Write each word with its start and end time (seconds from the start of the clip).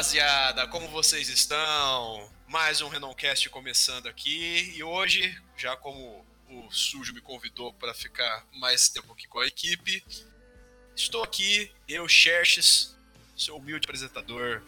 Rapaziada! 0.00 0.66
Como 0.68 0.88
vocês 0.88 1.28
estão? 1.28 2.26
Mais 2.48 2.80
um 2.80 2.88
Renoncast 2.88 3.50
começando 3.50 4.08
aqui 4.08 4.72
e 4.74 4.82
hoje, 4.82 5.38
já 5.58 5.76
como 5.76 6.24
o 6.48 6.70
Sujo 6.70 7.12
me 7.12 7.20
convidou 7.20 7.70
para 7.74 7.92
ficar 7.92 8.46
mais 8.54 8.88
tempo 8.88 9.12
aqui 9.12 9.28
com 9.28 9.40
a 9.40 9.46
equipe, 9.46 10.02
estou 10.96 11.22
aqui, 11.22 11.70
eu, 11.86 12.08
Xerxes, 12.08 12.96
seu 13.36 13.58
humilde 13.58 13.84
apresentador, 13.84 14.62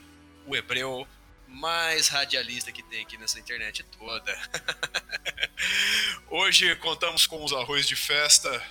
o 0.46 0.54
hebreu 0.54 1.08
mais 1.48 2.08
radialista 2.08 2.70
que 2.70 2.82
tem 2.82 3.00
aqui 3.00 3.16
nessa 3.16 3.40
internet 3.40 3.82
toda. 3.84 4.38
hoje 6.28 6.76
contamos 6.76 7.26
com 7.26 7.42
os 7.42 7.54
arroz 7.54 7.88
de 7.88 7.96
festa. 7.96 8.62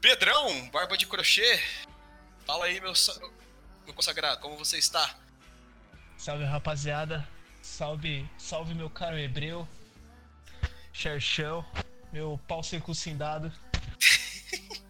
Pedrão, 0.00 0.68
barba 0.70 0.96
de 0.96 1.06
crochê. 1.06 1.62
Fala 2.44 2.64
aí, 2.64 2.80
meu, 2.80 2.92
meu 3.84 3.94
consagrado, 3.94 4.40
como 4.40 4.56
você 4.56 4.76
está? 4.76 5.24
Salve 6.16 6.44
rapaziada, 6.44 7.26
salve, 7.62 8.28
salve 8.38 8.74
meu 8.74 8.88
caro 8.88 9.18
hebreu, 9.18 9.68
Xerxão, 10.92 11.64
meu 12.12 12.40
pau 12.48 12.62
circuncindado. 12.62 13.52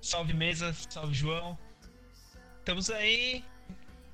salve 0.00 0.32
mesa, 0.32 0.74
salve 0.88 1.14
João. 1.14 1.58
Estamos 2.58 2.90
aí 2.90 3.44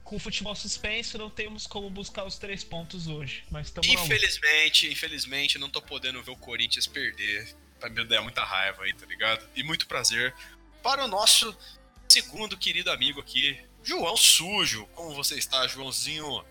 com 0.02 0.16
o 0.16 0.18
futebol 0.18 0.54
suspenso, 0.54 1.16
não 1.16 1.30
temos 1.30 1.66
como 1.66 1.88
buscar 1.88 2.24
os 2.24 2.38
três 2.38 2.62
pontos 2.62 3.06
hoje, 3.06 3.44
mas 3.50 3.68
estamos 3.68 3.88
Infelizmente, 3.88 4.92
infelizmente, 4.92 5.58
não 5.58 5.70
tô 5.70 5.80
podendo 5.80 6.22
ver 6.22 6.32
o 6.32 6.36
Corinthians 6.36 6.86
perder. 6.86 7.56
Pra 7.80 7.88
me 7.88 8.04
dar 8.04 8.22
muita 8.22 8.44
raiva 8.44 8.84
aí, 8.84 8.94
tá 8.94 9.06
ligado? 9.06 9.44
E 9.56 9.64
muito 9.64 9.88
prazer 9.88 10.32
para 10.82 11.04
o 11.04 11.08
nosso 11.08 11.56
segundo 12.08 12.56
querido 12.56 12.90
amigo 12.90 13.20
aqui, 13.20 13.58
João 13.82 14.16
Sujo. 14.16 14.86
Como 14.94 15.14
você 15.14 15.36
está, 15.36 15.66
Joãozinho? 15.66 16.44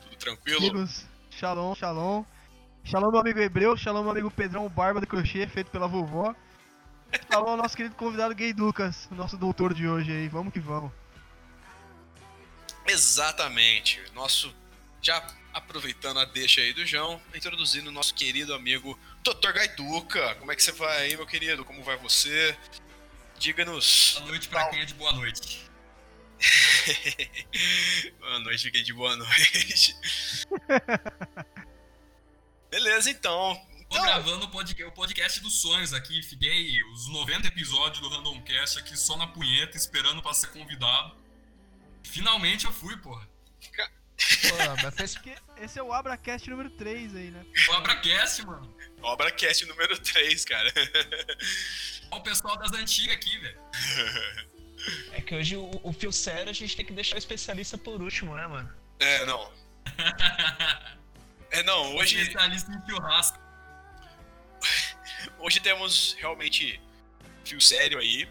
Tudo 0.00 0.16
tranquilo? 0.16 0.58
Amigos, 0.58 1.04
shalom, 1.30 1.74
shalom. 1.74 2.24
Shalom, 2.84 3.10
meu 3.10 3.20
amigo 3.20 3.40
Hebreu, 3.40 3.76
shalom, 3.76 4.02
meu 4.02 4.12
amigo 4.12 4.30
Pedrão 4.30 4.68
Barba 4.68 5.00
de 5.00 5.06
Crochê, 5.06 5.46
feito 5.46 5.70
pela 5.70 5.88
vovó. 5.88 6.34
Shalom, 7.30 7.56
nosso 7.56 7.76
querido 7.76 7.94
convidado 7.94 8.34
Gay 8.34 8.52
Lucas, 8.52 9.08
nosso 9.10 9.36
doutor 9.36 9.74
de 9.74 9.88
hoje 9.88 10.10
aí. 10.12 10.28
Vamos 10.28 10.52
que 10.52 10.60
vamos. 10.60 10.90
Exatamente. 12.86 14.00
Nosso. 14.14 14.54
Já 15.02 15.24
aproveitando 15.52 16.18
a 16.18 16.24
deixa 16.24 16.60
aí 16.60 16.72
do 16.72 16.84
João, 16.84 17.20
introduzindo 17.34 17.88
o 17.88 17.92
nosso 17.92 18.12
querido 18.14 18.54
amigo 18.54 18.98
Dr. 19.22 19.52
Gaiduca. 19.52 20.34
Como 20.36 20.50
é 20.50 20.56
que 20.56 20.62
você 20.62 20.72
vai 20.72 20.96
aí, 20.98 21.16
meu 21.16 21.26
querido? 21.26 21.64
Como 21.64 21.82
vai 21.82 21.96
você? 21.96 22.56
Diga-nos. 23.38 24.16
Boa 24.18 24.28
noite 24.28 24.48
pra 24.48 24.68
quem 24.68 24.80
é 24.80 24.84
de 24.84 24.94
boa 24.94 25.12
noite. 25.12 25.66
boa 28.20 28.38
noite, 28.40 28.68
é 28.68 28.82
de 28.82 28.92
boa 28.92 29.16
noite. 29.16 29.96
Beleza, 32.70 33.10
então. 33.10 33.54
Tô 33.88 33.96
então... 33.96 34.02
gravando 34.02 34.46
o 34.46 34.50
podcast, 34.50 34.84
o 34.84 34.92
podcast 34.92 35.40
dos 35.40 35.60
sonhos 35.60 35.92
aqui. 35.92 36.22
Fiquei 36.22 36.82
os 36.92 37.08
90 37.08 37.48
episódios 37.48 38.00
do 38.00 38.08
Randomcast 38.08 38.78
aqui 38.78 38.96
só 38.96 39.16
na 39.16 39.26
punheta, 39.26 39.76
esperando 39.76 40.22
pra 40.22 40.34
ser 40.34 40.48
convidado. 40.48 41.16
Finalmente 42.04 42.66
eu 42.66 42.72
fui, 42.72 42.96
porra. 42.98 43.28
Pô, 43.76 45.62
esse 45.62 45.78
é 45.78 45.82
o 45.82 45.92
Abracast 45.92 46.48
número 46.48 46.70
3 46.70 47.14
aí, 47.14 47.30
né? 47.30 47.44
O 47.68 47.72
Abracast, 47.72 48.44
mano. 48.44 48.74
O 49.02 49.06
Abracast 49.08 49.64
número 49.66 49.98
3, 49.98 50.44
cara. 50.44 50.72
Olha 52.10 52.20
o 52.20 52.22
pessoal 52.22 52.56
das 52.56 52.72
antigas 52.72 53.14
aqui, 53.14 53.38
velho. 53.38 53.60
É 55.12 55.20
que 55.20 55.34
hoje 55.34 55.56
o, 55.56 55.70
o 55.82 55.92
fio 55.92 56.12
sério 56.12 56.50
a 56.50 56.52
gente 56.52 56.76
tem 56.76 56.84
que 56.84 56.92
deixar 56.92 57.16
o 57.16 57.18
especialista 57.18 57.76
por 57.76 58.00
último, 58.00 58.34
né, 58.34 58.46
mano? 58.46 58.72
É, 58.98 59.24
não. 59.24 59.52
É, 61.48 61.62
não, 61.62 61.94
hoje. 61.94 62.20
Especialista 62.20 62.72
em 62.72 62.90
churrasco. 62.90 63.38
Hoje 65.38 65.60
temos 65.60 66.16
realmente 66.18 66.80
fio 67.44 67.60
sério 67.60 67.98
aí. 67.98 68.28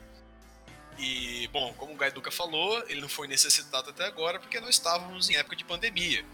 E, 0.97 1.47
bom, 1.47 1.73
como 1.73 1.93
o 1.93 1.95
Gaiduca 1.95 2.29
falou, 2.29 2.83
ele 2.87 3.01
não 3.01 3.09
foi 3.09 3.27
necessitado 3.27 3.89
até 3.89 4.05
agora 4.05 4.39
porque 4.39 4.59
nós 4.59 4.71
estávamos 4.71 5.29
em 5.29 5.35
época 5.35 5.55
de 5.55 5.63
pandemia. 5.63 6.25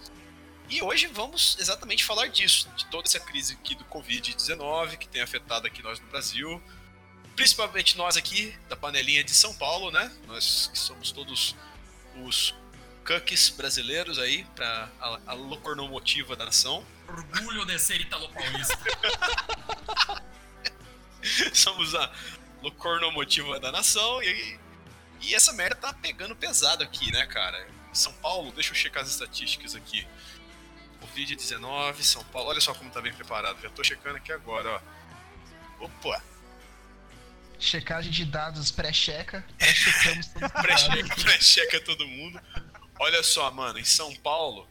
E 0.69 0.81
hoje 0.81 1.07
vamos 1.07 1.57
exatamente 1.59 2.05
falar 2.05 2.27
disso, 2.27 2.69
de 2.77 2.85
toda 2.85 3.07
essa 3.07 3.19
crise 3.19 3.53
aqui 3.53 3.75
do 3.75 3.83
Covid-19 3.85 4.97
que 4.97 5.07
tem 5.07 5.21
afetado 5.21 5.67
aqui 5.67 5.81
nós 5.81 5.99
no 5.99 6.07
Brasil. 6.07 6.61
Principalmente 7.35 7.97
nós 7.97 8.17
aqui, 8.17 8.55
da 8.69 8.75
panelinha 8.75 9.23
de 9.23 9.31
São 9.31 9.53
Paulo, 9.53 9.91
né? 9.91 10.11
Nós 10.27 10.67
que 10.67 10.77
somos 10.77 11.11
todos 11.11 11.55
os 12.23 12.53
cookies 13.05 13.49
brasileiros 13.49 14.19
aí, 14.19 14.43
para 14.55 14.89
a, 14.99 15.19
a 15.27 15.33
locomotiva 15.33 16.35
da 16.35 16.45
nação. 16.45 16.85
Orgulho 17.07 17.65
de 17.65 17.79
ser 17.79 18.01
italo-paulista. 18.01 18.77
somos 21.53 21.95
a 21.95 22.11
locomotiva 22.61 23.59
da 23.59 23.71
nação 23.71 24.21
e, 24.21 24.59
e 25.21 25.35
essa 25.35 25.53
merda 25.53 25.75
tá 25.75 25.93
pegando 25.93 26.35
pesado 26.35 26.83
aqui, 26.83 27.11
né, 27.11 27.25
cara? 27.25 27.67
São 27.93 28.13
Paulo, 28.13 28.51
deixa 28.51 28.71
eu 28.71 28.75
checar 28.75 29.03
as 29.03 29.09
estatísticas 29.09 29.75
aqui. 29.75 30.07
Covid-19, 31.01 32.01
São 32.03 32.23
Paulo, 32.25 32.49
olha 32.49 32.61
só 32.61 32.73
como 32.73 32.91
tá 32.91 33.01
bem 33.01 33.13
preparado, 33.13 33.59
já 33.61 33.69
tô 33.69 33.83
checando 33.83 34.17
aqui 34.17 34.31
agora, 34.31 34.81
ó. 35.79 35.85
Opa! 35.85 36.23
Checagem 37.61 38.11
de 38.11 38.25
dados 38.25 38.71
pré-checa, 38.71 39.45
pré-checamos 39.57 40.27
todos 40.27 40.51
pré-checa, 40.51 41.15
pré-checa 41.15 41.79
todo 41.81 42.07
mundo. 42.07 42.41
Olha 42.99 43.23
só, 43.23 43.49
mano, 43.51 43.79
em 43.79 43.85
São 43.85 44.13
Paulo, 44.15 44.67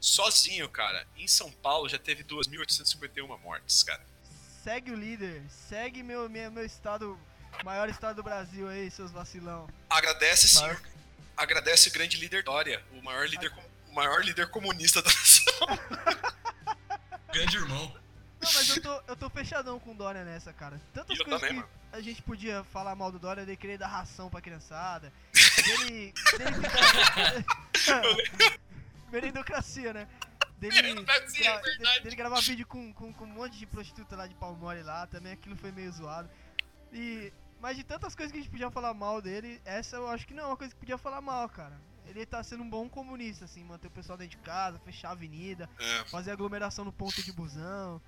sozinho, 0.00 0.68
cara, 0.68 1.06
em 1.16 1.28
São 1.28 1.50
Paulo 1.50 1.88
já 1.88 1.98
teve 1.98 2.24
2.851 2.24 3.40
mortes, 3.40 3.82
cara 3.82 4.02
segue 4.64 4.90
o 4.90 4.94
líder, 4.94 5.42
segue 5.68 6.02
meu, 6.02 6.26
meu, 6.26 6.50
meu 6.50 6.64
estado, 6.64 7.20
maior 7.62 7.86
estado 7.90 8.16
do 8.16 8.22
Brasil 8.22 8.66
aí, 8.66 8.90
seus 8.90 9.10
vacilão. 9.12 9.68
Agradece 9.90 10.48
sim, 10.48 10.60
maior... 10.60 10.80
agradece 11.36 11.90
o 11.90 11.92
grande 11.92 12.16
líder 12.16 12.42
Dória, 12.42 12.82
o 12.92 13.02
maior 13.02 13.28
líder, 13.28 13.52
o 13.86 13.92
maior 13.92 14.24
líder 14.24 14.48
comunista 14.48 15.02
da 15.02 15.10
nação. 15.10 15.68
grande 17.30 17.58
irmão. 17.58 17.94
Não, 18.44 18.52
mas 18.52 18.76
eu 18.76 18.82
tô, 18.82 19.02
eu 19.08 19.16
tô 19.16 19.30
fechadão 19.30 19.78
com 19.80 19.92
o 19.92 19.94
Dória 19.94 20.24
nessa, 20.24 20.52
cara. 20.52 20.80
Tantas 20.92 21.18
coisas 21.18 21.40
também, 21.40 21.56
que 21.56 21.60
mano. 21.62 21.68
a 21.92 22.00
gente 22.00 22.22
podia 22.22 22.64
falar 22.64 22.94
mal 22.94 23.10
do 23.10 23.18
Dória, 23.18 23.44
dele 23.44 23.56
querer 23.56 23.78
dar 23.78 23.88
ração 23.88 24.30
pra 24.30 24.40
criançada, 24.40 25.12
dele, 25.32 26.12
dele 26.38 26.54
ficar... 27.74 28.02
Meritocracia, 29.10 29.92
né? 29.92 30.08
dele, 30.58 31.04
gra 31.04 31.60
é 31.96 32.00
dele 32.00 32.16
gravar 32.16 32.40
vídeo 32.40 32.66
com, 32.66 32.92
com, 32.92 33.12
com, 33.12 33.24
um 33.24 33.28
monte 33.28 33.58
de 33.58 33.66
prostituta 33.66 34.16
lá 34.16 34.26
de 34.26 34.34
Palmore 34.34 34.82
lá, 34.82 35.06
também 35.06 35.32
aquilo 35.32 35.56
foi 35.56 35.72
meio 35.72 35.92
zoado. 35.92 36.28
E, 36.92 37.32
mas 37.60 37.76
de 37.76 37.84
tantas 37.84 38.14
coisas 38.14 38.32
que 38.32 38.38
a 38.38 38.40
gente 38.40 38.50
podia 38.50 38.70
falar 38.70 38.94
mal 38.94 39.20
dele, 39.20 39.60
essa 39.64 39.96
eu 39.96 40.08
acho 40.08 40.26
que 40.26 40.34
não 40.34 40.44
é 40.44 40.46
uma 40.46 40.56
coisa 40.56 40.72
que 40.72 40.80
podia 40.80 40.98
falar 40.98 41.20
mal, 41.20 41.48
cara. 41.48 41.78
Ele 42.06 42.26
tá 42.26 42.42
sendo 42.42 42.62
um 42.62 42.68
bom 42.68 42.88
comunista, 42.88 43.46
assim, 43.46 43.64
manter 43.64 43.88
o 43.88 43.90
pessoal 43.90 44.18
dentro 44.18 44.36
de 44.36 44.44
casa, 44.44 44.78
fechar 44.78 45.08
a 45.08 45.12
avenida, 45.12 45.68
é. 45.78 46.04
fazer 46.04 46.30
aglomeração 46.30 46.84
no 46.84 46.92
ponto 46.92 47.22
de 47.22 47.32
busão. 47.32 48.00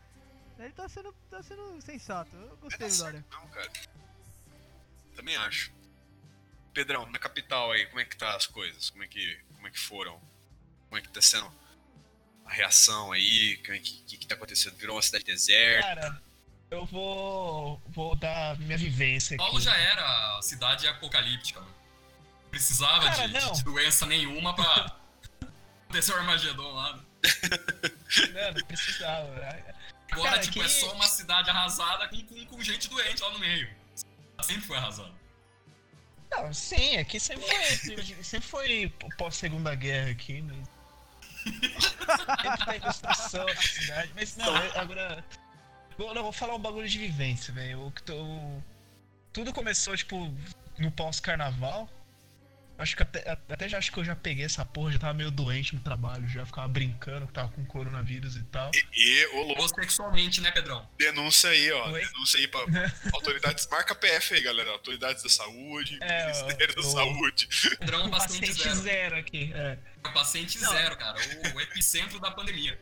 Ele 0.59 0.73
tá 0.73 0.89
sendo, 0.89 1.13
tá 1.31 1.43
sendo 1.43 1.81
sensato. 1.83 2.35
Eu 2.35 2.57
gostei 2.57 2.89
do 2.89 2.97
Dória. 2.97 3.25
Não, 3.31 3.47
cara. 3.49 3.71
Também 5.15 5.37
acho. 5.37 5.73
Pedrão, 6.73 7.07
na 7.11 7.19
capital 7.19 7.73
aí, 7.73 7.87
como 7.87 8.01
é 8.01 8.05
que 8.05 8.17
tá 8.17 8.35
as 8.37 8.47
coisas? 8.47 8.91
Como 8.91 9.03
é 9.03 9.07
que, 9.07 9.39
como 9.55 9.67
é 9.67 9.71
que 9.71 9.79
foram? 9.79 10.21
Como 10.89 10.99
é 10.99 11.01
que 11.01 11.09
tá 11.09 11.21
sendo 11.21 11.51
a 12.45 12.53
reação 12.53 13.13
aí? 13.13 13.55
O 13.55 13.63
que, 13.63 13.79
que, 13.79 14.17
que 14.19 14.27
tá 14.27 14.35
acontecendo? 14.35 14.77
Virou 14.77 14.97
uma 14.97 15.03
cidade 15.03 15.25
deserta? 15.25 15.87
Cara, 15.87 16.23
eu 16.71 16.85
vou, 16.87 17.81
vou 17.89 18.17
dar 18.17 18.59
minha 18.59 18.77
vivência 18.77 19.35
aqui. 19.35 19.45
Paulo 19.45 19.61
já 19.61 19.77
era 19.77 20.41
cidade 20.43 20.87
apocalíptica, 20.89 21.61
mano. 21.61 21.75
Precisava 22.51 23.05
Cara, 23.05 23.29
de, 23.29 23.53
de, 23.53 23.65
doença 23.65 24.07
nenhuma 24.07 24.55
pra 24.55 24.97
descer 25.91 26.15
o 26.15 26.19
Armagedon 26.19 26.73
lá. 26.73 26.97
Né? 26.97 27.03
Não, 28.33 28.53
não 28.53 28.67
precisava. 28.67 29.76
Agora, 30.17 30.31
Cara, 30.31 30.43
tipo, 30.43 30.63
é 30.63 30.69
só 30.69 30.93
uma 30.95 31.07
cidade 31.07 31.51
arrasada 31.51 32.09
com, 32.09 32.25
com, 32.25 32.47
com 32.47 32.63
gente 32.63 32.89
doente 32.89 33.21
lá 33.23 33.31
no 33.33 33.39
meio. 33.39 33.69
Sempre 34.43 34.63
foi 34.63 34.77
arrasada. 34.79 35.13
Não, 36.31 36.53
sim, 36.55 36.97
aqui 36.97 37.21
sempre 37.21 37.47
foi, 37.47 38.25
sempre 38.25 38.49
foi 38.49 38.95
pós-segunda 39.19 39.75
guerra 39.75 40.11
aqui, 40.11 40.43
mas 40.43 40.57
Sempre 41.47 42.65
tá 42.65 42.77
em 42.77 42.81
construção 42.81 43.47
a 43.47 43.57
cidade. 43.57 44.13
Mas 44.15 44.37
não, 44.37 44.55
agora. 44.75 45.25
Vou, 45.99 46.15
não, 46.15 46.23
vou 46.23 46.33
falar 46.33 46.55
um 46.55 46.59
bagulho 46.59 46.89
de 46.89 46.99
vivência, 46.99 47.53
velho. 47.53 47.93
Tô... 48.05 48.63
Tudo 49.33 49.53
começou, 49.53 49.97
tipo, 49.97 50.35
no 50.79 50.91
pós-carnaval. 50.91 51.89
Acho 52.79 52.97
que 52.97 53.03
até, 53.03 53.31
até 53.31 53.69
já 53.69 53.79
acho 53.79 53.91
que 53.91 53.99
eu 53.99 54.05
já 54.05 54.15
peguei 54.15 54.45
essa 54.45 54.65
porra, 54.65 54.93
já 54.93 54.99
tava 54.99 55.15
meio 55.15 55.31
doente 55.31 55.75
no 55.75 55.81
trabalho, 55.81 56.29
já 56.29 56.45
ficava 56.45 56.69
brincando 56.69 57.27
que 57.27 57.33
tava 57.33 57.49
com 57.51 57.65
coronavírus 57.65 58.37
e 58.37 58.43
tal. 58.45 58.71
E, 58.75 58.85
e 58.95 59.27
ô, 59.29 59.59
Ou 59.61 59.69
sexualmente, 59.69 60.41
né, 60.41 60.51
Pedrão? 60.51 60.89
denúncia 60.99 61.51
aí, 61.51 61.71
ó. 61.73 61.91
Oi? 61.91 62.05
Denúncia 62.07 62.39
aí 62.41 62.49
pra 62.49 62.61
autoridades. 63.15 63.67
Marca 63.69 63.95
PF 63.95 64.35
aí, 64.35 64.41
galera. 64.43 64.71
Autoridades 64.73 65.23
da 65.23 65.29
saúde, 65.29 65.99
É, 66.01 66.27
Ministério 66.27 66.75
da 66.75 66.81
o- 66.81 66.85
Saúde. 66.85 67.49
Pedrão 67.79 68.01
é 68.01 68.05
um 68.05 68.11
paciente 68.11 68.47
Paciente 68.49 68.63
zero. 68.63 68.77
zero 68.77 69.17
aqui. 69.17 69.53
É. 69.55 69.79
É 70.05 70.09
um 70.09 70.13
paciente 70.13 70.59
Não. 70.61 70.71
zero, 70.73 70.97
cara. 70.97 71.19
O, 71.19 71.57
o 71.57 71.61
epicentro 71.61 72.19
da 72.21 72.31
pandemia. 72.31 72.79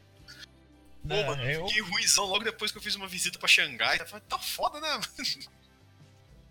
Pô, 1.06 1.08
Não, 1.14 1.26
mano, 1.26 1.42
eu, 1.44 1.66
fiquei 1.68 1.82
ruimzão 1.82 2.24
logo 2.24 2.42
depois 2.44 2.72
que 2.72 2.78
eu 2.78 2.82
fiz 2.82 2.94
uma 2.94 3.06
visita 3.06 3.38
pra 3.38 3.46
Xangai. 3.48 3.98
Tá, 3.98 4.20
tá 4.20 4.38
foda, 4.38 4.80
né? 4.80 5.00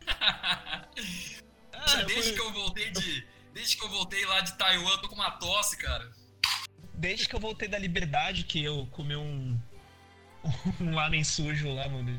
Ah, 1.73 1.99
eu 2.01 2.05
desde 2.05 2.23
fui- 2.29 2.33
que 2.33 2.41
eu 2.41 2.53
voltei 2.53 2.91
de. 2.91 3.27
Desde 3.53 3.77
que 3.77 3.83
eu 3.85 3.89
voltei 3.89 4.25
lá 4.25 4.41
de 4.41 4.53
Taiwan, 4.57 4.89
eu 4.91 4.97
tô 4.99 5.07
com 5.09 5.15
uma 5.15 5.31
tosse, 5.31 5.77
cara. 5.77 6.11
Desde 6.93 7.27
que 7.27 7.35
eu 7.35 7.39
voltei 7.39 7.67
da 7.67 7.77
liberdade, 7.77 8.43
que 8.43 8.63
eu 8.63 8.87
comi 8.91 9.15
um. 9.15 9.59
Um 10.81 10.93
lamen 10.93 11.23
sujo 11.23 11.73
lá, 11.73 11.87
mano, 11.87 12.11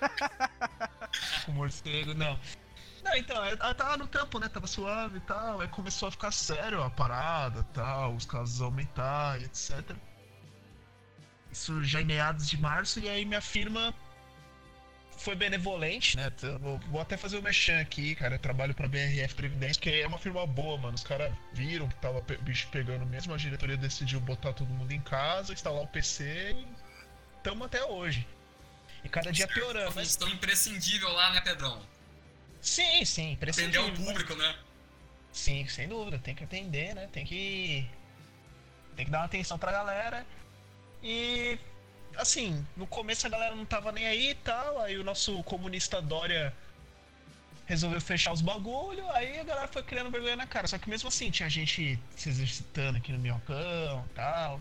lá. 0.00 0.08
Com 1.44 1.52
morcego, 1.52 2.14
não. 2.14 2.38
Não, 3.04 3.14
então, 3.14 3.44
eu 3.44 3.56
tava 3.74 3.96
no 3.98 4.08
campo, 4.08 4.38
né? 4.38 4.48
Tava 4.48 4.66
suave 4.66 5.18
e 5.18 5.20
tal. 5.20 5.60
Aí 5.60 5.68
começou 5.68 6.08
a 6.08 6.10
ficar 6.10 6.30
sério 6.32 6.82
a 6.82 6.88
parada 6.90 7.62
tal, 7.74 8.14
os 8.14 8.24
casos 8.24 8.60
aumentar 8.62 9.40
e 9.40 9.44
etc. 9.44 9.94
Isso 11.52 11.82
já 11.84 12.00
em 12.00 12.04
meados 12.04 12.48
de 12.48 12.58
março, 12.58 13.00
e 13.00 13.08
aí 13.08 13.24
minha 13.24 13.40
firma 13.40 13.94
foi 15.16 15.34
benevolente, 15.34 16.16
né? 16.16 16.30
Vou, 16.60 16.78
vou 16.90 17.00
até 17.00 17.16
fazer 17.16 17.38
o 17.38 17.42
mexão 17.42 17.78
aqui, 17.80 18.14
cara. 18.14 18.34
Eu 18.34 18.38
trabalho 18.38 18.74
pra 18.74 18.86
BRF 18.88 19.34
Previdência, 19.34 19.80
que 19.80 19.90
é 19.90 20.06
uma 20.06 20.18
firma 20.18 20.46
boa, 20.46 20.76
mano. 20.78 20.94
Os 20.94 21.02
caras 21.02 21.32
viram 21.52 21.88
que 21.88 21.94
tava 21.96 22.20
pe- 22.22 22.36
bicho 22.38 22.68
pegando 22.68 23.04
mesmo. 23.06 23.32
A 23.32 23.36
diretoria 23.36 23.76
decidiu 23.76 24.20
botar 24.20 24.52
todo 24.52 24.68
mundo 24.68 24.92
em 24.92 25.00
casa, 25.00 25.52
instalar 25.52 25.82
o 25.82 25.86
PC 25.86 26.54
e 26.58 26.66
tamo 27.42 27.64
até 27.64 27.82
hoje. 27.84 28.26
E 29.04 29.08
cada 29.08 29.30
dia 29.32 29.46
piorando. 29.48 29.92
Mas 29.94 30.14
função 30.14 30.28
imprescindível 30.28 31.08
lá, 31.12 31.32
né, 31.32 31.40
Pedrão? 31.40 31.80
sim, 32.60 33.04
sim, 33.04 33.22
Atender 33.22 33.32
imprescindível. 33.34 33.82
ao 33.84 33.92
público, 33.92 34.34
né? 34.34 34.56
Sim, 35.32 35.66
sem 35.68 35.86
dúvida, 35.88 36.18
tem 36.18 36.34
que 36.34 36.42
atender, 36.44 36.94
né? 36.94 37.08
Tem 37.12 37.24
que. 37.24 37.88
Tem 38.96 39.04
que 39.04 39.10
dar 39.12 39.18
uma 39.18 39.24
atenção 39.26 39.58
pra 39.58 39.70
galera. 39.70 40.26
E. 41.02 41.58
Assim, 42.16 42.66
no 42.76 42.86
começo 42.86 43.26
a 43.26 43.30
galera 43.30 43.54
não 43.54 43.64
tava 43.64 43.92
nem 43.92 44.06
aí 44.06 44.30
e 44.30 44.34
tal. 44.34 44.80
Aí 44.80 44.98
o 44.98 45.04
nosso 45.04 45.42
comunista 45.44 46.00
Dória 46.00 46.52
resolveu 47.66 48.00
fechar 48.00 48.32
os 48.32 48.40
bagulho. 48.40 49.08
Aí 49.10 49.40
a 49.40 49.44
galera 49.44 49.68
foi 49.68 49.82
criando 49.82 50.10
vergonha 50.10 50.36
na 50.36 50.46
cara. 50.46 50.66
Só 50.66 50.78
que 50.78 50.88
mesmo 50.88 51.08
assim, 51.08 51.30
tinha 51.30 51.48
gente 51.48 51.98
se 52.16 52.28
exercitando 52.28 52.98
aqui 52.98 53.12
no 53.12 53.18
minhocão 53.18 54.04
e 54.10 54.14
tal. 54.14 54.60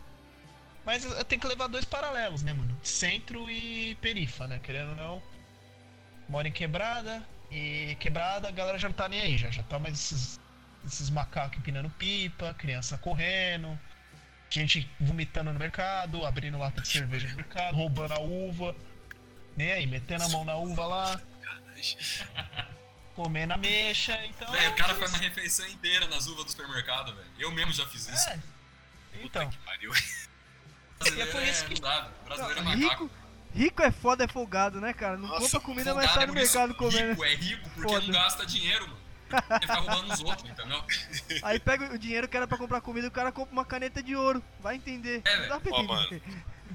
Mas 0.86 1.04
tenho 1.25 1.42
que 1.42 1.48
levar 1.48 1.68
dois 1.68 1.86
paralelos, 1.86 2.44
né, 2.44 2.54
mano? 2.54 2.78
Centro 2.84 3.50
e 3.50 3.96
perifa, 3.96 4.48
né? 4.48 4.60
Querendo 4.62 4.90
ou 4.90 4.96
não. 4.96 5.24
Mora 6.30 6.48
em 6.48 6.51
quebrada. 6.51 7.24
E 7.51 7.96
quebrada 8.00 8.48
a 8.48 8.51
galera 8.51 8.78
já 8.78 8.88
não 8.88 8.96
tá 8.96 9.08
nem 9.08 9.22
aí. 9.22 9.38
Já, 9.38 9.50
já 9.50 9.63
tá 9.63 9.80
mais 9.80 9.94
esses, 9.94 10.40
esses 10.86 11.10
macacos 11.10 11.58
empinando 11.58 11.90
pipa, 11.92 12.54
criança 12.56 12.98
correndo. 12.98 13.80
Gente 14.50 14.90
vomitando 15.00 15.52
no 15.52 15.60
mercado, 15.60 16.26
abrindo 16.26 16.58
lata 16.58 16.82
de 16.82 16.88
cerveja 16.88 17.28
no 17.30 17.36
mercado, 17.36 17.76
roubando 17.76 18.14
a 18.14 18.20
uva. 18.20 18.76
Nem 19.58 19.72
aí, 19.72 19.86
metendo 19.88 20.24
a 20.24 20.30
mão 20.30 20.44
na 20.46 20.56
uva 20.56 20.86
lá, 20.86 21.22
comendo 23.16 23.54
a 23.54 23.58
mexa, 23.58 24.18
então. 24.26 24.52
Velho, 24.52 24.72
o 24.72 24.76
cara 24.76 24.96
faz 24.96 25.12
uma 25.12 25.20
refeição 25.20 25.66
inteira 25.68 26.08
nas 26.08 26.28
uvas 26.28 26.46
do 26.46 26.52
supermercado, 26.52 27.14
velho. 27.16 27.28
Eu 27.40 27.52
mesmo 27.52 27.72
já 27.74 27.86
fiz 27.88 28.08
isso. 28.08 28.30
É. 28.30 28.40
Então, 29.24 29.46
Puta 29.50 29.58
que 29.58 29.66
pariu. 29.66 29.92
Brasileiro 31.00 31.18
E 31.18 31.22
é 31.22 31.26
por 31.32 31.44
isso 31.44 31.66
que- 31.66 31.82
velho. 31.82 32.06
Brasileiro 32.26 32.60
é 32.60 32.64
macaco. 32.64 33.04
rico, 33.06 33.12
rico 33.54 33.82
é 33.82 33.92
foda, 33.92 34.24
é 34.26 34.28
folgado, 34.28 34.80
né, 34.82 34.94
cara? 34.94 35.18
Não 35.18 35.28
Nossa, 35.30 35.42
compra 35.42 35.60
comida, 35.62 35.96
mas 35.96 36.12
sai 36.12 36.24
é 36.24 36.28
no 36.28 36.34
mercado 36.34 36.76
comendo. 36.76 37.10
Rico 37.12 37.24
é 37.26 37.36
rico 37.36 37.70
porque 37.72 37.94
Foda. 37.94 38.06
não 38.06 38.12
gasta 38.14 38.46
dinheiro, 38.46 38.88
mano. 38.88 39.05
Ele 39.62 39.72
roubando 39.74 40.13
os 40.13 40.19
outros, 40.22 40.50
entendeu? 40.50 40.83
Aí 41.44 41.60
pega 41.60 41.94
o 41.94 41.98
dinheiro 41.98 42.27
que 42.27 42.38
era 42.38 42.48
pra 42.48 42.57
comprar 42.57 42.81
comida 42.81 43.07
e 43.07 43.10
o 43.10 43.12
cara 43.12 43.31
compra 43.31 43.51
uma 43.51 43.66
caneta 43.66 44.01
de 44.04 44.16
ouro. 44.16 44.44
Vai 44.60 44.75
entender. 44.75 45.22
É, 45.25 45.38
Não 45.42 45.48
dá 45.50 45.60
pra 45.60 45.72
Ó, 45.74 45.81
entender. 45.81 46.22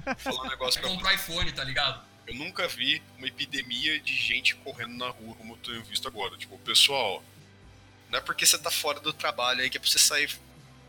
Vou 0.05 0.15
falar 0.15 0.41
um 0.43 0.49
negócio 0.49 0.79
É 0.79 0.81
pra 0.81 0.89
você. 0.89 0.95
comprar 0.95 1.13
iPhone, 1.13 1.51
tá 1.51 1.63
ligado? 1.63 2.05
Eu 2.27 2.35
nunca 2.35 2.67
vi 2.67 3.01
uma 3.17 3.27
epidemia 3.27 3.99
de 3.99 4.15
gente 4.15 4.55
correndo 4.55 4.93
na 4.95 5.09
rua 5.09 5.35
como 5.35 5.53
eu 5.53 5.57
tenho 5.57 5.83
visto 5.83 6.07
agora. 6.07 6.37
Tipo, 6.37 6.57
pessoal, 6.59 7.23
não 8.09 8.19
é 8.19 8.21
porque 8.21 8.45
você 8.45 8.57
tá 8.57 8.69
fora 8.71 8.99
do 8.99 9.11
trabalho 9.11 9.61
aí 9.61 9.69
que 9.69 9.77
é 9.77 9.79
pra 9.79 9.89
você 9.89 9.99
sair 9.99 10.29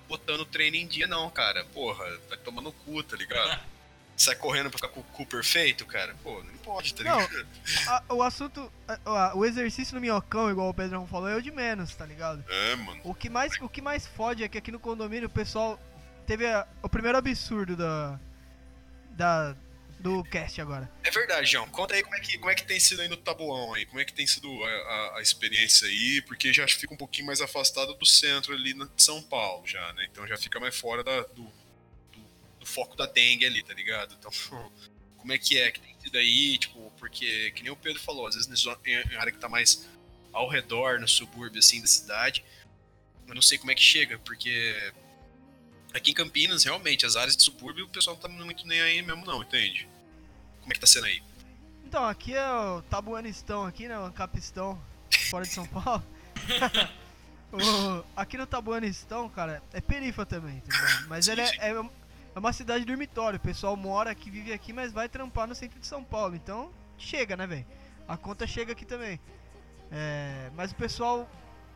botando 0.08 0.40
o 0.40 0.44
treino 0.46 0.76
em 0.76 0.86
dia, 0.86 1.06
não, 1.06 1.30
cara. 1.30 1.64
Porra, 1.66 2.04
vai 2.28 2.36
tomar 2.38 2.60
no 2.60 2.72
cu, 2.72 3.02
tá 3.02 3.16
ligado? 3.16 3.60
Sai 4.16 4.36
correndo 4.36 4.70
pra 4.70 4.78
ficar 4.78 4.88
com 4.88 5.00
o 5.00 5.04
cu 5.04 5.26
perfeito, 5.26 5.84
cara. 5.86 6.14
Pô, 6.22 6.42
não 6.42 6.54
pode, 6.58 6.94
tá 6.94 7.02
Não. 7.02 7.18
ligado? 7.20 7.46
A- 7.88 8.14
o 8.14 8.22
assunto. 8.22 8.72
a- 8.86 8.98
a- 9.06 9.34
o 9.36 9.44
exercício 9.44 9.94
no 9.94 10.00
minhocão, 10.00 10.50
igual 10.50 10.68
o 10.68 10.74
Pedrão 10.74 11.06
falou, 11.06 11.28
é 11.28 11.34
o 11.36 11.42
de 11.42 11.50
menos, 11.50 11.94
tá 11.94 12.04
ligado? 12.06 12.44
É, 12.48 12.76
mano. 12.76 13.00
O 13.04 13.14
que 13.14 13.28
mais, 13.30 13.52
o 13.60 13.68
que 13.68 13.80
mais 13.82 14.06
fode 14.06 14.44
é 14.44 14.48
que 14.48 14.58
aqui 14.58 14.70
no 14.70 14.78
condomínio 14.78 15.26
o 15.28 15.30
pessoal 15.30 15.80
teve 16.26 16.44
o 16.82 16.88
primeiro 16.88 17.18
absurdo 17.18 17.74
da. 17.76 18.18
da 19.10 19.56
do 19.98 20.24
cast 20.24 20.60
agora. 20.60 20.90
É 21.04 21.12
verdade, 21.12 21.48
João. 21.48 21.64
Conta 21.68 21.94
aí 21.94 22.02
como 22.02 22.16
é 22.16 22.18
que, 22.20 22.36
como 22.36 22.50
é 22.50 22.56
que 22.56 22.64
tem 22.64 22.80
sido 22.80 23.02
aí 23.02 23.06
no 23.08 23.16
Tabuão 23.16 23.72
aí. 23.74 23.86
Como 23.86 24.00
é 24.00 24.04
que 24.04 24.12
tem 24.12 24.26
sido 24.26 24.48
a, 24.64 25.16
a- 25.18 25.22
experiência 25.22 25.86
aí, 25.86 26.20
porque 26.22 26.52
já 26.52 26.66
fica 26.66 26.92
um 26.92 26.96
pouquinho 26.96 27.28
mais 27.28 27.40
afastado 27.40 27.94
do 27.94 28.04
centro 28.04 28.52
ali 28.52 28.74
de 28.74 28.88
São 28.96 29.22
Paulo 29.22 29.64
já, 29.64 29.92
né? 29.92 30.08
Então 30.10 30.26
já 30.26 30.36
fica 30.36 30.58
mais 30.58 30.76
fora 30.76 31.04
da- 31.04 31.20
do, 31.20 31.48
do- 32.62 32.66
foco 32.66 32.96
da 32.96 33.06
dengue 33.06 33.44
ali, 33.46 33.62
tá 33.62 33.74
ligado? 33.74 34.14
Então, 34.18 34.30
como 35.18 35.32
é 35.32 35.38
que 35.38 35.58
é 35.58 35.70
que 35.70 35.80
tem 35.80 35.94
sido 36.00 36.16
aí, 36.18 36.58
tipo, 36.58 36.92
porque, 36.98 37.50
que 37.52 37.62
nem 37.62 37.70
o 37.72 37.76
Pedro 37.76 38.00
falou, 38.00 38.26
às 38.26 38.34
vezes 38.34 38.48
em 38.86 39.16
área 39.16 39.32
que 39.32 39.38
tá 39.38 39.48
mais 39.48 39.88
ao 40.32 40.48
redor, 40.48 40.98
no 41.00 41.06
subúrbio, 41.08 41.58
assim, 41.58 41.80
da 41.80 41.86
cidade, 41.86 42.44
eu 43.28 43.34
não 43.34 43.42
sei 43.42 43.58
como 43.58 43.70
é 43.70 43.74
que 43.74 43.82
chega, 43.82 44.18
porque 44.20 44.92
aqui 45.94 46.10
em 46.10 46.14
Campinas, 46.14 46.64
realmente, 46.64 47.04
as 47.06 47.16
áreas 47.16 47.36
de 47.36 47.42
subúrbio, 47.42 47.84
o 47.84 47.88
pessoal 47.88 48.16
não 48.16 48.22
tá 48.22 48.28
muito 48.28 48.66
nem 48.66 48.80
aí 48.80 49.02
mesmo 49.02 49.24
não, 49.26 49.42
entende? 49.42 49.88
Como 50.60 50.72
é 50.72 50.74
que 50.74 50.80
tá 50.80 50.86
sendo 50.86 51.06
aí? 51.06 51.22
Então, 51.84 52.04
aqui 52.08 52.34
é 52.34 52.50
o 52.52 52.80
Tabuanistão 52.82 53.64
aqui, 53.66 53.86
né? 53.86 53.98
O 53.98 54.10
Capistão, 54.12 54.82
fora 55.30 55.44
de 55.44 55.52
São 55.52 55.66
Paulo. 55.66 56.02
O- 57.52 58.02
aqui 58.16 58.38
no 58.38 58.46
Tabuanistão, 58.46 59.28
cara, 59.28 59.62
é 59.74 59.80
perifa 59.82 60.24
também, 60.24 60.60
tá? 60.60 61.04
Mas 61.06 61.26
Sim, 61.26 61.32
ele 61.32 61.40
é, 61.42 61.46
sim. 61.48 61.56
é, 61.60 61.68
é 61.68 61.82
uma 62.40 62.52
cidade 62.52 62.84
dormitório. 62.84 63.36
O 63.36 63.40
pessoal 63.40 63.76
mora 63.76 64.10
aqui, 64.10 64.30
vive 64.30 64.52
aqui, 64.52 64.72
mas 64.72 64.92
vai 64.92 65.08
trampar 65.08 65.46
no 65.46 65.54
centro 65.54 65.78
de 65.78 65.86
São 65.86 66.02
Paulo. 66.02 66.34
Então, 66.34 66.70
chega, 66.98 67.36
né, 67.36 67.46
velho? 67.46 67.66
A 68.08 68.16
conta 68.16 68.46
chega 68.46 68.72
aqui 68.72 68.84
também. 68.84 69.20
É, 69.90 70.50
mas 70.54 70.72
o 70.72 70.74
pessoal 70.74 71.28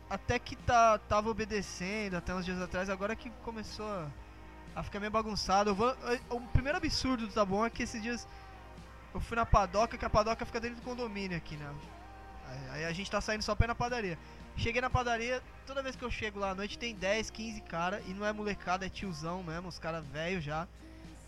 até 0.09 0.39
que 0.39 0.55
tá, 0.55 0.97
tava 0.97 1.29
obedecendo 1.29 2.15
até 2.15 2.33
uns 2.33 2.45
dias 2.45 2.61
atrás, 2.61 2.89
agora 2.89 3.15
que 3.15 3.29
começou 3.43 3.85
a, 3.85 4.07
a 4.75 4.83
ficar 4.83 4.99
meio 4.99 5.11
bagunçado. 5.11 5.75
Vou, 5.75 5.95
o 6.29 6.41
primeiro 6.41 6.77
absurdo 6.77 7.27
do 7.27 7.33
Tabuão 7.33 7.65
é 7.65 7.69
que 7.69 7.83
esses 7.83 8.01
dias 8.01 8.27
eu 9.13 9.19
fui 9.19 9.35
na 9.35 9.45
padoca, 9.45 9.97
que 9.97 10.05
a 10.05 10.09
padoca 10.09 10.45
fica 10.45 10.59
dentro 10.59 10.77
do 10.77 10.81
condomínio 10.83 11.37
aqui, 11.37 11.55
né? 11.57 11.69
Aí- 12.71 12.85
a 12.85 12.91
gente 12.93 13.11
tá 13.11 13.19
saindo 13.19 13.41
só 13.41 13.55
ir 13.59 13.67
na 13.67 13.75
padaria. 13.75 14.17
Cheguei 14.57 14.81
na 14.81 14.89
padaria, 14.89 15.41
toda 15.67 15.83
vez 15.83 15.95
que 15.95 16.03
eu 16.03 16.09
chego 16.09 16.39
lá 16.39 16.49
à 16.49 16.55
noite 16.55 16.79
tem 16.79 16.95
10, 16.95 17.29
15 17.29 17.61
cara 17.61 18.01
e 18.07 18.13
não 18.13 18.25
é 18.25 18.33
molecada, 18.33 18.87
é 18.87 18.89
tiozão 18.89 19.43
mesmo, 19.43 19.67
os 19.67 19.77
caras 19.77 20.05
velhos 20.07 20.43
já. 20.43 20.67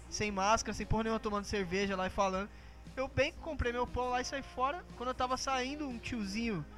Sem 0.09 0.31
máscara, 0.31 0.73
sem 0.73 0.85
porra 0.85 1.03
nenhuma, 1.03 1.19
tomando 1.19 1.45
cerveja 1.45 1.95
lá 1.95 2.07
e 2.07 2.09
falando. 2.09 2.49
Eu 2.97 3.07
bem 3.07 3.31
comprei 3.43 3.71
meu 3.71 3.85
pão 3.85 4.09
lá 4.09 4.19
e 4.19 4.25
saí 4.25 4.41
fora. 4.41 4.83
Quando 4.97 5.09
eu 5.09 5.13
tava 5.13 5.37
saindo, 5.37 5.87
um 5.87 5.99
tiozinho. 5.99 6.65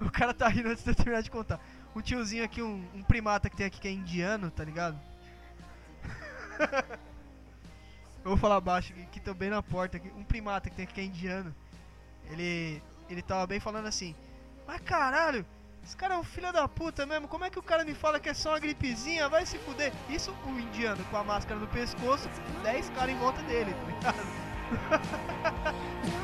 O 0.00 0.10
cara 0.10 0.32
tá 0.32 0.48
rindo 0.48 0.70
antes 0.70 0.82
de 0.82 0.88
eu 0.88 0.94
terminar 0.94 1.22
de 1.22 1.30
contar. 1.30 1.60
Um 1.94 2.00
tiozinho 2.00 2.42
aqui, 2.42 2.62
um, 2.62 2.82
um 2.94 3.02
primata 3.02 3.50
que 3.50 3.56
tem 3.56 3.66
aqui 3.66 3.78
que 3.78 3.86
é 3.86 3.90
indiano, 3.90 4.50
tá 4.50 4.64
ligado? 4.64 4.98
eu 8.24 8.30
vou 8.30 8.36
falar 8.38 8.58
baixo 8.62 8.94
aqui, 8.94 9.04
que 9.12 9.20
tô 9.20 9.34
bem 9.34 9.50
na 9.50 9.62
porta 9.62 9.98
aqui. 9.98 10.10
Um 10.16 10.24
primata 10.24 10.70
que 10.70 10.76
tem 10.76 10.84
aqui 10.84 10.94
que 10.94 11.00
é 11.02 11.04
indiano. 11.04 11.54
Ele. 12.30 12.82
Ele 13.10 13.20
tava 13.20 13.46
bem 13.46 13.60
falando 13.60 13.88
assim. 13.88 14.16
Mas 14.66 14.80
caralho, 14.80 15.44
esse 15.82 15.96
cara 15.96 16.14
é 16.14 16.18
um 16.18 16.22
filho 16.22 16.52
da 16.52 16.68
puta 16.68 17.06
mesmo. 17.06 17.26
Como 17.28 17.44
é 17.44 17.50
que 17.50 17.58
o 17.58 17.62
cara 17.62 17.84
me 17.84 17.94
fala 17.94 18.20
que 18.20 18.28
é 18.28 18.34
só 18.34 18.50
uma 18.50 18.58
gripezinha? 18.58 19.28
Vai 19.28 19.46
se 19.46 19.58
fuder. 19.58 19.92
Isso 20.08 20.34
o 20.46 20.50
indiano 20.50 21.04
com 21.10 21.16
a 21.16 21.24
máscara 21.24 21.58
no 21.58 21.66
pescoço, 21.68 22.28
10 22.62 22.90
caras 22.90 23.14
em 23.14 23.18
volta 23.18 23.42
dele, 23.42 23.74
tá 23.74 24.12
ligado? 24.12 26.10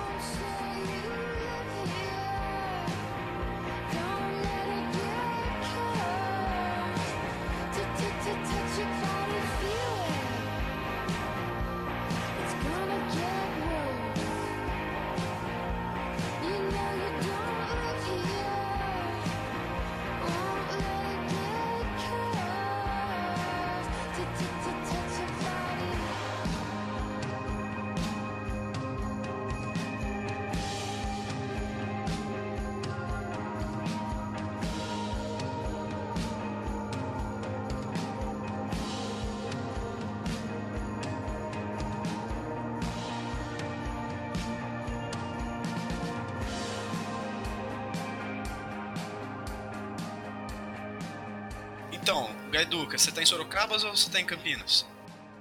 Gaiduca, 52.96 52.98
você 52.98 53.12
tá 53.12 53.22
em 53.22 53.26
Sorocaba 53.26 53.74
ou 53.74 53.96
você 53.96 54.10
tá 54.10 54.20
em 54.20 54.24
Campinas? 54.24 54.86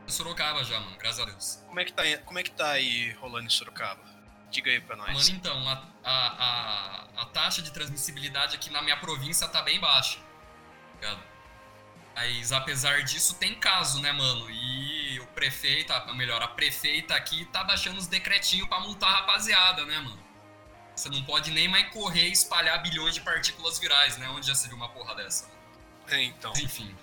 Em 0.08 0.12
Sorocaba 0.12 0.64
já, 0.64 0.80
mano, 0.80 0.98
graças 0.98 1.20
a 1.20 1.26
Deus. 1.26 1.64
Como 1.68 1.80
é 1.80 1.86
que 1.86 1.94
tá, 1.94 2.04
como 2.26 2.40
é 2.40 2.44
que 2.44 2.52
tá 2.52 2.72
aí 2.72 3.12
rolando 3.14 3.48
em 3.48 3.50
Sorocaba? 3.50 4.04
Diga 4.52 4.70
aí 4.70 4.80
pra 4.80 4.96
nós. 4.96 5.12
Mano, 5.14 5.30
então, 5.30 5.68
a, 5.68 5.84
a, 6.04 6.28
a, 6.28 7.22
a 7.22 7.26
taxa 7.28 7.62
de 7.62 7.72
transmissibilidade 7.72 8.56
aqui 8.56 8.70
na 8.70 8.82
minha 8.82 8.98
província 8.98 9.48
tá 9.48 9.62
bem 9.62 9.80
baixa. 9.80 10.20
Tá 10.20 11.08
ligado? 11.08 11.24
Mas 12.14 12.52
apesar 12.52 13.04
disso, 13.04 13.36
tem 13.36 13.56
caso, 13.56 14.02
né, 14.02 14.12
mano? 14.12 14.50
E 14.50 15.20
o 15.20 15.28
prefeito, 15.28 15.92
ou 16.08 16.16
melhor, 16.16 16.42
a 16.42 16.48
prefeita 16.48 17.16
aqui 17.16 17.46
tá 17.46 17.64
baixando 17.64 17.98
os 17.98 18.08
decretinhos 18.08 18.70
pra 18.70 18.80
multar 18.80 19.10
a 19.10 19.16
rapaziada, 19.18 19.86
né, 19.86 20.00
mano? 20.00 20.24
Você 20.96 21.10
não 21.10 21.24
pode 21.24 21.52
nem 21.52 21.68
mais 21.68 21.92
correr 21.92 22.30
e 22.30 22.32
espalhar 22.32 22.82
bilhões 22.82 23.16
de 23.16 23.22
partículas 23.22 23.78
virais, 23.80 24.18
né? 24.18 24.30
Onde 24.30 24.48
já 24.48 24.56
se 24.56 24.68
viu 24.70 24.78
uma 24.78 24.88
porra 24.88 25.14
dessa? 25.16 25.55
É, 26.10 26.24
então. 26.24 26.54
Enfim. 26.58 26.96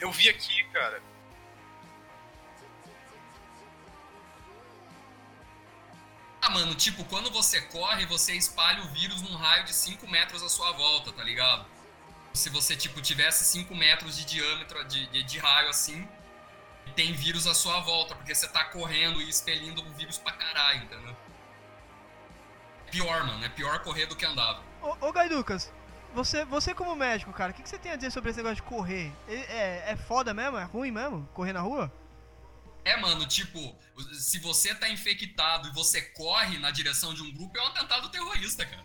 Eu 0.00 0.10
vi 0.10 0.28
aqui, 0.28 0.64
cara. 0.72 1.02
Ah, 6.42 6.50
mano, 6.50 6.74
tipo, 6.74 7.04
quando 7.04 7.30
você 7.30 7.60
corre, 7.60 8.06
você 8.06 8.34
espalha 8.34 8.82
o 8.82 8.88
vírus 8.88 9.20
num 9.20 9.36
raio 9.36 9.64
de 9.64 9.74
5 9.74 10.08
metros 10.08 10.42
à 10.42 10.48
sua 10.48 10.72
volta, 10.72 11.12
tá 11.12 11.22
ligado? 11.22 11.66
Se 12.32 12.48
você, 12.48 12.74
tipo, 12.74 13.00
tivesse 13.02 13.44
5 13.44 13.74
metros 13.74 14.16
de 14.16 14.24
diâmetro, 14.24 14.82
de, 14.84 15.06
de, 15.08 15.22
de 15.22 15.38
raio 15.38 15.68
assim, 15.68 16.08
tem 16.96 17.12
vírus 17.12 17.46
à 17.46 17.54
sua 17.54 17.80
volta, 17.80 18.14
porque 18.14 18.34
você 18.34 18.48
tá 18.48 18.64
correndo 18.64 19.20
e 19.20 19.28
expelindo 19.28 19.82
o 19.82 19.92
vírus 19.92 20.16
pra 20.16 20.32
caralho, 20.32 20.84
entendeu? 20.84 21.16
Pior, 22.90 23.24
mano, 23.24 23.44
é 23.44 23.48
pior 23.48 23.78
correr 23.80 24.06
do 24.06 24.16
que 24.16 24.24
andar. 24.24 24.62
Ô, 24.82 25.08
ô 25.08 25.12
Gaiducas, 25.12 25.72
você, 26.14 26.44
você 26.44 26.74
como 26.74 26.94
médico, 26.96 27.32
cara, 27.32 27.52
o 27.52 27.54
que, 27.54 27.62
que 27.62 27.68
você 27.68 27.78
tem 27.78 27.92
a 27.92 27.96
dizer 27.96 28.10
sobre 28.10 28.30
esse 28.30 28.38
negócio 28.38 28.56
de 28.56 28.62
correr? 28.62 29.12
É, 29.28 29.34
é, 29.34 29.84
é 29.92 29.96
foda 29.96 30.34
mesmo? 30.34 30.58
É 30.58 30.64
ruim 30.64 30.90
mesmo? 30.90 31.28
Correr 31.32 31.52
na 31.52 31.60
rua? 31.60 31.92
É, 32.84 32.96
mano, 32.96 33.26
tipo, 33.26 33.76
se 34.12 34.38
você 34.38 34.74
tá 34.74 34.88
infectado 34.88 35.68
e 35.68 35.72
você 35.72 36.00
corre 36.00 36.58
na 36.58 36.70
direção 36.70 37.12
de 37.12 37.22
um 37.22 37.30
grupo, 37.32 37.56
é 37.58 37.62
um 37.62 37.66
atentado 37.66 38.08
terrorista, 38.08 38.64
cara. 38.64 38.84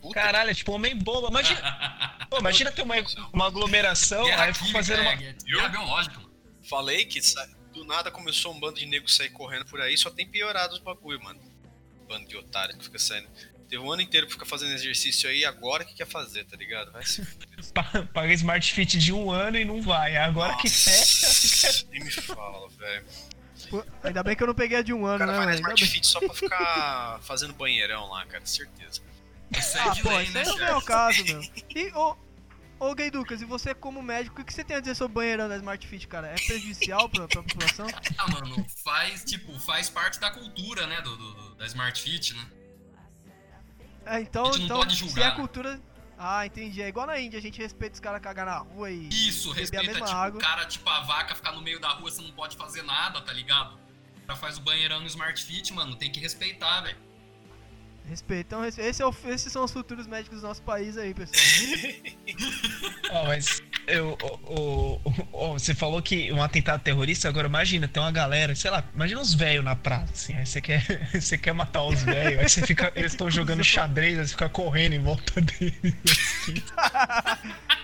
Puta 0.00 0.14
Caralho, 0.14 0.50
é 0.50 0.54
tipo 0.54 0.72
homem-bomba. 0.72 1.28
Imagina, 1.28 1.60
pô, 2.30 2.38
imagina 2.38 2.72
ter 2.72 2.82
uma, 2.82 2.94
uma 3.32 3.46
aglomeração, 3.46 4.24
Guerra 4.24 4.44
aí 4.44 4.52
química, 4.52 4.72
fazendo 4.72 5.02
uma... 5.02 5.12
é, 5.12 5.16
guerra 5.16 5.68
biológica, 5.68 6.16
mano. 6.16 6.30
Falei 6.68 7.04
que 7.04 7.20
do 7.72 7.84
nada 7.84 8.10
começou 8.10 8.52
um 8.52 8.60
bando 8.60 8.78
de 8.78 8.86
negros 8.86 9.16
sair 9.16 9.30
correndo 9.30 9.66
por 9.66 9.80
aí, 9.80 9.96
só 9.96 10.10
tem 10.10 10.26
piorado 10.26 10.74
os 10.74 10.80
bagulho, 10.80 11.22
mano. 11.22 11.40
Bando 12.08 12.26
de 12.26 12.36
otário 12.36 12.76
que 12.76 12.84
fica 12.84 12.98
saindo. 12.98 13.28
Teve 13.70 13.82
um 13.84 13.92
ano 13.92 14.02
inteiro 14.02 14.26
que 14.26 14.32
fica 14.32 14.44
fazendo 14.44 14.72
exercício 14.72 15.30
aí, 15.30 15.44
agora 15.44 15.84
que 15.84 15.94
quer 15.94 16.06
fazer, 16.06 16.44
tá 16.44 16.56
ligado? 16.56 16.90
Vai 16.90 17.04
se 17.04 17.22
Paga 18.12 18.32
Smart 18.34 18.72
Fit 18.74 18.98
de 18.98 19.12
um 19.12 19.30
ano 19.30 19.56
e 19.56 19.64
não 19.64 19.80
vai. 19.80 20.16
Agora 20.16 20.56
que 20.56 20.64
Nossa, 20.64 21.86
Nem 21.92 22.02
me 22.02 22.10
fala, 22.10 22.68
velho. 22.70 23.04
Ainda 24.02 24.22
bem 24.24 24.34
que 24.34 24.42
eu 24.42 24.48
não 24.48 24.54
peguei 24.54 24.78
a 24.78 24.82
de 24.82 24.92
um 24.92 25.06
ano, 25.06 25.20
cara 25.20 25.30
né, 25.32 25.38
vai 25.38 25.46
na 25.46 25.54
Smart. 25.54 25.86
Fit 25.86 26.04
só 26.06 26.18
pra 26.18 26.34
ficar 26.34 27.20
fazendo 27.22 27.54
banheirão 27.54 28.08
lá, 28.08 28.26
cara, 28.26 28.44
certeza. 28.44 29.00
Isso 29.56 29.78
é 29.78 29.80
Ah, 29.82 29.88
de 29.90 30.02
pô, 30.02 30.08
lei, 30.10 30.24
isso 30.24 30.32
né, 30.32 30.40
aí 30.42 30.58
não 30.58 30.66
é 30.66 30.76
o 30.76 30.82
caso, 30.82 31.24
meu. 31.24 31.40
E, 31.76 31.92
ô, 31.92 32.16
ô 32.80 32.94
Gay 32.94 33.10
Ducas, 33.10 33.40
e 33.40 33.44
você 33.44 33.72
como 33.72 34.02
médico, 34.02 34.42
o 34.42 34.44
que 34.44 34.52
você 34.52 34.64
tem 34.64 34.76
a 34.76 34.80
dizer 34.80 34.96
sobre 34.96 35.12
o 35.12 35.14
banheirão 35.14 35.48
da 35.48 35.56
Smart 35.56 35.86
Fit, 35.86 36.08
cara? 36.08 36.26
É 36.26 36.34
prejudicial 36.34 37.08
pra, 37.08 37.28
pra 37.28 37.42
população? 37.44 37.86
Ah, 38.18 38.28
mano, 38.32 38.66
faz, 38.82 39.22
tipo, 39.24 39.56
faz 39.60 39.88
parte 39.88 40.18
da 40.18 40.30
cultura, 40.32 40.88
né, 40.88 41.00
do, 41.02 41.16
do- 41.16 41.34
do- 41.34 41.54
da 41.54 41.66
Smart 41.66 42.02
Fit, 42.02 42.34
né? 42.34 42.44
É, 44.10 44.20
então, 44.20 44.46
A 44.46 44.52
gente 44.52 44.58
não 44.58 44.64
então 44.64 44.78
pode 44.78 44.96
se 44.96 45.06
julgar, 45.06 45.22
é 45.22 45.28
né? 45.30 45.36
cultura... 45.36 45.80
Ah, 46.22 46.44
entendi. 46.44 46.82
É 46.82 46.88
igual 46.88 47.06
na 47.06 47.18
Índia, 47.18 47.38
a 47.38 47.42
gente 47.42 47.58
respeita 47.58 47.94
os 47.94 48.00
caras 48.00 48.20
cagar 48.20 48.44
na 48.44 48.58
rua 48.58 48.90
e 48.90 49.08
Isso, 49.08 49.52
respeita, 49.52 49.94
tipo, 49.94 50.04
água. 50.04 50.38
o 50.38 50.42
cara, 50.42 50.66
tipo, 50.66 50.86
a 50.90 51.00
vaca 51.00 51.34
ficar 51.34 51.52
no 51.52 51.62
meio 51.62 51.80
da 51.80 51.88
rua, 51.90 52.10
você 52.10 52.20
não 52.20 52.30
pode 52.32 52.56
fazer 52.58 52.82
nada, 52.82 53.22
tá 53.22 53.32
ligado? 53.32 53.78
O 54.22 54.26
cara 54.26 54.38
faz 54.38 54.58
o 54.58 54.60
banheirão 54.60 55.00
no 55.00 55.06
Smart 55.06 55.42
Fit, 55.42 55.72
mano, 55.72 55.96
tem 55.96 56.12
que 56.12 56.20
respeitar, 56.20 56.82
velho. 56.82 56.98
Respeito. 58.10 58.46
Então, 58.48 58.64
esse 58.64 58.80
esse 58.80 59.00
é 59.02 59.06
o- 59.06 59.14
esses 59.26 59.52
são 59.52 59.64
os 59.64 59.70
futuros 59.72 60.06
médicos 60.08 60.40
do 60.40 60.46
nosso 60.48 60.60
país 60.62 60.98
aí, 60.98 61.14
pessoal. 61.14 61.40
Ó, 63.12 63.24
mas 63.26 63.62
eu, 63.86 64.18
o, 64.20 64.52
o- 64.52 65.00
o- 65.32 65.52
você 65.58 65.74
falou 65.74 66.02
que 66.02 66.32
um 66.32 66.42
atentado 66.42 66.82
terrorista, 66.82 67.28
agora 67.28 67.46
imagina, 67.46 67.86
tem 67.88 68.02
uma 68.02 68.10
galera, 68.10 68.54
sei 68.56 68.70
lá, 68.70 68.82
imagina 68.94 69.20
uns 69.20 69.32
velhos 69.32 69.64
na 69.64 69.76
praça, 69.76 70.12
assim, 70.12 70.34
aí 70.34 70.44
você 70.44 70.60
quer, 70.60 70.84
você 71.20 71.38
quer 71.38 71.52
matar 71.52 71.84
os 71.84 72.02
velhos, 72.02 72.40
aí 72.40 72.48
você 72.48 72.66
fica, 72.66 72.92
eles 72.96 73.12
estão 73.12 73.30
jogando 73.30 73.62
xadrez, 73.64 74.18
aí 74.18 74.26
você 74.26 74.32
fica 74.32 74.48
correndo 74.48 74.94
em 74.94 75.00
volta 75.02 75.40
deles, 75.40 75.94
assim, 76.04 76.54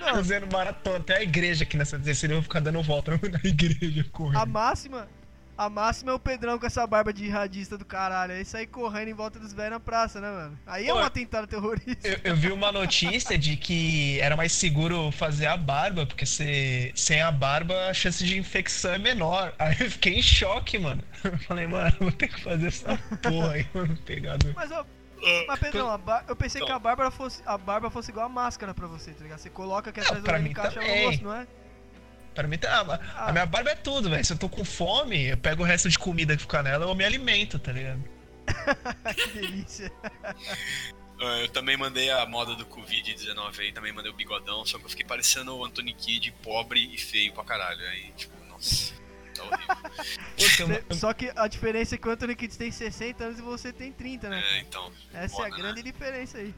Não, 0.00 0.08
fazendo 0.16 0.52
maratona, 0.52 0.98
até 0.98 1.18
a 1.18 1.22
igreja 1.22 1.62
aqui 1.64 1.76
nessa 1.76 1.98
terceira 1.98 2.32
eu 2.34 2.38
vou 2.38 2.42
ficar 2.42 2.60
dando 2.60 2.82
volta 2.82 3.12
na 3.12 3.40
igreja 3.44 4.04
correndo. 4.12 4.38
a 4.42 4.46
máxima... 4.46 5.08
A 5.56 5.70
máxima 5.70 6.12
é 6.12 6.14
o 6.14 6.18
Pedrão 6.18 6.58
com 6.58 6.66
essa 6.66 6.86
barba 6.86 7.12
de 7.12 7.28
radista 7.28 7.78
do 7.78 7.84
caralho. 7.84 8.34
Aí 8.34 8.44
sair 8.44 8.66
correndo 8.66 9.08
em 9.08 9.14
volta 9.14 9.38
dos 9.38 9.54
velhos 9.54 9.72
na 9.72 9.80
praça, 9.80 10.20
né, 10.20 10.30
mano? 10.30 10.58
Aí 10.66 10.86
é 10.86 10.92
um 10.92 10.98
atentado 10.98 11.46
terrorista. 11.46 12.06
Eu, 12.06 12.18
eu 12.24 12.36
vi 12.36 12.52
uma 12.52 12.70
notícia 12.70 13.38
de 13.38 13.56
que 13.56 14.20
era 14.20 14.36
mais 14.36 14.52
seguro 14.52 15.10
fazer 15.10 15.46
a 15.46 15.56
barba, 15.56 16.04
porque 16.04 16.26
se, 16.26 16.92
sem 16.94 17.22
a 17.22 17.32
barba 17.32 17.88
a 17.88 17.94
chance 17.94 18.22
de 18.22 18.38
infecção 18.38 18.92
é 18.92 18.98
menor. 18.98 19.54
Aí 19.58 19.76
eu 19.80 19.90
fiquei 19.90 20.14
em 20.18 20.22
choque, 20.22 20.78
mano. 20.78 21.02
Eu 21.24 21.38
falei, 21.38 21.66
mano, 21.66 21.96
vou 22.00 22.12
ter 22.12 22.28
que 22.28 22.40
fazer 22.42 22.66
essa 22.68 22.96
porra 23.22 23.52
aí, 23.52 23.66
mano, 23.72 23.96
pegado. 24.04 24.52
Mas, 24.54 24.70
ó, 24.70 24.84
mas 25.48 25.58
Pedrão, 25.58 26.00
eu 26.28 26.36
pensei 26.36 26.60
Então. 26.60 26.66
que 26.66 26.72
a 26.72 26.78
barba, 26.78 27.10
fosse, 27.10 27.42
a 27.46 27.56
barba 27.56 27.90
fosse 27.90 28.10
igual 28.10 28.26
a 28.26 28.28
máscara 28.28 28.74
pra 28.74 28.86
você, 28.86 29.12
tá 29.12 29.22
ligado? 29.22 29.38
Você 29.38 29.50
coloca 29.50 29.90
aqui 29.90 30.00
Não, 30.00 30.06
atrás 30.06 30.22
do 30.22 30.30
olho 30.30 30.42
mim 30.42 30.50
encaixa 30.50 30.80
no 30.80 31.04
rosto, 31.04 31.24
não 31.24 31.34
é? 31.34 31.46
Pra 32.36 32.46
mim, 32.46 32.58
tá, 32.58 33.00
a, 33.16 33.28
a 33.28 33.32
minha 33.32 33.46
barba 33.46 33.70
é 33.70 33.74
tudo, 33.74 34.10
velho. 34.10 34.22
Se 34.22 34.34
eu 34.34 34.38
tô 34.38 34.46
com 34.46 34.62
fome, 34.62 35.28
eu 35.28 35.38
pego 35.38 35.62
o 35.62 35.66
resto 35.66 35.88
de 35.88 35.98
comida 35.98 36.36
que 36.36 36.42
fica 36.42 36.62
nela, 36.62 36.84
eu 36.84 36.94
me 36.94 37.02
alimento, 37.02 37.58
tá 37.58 37.72
ligado? 37.72 38.04
que 39.16 39.28
delícia. 39.30 39.90
Ah, 41.18 41.40
Eu 41.40 41.48
também 41.48 41.78
mandei 41.78 42.10
a 42.10 42.26
moda 42.26 42.54
do 42.54 42.66
Covid-19 42.66 43.58
aí, 43.58 43.72
também 43.72 43.90
mandei 43.90 44.12
o 44.12 44.14
bigodão, 44.14 44.66
só 44.66 44.78
que 44.78 44.84
eu 44.84 44.90
fiquei 44.90 45.06
parecendo 45.06 45.56
o 45.56 45.64
Anthony 45.64 45.94
Kidd, 45.94 46.30
pobre 46.42 46.94
e 46.94 46.98
feio 46.98 47.32
pra 47.32 47.42
caralho. 47.42 47.80
Aí, 47.88 48.12
tipo, 48.14 48.34
nossa, 48.50 48.92
tá 49.34 49.42
horrível. 49.42 50.84
Só 50.92 51.14
que 51.14 51.32
a 51.34 51.48
diferença 51.48 51.94
é 51.94 51.98
que 51.98 52.06
o 52.06 52.10
Anthony 52.10 52.36
Kidd 52.36 52.56
tem 52.58 52.70
60 52.70 53.24
anos 53.24 53.38
e 53.38 53.42
você 53.42 53.72
tem 53.72 53.92
30, 53.92 54.28
né? 54.28 54.42
É, 54.52 54.58
então. 54.60 54.92
Essa 55.14 55.20
é 55.20 55.24
a 55.24 55.28
foda, 55.28 55.56
grande 55.56 55.82
né? 55.82 55.90
diferença 55.90 56.38
aí. 56.38 56.54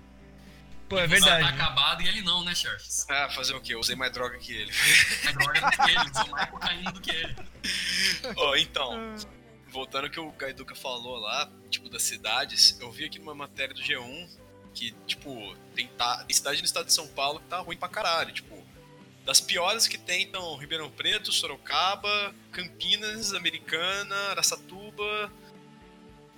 Pô, 0.88 0.98
é 0.98 1.02
tá 1.02 1.06
verdade. 1.06 1.44
acabado 1.44 2.02
e 2.02 2.08
ele 2.08 2.22
não, 2.22 2.42
né, 2.42 2.54
Charles? 2.54 3.06
Ah, 3.10 3.28
fazer 3.30 3.54
o 3.54 3.60
quê? 3.60 3.74
Eu 3.74 3.80
usei 3.80 3.94
mais 3.94 4.10
droga 4.10 4.38
que 4.38 4.52
ele. 4.52 4.72
É 5.28 5.32
droga 5.32 5.60
do 5.60 5.70
que 5.70 5.90
ele, 5.90 6.10
usou 6.10 6.28
mais 6.28 6.50
cocaína 6.50 6.92
do 6.92 7.00
que 7.00 7.10
ele. 7.10 7.36
Ó, 8.36 8.56
então, 8.56 9.16
voltando 9.68 10.04
ao 10.04 10.10
que 10.10 10.18
o 10.18 10.32
Gaiduca 10.32 10.74
falou 10.74 11.18
lá, 11.18 11.50
tipo, 11.68 11.90
das 11.90 12.02
cidades, 12.02 12.78
eu 12.80 12.90
vi 12.90 13.04
aqui 13.04 13.18
numa 13.18 13.34
matéria 13.34 13.74
do 13.74 13.82
G1 13.82 14.28
que, 14.72 14.92
tipo, 15.06 15.54
tem, 15.74 15.88
tá, 15.88 16.24
tem 16.24 16.34
cidade 16.34 16.60
no 16.60 16.64
estado 16.64 16.86
de 16.86 16.92
São 16.92 17.06
Paulo 17.08 17.40
que 17.40 17.46
tá 17.46 17.58
ruim 17.58 17.76
pra 17.76 17.88
caralho, 17.88 18.32
tipo. 18.32 18.56
Das 19.26 19.42
piores 19.42 19.86
que 19.86 19.98
tem 19.98 20.22
estão 20.22 20.56
Ribeirão 20.56 20.90
Preto, 20.90 21.30
Sorocaba, 21.32 22.34
Campinas, 22.50 23.34
Americana, 23.34 24.16
Araçatuba, 24.30 25.30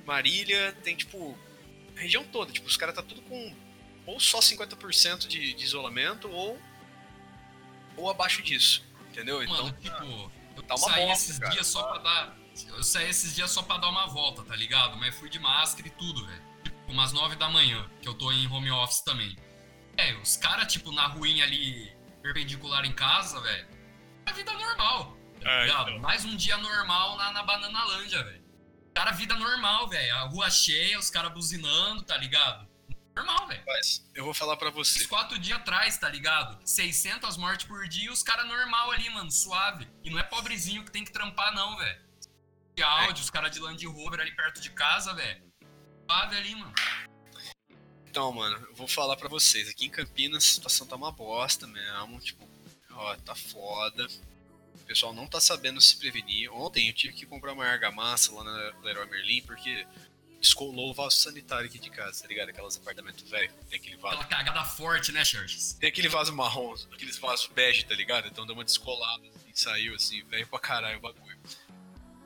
Marília, 0.05 0.75
tem 0.83 0.97
tipo. 0.97 1.39
A 1.97 2.01
região 2.01 2.25
toda, 2.25 2.51
tipo, 2.51 2.67
os 2.67 2.77
caras 2.77 2.97
tá 2.97 3.03
tudo 3.03 3.23
com 3.23 3.55
ou 4.11 4.19
só 4.21 4.41
50% 4.41 5.29
de, 5.29 5.55
de 5.55 5.65
isolamento 5.65 6.29
ou. 6.31 6.61
ou 7.97 8.11
abaixo 8.11 8.43
disso. 8.43 8.85
Entendeu? 9.09 9.43
Então. 9.43 9.65
Mano, 9.65 9.77
tipo, 9.81 10.33
eu 10.57 10.63
tá 10.65 10.75
uma 10.75 10.89
saí 10.91 11.11
esses 11.11 11.39
cara. 11.39 11.53
dias 11.53 11.67
só 11.67 11.83
pra 11.85 11.99
dar. 11.99 12.37
Eu 12.69 12.83
saí 12.83 13.09
esses 13.09 13.35
dias 13.35 13.51
só 13.51 13.63
pra 13.63 13.79
dar 13.79 13.89
uma 13.89 14.07
volta, 14.09 14.43
tá 14.43 14.55
ligado? 14.57 14.97
Mas 14.99 15.15
fui 15.15 15.29
de 15.31 15.39
máscara 15.39 15.87
e 15.87 15.91
tudo, 15.93 16.27
velho. 16.27 16.43
Tipo, 16.65 16.93
umas 16.93 17.13
nove 17.13 17.37
da 17.37 17.49
manhã, 17.49 17.89
que 18.03 18.09
eu 18.09 18.15
tô 18.15 18.31
em 18.33 18.47
home 18.49 18.71
office 18.71 19.01
também. 19.03 19.37
É, 19.97 20.13
os 20.15 20.37
caras, 20.37 20.73
tipo, 20.73 20.91
na 20.93 21.07
ruinha 21.07 21.45
ali, 21.45 21.91
perpendicular 22.23 22.85
em 22.85 22.93
casa, 22.93 23.41
velho. 23.41 23.69
É 24.27 24.33
vida 24.33 24.53
normal, 24.53 25.17
tá 25.41 25.51
É, 25.51 25.63
ligado? 25.65 25.91
então. 25.91 26.01
Mais 26.03 26.25
um 26.25 26.37
dia 26.37 26.57
normal 26.59 27.17
na, 27.17 27.33
na 27.33 27.43
Bananalândia, 27.43 28.23
velho. 28.25 28.45
Cara, 28.95 29.13
vida 29.13 29.35
normal, 29.37 29.89
velho. 29.89 30.15
A 30.17 30.21
rua 30.23 30.51
cheia, 30.51 30.99
os 30.99 31.09
caras 31.11 31.33
buzinando, 31.33 32.03
tá 32.03 32.17
ligado? 32.17 32.69
Normal, 33.15 33.49
velho. 33.49 33.63
Mas 33.67 34.09
eu 34.15 34.25
vou 34.25 34.33
falar 34.33 34.57
pra 34.57 34.71
você. 34.71 35.07
Quatro 35.07 35.39
dias 35.39 35.59
atrás, 35.59 35.99
tá 35.99 36.09
ligado? 36.09 36.59
600 36.65 37.37
mortes 37.37 37.67
por 37.67 37.87
dia 37.89 38.07
e 38.07 38.11
os 38.11 38.23
caras 38.23 38.47
normal 38.47 38.91
ali, 38.91 39.09
mano, 39.11 39.31
suave. 39.31 39.89
E 40.03 40.11
não 40.11 40.19
é 40.19 40.23
pobrezinho 40.23 40.85
que 40.85 40.91
tem 40.91 41.05
que 41.05 41.13
trampar, 41.13 41.55
não, 41.55 41.77
velho. 41.77 42.01
De 42.77 42.83
áudio, 42.83 43.23
os 43.23 43.31
caras 43.31 43.51
de 43.51 43.59
Land 43.59 43.85
Rover 43.87 44.21
ali 44.21 44.35
perto 44.35 44.61
de 44.61 44.71
casa, 44.71 45.13
velho. 45.13 45.43
Suave 46.09 46.37
ali, 46.37 46.55
mano. 46.55 46.73
Então, 48.07 48.33
mano, 48.33 48.57
eu 48.69 48.75
vou 48.75 48.89
falar 48.89 49.17
pra 49.17 49.29
vocês. 49.29 49.69
Aqui 49.69 49.87
em 49.87 49.91
Campinas 49.91 50.45
a 50.45 50.47
situação 50.47 50.87
tá 50.87 50.97
uma 50.97 51.13
bosta 51.13 51.67
mesmo. 51.67 52.19
Tipo, 52.21 52.49
ó, 52.91 53.15
tá 53.17 53.35
foda. 53.35 54.07
O 54.75 54.85
pessoal 54.85 55.13
não 55.13 55.29
tá 55.29 55.41
sabendo 55.41 55.81
se 55.81 55.97
prevenir. 55.97 56.53
Ontem 56.53 56.89
eu 56.89 56.95
tive 56.95 57.15
que 57.15 57.27
comprar 57.27 57.53
uma 57.53 57.65
argamassa 57.65 58.33
lá 58.33 58.43
na 58.43 58.81
Leroy 58.83 59.07
Merlin 59.09 59.43
porque 59.43 59.87
descolou 60.41 60.91
o 60.91 60.95
vaso 60.95 61.17
sanitário 61.19 61.67
aqui 61.67 61.79
de 61.79 61.91
casa, 61.91 62.23
tá 62.23 62.29
ligado? 62.29 62.49
Aquelas 62.49 62.77
apartamentos 62.77 63.29
velho, 63.29 63.53
tem 63.69 63.79
aquele 63.79 63.97
vaso. 63.97 64.21
Aquela 64.21 64.43
cagada 64.43 64.65
forte, 64.65 65.13
né, 65.13 65.25
Churches? 65.25 65.75
Tem 65.75 65.89
aquele 65.89 66.09
vaso 66.09 66.33
marrom, 66.33 66.75
aqueles 66.93 67.19
vasos 67.19 67.47
bege, 67.55 67.85
tá 67.85 67.95
ligado? 67.95 68.27
Então 68.27 68.47
deu 68.47 68.55
uma 68.55 68.65
descolada, 68.65 69.23
assim, 69.29 69.51
saiu 69.55 69.95
assim, 69.95 70.23
velho 70.25 70.47
pra 70.47 70.59
caralho 70.59 70.99
o 70.99 71.01
bagulho. 71.01 71.39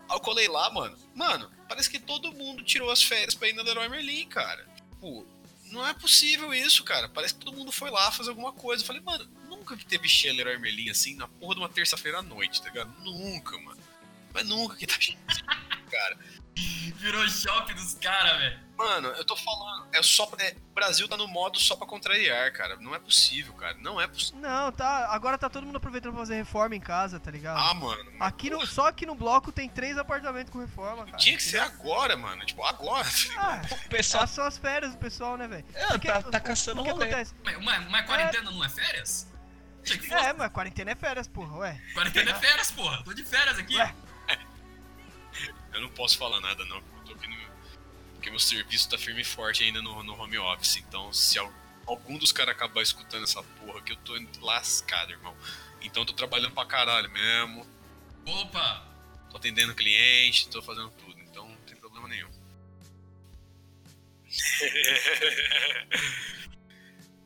Aí 0.08 0.16
eu 0.16 0.20
colei 0.20 0.48
lá, 0.48 0.70
mano. 0.70 0.96
Mano, 1.14 1.50
parece 1.68 1.90
que 1.90 1.98
todo 1.98 2.32
mundo 2.32 2.62
tirou 2.62 2.90
as 2.90 3.02
férias 3.02 3.34
pra 3.34 3.48
ir 3.48 3.52
na 3.54 3.62
Leroy 3.62 3.88
Merlin, 3.88 4.26
cara. 4.28 4.64
Tipo, 4.76 5.26
não 5.72 5.86
é 5.86 5.92
possível 5.92 6.54
isso, 6.54 6.84
cara. 6.84 7.08
Parece 7.08 7.34
que 7.34 7.44
todo 7.44 7.56
mundo 7.56 7.72
foi 7.72 7.90
lá 7.90 8.12
fazer 8.12 8.30
alguma 8.30 8.52
coisa. 8.52 8.82
Eu 8.82 8.86
falei, 8.86 9.02
mano, 9.02 9.28
nunca 9.48 9.76
que 9.76 9.84
teve 9.84 10.08
cheio 10.08 10.34
Leroy 10.34 10.58
Merlin 10.58 10.90
assim 10.90 11.14
na 11.16 11.26
porra 11.26 11.54
de 11.54 11.60
uma 11.60 11.68
terça-feira 11.68 12.18
à 12.18 12.22
noite, 12.22 12.62
tá 12.62 12.68
ligado? 12.68 12.94
Nunca, 13.02 13.58
mano. 13.58 13.82
Mas 14.32 14.46
nunca 14.46 14.76
que 14.76 14.86
tá 14.86 15.00
cheio, 15.00 15.18
cara. 15.94 16.18
Virou 16.96 17.28
shopping 17.28 17.74
dos 17.74 17.94
caras, 17.94 18.38
velho. 18.38 18.64
Mano, 18.76 19.08
eu 19.08 19.24
tô 19.24 19.36
falando, 19.36 19.86
é 19.92 20.02
só 20.02 20.28
é, 20.38 20.56
o 20.70 20.74
Brasil 20.74 21.06
tá 21.06 21.16
no 21.16 21.28
modo 21.28 21.58
só 21.60 21.76
pra 21.76 21.86
contrariar, 21.86 22.52
cara. 22.52 22.76
Não 22.76 22.92
é 22.92 22.98
possível, 22.98 23.52
cara. 23.54 23.76
Não 23.80 24.00
é 24.00 24.06
possível. 24.08 24.40
Não, 24.40 24.72
tá. 24.72 25.08
Agora 25.12 25.38
tá 25.38 25.48
todo 25.48 25.64
mundo 25.64 25.76
aproveitando 25.76 26.12
pra 26.12 26.22
fazer 26.22 26.34
reforma 26.34 26.74
em 26.74 26.80
casa, 26.80 27.20
tá 27.20 27.30
ligado? 27.30 27.58
Ah, 27.58 27.72
mano. 27.74 28.12
Aqui 28.18 28.50
no, 28.50 28.66
só 28.66 28.88
aqui 28.88 29.06
no 29.06 29.14
bloco 29.14 29.52
tem 29.52 29.68
três 29.68 29.96
apartamentos 29.96 30.52
com 30.52 30.58
reforma, 30.58 31.04
cara. 31.04 31.16
Tinha 31.18 31.36
que 31.36 31.42
ser 31.42 31.58
agora, 31.58 32.16
mano. 32.16 32.44
Tipo, 32.44 32.64
agora. 32.64 33.06
Ah, 33.38 33.62
o 33.86 33.88
pessoal 33.88 34.26
são 34.26 34.44
as 34.44 34.58
férias 34.58 34.92
do 34.92 34.98
pessoal, 34.98 35.36
né, 35.36 35.46
velho? 35.46 35.64
É, 35.72 35.98
tá, 35.98 36.22
tá 36.22 36.40
caçando 36.40 36.80
o 36.80 36.84
que 36.84 36.90
rolê. 36.90 37.04
acontece? 37.04 37.34
Mas, 37.44 37.62
mas, 37.62 37.90
mas 37.90 38.06
quarentena 38.06 38.50
não 38.50 38.64
é 38.64 38.68
férias? 38.68 39.28
É, 40.10 40.32
mas 40.32 40.50
quarentena 40.50 40.90
é 40.92 40.94
férias, 40.94 41.28
porra, 41.28 41.58
ué. 41.58 41.80
Quarentena 41.92 42.30
é 42.30 42.34
férias, 42.34 42.70
porra. 42.70 43.02
Tô 43.04 43.12
de 43.12 43.22
férias 43.22 43.58
aqui. 43.58 43.76
Ué. 43.76 43.94
Eu 45.74 45.80
não 45.80 45.90
posso 45.90 46.16
falar 46.16 46.40
nada, 46.40 46.64
não. 46.64 46.80
porque 46.82 47.10
Eu 47.12 47.16
tô 47.16 47.24
aqui 47.24 47.28
no. 47.28 47.54
Porque 48.14 48.30
meu 48.30 48.38
serviço 48.40 48.88
tá 48.88 48.96
firme 48.96 49.20
e 49.20 49.24
forte 49.24 49.62
ainda 49.62 49.82
no, 49.82 50.02
no 50.02 50.14
home 50.18 50.38
office. 50.38 50.76
Então, 50.76 51.12
se 51.12 51.38
al- 51.38 51.52
algum 51.86 52.16
dos 52.16 52.32
caras 52.32 52.54
acabar 52.54 52.80
escutando 52.82 53.24
essa 53.24 53.42
porra 53.42 53.82
que 53.82 53.92
eu 53.92 53.96
tô 53.96 54.14
lascado, 54.40 55.10
irmão. 55.12 55.36
Então 55.82 56.02
eu 56.02 56.06
tô 56.06 56.12
trabalhando 56.14 56.52
pra 56.54 56.64
caralho 56.64 57.10
mesmo. 57.10 57.66
Opa! 58.26 58.86
Tô 59.30 59.36
atendendo 59.36 59.74
cliente, 59.74 60.48
tô 60.48 60.62
fazendo 60.62 60.88
tudo. 60.90 61.20
Então 61.20 61.46
não 61.48 61.56
tem 61.66 61.76
problema 61.76 62.08
nenhum. 62.08 62.30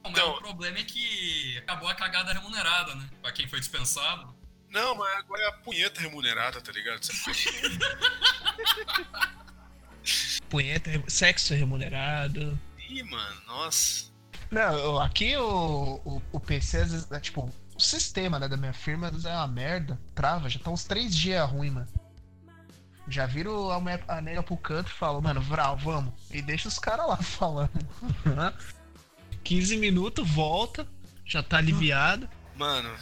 Bom, 0.03 0.11
mas 0.11 0.13
Então- 0.13 0.31
o 0.33 0.39
problema 0.39 0.79
é 0.79 0.85
que 0.85 1.59
acabou 1.59 1.89
a 1.89 1.95
cagada 1.95 2.33
remunerada, 2.33 2.95
né? 2.95 3.09
Pra 3.23 3.31
quem 3.33 3.47
foi 3.49 3.61
dispensado. 3.61 4.35
Não, 4.71 4.95
mas 4.95 5.19
agora 5.19 5.43
é 5.43 5.49
a 5.49 5.53
punheta 5.53 6.01
remunerada, 6.01 6.61
tá 6.61 6.71
ligado? 6.73 7.01
Punheta, 10.49 10.91
sexo 11.09 11.55
remunerado. 11.55 12.59
Ih, 12.89 13.03
mano, 13.03 13.41
nossa. 13.47 14.07
Não, 14.51 14.99
aqui 14.99 15.37
o, 15.37 16.01
o, 16.05 16.23
o 16.33 16.41
PC, 16.41 16.79
às 16.79 16.91
vezes, 16.93 17.11
é, 17.13 17.21
tipo, 17.21 17.53
o 17.77 17.81
sistema 17.81 18.39
né, 18.39 18.49
da 18.49 18.57
minha 18.57 18.73
firma 18.73 19.09
é 19.25 19.29
uma 19.29 19.47
merda, 19.47 20.01
trava, 20.15 20.49
já 20.49 20.59
tá 20.59 20.71
uns 20.71 20.85
três 20.85 21.15
dias 21.15 21.49
ruim, 21.51 21.71
mano. 21.71 21.89
Já 23.07 23.27
viram 23.27 23.71
a, 23.71 23.79
mulher- 23.81 24.05
a 24.09 24.21
nega 24.21 24.43
pro 24.43 24.57
canto 24.57 24.89
e 24.91 24.95
falam, 24.95 25.21
mano, 25.21 25.41
Vral, 25.41 25.77
vamos. 25.77 26.13
E 26.31 26.41
deixa 26.43 26.69
os 26.69 26.79
caras 26.79 27.07
lá 27.07 27.17
falando. 27.23 27.71
15 29.45 29.77
minutos, 29.77 30.29
volta, 30.31 30.87
já 31.27 31.43
tá 31.43 31.59
aliviado. 31.59 32.29
Mano, 32.59 32.93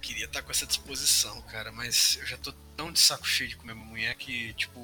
queria 0.00 0.26
estar 0.26 0.42
com 0.42 0.52
essa 0.52 0.64
disposição, 0.64 1.42
cara, 1.42 1.72
mas 1.72 2.16
eu 2.20 2.24
já 2.24 2.36
tô 2.36 2.52
tão 2.76 2.92
de 2.92 3.00
saco 3.00 3.26
cheio 3.26 3.50
de 3.50 3.56
comer 3.56 3.74
mulher 3.74 4.14
que, 4.14 4.54
tipo, 4.54 4.80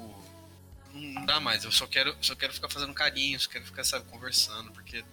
não 0.93 1.25
dá 1.25 1.39
mais. 1.39 1.63
Eu 1.63 1.71
só 1.71 1.87
quero, 1.87 2.13
só 2.21 2.35
quero 2.35 2.53
ficar 2.53 2.67
fazendo 2.67 2.93
carinho, 2.93 3.39
só 3.39 3.49
quero 3.49 3.63
ficar, 3.63 3.85
sabe, 3.85 4.03
conversando, 4.09 4.73
porque 4.73 5.05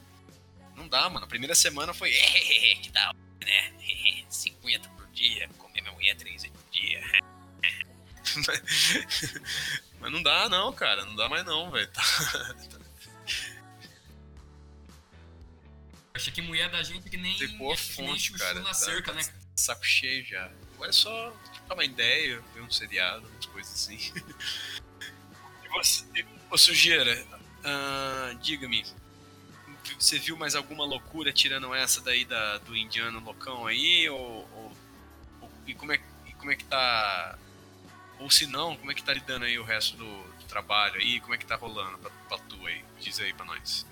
não 0.75 0.89
dá, 0.89 1.09
mano. 1.09 1.25
A 1.25 1.29
primeira 1.29 1.55
semana 1.55 1.95
foi, 1.95 2.11
que 2.83 2.91
da 2.91 3.11
hora, 3.11 3.17
né? 3.45 4.25
50 4.29 4.89
por 4.89 5.07
dia, 5.12 5.49
comer 5.57 5.81
minha 5.81 5.93
mulher 5.93 6.17
três 6.17 6.43
vezes 6.43 6.51
por 6.51 6.69
dia. 6.73 7.01
mas, 10.01 10.12
não 10.12 10.21
dá, 10.21 10.49
não, 10.49 10.73
cara, 10.73 11.05
não 11.05 11.15
dá 11.15 11.29
mais 11.29 11.45
não, 11.45 11.71
velho. 11.71 11.89
Tá- 11.95 12.86
Achei 16.16 16.33
que 16.33 16.42
mulher 16.42 16.70
da 16.70 16.83
gente 16.83 17.09
que 17.09 17.16
nem, 17.16 17.35
que 17.35 17.46
nem 17.46 17.76
fonte, 17.76 18.33
cara. 18.33 18.61
na 18.61 18.66
Tá- 18.66 18.74
cerca, 18.74 19.12
tá 19.12 19.18
né? 19.18 19.22
Saco 19.55 19.85
cheio 19.85 20.24
já. 20.24 20.50
Agora 20.74 20.90
é 20.90 20.92
só 20.92 21.31
trocar 21.52 21.74
uma 21.74 21.85
ideia, 21.85 22.42
ver 22.55 22.61
um 22.62 22.70
seriado, 22.70 23.26
umas 23.29 23.46
coisas 23.46 23.72
assim. 23.74 23.96
e 25.64 25.68
você, 25.68 26.05
ô 26.50 26.59
Sujeira, 26.59 27.26
ah, 27.64 28.35
diga-me, 28.42 28.85
você 29.98 30.18
viu 30.18 30.37
mais 30.37 30.55
alguma 30.55 30.85
loucura 30.85 31.33
tirando 31.33 31.74
essa 31.74 32.00
daí 32.00 32.24
da, 32.24 32.59
do 32.59 32.76
indiano 32.76 33.20
loucão 33.20 33.66
aí? 33.66 34.09
Ou, 34.09 34.18
ou- 34.20 34.76
ou- 35.42 35.52
e, 35.66 35.74
como 35.74 35.92
é, 35.92 36.00
e 36.26 36.33
como 36.35 36.50
é 36.50 36.57
que 36.57 36.64
tá. 36.64 37.38
Ou 38.18 38.31
se 38.31 38.46
não, 38.46 38.76
como 38.76 38.90
é 38.90 38.94
que 38.94 39.02
tá 39.02 39.12
lidando 39.12 39.44
aí 39.44 39.59
o 39.59 39.64
resto 39.64 39.96
do, 39.96 40.05
do 40.22 40.44
trabalho 40.48 40.96
aí? 41.00 41.20
Como 41.20 41.35
é 41.35 41.38
que 41.38 41.46
tá 41.46 41.57
rolando 41.57 41.98
pra, 41.98 42.11
pra 42.11 42.38
tu 42.38 42.66
aí? 42.66 42.83
Diz 43.00 43.18
aí 43.20 43.33
pra 43.35 43.44
nós. 43.44 43.87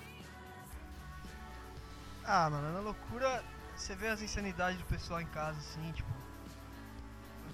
Ah, 2.27 2.49
mano, 2.49 2.73
na 2.73 2.79
loucura, 2.79 3.43
você 3.75 3.95
vê 3.95 4.07
as 4.07 4.19
insanidades 4.19 4.79
do 4.79 4.85
pessoal 4.85 5.21
em 5.21 5.27
casa, 5.27 5.59
assim, 5.59 5.91
tipo. 5.91 6.09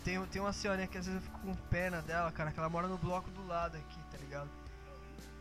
Tenho, 0.04 0.26
tenho 0.28 0.46
uma 0.46 0.54
senhorinha 0.54 0.88
que 0.88 0.98
às 0.98 1.06
vezes 1.06 1.22
eu 1.22 1.26
fico 1.26 1.40
com 1.40 1.54
pena 1.70 2.02
dela, 2.02 2.32
cara, 2.32 2.52
que 2.52 2.58
ela 2.58 2.70
mora 2.70 2.88
no 2.88 2.98
bloco 2.98 3.30
do 3.32 3.46
lado 3.46 3.78
aqui, 3.78 4.00
tá 4.10 4.18
ligado? 4.18 4.50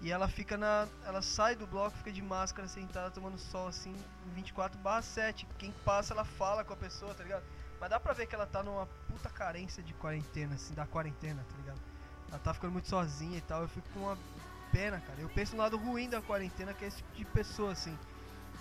E 0.03 0.11
ela 0.11 0.29
fica 0.29 0.57
na. 0.57 0.89
Ela 1.05 1.23
sai 1.23 1.55
do 1.55 1.67
bloco, 1.67 1.97
fica 1.97 2.11
de 2.11 2.21
máscara 2.21 2.67
sentada 2.67 3.11
tomando 3.11 3.39
sol 3.39 3.69
assim, 3.69 3.95
24 4.35 4.79
7. 5.03 5.47
Quem 5.59 5.73
passa, 5.85 6.13
ela 6.13 6.25
fala 6.25 6.65
com 6.65 6.73
a 6.73 6.77
pessoa, 6.77 7.15
tá 7.15 7.23
ligado? 7.23 7.45
Mas 7.81 7.89
dá 7.89 8.01
pra 8.01 8.13
ver 8.13 8.27
que 8.27 8.35
ela 8.35 8.47
tá 8.47 8.63
numa 8.63 8.87
puta 9.09 9.31
carência 9.31 9.83
de 9.83 9.95
quarentena, 9.95 10.57
assim, 10.57 10.75
da 10.75 10.87
quarentena, 10.87 11.45
tá 11.49 11.57
ligado? 11.57 11.81
Ela 12.29 12.39
tá 12.39 12.53
ficando 12.53 12.73
muito 12.73 12.89
sozinha 12.89 13.39
e 13.39 13.43
tal. 13.43 13.63
Eu 13.63 13.69
fico 13.69 13.89
com 13.91 14.01
uma 14.01 14.19
pena, 14.73 15.01
cara. 15.01 15.21
Eu 15.21 15.29
penso 15.31 15.55
no 15.55 15.63
lado 15.63 15.77
ruim 15.77 16.09
da 16.09 16.21
quarentena, 16.21 16.75
que 16.75 16.85
é 16.85 16.89
esse 16.89 16.99
tipo 16.99 17.15
de 17.15 17.25
pessoa, 17.27 17.73
assim. 17.73 17.97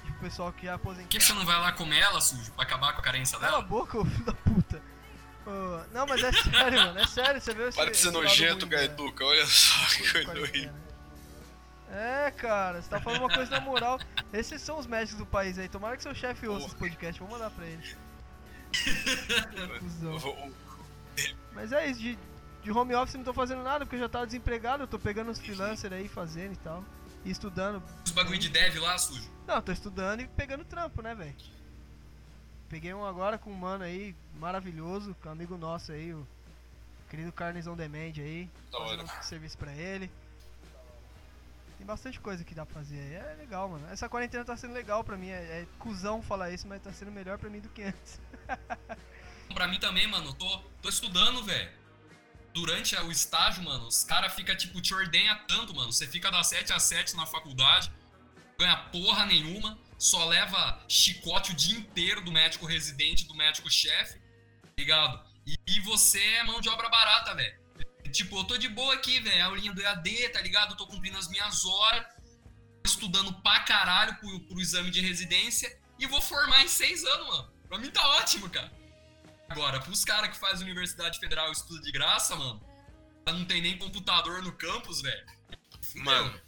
Tipo, 0.10 0.20
pessoal 0.22 0.52
que 0.52 0.68
é 0.68 0.72
Por 0.72 0.76
aposentado. 0.76 1.08
que 1.10 1.20
você 1.22 1.34
não 1.34 1.46
vai 1.46 1.60
lá 1.60 1.72
comer 1.72 2.00
ela, 2.00 2.20
sujo, 2.20 2.52
pra 2.54 2.64
acabar 2.64 2.94
com 2.94 3.00
a 3.00 3.04
carência 3.04 3.38
Cala 3.38 3.48
a 3.48 3.56
dela? 3.58 3.68
boca, 3.70 3.98
ô 4.00 4.06
filho 4.06 4.24
da 4.26 4.34
puta. 4.34 4.82
Ô, 5.46 5.82
não, 5.94 6.06
mas 6.08 6.24
é 6.24 6.32
sério, 6.32 6.80
mano. 6.80 7.00
É 7.00 7.08
sério, 7.08 7.40
você 7.42 7.54
vê 7.54 7.68
esse 7.70 7.78
Para 7.78 7.92
de 7.92 7.98
ser 7.98 8.12
nojento, 8.12 8.66
né? 8.66 8.72
Gaiduca, 8.78 9.24
olha 9.26 9.46
só 9.46 9.86
que 9.96 9.98
coisa 10.12 10.18
horrível. 10.30 10.46
quarentena. 10.46 10.90
É, 11.92 12.32
cara, 12.32 12.82
você 12.82 12.90
tá 12.90 13.00
falando 13.02 13.22
uma 13.22 13.34
coisa 13.34 13.50
na 13.52 13.60
moral. 13.62 14.00
Esses 14.32 14.62
são 14.62 14.78
os 14.78 14.86
médicos 14.86 15.18
do 15.18 15.26
país 15.26 15.58
aí. 15.58 15.68
Tomara 15.68 15.98
que 15.98 16.04
seu 16.04 16.14
chefe 16.14 16.48
ouça 16.48 16.68
esse 16.68 16.76
podcast. 16.76 17.20
Vou 17.20 17.30
mandar 17.30 17.50
pra 17.50 17.66
ele. 17.66 17.84
Mas 21.54 21.72
é 21.72 21.88
isso, 21.90 22.00
de, 22.00 22.18
de 22.62 22.72
home 22.72 22.94
office 22.94 23.16
não 23.16 23.24
tô 23.24 23.34
fazendo 23.34 23.64
nada 23.64 23.86
porque 23.86 23.96
eu 23.96 24.00
já 24.02 24.10
tava 24.10 24.26
desempregado. 24.28 24.84
Eu 24.84 24.88
tô 24.88 25.00
pegando 25.00 25.32
uns 25.32 25.40
freelancers 25.40 25.92
aí, 25.92 26.08
fazendo 26.08 26.54
e 26.54 26.58
tal. 26.58 26.84
E 27.26 27.32
estudando. 27.32 27.84
Os 28.06 28.12
bagulho 28.12 28.40
de 28.40 28.50
dev 28.50 28.78
lá, 28.78 28.98
sujo. 28.98 29.30
Não, 29.46 29.62
tô 29.62 29.72
estudando 29.72 30.22
e 30.22 30.28
pegando 30.28 30.64
trampo, 30.64 31.02
né, 31.02 31.14
velho? 31.16 31.36
Peguei 32.70 32.94
um 32.94 33.04
agora 33.04 33.38
com 33.38 33.52
um 33.52 33.56
mano 33.56 33.84
aí, 33.84 34.16
maravilhoso, 34.36 35.16
com 35.22 35.30
um 35.30 35.32
amigo 35.32 35.58
nosso 35.58 35.92
aí, 35.92 36.14
o 36.14 36.26
querido 37.10 37.32
Carnes 37.32 37.66
on 37.66 37.76
Demand 37.76 38.14
aí. 38.18 38.50
Da 38.72 38.78
hora. 38.78 38.90
Fazendo 38.90 39.20
um 39.20 39.24
serviço 39.24 39.58
pra 39.58 39.74
ele. 39.74 40.10
Tem 41.78 41.88
bastante 41.88 42.20
coisa 42.20 42.44
que 42.44 42.54
dá 42.54 42.66
pra 42.66 42.76
fazer 42.76 43.00
aí. 43.00 43.14
É 43.16 43.36
legal, 43.40 43.70
mano. 43.70 43.88
Essa 43.90 44.08
quarentena 44.10 44.46
tá 44.46 44.56
sendo 44.56 44.74
legal 44.74 45.04
pra 45.04 45.18
mim. 45.18 45.30
É, 45.30 45.62
é 45.62 45.68
cuzão 45.80 46.22
falar 46.22 46.52
isso, 46.52 46.68
mas 46.68 46.82
tá 46.82 46.92
sendo 46.92 47.12
melhor 47.12 47.38
pra 47.38 47.50
mim 47.50 47.62
do 47.62 47.70
que 47.70 47.84
antes. 47.84 48.20
Pra 49.54 49.68
mim 49.68 49.80
também, 49.80 50.06
mano, 50.06 50.28
eu 50.28 50.34
tô, 50.34 50.60
tô 50.80 50.90
estudando, 50.90 51.44
velho. 51.44 51.72
Durante 52.54 52.96
o 52.96 53.12
estágio, 53.12 53.64
mano, 53.64 53.88
os 53.88 54.04
caras 54.04 54.34
ficam, 54.34 54.56
tipo, 54.56 54.82
te 54.82 54.94
ordenha 54.94 55.36
tanto, 55.48 55.74
mano. 55.76 55.92
Você 55.92 56.08
fica 56.08 56.32
das 56.32 56.48
7 56.48 56.74
às 56.74 56.84
7 56.84 57.16
na 57.16 57.26
faculdade, 57.26 57.92
ganha 58.58 58.76
porra 58.76 59.26
nenhuma, 59.26 59.78
só 59.98 60.26
leva 60.26 60.84
chicote 60.88 61.52
o 61.52 61.56
dia 61.56 61.78
inteiro 61.78 62.22
do 62.22 62.32
médico 62.32 62.66
residente, 62.66 63.26
do 63.26 63.36
médico 63.36 63.70
chefe, 63.70 64.20
ligado? 64.78 65.24
E, 65.46 65.58
e 65.68 65.80
você 65.82 66.22
é 66.22 66.44
mão 66.44 66.60
de 66.60 66.70
obra 66.70 66.90
barata, 66.90 67.36
velho. 67.36 67.60
Tipo, 68.12 68.40
eu 68.40 68.44
tô 68.44 68.58
de 68.58 68.68
boa 68.68 68.94
aqui, 68.96 69.20
velho. 69.20 69.46
Aulinha 69.46 69.74
do 69.74 69.82
EAD, 69.82 70.30
tá 70.30 70.42
ligado? 70.42 70.72
Eu 70.72 70.78
tô 70.78 70.88
cumprindo 70.88 71.18
as 71.18 71.28
minhas 71.28 71.66
horas, 71.66 72.06
estudando 72.86 73.34
pra 73.42 73.60
caralho 73.62 74.16
pro, 74.16 74.40
pro 74.42 74.60
exame 74.60 74.90
de 74.90 75.02
residência 75.02 75.78
e 76.00 76.08
vou 76.08 76.22
formar 76.22 76.64
em 76.64 76.68
seis 76.68 77.04
anos, 77.04 77.28
mano. 77.28 77.54
Pra 77.68 77.78
mim 77.78 77.92
tá 77.92 78.08
ótimo, 78.18 78.50
cara. 78.50 78.72
Agora, 79.50 79.80
pros 79.80 80.06
caras 80.06 80.30
que 80.30 80.38
fazem 80.38 80.66
Universidade 80.66 81.20
Federal 81.20 81.50
e 81.50 81.52
estudo 81.52 81.82
de 81.82 81.92
graça, 81.92 82.36
mano, 82.36 82.62
não 83.26 83.46
tem 83.46 83.62
nem 83.62 83.78
computador 83.78 84.44
no 84.44 84.52
campus, 84.52 85.02
velho. 85.02 85.26
Mano, 85.96 86.40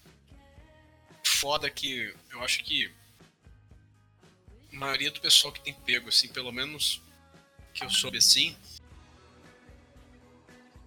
foda 1.24 1.70
que 1.70 2.14
eu 2.30 2.44
acho 2.44 2.64
que 2.64 2.94
a 4.72 4.76
maioria 4.76 5.12
do 5.12 5.20
pessoal 5.20 5.52
que 5.52 5.62
tem 5.62 5.74
pego, 5.74 6.10
assim, 6.10 6.28
pelo 6.28 6.52
menos 6.52 7.02
que 7.74 7.84
eu 7.84 7.90
soube 7.90 8.18
assim, 8.18 8.56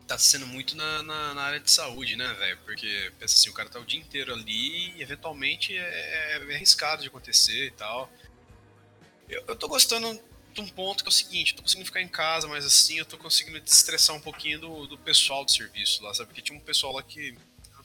tá 0.06 0.18
sendo 0.18 0.46
muito 0.46 0.76
na, 0.76 1.02
na, 1.02 1.34
na 1.34 1.42
área 1.42 1.60
de 1.60 1.70
saúde, 1.70 2.14
né, 2.14 2.32
velho? 2.34 2.58
Porque, 2.58 3.12
pensa 3.18 3.34
assim, 3.34 3.50
o 3.50 3.54
cara 3.54 3.68
tá 3.68 3.80
o 3.80 3.84
dia 3.84 3.98
inteiro 3.98 4.32
ali 4.32 4.96
e 4.96 5.02
eventualmente 5.02 5.76
é, 5.76 6.36
é 6.36 6.54
arriscado 6.54 7.02
de 7.02 7.08
acontecer 7.08 7.66
e 7.66 7.70
tal. 7.72 8.10
Eu, 9.28 9.42
eu 9.48 9.56
tô 9.56 9.66
gostando 9.66 10.20
um 10.62 10.68
ponto 10.68 11.02
que 11.02 11.08
é 11.08 11.10
o 11.10 11.12
seguinte, 11.12 11.52
eu 11.52 11.56
tô 11.56 11.62
conseguindo 11.62 11.86
ficar 11.86 12.00
em 12.00 12.08
casa, 12.08 12.46
mas 12.46 12.64
assim, 12.64 12.98
eu 12.98 13.04
tô 13.04 13.16
conseguindo 13.16 13.60
desestressar 13.60 14.14
um 14.14 14.20
pouquinho 14.20 14.60
do, 14.60 14.86
do 14.86 14.98
pessoal 14.98 15.44
do 15.44 15.50
serviço 15.50 16.02
lá, 16.02 16.14
sabe? 16.14 16.28
Porque 16.28 16.42
tinha 16.42 16.56
um 16.56 16.60
pessoal 16.60 16.92
lá 16.92 17.02
que 17.02 17.36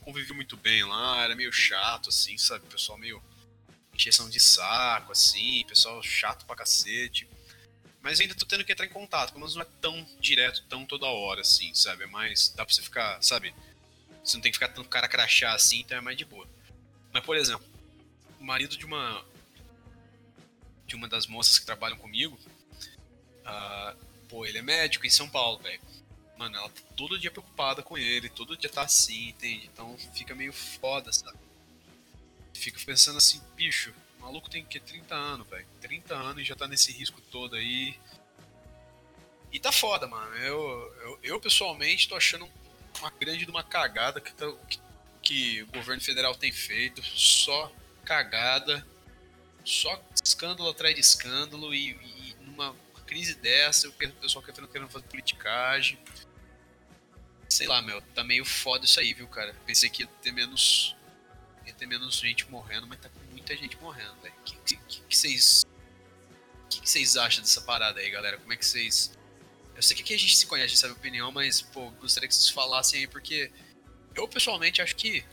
conviveu 0.01 0.35
muito 0.35 0.57
bem 0.57 0.83
lá, 0.83 1.23
era 1.23 1.35
meio 1.35 1.51
chato, 1.51 2.09
assim, 2.09 2.37
sabe? 2.37 2.65
Pessoal 2.67 2.97
meio 2.97 3.21
encheção 3.93 4.29
de 4.29 4.39
saco, 4.39 5.11
assim, 5.11 5.63
pessoal 5.67 6.01
chato 6.01 6.45
pra 6.45 6.55
cacete. 6.55 7.27
Mas 8.01 8.19
ainda 8.19 8.33
tô 8.33 8.45
tendo 8.45 8.63
que 8.63 8.71
entrar 8.71 8.85
em 8.85 8.89
contato, 8.89 9.29
pelo 9.29 9.41
menos 9.41 9.55
não 9.55 9.61
é 9.61 9.67
tão 9.81 10.07
direto, 10.19 10.63
tão 10.69 10.85
toda 10.85 11.05
hora, 11.05 11.41
assim, 11.41 11.73
sabe? 11.75 12.03
É 12.03 12.07
mais. 12.07 12.49
Dá 12.49 12.65
pra 12.65 12.73
você 12.73 12.81
ficar, 12.81 13.21
sabe? 13.21 13.53
Você 14.23 14.37
não 14.37 14.41
tem 14.41 14.51
que 14.51 14.57
ficar 14.57 14.69
tanto 14.69 14.87
cara 14.87 15.07
crachar 15.07 15.53
assim, 15.53 15.79
então 15.79 15.97
é 15.97 16.01
mais 16.01 16.17
de 16.17 16.23
boa. 16.23 16.47
Mas, 17.11 17.23
por 17.23 17.35
exemplo, 17.35 17.65
o 18.39 18.43
marido 18.43 18.77
de 18.77 18.85
uma. 18.85 19.25
De 20.87 20.95
uma 20.95 21.07
das 21.07 21.27
moças 21.27 21.59
que 21.59 21.65
trabalham 21.65 21.97
comigo. 21.97 22.39
Uh, 23.49 24.05
pô, 24.27 24.45
ele 24.45 24.59
é 24.59 24.61
médico 24.61 25.05
em 25.05 25.09
São 25.09 25.29
Paulo, 25.29 25.59
velho. 25.59 25.81
Mano, 26.37 26.55
ela 26.55 26.69
tá 26.69 26.81
todo 26.95 27.19
dia 27.19 27.31
preocupada 27.31 27.81
com 27.81 27.97
ele, 27.97 28.29
todo 28.29 28.55
dia 28.55 28.69
tá 28.69 28.83
assim, 28.83 29.29
entende? 29.29 29.69
Então 29.73 29.97
fica 30.13 30.33
meio 30.33 30.53
foda, 30.53 31.11
sabe? 31.11 31.37
Fica 32.53 32.79
pensando 32.85 33.17
assim, 33.17 33.41
bicho, 33.55 33.93
o 34.17 34.21
maluco 34.21 34.49
tem 34.49 34.63
que 34.63 34.79
30 34.79 35.15
anos, 35.15 35.47
velho. 35.47 35.65
30 35.81 36.15
anos 36.15 36.41
e 36.41 36.45
já 36.45 36.55
tá 36.55 36.67
nesse 36.67 36.91
risco 36.91 37.19
todo 37.29 37.55
aí. 37.55 37.97
E 39.51 39.59
tá 39.59 39.71
foda, 39.71 40.07
mano. 40.07 40.33
Eu, 40.35 40.95
eu, 41.01 41.19
eu 41.23 41.41
pessoalmente 41.41 42.07
tô 42.07 42.15
achando 42.15 42.47
uma 42.99 43.09
grande 43.11 43.45
de 43.45 43.51
uma 43.51 43.63
cagada 43.63 44.21
que, 44.21 44.33
tá, 44.33 44.45
que, 44.69 44.79
que, 45.21 45.63
o 45.63 45.67
governo 45.67 46.01
federal 46.01 46.35
tem 46.35 46.51
feito. 46.51 47.01
Só 47.03 47.71
cagada. 48.05 48.85
Só 49.65 50.01
escândalo 50.23 50.69
atrás 50.69 50.93
de 50.93 51.01
escândalo. 51.01 51.73
E, 51.73 51.91
e 51.91 52.35
numa 52.41 52.75
crise 53.09 53.33
dessa, 53.33 53.89
o 53.89 53.91
pessoal 53.91 54.45
querendo, 54.45 54.67
querendo 54.67 54.89
fazer 54.91 55.07
politicagem. 55.07 55.97
Sei 57.49 57.65
lá, 57.65 57.81
meu, 57.81 57.99
tá 58.13 58.23
meio 58.23 58.45
foda 58.45 58.85
isso 58.85 58.99
aí, 58.99 59.15
viu, 59.15 59.27
cara? 59.27 59.51
Pensei 59.65 59.89
que 59.89 60.03
ia 60.03 60.07
ter 60.21 60.31
menos. 60.31 60.95
ia 61.65 61.73
ter 61.73 61.87
menos 61.87 62.19
gente 62.19 62.47
morrendo, 62.51 62.85
mas 62.85 62.99
tá 62.99 63.09
muita 63.31 63.57
gente 63.57 63.75
morrendo, 63.77 64.13
velho. 64.21 64.35
O 64.35 64.43
que, 64.43 64.55
que, 64.57 65.01
que, 65.07 65.17
vocês. 65.17 65.65
O 66.65 66.67
que, 66.67 66.87
vocês 66.87 67.17
acham 67.17 67.41
dessa 67.41 67.61
parada 67.61 67.99
aí, 67.99 68.11
galera? 68.11 68.37
Como 68.37 68.53
é 68.53 68.55
que 68.55 68.63
vocês. 68.63 69.11
Eu 69.75 69.81
sei 69.81 69.97
que 69.97 70.13
a 70.13 70.17
gente 70.17 70.37
se 70.37 70.45
conhece, 70.45 70.65
a 70.65 70.67
gente 70.69 70.79
sabe 70.79 70.93
a 70.93 70.97
opinião, 70.97 71.31
mas, 71.31 71.63
pô, 71.63 71.89
gostaria 71.91 72.29
que 72.29 72.35
vocês 72.35 72.49
falassem 72.49 72.99
aí, 72.99 73.07
porque 73.07 73.51
eu 74.13 74.27
pessoalmente 74.27 74.83
acho 74.83 74.95
que. 74.95 75.25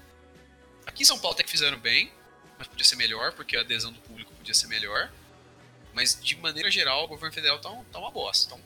Aqui 0.86 1.02
em 1.02 1.06
São 1.06 1.18
Paulo 1.18 1.34
até 1.34 1.42
que 1.42 1.50
fizeram 1.50 1.78
bem, 1.78 2.10
mas 2.56 2.68
podia 2.68 2.86
ser 2.86 2.96
melhor, 2.96 3.32
porque 3.32 3.54
a 3.54 3.60
adesão 3.60 3.92
do 3.92 4.00
público 4.00 4.32
podia 4.32 4.54
ser 4.54 4.68
melhor. 4.68 5.12
Mas, 5.96 6.20
de 6.22 6.36
maneira 6.36 6.70
geral, 6.70 7.04
o 7.04 7.08
governo 7.08 7.34
federal 7.34 7.58
tá, 7.58 7.70
um, 7.70 7.82
tá 7.84 7.98
uma 7.98 8.10
bosta. 8.10 8.50
Tá 8.50 8.56
um... 8.56 8.58
O 8.58 8.62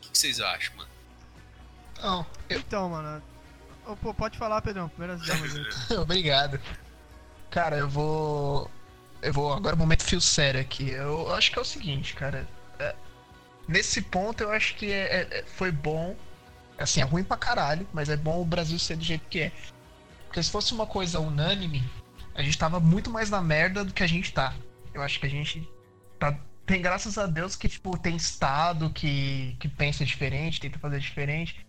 que, 0.00 0.10
que 0.10 0.16
vocês 0.16 0.40
acham, 0.40 0.76
mano? 0.76 0.88
Não, 2.00 2.26
eu... 2.48 2.60
Então, 2.60 2.88
mano. 2.88 3.20
Oh, 3.84 4.14
pode 4.14 4.38
falar, 4.38 4.62
Pedrão. 4.62 4.88
Primeiras 4.88 5.26
damas 5.26 5.52
Obrigado. 5.98 6.60
Cara, 7.50 7.76
eu 7.76 7.88
vou. 7.88 8.70
Eu 9.20 9.32
vou. 9.32 9.52
Agora, 9.52 9.74
um 9.74 9.80
momento 9.80 10.04
fio 10.04 10.20
sério 10.20 10.60
aqui. 10.60 10.90
Eu 10.90 11.34
acho 11.34 11.50
que 11.50 11.58
é 11.58 11.62
o 11.62 11.64
seguinte, 11.64 12.14
cara. 12.14 12.46
É... 12.78 12.94
Nesse 13.66 14.00
ponto, 14.00 14.44
eu 14.44 14.52
acho 14.52 14.76
que 14.76 14.92
é, 14.92 15.22
é, 15.22 15.38
é, 15.38 15.44
foi 15.56 15.72
bom. 15.72 16.16
Assim, 16.78 17.00
é 17.00 17.04
ruim 17.04 17.24
pra 17.24 17.36
caralho, 17.36 17.86
mas 17.92 18.08
é 18.08 18.16
bom 18.16 18.40
o 18.40 18.44
Brasil 18.44 18.78
ser 18.78 18.96
do 18.96 19.04
jeito 19.04 19.26
que 19.28 19.40
é. 19.40 19.52
Porque 20.26 20.40
se 20.40 20.52
fosse 20.52 20.72
uma 20.72 20.86
coisa 20.86 21.18
unânime, 21.18 21.82
a 22.32 22.42
gente 22.42 22.56
tava 22.56 22.78
muito 22.78 23.10
mais 23.10 23.28
na 23.28 23.40
merda 23.40 23.84
do 23.84 23.92
que 23.92 24.04
a 24.04 24.06
gente 24.06 24.32
tá. 24.32 24.54
Eu 24.92 25.02
acho 25.02 25.18
que 25.18 25.26
a 25.26 25.30
gente 25.30 25.68
tá. 26.32 26.38
Tem 26.66 26.80
graças 26.80 27.18
a 27.18 27.26
Deus 27.26 27.54
que, 27.56 27.68
tipo, 27.68 27.96
tem 27.98 28.16
estado 28.16 28.90
que, 28.90 29.54
que 29.60 29.68
pensa 29.68 30.04
diferente, 30.04 30.60
tenta 30.60 30.78
fazer 30.78 30.98
diferente. 30.98 31.66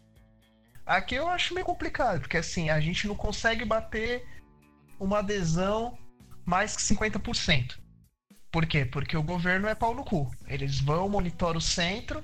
Aqui 0.85 1.15
eu 1.15 1.27
acho 1.27 1.53
meio 1.53 1.65
complicado, 1.65 2.21
porque 2.21 2.37
assim, 2.37 2.69
a 2.69 2.79
gente 2.79 3.07
não 3.07 3.15
consegue 3.15 3.65
bater 3.65 4.25
uma 4.99 5.19
adesão 5.19 5.97
mais 6.45 6.75
que 6.75 6.81
50%. 6.81 7.77
Por 8.51 8.65
quê? 8.65 8.85
Porque 8.85 9.17
o 9.17 9.23
governo 9.23 9.67
é 9.67 9.75
pau 9.75 9.93
no 9.93 10.05
cu. 10.05 10.31
Eles 10.47 10.79
vão, 10.79 11.09
monitoram 11.09 11.57
o 11.57 11.61
centro, 11.61 12.23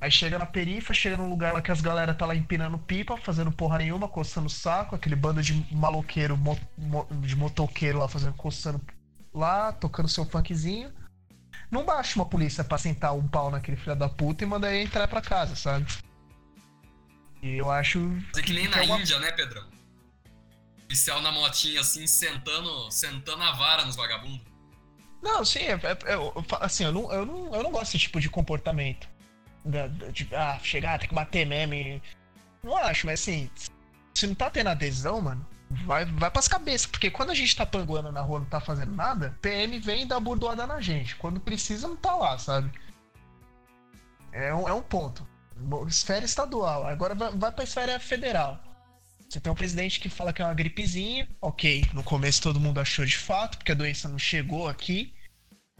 aí 0.00 0.10
chega 0.10 0.38
na 0.38 0.46
perifa, 0.46 0.94
chega 0.94 1.18
num 1.18 1.28
lugar 1.28 1.52
lá 1.52 1.60
que 1.60 1.70
as 1.70 1.82
galera 1.82 2.14
tá 2.14 2.24
lá 2.24 2.34
empinando 2.34 2.78
pipa, 2.78 3.16
fazendo 3.18 3.52
porra 3.52 3.78
nenhuma, 3.78 4.08
coçando 4.08 4.46
o 4.46 4.50
saco, 4.50 4.94
aquele 4.94 5.16
bando 5.16 5.42
de 5.42 5.52
maloqueiro, 5.74 6.36
mo, 6.36 6.58
mo, 6.78 7.06
de 7.20 7.36
motoqueiro 7.36 7.98
lá 7.98 8.08
fazendo, 8.08 8.34
coçando 8.34 8.80
lá, 9.34 9.72
tocando 9.72 10.08
seu 10.08 10.24
funkzinho. 10.24 10.90
Não 11.70 11.84
baixa 11.84 12.16
uma 12.16 12.26
polícia 12.26 12.62
pra 12.62 12.78
sentar 12.78 13.14
um 13.14 13.26
pau 13.26 13.50
naquele 13.50 13.76
filho 13.76 13.96
da 13.96 14.08
puta 14.08 14.44
e 14.44 14.46
mandar 14.46 14.72
ele 14.72 14.84
entrar 14.84 15.08
pra 15.08 15.20
casa, 15.20 15.56
sabe? 15.56 15.86
E 17.42 17.56
eu 17.56 17.70
acho. 17.70 17.98
É 18.36 18.42
que 18.42 18.52
nem 18.52 18.68
na 18.68 18.78
é 18.78 18.82
uma... 18.82 19.00
Índia, 19.00 19.18
né, 19.18 19.32
Pedrão? 19.32 19.76
policial 20.86 21.20
na 21.20 21.32
motinha, 21.32 21.80
assim, 21.80 22.06
sentando, 22.06 22.90
sentando 22.90 23.42
a 23.42 23.52
vara 23.52 23.84
nos 23.84 23.96
vagabundos. 23.96 24.46
Não, 25.22 25.44
sim, 25.44 25.60
é, 25.60 25.72
é, 25.72 26.12
é, 26.12 26.16
assim, 26.60 26.84
eu 26.84 26.92
não, 26.92 27.12
eu, 27.12 27.26
não, 27.26 27.54
eu 27.54 27.62
não 27.62 27.70
gosto 27.70 27.92
desse 27.92 27.98
tipo 27.98 28.20
de 28.20 28.30
comportamento. 28.30 29.08
De, 29.64 30.28
ah, 30.32 30.58
chegar, 30.62 30.98
tem 30.98 31.08
que 31.08 31.14
bater 31.14 31.44
meme. 31.44 32.00
Não 32.62 32.76
acho, 32.76 33.06
mas 33.06 33.20
assim, 33.20 33.50
se 34.14 34.26
não 34.26 34.34
tá 34.34 34.48
tendo 34.48 34.68
adesão, 34.68 35.20
mano, 35.20 35.46
vai, 35.70 36.04
vai 36.04 36.30
pras 36.30 36.48
cabeças. 36.48 36.86
Porque 36.86 37.10
quando 37.10 37.30
a 37.30 37.34
gente 37.34 37.54
tá 37.54 37.66
panguando 37.66 38.12
na 38.12 38.20
rua 38.20 38.40
não 38.40 38.46
tá 38.46 38.60
fazendo 38.60 38.94
nada, 38.94 39.36
PM 39.40 39.78
vem 39.78 40.02
e 40.02 40.06
dá 40.06 40.18
burdoada 40.20 40.66
na 40.66 40.80
gente. 40.80 41.16
Quando 41.16 41.40
precisa, 41.40 41.88
não 41.88 41.96
tá 41.96 42.14
lá, 42.14 42.38
sabe? 42.38 42.70
É 44.32 44.54
um, 44.54 44.68
é 44.68 44.72
um 44.72 44.82
ponto. 44.82 45.26
Esfera 45.88 46.24
estadual. 46.24 46.86
Agora 46.86 47.14
vai, 47.14 47.30
vai 47.32 47.52
pra 47.52 47.64
esfera 47.64 47.98
federal. 47.98 48.60
Você 49.28 49.40
tem 49.40 49.52
um 49.52 49.56
presidente 49.56 49.98
que 49.98 50.08
fala 50.08 50.32
que 50.32 50.40
é 50.40 50.44
uma 50.44 50.54
gripezinha, 50.54 51.28
ok. 51.40 51.84
No 51.92 52.02
começo 52.02 52.42
todo 52.42 52.60
mundo 52.60 52.78
achou 52.78 53.04
de 53.04 53.16
fato, 53.16 53.58
porque 53.58 53.72
a 53.72 53.74
doença 53.74 54.08
não 54.08 54.18
chegou 54.18 54.68
aqui. 54.68 55.12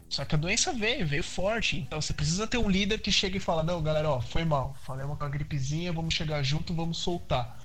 Só 0.09 0.23
que 0.25 0.35
a 0.35 0.37
doença 0.37 0.73
veio, 0.73 1.05
veio 1.05 1.23
forte. 1.23 1.77
Então 1.77 2.01
você 2.01 2.13
precisa 2.13 2.47
ter 2.47 2.57
um 2.57 2.69
líder 2.69 2.99
que 2.99 3.11
chega 3.11 3.37
e 3.37 3.41
fala: 3.41 3.63
Não, 3.63 3.81
galera, 3.81 4.09
ó, 4.09 4.21
foi 4.21 4.43
mal. 4.43 4.75
Falei 4.83 5.05
uma 5.05 5.29
gripezinha, 5.29 5.93
vamos 5.93 6.13
chegar 6.13 6.43
junto, 6.43 6.73
vamos 6.73 6.97
soltar. 6.97 7.59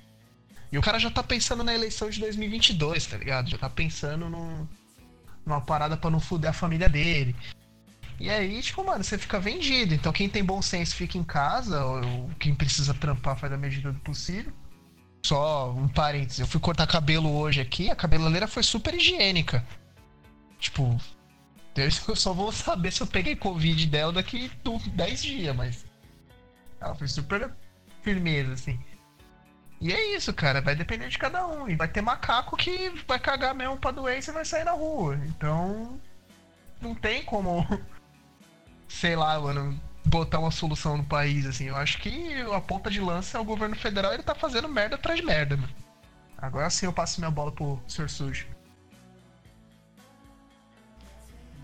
E 0.73 0.77
o 0.77 0.81
cara 0.81 0.97
já 0.97 1.11
tá 1.11 1.21
pensando 1.21 1.63
na 1.63 1.71
eleição 1.71 2.09
de 2.09 2.19
2022, 2.19 3.05
tá 3.05 3.15
ligado? 3.15 3.47
Já 3.47 3.59
tá 3.59 3.69
pensando 3.69 4.27
num, 4.27 4.67
numa 5.45 5.61
parada 5.61 5.95
para 5.95 6.09
não 6.09 6.19
fuder 6.19 6.49
a 6.49 6.53
família 6.53 6.89
dele. 6.89 7.35
E 8.19 8.27
aí, 8.27 8.59
tipo, 8.59 8.83
mano, 8.83 9.03
você 9.03 9.15
fica 9.15 9.39
vendido. 9.39 9.93
Então 9.93 10.11
quem 10.11 10.27
tem 10.27 10.43
bom 10.43 10.63
senso 10.63 10.95
fica 10.95 11.15
em 11.15 11.23
casa, 11.23 11.85
ou 11.85 12.27
quem 12.39 12.55
precisa 12.55 12.91
trampar 12.91 13.37
faz 13.37 13.53
a 13.53 13.57
medida 13.57 13.91
do 13.91 13.99
possível. 13.99 14.51
Só 15.23 15.71
um 15.71 15.87
parênteses, 15.87 16.39
eu 16.39 16.47
fui 16.47 16.59
cortar 16.59 16.87
cabelo 16.87 17.31
hoje 17.31 17.61
aqui, 17.61 17.91
a 17.91 17.95
cabeleireira 17.95 18.47
foi 18.47 18.63
super 18.63 18.95
higiênica. 18.95 19.63
Tipo, 20.57 20.99
eu 21.75 22.15
só 22.17 22.33
vou 22.33 22.51
saber 22.51 22.91
se 22.91 23.01
eu 23.01 23.05
peguei 23.05 23.35
Covid 23.35 23.85
dela 23.85 24.11
daqui 24.11 24.49
10 24.87 25.21
dias, 25.21 25.55
mas. 25.55 25.85
Ela 26.81 26.95
foi 26.95 27.07
super 27.07 27.53
firmeza, 28.01 28.53
assim. 28.53 28.79
E 29.81 29.91
é 29.91 30.15
isso, 30.15 30.33
cara, 30.33 30.61
vai 30.61 30.75
depender 30.75 31.09
de 31.09 31.17
cada 31.17 31.45
um. 31.45 31.67
E 31.69 31.75
vai 31.75 31.87
ter 31.87 32.01
macaco 32.01 32.55
que 32.55 32.89
vai 33.07 33.19
cagar 33.19 33.53
mesmo 33.53 33.77
pra 33.77 33.91
doença 33.91 34.31
e 34.31 34.33
vai 34.33 34.45
sair 34.45 34.63
na 34.63 34.71
rua. 34.71 35.15
Então. 35.27 35.99
Não 36.81 36.95
tem 36.95 37.23
como. 37.23 37.67
Sei 38.87 39.15
lá, 39.15 39.39
mano 39.39 39.79
botar 40.05 40.39
uma 40.39 40.51
solução 40.51 40.97
no 40.97 41.05
país, 41.05 41.45
assim. 41.45 41.65
Eu 41.65 41.75
acho 41.75 41.99
que 41.99 42.41
a 42.41 42.61
ponta 42.61 42.89
de 42.89 42.99
lança 42.99 43.37
é 43.37 43.41
o 43.41 43.45
governo 43.45 43.75
federal, 43.75 44.13
ele 44.13 44.23
tá 44.23 44.35
fazendo 44.35 44.67
merda 44.67 44.95
atrás 44.95 45.19
de 45.19 45.25
merda, 45.25 45.57
mano. 45.57 45.73
Agora 46.37 46.69
sim 46.69 46.85
eu 46.85 46.93
passo 46.93 47.21
minha 47.21 47.31
bola 47.31 47.51
pro 47.51 47.81
Sr. 47.87 48.09
Sujo. 48.09 48.47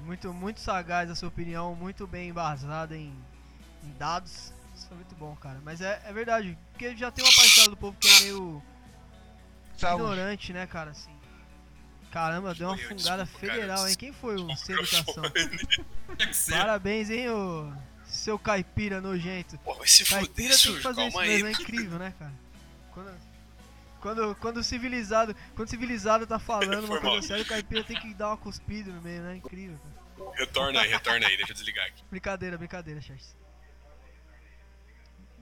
Muito, 0.05 0.33
muito 0.33 0.59
sagaz 0.59 1.11
a 1.11 1.15
sua 1.15 1.27
opinião, 1.27 1.75
muito 1.75 2.07
bem 2.07 2.29
embasada 2.29 2.97
em, 2.97 3.13
em 3.83 3.93
dados. 3.97 4.53
Isso 4.79 4.87
foi 4.87 4.95
muito 4.95 5.13
bom, 5.15 5.35
cara. 5.35 5.59
Mas 5.61 5.81
é, 5.81 6.01
é 6.05 6.13
verdade, 6.13 6.57
porque 6.71 6.95
já 6.95 7.11
tem 7.11 7.23
uma 7.23 7.33
parcela 7.33 7.67
do 7.67 7.75
povo 7.75 7.97
que 7.99 8.07
é 8.07 8.19
meio 8.21 8.63
Saúde. 9.77 10.03
ignorante, 10.03 10.53
né, 10.53 10.65
cara, 10.65 10.91
assim. 10.91 11.11
Caramba, 12.09 12.55
deu 12.55 12.69
uma 12.69 12.77
fungada 12.77 13.25
federal, 13.25 13.77
cara, 13.79 13.89
hein? 13.89 13.95
Quem 13.97 14.13
foi 14.13 14.35
o 14.35 14.55
sem 14.55 14.73
educação? 14.75 15.23
Parabéns, 16.49 17.09
hein, 17.09 17.29
ô 17.29 17.71
seu 18.05 18.39
caipira 18.39 19.01
nojento. 19.01 19.57
Pô, 19.59 19.75
vai 19.75 19.85
se 19.85 20.05
caipira 20.05 20.57
fuder, 20.57 20.63
tem 20.63 20.75
que 20.75 20.81
fazer 20.81 21.07
isso 21.07 21.19
mesmo, 21.19 21.47
é 21.47 21.51
incrível, 21.51 21.99
né, 21.99 22.13
cara? 22.17 22.33
Quando, 22.91 23.19
quando, 23.99 24.35
quando 24.35 24.57
o 24.57 24.63
civilizado, 24.63 25.35
quando 25.55 25.67
o 25.67 25.69
civilizado 25.69 26.25
tá 26.25 26.39
falando 26.39 26.85
uma 26.85 27.01
coisa 27.01 27.27
séria, 27.27 27.43
o 27.43 27.47
caipira 27.47 27.83
tem 27.83 27.99
que 27.99 28.13
dar 28.13 28.29
uma 28.29 28.37
cuspida 28.37 28.91
no 28.91 29.01
meio, 29.01 29.21
né? 29.23 29.33
É 29.33 29.35
incrível, 29.35 29.77
cara. 29.77 30.31
Retorna 30.37 30.81
aí, 30.81 30.89
retorna 30.89 31.27
aí, 31.27 31.35
deixa 31.35 31.51
eu 31.51 31.55
desligar 31.55 31.85
aqui. 31.85 32.01
Brincadeira, 32.09 32.57
brincadeira, 32.57 33.01
Charles. 33.01 33.38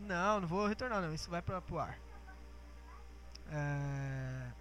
Não, 0.08 0.40
não 0.40 0.48
vou 0.48 0.66
retornar 0.66 1.02
não, 1.02 1.14
isso 1.14 1.30
vai 1.30 1.42
pra, 1.42 1.62
pro 1.62 1.80
ar. 1.80 2.00
É... 3.52 4.52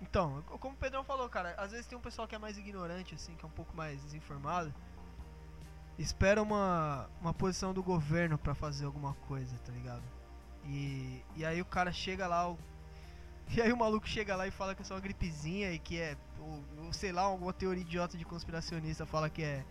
Então, 0.00 0.42
como 0.60 0.74
o 0.74 0.78
Pedrão 0.78 1.04
falou, 1.04 1.28
cara, 1.28 1.54
às 1.58 1.72
vezes 1.72 1.86
tem 1.86 1.98
um 1.98 2.00
pessoal 2.00 2.26
que 2.26 2.34
é 2.34 2.38
mais 2.38 2.56
ignorante, 2.56 3.14
assim, 3.14 3.34
que 3.34 3.44
é 3.44 3.48
um 3.48 3.52
pouco 3.52 3.76
mais 3.76 4.02
desinformado. 4.02 4.72
Espera 5.98 6.40
uma, 6.40 7.08
uma 7.20 7.34
posição 7.34 7.74
do 7.74 7.82
governo 7.82 8.38
para 8.38 8.54
fazer 8.54 8.86
alguma 8.86 9.14
coisa, 9.26 9.56
tá 9.58 9.72
ligado? 9.72 10.04
E, 10.64 11.24
e 11.36 11.44
aí 11.44 11.60
o 11.60 11.64
cara 11.64 11.92
chega 11.92 12.26
lá, 12.26 12.48
o, 12.48 12.58
e 13.50 13.60
aí 13.60 13.72
o 13.72 13.76
maluco 13.76 14.06
chega 14.06 14.36
lá 14.36 14.46
e 14.46 14.50
fala 14.50 14.74
que 14.74 14.82
é 14.82 14.84
só 14.84 14.94
uma 14.94 15.00
gripezinha 15.00 15.72
e 15.72 15.78
que 15.78 16.00
é, 16.00 16.16
ou, 16.38 16.64
ou 16.84 16.92
sei 16.92 17.10
lá, 17.10 17.22
alguma 17.22 17.52
teoria 17.52 17.82
idiota 17.82 18.16
de 18.16 18.24
conspiracionista 18.24 19.04
fala 19.04 19.28
que 19.28 19.42
é 19.42 19.64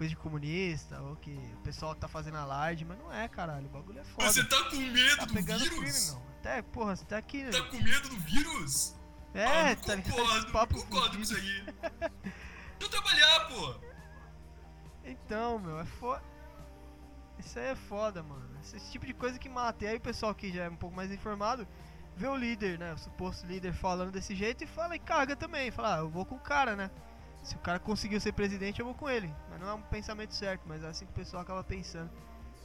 coisa 0.00 0.08
de 0.08 0.16
comunista, 0.16 0.98
ou 1.02 1.14
que 1.16 1.30
o 1.30 1.58
pessoal 1.58 1.94
tá 1.94 2.08
fazendo 2.08 2.38
alarde, 2.38 2.86
mas 2.86 2.98
não 2.98 3.12
é, 3.12 3.28
caralho, 3.28 3.66
o 3.66 3.68
bagulho 3.68 3.98
é 3.98 4.04
foda. 4.04 4.32
Você 4.32 4.42
tá 4.42 4.64
com 4.70 4.76
medo 4.76 5.16
tá 5.18 5.24
do 5.26 5.34
pegando 5.34 5.58
vírus? 5.60 5.78
Firme, 5.78 6.10
não. 6.12 6.30
Até, 6.38 6.62
porra, 6.62 6.96
você 6.96 7.04
tá 7.04 7.18
aqui. 7.18 7.44
Tá 7.50 7.62
com 7.64 7.76
medo 7.76 8.08
do 8.08 8.16
vírus? 8.16 8.96
É, 9.34 9.44
ah, 9.44 9.76
tá 9.76 9.98
concordo, 9.98 10.38
Esse 10.38 10.46
papo 10.46 10.74
concordo 10.82 11.16
com 11.16 11.22
isso 11.22 11.36
aí. 11.36 11.64
Deixa 11.92 12.80
eu 12.80 12.88
trabalhar, 12.88 13.48
pô. 13.48 13.74
Então, 15.04 15.58
meu, 15.58 15.78
é 15.78 15.84
foda. 15.84 16.24
Isso 17.38 17.58
aí 17.58 17.66
é 17.66 17.76
foda, 17.76 18.22
mano. 18.22 18.48
Esse 18.62 18.90
tipo 18.90 19.04
de 19.04 19.12
coisa 19.12 19.38
que 19.38 19.50
mata. 19.50 19.84
E 19.84 19.88
aí 19.88 19.96
o 19.98 20.00
pessoal 20.00 20.34
que 20.34 20.50
já 20.50 20.64
é 20.64 20.70
um 20.70 20.76
pouco 20.76 20.96
mais 20.96 21.12
informado 21.12 21.68
vê 22.16 22.26
o 22.26 22.36
líder, 22.36 22.78
né? 22.78 22.94
O 22.94 22.98
suposto 22.98 23.46
líder 23.46 23.74
falando 23.74 24.12
desse 24.12 24.34
jeito 24.34 24.64
e 24.64 24.66
fala 24.66 24.96
e 24.96 24.98
caga 24.98 25.36
também. 25.36 25.70
Fala, 25.70 25.96
ah, 25.96 25.98
eu 25.98 26.08
vou 26.08 26.24
com 26.24 26.36
o 26.36 26.40
cara, 26.40 26.74
né? 26.74 26.90
Se 27.42 27.56
o 27.56 27.58
cara 27.58 27.78
conseguiu 27.78 28.20
ser 28.20 28.32
presidente, 28.32 28.80
eu 28.80 28.86
vou 28.86 28.94
com 28.94 29.08
ele. 29.08 29.32
Mas 29.48 29.60
não 29.60 29.68
é 29.68 29.74
um 29.74 29.82
pensamento 29.82 30.34
certo, 30.34 30.62
mas 30.66 30.82
é 30.82 30.88
assim 30.88 31.06
que 31.06 31.12
o 31.12 31.14
pessoal 31.14 31.42
acaba 31.42 31.64
pensando. 31.64 32.10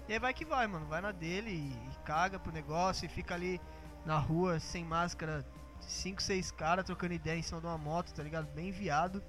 E 0.07 0.13
aí 0.13 0.19
vai 0.19 0.33
que 0.33 0.45
vai, 0.45 0.67
mano. 0.67 0.85
Vai 0.85 1.01
na 1.01 1.11
dele 1.11 1.51
e, 1.51 1.91
e 1.91 2.03
caga 2.03 2.37
pro 2.37 2.51
negócio 2.51 3.05
e 3.05 3.09
fica 3.09 3.33
ali 3.33 3.59
na 4.05 4.17
rua 4.17 4.59
sem 4.59 4.83
máscara. 4.83 5.45
5, 5.81 6.21
6 6.21 6.51
caras 6.51 6.85
trocando 6.85 7.13
ideia 7.13 7.37
em 7.37 7.43
cima 7.43 7.59
de 7.59 7.67
uma 7.67 7.77
moto, 7.77 8.13
tá 8.13 8.23
ligado? 8.23 8.47
Bem 8.53 8.71
viado. 8.71 9.21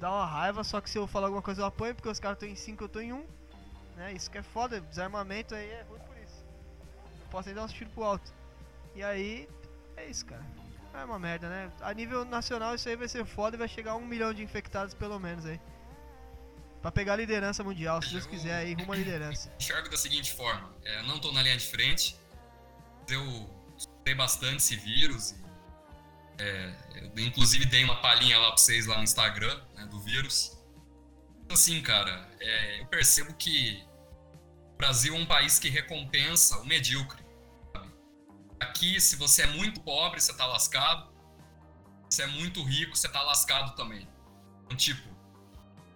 Dá 0.00 0.10
uma 0.10 0.26
raiva, 0.26 0.64
só 0.64 0.80
que 0.80 0.90
se 0.90 0.98
eu 0.98 1.06
falar 1.06 1.26
alguma 1.26 1.42
coisa 1.42 1.62
eu 1.62 1.66
apanho, 1.66 1.94
porque 1.94 2.08
os 2.08 2.18
caras 2.18 2.36
estão 2.36 2.48
em 2.48 2.56
5, 2.56 2.84
eu 2.84 2.88
tô 2.88 3.00
em 3.00 3.12
1. 3.12 3.16
Um, 3.16 3.26
né? 3.96 4.12
Isso 4.12 4.30
que 4.30 4.38
é 4.38 4.42
foda, 4.42 4.80
desarmamento 4.80 5.54
aí 5.54 5.68
é 5.70 5.82
ruim 5.88 6.00
por 6.00 6.16
isso. 6.18 6.44
Não 7.20 7.28
posso 7.28 7.46
nem 7.46 7.54
dar 7.54 7.64
uns 7.64 7.72
tiros 7.72 7.92
pro 7.92 8.02
alto. 8.04 8.32
E 8.94 9.02
aí, 9.02 9.48
é 9.96 10.06
isso, 10.06 10.26
cara. 10.26 10.44
É 10.94 11.04
uma 11.04 11.18
merda, 11.18 11.48
né? 11.48 11.72
A 11.80 11.92
nível 11.94 12.24
nacional 12.24 12.74
isso 12.74 12.88
aí 12.88 12.96
vai 12.96 13.08
ser 13.08 13.24
foda 13.24 13.56
e 13.56 13.58
vai 13.58 13.68
chegar 13.68 13.92
a 13.92 13.96
um 13.96 14.06
milhão 14.06 14.32
de 14.32 14.42
infectados 14.42 14.94
pelo 14.94 15.18
menos 15.18 15.46
aí. 15.46 15.60
Pra 16.80 16.90
pegar 16.90 17.12
a 17.14 17.16
liderança 17.16 17.62
mundial, 17.62 18.02
se 18.02 18.10
Deus 18.10 18.26
quiser 18.26 18.56
aí, 18.56 18.74
rumo 18.74 18.92
à 18.92 18.96
liderança. 18.96 19.52
Enxergo 19.58 19.88
da 19.88 19.96
seguinte 19.96 20.34
forma, 20.34 20.74
é, 20.84 21.02
não 21.02 21.18
tô 21.18 21.30
na 21.32 21.42
linha 21.42 21.56
de 21.56 21.66
frente, 21.66 22.16
eu 23.08 23.48
estudei 23.76 24.14
bastante 24.14 24.56
esse 24.56 24.76
vírus 24.76 25.30
e 25.30 25.42
é, 26.38 26.74
eu 27.14 27.24
inclusive 27.24 27.64
dei 27.66 27.84
uma 27.84 28.00
palhinha 28.00 28.38
lá 28.38 28.48
pra 28.48 28.56
vocês 28.56 28.86
lá 28.86 28.96
no 28.96 29.04
Instagram, 29.04 29.60
né, 29.74 29.86
do 29.86 30.00
vírus. 30.00 30.58
Assim, 31.48 31.80
cara, 31.82 32.28
é, 32.40 32.80
eu 32.80 32.86
percebo 32.86 33.32
que 33.34 33.84
o 34.72 34.76
Brasil 34.76 35.14
é 35.14 35.18
um 35.18 35.26
país 35.26 35.58
que 35.58 35.68
recompensa 35.68 36.58
o 36.58 36.66
medíocre. 36.66 37.21
Aqui, 38.62 39.00
se 39.00 39.16
você 39.16 39.42
é 39.42 39.46
muito 39.46 39.80
pobre, 39.80 40.20
você 40.20 40.34
tá 40.34 40.46
lascado. 40.46 41.12
Se 42.10 42.22
é 42.22 42.26
muito 42.26 42.62
rico, 42.62 42.96
você 42.96 43.08
tá 43.08 43.22
lascado 43.22 43.74
também. 43.74 44.08
Então, 44.64 44.76
tipo, 44.76 45.08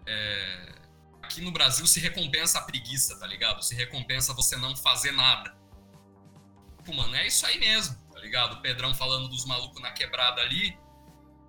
é, 0.07 0.75
aqui 1.23 1.41
no 1.41 1.51
Brasil 1.51 1.87
se 1.87 2.01
recompensa 2.01 2.59
a 2.59 2.63
preguiça, 2.63 3.19
tá 3.19 3.27
ligado? 3.27 3.63
Se 3.63 3.75
recompensa 3.75 4.33
você 4.33 4.57
não 4.57 4.77
fazer 4.77 5.13
nada. 5.13 5.57
Pô, 6.85 6.93
mano, 6.93 7.15
é 7.17 7.27
isso 7.27 7.45
aí 7.45 7.59
mesmo 7.59 8.07
tá 8.17 8.23
ligado? 8.23 8.55
O 8.55 8.61
Pedrão 8.63 8.95
falando 8.95 9.29
dos 9.29 9.45
malucos 9.45 9.81
na 9.83 9.91
quebrada 9.91 10.41
ali. 10.41 10.71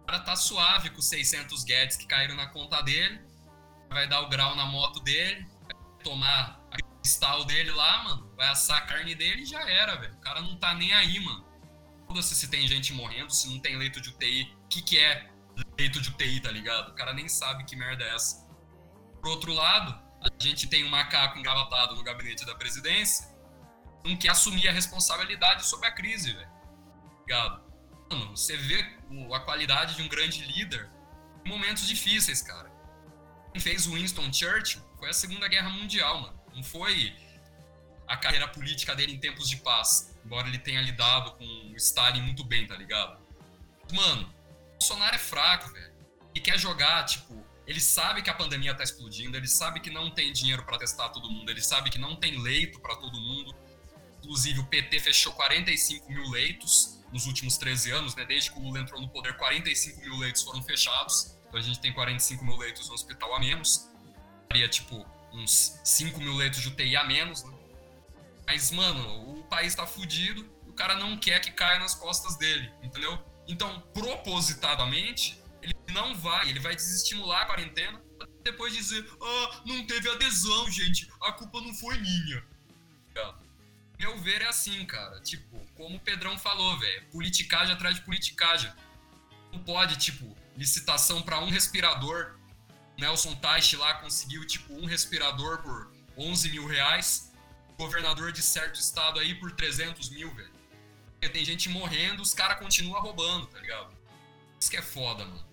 O 0.02 0.06
cara 0.06 0.20
tá 0.20 0.36
suave 0.36 0.90
com 0.90 1.02
600 1.02 1.64
Guedes 1.64 1.96
que 1.96 2.06
caíram 2.06 2.36
na 2.36 2.48
conta 2.48 2.82
dele. 2.82 3.22
Vai 3.90 4.06
dar 4.06 4.22
o 4.22 4.28
grau 4.28 4.54
na 4.54 4.66
moto 4.66 5.00
dele. 5.00 5.48
Vai 5.62 6.04
tomar 6.04 6.57
cristal 7.08 7.46
dele 7.46 7.72
lá, 7.72 8.04
mano. 8.04 8.34
Vai 8.36 8.50
assar 8.50 8.78
a 8.78 8.82
carne 8.82 9.16
dele 9.16 9.44
e 9.44 9.46
já 9.46 9.62
era, 9.70 9.96
velho. 9.96 10.14
O 10.14 10.22
cara 10.22 10.42
não 10.42 10.58
tá 10.58 10.74
nem 10.74 10.94
aí, 10.94 11.20
mano. 11.20 11.46
Foda-se 12.06 12.36
se 12.36 12.48
tem 12.50 12.68
gente 12.68 12.94
morrendo, 12.94 13.34
se 13.34 13.50
não 13.50 13.60
tem 13.60 13.78
leito 13.78 14.02
de 14.02 14.10
UTI. 14.10 14.44
O 14.66 14.68
que, 14.68 14.82
que 14.82 15.00
é 15.00 15.30
leito 15.78 16.02
de 16.02 16.10
UTI, 16.10 16.40
tá 16.40 16.52
ligado? 16.52 16.90
O 16.90 16.96
cara 16.96 17.14
nem 17.14 17.28
sabe 17.28 17.66
que 17.66 17.76
merda 17.76 18.04
é 18.04 18.16
essa. 18.16 18.46
Por 19.22 19.30
outro 19.30 19.54
lado, 19.54 19.98
a 20.22 20.44
gente 20.44 20.68
tem 20.68 20.84
um 20.84 20.90
macaco 20.90 21.40
engavatado 21.40 21.96
no 21.96 22.04
gabinete 22.04 22.46
da 22.46 22.56
presidência 22.56 23.36
não 24.06 24.16
quer 24.16 24.30
assumir 24.30 24.66
a 24.70 24.72
responsabilidade 24.72 25.66
sobre 25.66 25.88
a 25.88 25.92
crise, 25.92 26.32
velho 26.32 26.58
ligado? 27.28 27.62
Mano, 28.10 28.38
você 28.38 28.56
vê 28.56 28.80
a 29.34 29.40
qualidade 29.42 29.96
de 29.96 30.02
um 30.02 30.08
grande 30.08 30.42
líder 30.46 30.90
em 31.44 31.50
momentos 31.50 31.86
difíceis, 31.86 32.42
cara. 32.42 32.72
Quem 33.52 33.62
fez 33.62 33.86
Winston 33.86 34.32
Churchill 34.32 34.82
foi 34.98 35.10
a 35.10 35.14
Segunda 35.14 35.48
Guerra 35.50 35.70
Mundial, 35.70 36.22
mano. 36.22 36.37
Não 36.58 36.64
foi 36.64 37.16
a 38.08 38.18
carreira 38.18 38.48
política 38.48 38.96
dele 38.96 39.14
em 39.14 39.20
tempos 39.20 39.48
de 39.48 39.58
paz. 39.58 40.12
Embora 40.26 40.48
ele 40.48 40.58
tenha 40.58 40.82
lidado 40.82 41.34
com 41.34 41.46
o 41.46 41.76
Stalin 41.78 42.22
muito 42.22 42.44
bem, 42.44 42.66
tá 42.66 42.76
ligado? 42.76 43.22
Mano, 43.94 44.34
Bolsonaro 44.72 45.16
é 45.16 45.20
fraco, 45.20 45.72
velho. 45.72 45.94
E 46.34 46.40
quer 46.40 46.58
jogar, 46.58 47.06
tipo, 47.06 47.46
ele 47.68 47.80
sabe 47.80 48.24
que 48.24 48.30
a 48.32 48.34
pandemia 48.34 48.74
tá 48.74 48.84
explodindo, 48.84 49.38
ele 49.38 49.48
sabe 49.48 49.80
que 49.80 49.92
não 49.92 50.10
tem 50.10 50.34
dinheiro 50.34 50.64
para 50.64 50.80
testar 50.80 51.10
todo 51.10 51.30
mundo, 51.30 51.52
ele 51.52 51.62
sabe 51.62 51.92
que 51.92 52.00
não 52.00 52.16
tem 52.16 52.42
leito 52.42 52.80
para 52.80 52.96
todo 52.96 53.22
mundo. 53.22 53.56
Inclusive, 54.18 54.60
o 54.60 54.66
PT 54.66 55.00
fechou 55.00 55.34
45 55.34 56.12
mil 56.12 56.28
leitos 56.32 57.00
nos 57.14 57.28
últimos 57.28 57.56
13 57.58 57.92
anos, 57.92 58.16
né? 58.16 58.26
Desde 58.26 58.50
que 58.52 58.58
o 58.58 58.64
Lula 58.64 58.80
entrou 58.80 59.00
no 59.00 59.08
poder, 59.10 59.38
45 59.38 60.02
mil 60.02 60.18
leitos 60.18 60.42
foram 60.42 60.64
fechados. 60.64 61.38
Então 61.48 61.60
a 61.60 61.64
gente 61.64 61.80
tem 61.80 61.94
45 61.94 62.44
mil 62.44 62.58
leitos 62.58 62.90
no 62.90 62.96
hospital 62.96 63.36
a 63.36 63.40
menos. 63.40 63.88
Seria 64.52 64.68
tipo 64.68 65.06
uns 65.38 65.80
5 65.84 66.20
mil 66.20 66.36
leitos 66.36 66.62
de 66.62 66.68
UTI 66.68 66.96
a 66.96 67.04
menos, 67.04 67.44
né? 67.44 67.54
Mas, 68.46 68.72
mano, 68.72 69.40
o 69.40 69.44
país 69.44 69.76
tá 69.76 69.86
fudido, 69.86 70.50
o 70.68 70.74
cara 70.74 70.96
não 70.96 71.18
quer 71.18 71.40
que 71.40 71.52
caia 71.52 71.80
nas 71.80 71.94
costas 71.94 72.38
dele, 72.38 72.72
entendeu? 72.82 73.18
Então, 73.48 73.82
propositadamente, 73.94 75.42
ele 75.62 75.76
não 75.90 76.16
vai, 76.16 76.50
ele 76.50 76.60
vai 76.60 76.76
desestimular 76.76 77.44
a 77.44 77.46
quarentena, 77.46 78.02
depois 78.44 78.74
dizer, 78.74 79.06
ah, 79.22 79.62
não 79.66 79.86
teve 79.86 80.10
adesão, 80.10 80.72
gente, 80.72 81.10
a 81.22 81.34
culpa 81.34 81.60
não 81.62 81.74
foi 81.74 81.98
minha. 81.98 82.44
Meu 84.00 84.16
ver 84.20 84.42
é 84.44 84.48
assim, 84.48 84.86
cara. 84.86 85.20
Tipo, 85.22 85.60
como 85.76 85.98
o 85.98 86.00
Pedrão 86.00 86.38
falou, 86.38 86.78
velho. 86.78 87.06
Politicagem 87.12 87.74
atrás 87.74 87.96
de 87.96 88.02
politicagem. 88.02 88.72
Não 89.52 89.60
pode, 89.64 89.98
tipo, 89.98 90.38
licitação 90.56 91.22
para 91.22 91.40
um 91.40 91.50
respirador. 91.50 92.37
Nelson 92.98 93.36
Teich 93.36 93.76
lá 93.76 93.96
conseguiu, 93.96 94.46
tipo, 94.46 94.74
um 94.74 94.86
respirador 94.86 95.60
por 95.62 95.92
11 96.18 96.50
mil 96.50 96.66
reais. 96.66 97.32
Governador 97.78 98.32
de 98.32 98.42
certo 98.42 98.80
estado 98.80 99.20
aí 99.20 99.36
por 99.36 99.52
300 99.52 100.10
mil, 100.10 100.34
velho. 100.34 100.52
Tem 101.32 101.46
gente 101.46 101.70
morrendo, 101.70 102.22
os 102.22 102.34
caras 102.34 102.58
continuam 102.58 103.02
roubando, 103.02 103.46
tá 103.48 103.60
ligado? 103.60 103.96
Isso 104.60 104.72
que 104.72 104.78
é 104.78 104.82
foda, 104.82 105.26
mano. 105.26 105.46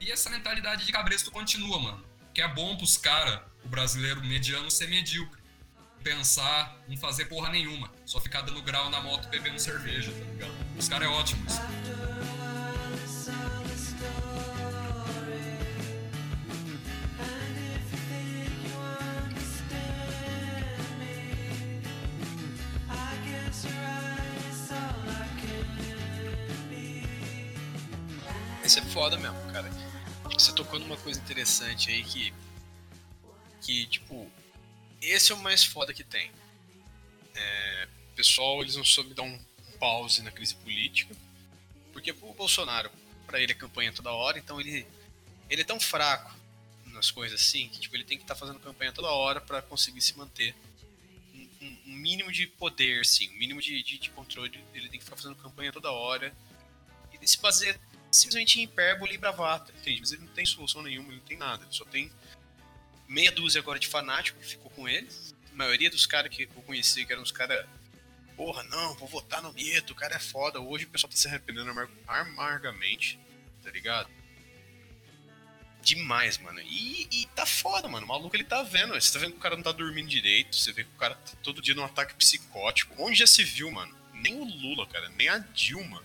E 0.00 0.12
essa 0.12 0.30
mentalidade 0.30 0.86
de 0.86 0.92
cabresto 0.92 1.30
continua, 1.30 1.80
mano. 1.80 2.04
Que 2.32 2.42
é 2.42 2.48
bom 2.48 2.76
pros 2.76 2.96
caras, 2.96 3.40
o 3.64 3.68
brasileiro 3.68 4.22
mediano, 4.24 4.70
ser 4.70 4.86
medíocre 4.88 5.38
pensar 6.02 6.76
em 6.88 6.96
fazer 6.96 7.26
porra 7.26 7.50
nenhuma. 7.50 7.90
Só 8.04 8.20
ficar 8.20 8.42
dando 8.42 8.62
grau 8.62 8.88
na 8.90 9.00
moto 9.00 9.28
bebendo 9.28 9.58
cerveja, 9.58 10.10
tá 10.10 10.24
ligado? 10.32 10.52
Os 10.78 10.88
caras 10.88 11.08
é 11.08 11.10
ótimo 11.10 11.44
isso. 28.78 28.90
Foda 28.90 29.16
mesmo, 29.18 29.36
cara. 29.52 29.70
Você 30.32 30.52
tocou 30.52 30.78
numa 30.78 30.96
coisa 30.96 31.20
interessante 31.20 31.90
aí 31.90 32.04
que. 32.04 32.34
Que, 33.60 33.86
tipo, 33.86 34.30
esse 35.02 35.32
é 35.32 35.34
o 35.34 35.38
mais 35.38 35.64
foda 35.64 35.92
que 35.92 36.04
tem. 36.04 36.30
É, 37.34 37.88
o 38.12 38.16
pessoal, 38.16 38.60
eles 38.62 38.76
não 38.76 38.84
soube 38.84 39.14
dar 39.14 39.22
um 39.22 39.38
pause 39.78 40.22
na 40.22 40.30
crise 40.30 40.54
política, 40.56 41.14
porque 41.92 42.10
o 42.10 42.34
Bolsonaro, 42.34 42.90
para 43.26 43.40
ele 43.40 43.52
a 43.52 43.54
campanha 43.54 43.92
toda 43.92 44.12
hora, 44.12 44.38
então 44.38 44.60
ele, 44.60 44.86
ele 45.48 45.62
é 45.62 45.64
tão 45.64 45.78
fraco 45.78 46.36
nas 46.86 47.10
coisas 47.10 47.40
assim, 47.40 47.68
que 47.68 47.80
tipo, 47.80 47.94
ele 47.94 48.04
tem 48.04 48.16
que 48.16 48.24
estar 48.24 48.34
tá 48.34 48.40
fazendo 48.40 48.58
campanha 48.58 48.92
toda 48.92 49.08
hora 49.08 49.40
para 49.40 49.62
conseguir 49.62 50.00
se 50.00 50.16
manter 50.16 50.54
um, 51.34 51.76
um, 51.86 51.92
mínimo 51.92 52.32
de 52.32 52.46
poder, 52.46 53.04
sim, 53.06 53.28
um 53.30 53.38
mínimo 53.38 53.60
de, 53.60 53.82
de, 53.82 53.98
de, 53.98 54.10
controle, 54.10 54.64
ele 54.74 54.88
tem 54.88 54.98
que 54.98 55.04
ficar 55.04 55.16
fazendo 55.16 55.36
campanha 55.36 55.72
toda 55.72 55.92
hora, 55.92 56.34
e 57.20 57.26
se 57.26 57.38
fazer 57.38 57.78
simplesmente 58.10 58.60
hipérbole 58.60 59.14
e 59.14 59.18
bravata, 59.18 59.72
entende? 59.72 60.00
Mas 60.00 60.12
ele 60.12 60.22
não 60.22 60.32
tem 60.32 60.46
solução 60.46 60.82
nenhuma, 60.82 61.08
ele 61.08 61.18
não 61.18 61.24
tem 61.24 61.36
nada, 61.36 61.64
ele 61.64 61.72
só 61.72 61.84
tem 61.84 62.10
meia 63.06 63.32
dúzia 63.32 63.60
agora 63.60 63.78
de 63.78 63.88
fanático 63.88 64.38
que 64.38 64.46
ficou 64.46 64.70
com 64.70 64.88
ele. 64.88 65.08
A 65.52 65.56
maioria 65.56 65.90
dos 65.90 66.06
caras 66.06 66.34
que 66.34 66.44
eu 66.44 66.62
conheci, 66.62 67.04
que 67.04 67.12
eram 67.12 67.22
os 67.22 67.32
caras 67.32 67.66
porra, 68.36 68.62
não, 68.64 68.94
vou 68.94 69.08
votar 69.08 69.42
no 69.42 69.52
Nieto, 69.52 69.92
o 69.92 69.96
cara 69.96 70.14
é 70.14 70.18
foda. 70.20 70.60
Hoje 70.60 70.84
o 70.84 70.88
pessoal 70.88 71.10
tá 71.10 71.16
se 71.16 71.26
arrependendo 71.26 71.68
amar 71.68 71.88
amargamente, 72.06 73.18
tá 73.64 73.70
ligado? 73.70 74.08
Demais, 75.82 76.38
mano. 76.38 76.60
E, 76.60 77.08
e, 77.10 77.26
tá 77.34 77.44
foda, 77.44 77.88
mano. 77.88 78.04
O 78.04 78.08
maluco 78.08 78.36
ele 78.36 78.44
tá 78.44 78.62
vendo. 78.62 78.94
Você 78.94 79.12
tá 79.12 79.18
vendo 79.18 79.32
que 79.32 79.38
o 79.38 79.40
cara 79.40 79.56
não 79.56 79.62
tá 79.62 79.72
dormindo 79.72 80.08
direito. 80.08 80.54
Você 80.54 80.70
vê 80.72 80.84
que 80.84 80.90
o 80.90 80.98
cara 80.98 81.14
tá 81.14 81.32
todo 81.42 81.62
dia 81.62 81.74
num 81.74 81.84
ataque 81.84 82.14
psicótico. 82.14 82.94
Onde 83.02 83.18
já 83.18 83.26
se 83.26 83.42
viu, 83.42 83.70
mano? 83.70 83.96
Nem 84.12 84.34
o 84.34 84.44
Lula, 84.44 84.86
cara, 84.86 85.08
nem 85.10 85.28
a 85.28 85.38
Dilma 85.38 86.04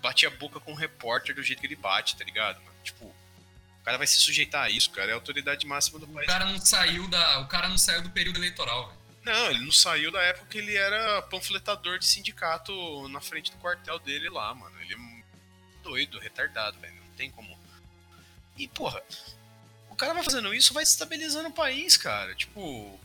bate 0.00 0.26
a 0.26 0.30
boca 0.30 0.60
com 0.60 0.72
o 0.72 0.76
repórter 0.76 1.34
do 1.34 1.42
jeito 1.42 1.60
que 1.60 1.66
ele 1.66 1.76
bate, 1.76 2.16
tá 2.16 2.24
ligado? 2.24 2.60
Mano? 2.62 2.76
Tipo, 2.82 3.04
o 3.06 3.84
cara 3.84 3.98
vai 3.98 4.06
se 4.06 4.20
sujeitar 4.20 4.64
a 4.64 4.70
isso, 4.70 4.90
cara. 4.90 5.10
É 5.10 5.12
a 5.12 5.16
autoridade 5.16 5.66
máxima 5.66 5.98
do 5.98 6.06
país. 6.06 6.26
O 6.26 6.30
cara 6.30 6.44
não 6.46 6.58
saiu 6.60 7.08
da. 7.08 7.40
O 7.40 7.48
cara 7.48 7.68
não 7.68 7.78
saiu 7.78 8.02
do 8.02 8.10
período 8.10 8.38
eleitoral, 8.38 8.88
velho. 8.88 9.06
Não, 9.24 9.50
ele 9.50 9.64
não 9.64 9.72
saiu 9.72 10.12
da 10.12 10.22
época 10.22 10.46
que 10.46 10.58
ele 10.58 10.76
era 10.76 11.20
panfletador 11.22 11.98
de 11.98 12.06
sindicato 12.06 12.72
na 13.08 13.20
frente 13.20 13.50
do 13.50 13.56
quartel 13.58 13.98
dele 13.98 14.28
lá, 14.28 14.54
mano. 14.54 14.80
Ele 14.80 14.94
é 14.94 14.98
doido, 15.82 16.18
retardado, 16.20 16.78
velho. 16.78 16.94
Não 16.94 17.12
tem 17.16 17.30
como. 17.30 17.58
E, 18.56 18.68
porra, 18.68 19.02
o 19.90 19.96
cara 19.96 20.14
vai 20.14 20.22
fazendo 20.22 20.54
isso, 20.54 20.72
vai 20.72 20.82
estabilizando 20.82 21.48
o 21.48 21.52
país, 21.52 21.96
cara. 21.96 22.34
Tipo, 22.34 23.00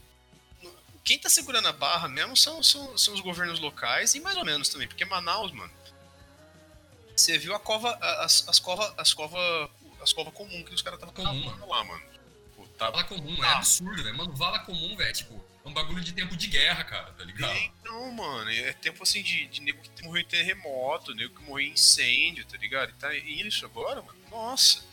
quem 1.03 1.17
tá 1.17 1.29
segurando 1.29 1.67
a 1.67 1.73
barra 1.73 2.07
mesmo 2.07 2.37
são, 2.37 2.61
são, 2.61 2.97
são 2.97 3.13
os 3.13 3.21
governos 3.21 3.59
locais 3.59 4.13
e 4.13 4.19
mais 4.19 4.37
ou 4.37 4.45
menos 4.45 4.69
também, 4.69 4.87
porque 4.87 5.05
Manaus, 5.05 5.51
mano. 5.51 5.71
Você 7.21 7.37
viu 7.37 7.53
a 7.53 7.59
cova, 7.59 7.91
as, 8.23 8.47
as 8.47 8.59
cova, 8.59 8.95
as 8.97 9.13
cova, 9.13 9.69
as 10.01 10.11
cova 10.11 10.31
comum 10.31 10.63
que 10.63 10.73
os 10.73 10.81
caras 10.81 10.99
estavam 10.99 11.13
cavando 11.13 11.67
lá, 11.67 11.83
mano. 11.83 12.01
Tipo, 12.49 12.67
tá... 12.69 12.89
Vala 12.89 13.03
comum, 13.03 13.43
é 13.43 13.47
ah. 13.47 13.57
absurdo, 13.57 14.03
velho. 14.03 14.17
Mano, 14.17 14.35
vala 14.35 14.59
comum, 14.59 14.95
velho, 14.95 15.13
tipo, 15.13 15.45
é 15.63 15.69
um 15.69 15.71
bagulho 15.71 16.03
de 16.03 16.13
tempo 16.13 16.35
de 16.35 16.47
guerra, 16.47 16.83
cara, 16.83 17.11
tá 17.13 17.23
ligado? 17.23 17.55
Então, 17.55 18.11
mano, 18.11 18.49
é 18.49 18.73
tempo 18.73 19.03
assim 19.03 19.21
de, 19.21 19.45
de 19.45 19.61
nego 19.61 19.79
que 19.81 20.03
morreu 20.03 20.23
em 20.23 20.25
terremoto, 20.25 21.13
nego 21.13 21.35
que 21.35 21.43
morreu 21.43 21.67
em 21.67 21.73
incêndio, 21.73 22.43
tá 22.43 22.57
ligado? 22.57 22.89
E 22.89 22.93
tá 22.93 23.13
isso 23.13 23.65
agora, 23.67 24.01
mano. 24.01 24.17
Nossa. 24.31 24.83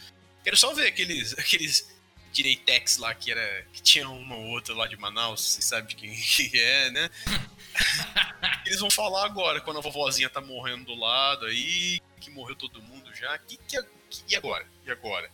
Quero 0.45 0.57
só 0.57 0.75
ver 0.75 0.87
aqueles, 0.87 1.33
aqueles 1.39 1.91
Direitex 2.31 2.99
lá 2.99 3.15
que 3.15 3.31
era. 3.31 3.67
que 3.73 3.81
tinha 3.81 4.07
uma 4.07 4.37
ou 4.37 4.49
outra 4.49 4.75
lá 4.75 4.87
de 4.87 4.99
Manaus, 4.99 5.41
você 5.41 5.63
sabe 5.63 5.89
de 5.89 5.97
quem 5.97 6.13
que 6.15 6.61
é, 6.61 6.91
né? 6.91 7.11
Eles 8.67 8.81
vão 8.81 8.91
falar 8.91 9.25
agora, 9.25 9.63
quando 9.63 9.79
a 9.79 9.83
vovozinha 9.83 10.29
tá 10.29 10.43
morrendo 10.43 10.85
do 10.85 10.95
lado 10.95 11.47
aí, 11.47 12.03
que 12.19 12.31
morreu 12.31 12.57
todo 12.57 12.83
mundo 12.83 13.15
já. 13.15 13.39
Que, 13.39 13.57
que, 13.57 13.83
que, 14.11 14.25
e 14.29 14.37
agora? 14.37 14.67
E 14.85 14.91
agora? 14.91 15.31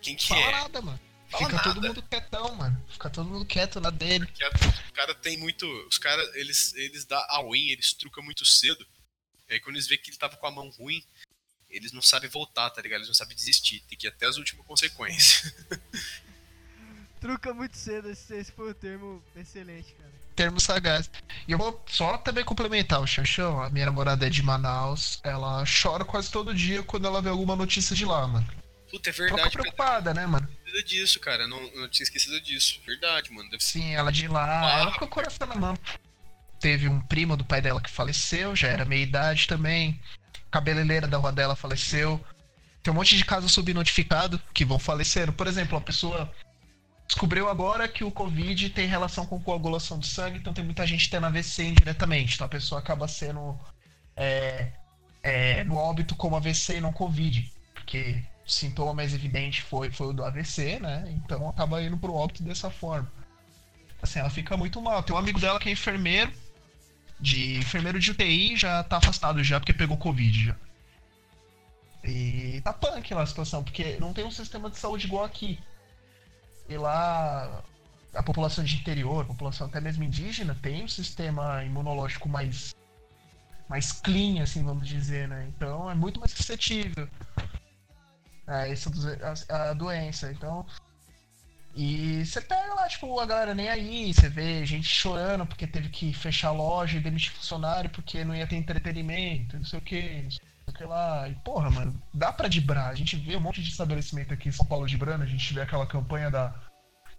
Quem 0.00 0.16
que 0.16 0.28
Fala 0.28 0.40
é? 0.40 0.52
nada, 0.52 0.82
mano. 0.82 1.00
Fala 1.28 1.44
Fica 1.44 1.56
nada. 1.56 1.74
todo 1.74 1.86
mundo 1.86 2.02
quietão, 2.02 2.54
mano. 2.54 2.84
Fica 2.88 3.10
todo 3.10 3.28
mundo 3.28 3.46
quieto 3.46 3.80
lá 3.80 3.90
dele. 3.90 4.28
O 4.88 4.92
cara 4.92 5.14
tem 5.14 5.36
muito. 5.38 5.66
Os 5.88 5.98
caras, 5.98 6.34
eles, 6.34 6.74
eles 6.74 7.04
dão 7.04 7.18
a 7.28 7.42
win, 7.42 7.70
eles 7.70 7.92
trucam 7.92 8.22
muito 8.22 8.44
cedo. 8.44 8.86
E 9.48 9.54
aí 9.54 9.60
quando 9.60 9.76
eles 9.76 9.86
vê 9.86 9.96
que 9.96 10.10
ele 10.10 10.16
tava 10.16 10.36
com 10.36 10.46
a 10.46 10.50
mão 10.50 10.70
ruim, 10.70 11.02
eles 11.68 11.92
não 11.92 12.02
sabem 12.02 12.30
voltar, 12.30 12.70
tá 12.70 12.80
ligado? 12.80 12.98
Eles 13.00 13.08
não 13.08 13.14
sabem 13.14 13.36
desistir. 13.36 13.80
Tem 13.88 13.98
que 13.98 14.06
ir 14.06 14.10
até 14.10 14.26
as 14.26 14.36
últimas 14.36 14.64
consequências. 14.66 15.54
Truca 17.20 17.54
muito 17.54 17.76
cedo, 17.76 18.10
esse, 18.10 18.34
esse 18.34 18.52
foi 18.52 18.70
o 18.70 18.74
termo 18.74 19.24
excelente, 19.34 19.94
cara. 19.94 20.12
Termo 20.34 20.60
sagaz. 20.60 21.10
E 21.46 21.52
eu 21.52 21.58
vou 21.58 21.82
só 21.86 22.18
também 22.18 22.44
complementar 22.44 23.00
o 23.00 23.06
Xanxão. 23.06 23.62
A 23.62 23.70
minha 23.70 23.86
namorada 23.86 24.26
é 24.26 24.30
de 24.30 24.42
Manaus. 24.42 25.20
Ela 25.22 25.64
chora 25.64 26.04
quase 26.04 26.30
todo 26.30 26.54
dia 26.54 26.82
quando 26.82 27.06
ela 27.06 27.22
vê 27.22 27.28
alguma 27.28 27.54
notícia 27.54 27.94
de 27.94 28.04
lá, 28.04 28.26
mano. 28.26 28.46
Puta, 28.90 29.10
é 29.10 29.12
verdade. 29.12 29.40
Ela 29.40 29.50
fica 29.50 29.62
preocupada, 29.62 30.14
né, 30.14 30.26
mano? 30.26 30.48
Precisa 30.62 30.84
disso, 30.84 31.20
cara. 31.20 31.46
Não, 31.46 31.60
não 31.74 31.88
tinha 31.88 32.04
esquecido 32.04 32.40
disso. 32.40 32.80
Verdade, 32.86 33.32
mano. 33.32 33.48
Deve 33.50 33.62
Sim, 33.62 33.94
ela 33.94 34.10
de 34.10 34.28
lá. 34.28 34.60
Ah, 34.60 34.80
ela 34.80 34.92
ficou 34.92 35.08
com 35.08 35.12
o 35.12 35.16
coração 35.16 35.46
na 35.46 35.54
mão. 35.54 35.78
Teve 36.60 36.88
um 36.88 37.00
primo 37.00 37.36
do 37.36 37.44
pai 37.44 37.60
dela 37.60 37.80
que 37.80 37.90
faleceu, 37.90 38.56
já 38.56 38.68
era 38.68 38.84
meia 38.84 39.02
idade 39.02 39.46
também. 39.46 40.00
Cabeleireira 40.50 41.06
da 41.06 41.18
rua 41.18 41.32
dela 41.32 41.56
faleceu. 41.56 42.24
Tem 42.82 42.92
um 42.92 42.96
monte 42.96 43.16
de 43.16 43.24
casos 43.24 43.52
subnotificados 43.52 44.40
que 44.52 44.64
vão 44.64 44.78
falecendo. 44.78 45.32
Por 45.32 45.46
exemplo, 45.46 45.76
a 45.76 45.80
pessoa 45.80 46.32
descobriu 47.14 47.48
agora 47.48 47.86
que 47.86 48.02
o 48.02 48.10
Covid 48.10 48.70
tem 48.70 48.88
relação 48.88 49.24
com 49.24 49.40
coagulação 49.40 50.00
de 50.00 50.08
sangue, 50.08 50.38
então 50.38 50.52
tem 50.52 50.64
muita 50.64 50.84
gente 50.84 51.08
tendo 51.08 51.26
AVC 51.26 51.62
indiretamente. 51.62 52.34
Então 52.34 52.44
a 52.44 52.50
pessoa 52.50 52.80
acaba 52.80 53.06
sendo 53.06 53.56
é, 54.16 54.72
é, 55.22 55.62
no 55.62 55.76
óbito 55.76 56.16
como 56.16 56.34
AVC 56.34 56.78
e 56.78 56.80
não 56.80 56.92
Covid. 56.92 57.52
Porque 57.72 58.20
o 58.44 58.50
sintoma 58.50 58.92
mais 58.92 59.14
evidente 59.14 59.62
foi, 59.62 59.92
foi 59.92 60.08
o 60.08 60.12
do 60.12 60.24
AVC, 60.24 60.80
né? 60.80 61.04
Então 61.10 61.48
acaba 61.48 61.80
indo 61.80 61.96
pro 61.96 62.12
óbito 62.12 62.42
dessa 62.42 62.68
forma. 62.68 63.10
Assim, 64.02 64.18
ela 64.18 64.28
fica 64.28 64.56
muito 64.56 64.82
mal. 64.82 65.00
Tem 65.04 65.14
um 65.14 65.18
amigo 65.18 65.38
dela 65.38 65.60
que 65.60 65.68
é 65.68 65.72
enfermeiro, 65.72 66.32
de 67.20 67.58
enfermeiro 67.58 68.00
de 68.00 68.10
UTI, 68.10 68.56
já 68.56 68.82
tá 68.82 68.96
afastado 68.96 69.42
já 69.44 69.60
porque 69.60 69.72
pegou 69.72 69.96
Covid 69.96 70.46
já. 70.46 70.56
E 72.02 72.60
tá 72.62 72.72
punk 72.72 73.14
lá 73.14 73.22
a 73.22 73.26
situação, 73.26 73.62
porque 73.62 73.98
não 74.00 74.12
tem 74.12 74.24
um 74.24 74.32
sistema 74.32 74.68
de 74.68 74.78
saúde 74.78 75.06
igual 75.06 75.24
aqui. 75.24 75.60
E 76.68 76.76
lá 76.76 77.62
a 78.14 78.22
população 78.22 78.64
de 78.64 78.76
interior, 78.76 79.22
a 79.22 79.26
população 79.26 79.66
até 79.66 79.80
mesmo 79.80 80.04
indígena, 80.04 80.56
tem 80.62 80.84
um 80.84 80.88
sistema 80.88 81.64
imunológico 81.64 82.28
mais 82.28 82.74
mais 83.68 83.92
clean, 83.92 84.42
assim, 84.42 84.62
vamos 84.62 84.86
dizer, 84.86 85.26
né? 85.26 85.46
Então 85.48 85.90
é 85.90 85.94
muito 85.94 86.20
mais 86.20 86.32
suscetível 86.32 87.08
a 88.46 88.68
essa 88.68 88.90
a, 89.48 89.70
a 89.70 89.72
doença. 89.72 90.30
Então, 90.30 90.66
e 91.74 92.24
você 92.24 92.40
pega 92.40 92.74
lá, 92.74 92.86
tipo, 92.88 93.18
a 93.18 93.26
galera 93.26 93.54
nem 93.54 93.68
aí, 93.68 94.14
você 94.14 94.28
vê 94.28 94.64
gente 94.64 94.86
chorando 94.86 95.46
porque 95.46 95.66
teve 95.66 95.88
que 95.88 96.12
fechar 96.12 96.48
a 96.48 96.52
loja 96.52 96.98
e 96.98 97.00
demitir 97.00 97.32
funcionário 97.32 97.90
porque 97.90 98.24
não 98.24 98.34
ia 98.34 98.46
ter 98.46 98.56
entretenimento, 98.56 99.56
não 99.56 99.64
sei 99.64 99.78
o 99.78 99.82
que, 99.82 100.22
não 100.22 100.30
sei 100.30 100.38
o 100.38 100.46
que 100.46 100.53
lá. 100.86 101.28
E 101.28 101.34
porra, 101.36 101.70
mano, 101.70 102.00
dá 102.12 102.32
pra 102.32 102.48
dibrar. 102.48 102.90
A 102.90 102.94
gente 102.94 103.16
vê 103.16 103.36
um 103.36 103.40
monte 103.40 103.62
de 103.62 103.70
estabelecimento 103.70 104.32
aqui 104.32 104.48
em 104.48 104.52
São 104.52 104.66
Paulo 104.66 104.86
de 104.86 104.96
Brana, 104.96 105.24
a 105.24 105.26
gente 105.26 105.52
vê 105.52 105.60
aquela 105.60 105.86
campanha 105.86 106.30
da, 106.30 106.54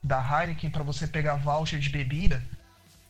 da 0.03 0.19
Heineken 0.19 0.69
pra 0.69 0.83
você 0.83 1.07
pegar 1.07 1.35
voucher 1.35 1.79
de 1.79 1.89
bebida, 1.89 2.43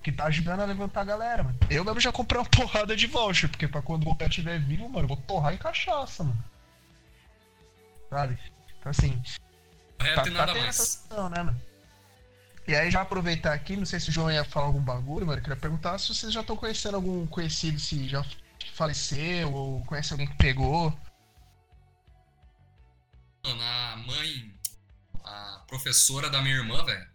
que 0.04 0.12
tá 0.12 0.26
ajudando 0.26 0.62
a 0.62 0.66
levantar 0.66 1.02
a 1.02 1.06
galera, 1.06 1.44
mano. 1.44 1.58
Eu 1.70 1.84
mesmo 1.84 2.00
já 2.00 2.12
comprei 2.12 2.40
uma 2.40 2.48
porrada 2.50 2.96
de 2.96 3.08
voucher, 3.08 3.50
porque 3.50 3.68
pra 3.68 3.82
quando 3.82 4.08
o 4.08 4.16
pé 4.16 4.28
estiver 4.28 4.60
vivo, 4.60 4.88
mano, 4.88 5.06
eu 5.06 5.08
vou 5.08 5.18
torrar 5.18 5.54
em 5.54 5.58
cachaça, 5.58 6.24
mano. 6.24 6.44
Sabe? 8.10 8.38
Então 8.80 8.90
assim. 8.90 9.22
Tá, 9.98 10.26
nada 10.26 10.54
tá 10.54 10.60
mais. 10.60 10.76
Situação, 10.76 11.30
né, 11.30 11.44
mano? 11.44 11.62
E 12.68 12.76
aí 12.76 12.90
já 12.90 13.02
aproveitar 13.02 13.54
aqui, 13.54 13.78
não 13.78 13.86
sei 13.86 14.00
se 14.00 14.10
o 14.10 14.12
João 14.12 14.32
ia 14.32 14.44
falar 14.44 14.66
algum 14.66 14.82
bagulho, 14.82 15.26
mano. 15.26 15.38
Eu 15.38 15.44
queria 15.44 15.56
perguntar 15.56 16.00
se 16.00 16.14
vocês 16.14 16.34
já 16.34 16.42
estão 16.42 16.56
conhecendo 16.56 16.96
algum 16.96 17.28
conhecido, 17.28 17.80
se 17.80 18.08
já 18.08 18.26
faleceu 18.76 19.54
ou 19.54 19.86
conhece 19.86 20.12
alguém 20.12 20.28
que 20.28 20.36
pegou. 20.36 20.98
A 23.44 23.96
mãe, 23.98 24.54
a 25.24 25.64
professora 25.68 26.30
da 26.30 26.42
minha 26.42 26.56
irmã, 26.56 26.84
velho, 26.84 27.08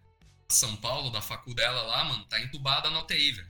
São 0.49 0.77
Paulo, 0.77 1.11
da 1.11 1.21
facu 1.21 1.55
dela 1.55 1.83
lá, 1.83 2.05
mano, 2.05 2.25
tá 2.25 2.41
entubada 2.41 2.89
na 2.91 3.01
UTI, 3.01 3.33
velho. 3.33 3.49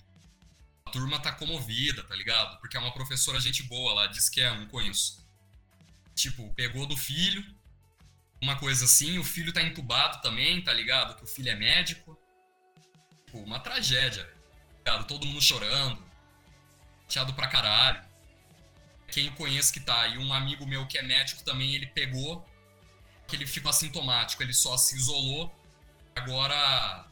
A 0.87 0.91
turma 0.91 1.21
tá 1.21 1.31
comovida, 1.31 2.03
tá 2.03 2.17
ligado? 2.17 2.59
Porque 2.59 2.77
é 2.77 2.81
uma 2.81 2.93
professora 2.93 3.39
gente 3.39 3.63
boa 3.63 3.95
lá, 3.95 4.07
diz 4.09 4.29
que 4.29 4.41
é, 4.41 4.53
não 4.59 4.67
conheço. 4.67 5.25
Tipo, 6.15 6.53
pegou 6.55 6.87
do 6.87 6.97
filho, 6.97 7.45
uma 8.43 8.57
coisa 8.57 8.87
assim, 8.87 9.19
o 9.19 9.25
filho 9.25 9.53
tá 9.53 9.63
entubado 9.63 10.21
também, 10.21 10.63
tá 10.65 10.73
ligado? 10.73 11.17
Que 11.17 11.25
o 11.25 11.29
filho 11.29 11.51
é 11.51 11.55
médico. 11.55 12.19
Tipo, 13.27 13.39
uma 13.39 13.61
tragédia, 13.61 14.25
tá 14.25 14.93
ligado? 14.93 15.07
Todo 15.07 15.27
mundo 15.27 15.41
chorando, 15.41 16.03
chateado 17.11 17.35
pra 17.35 17.49
caralho. 17.49 18.01
Quem 19.09 19.27
eu 19.27 19.33
conheço 19.33 19.73
que 19.73 19.81
tá, 19.81 20.07
e 20.07 20.19
um 20.19 20.33
amigo 20.33 20.65
meu 20.65 20.87
que 20.87 20.97
é 20.97 21.03
médico 21.03 21.43
também, 21.43 21.75
ele 21.75 21.87
pegou, 21.87 22.47
que 23.27 23.35
ele 23.35 23.47
ficou 23.47 23.69
assintomático, 23.69 24.41
ele 24.43 24.55
só 24.55 24.77
se 24.77 24.97
isolou, 24.97 25.53
agora 26.15 27.05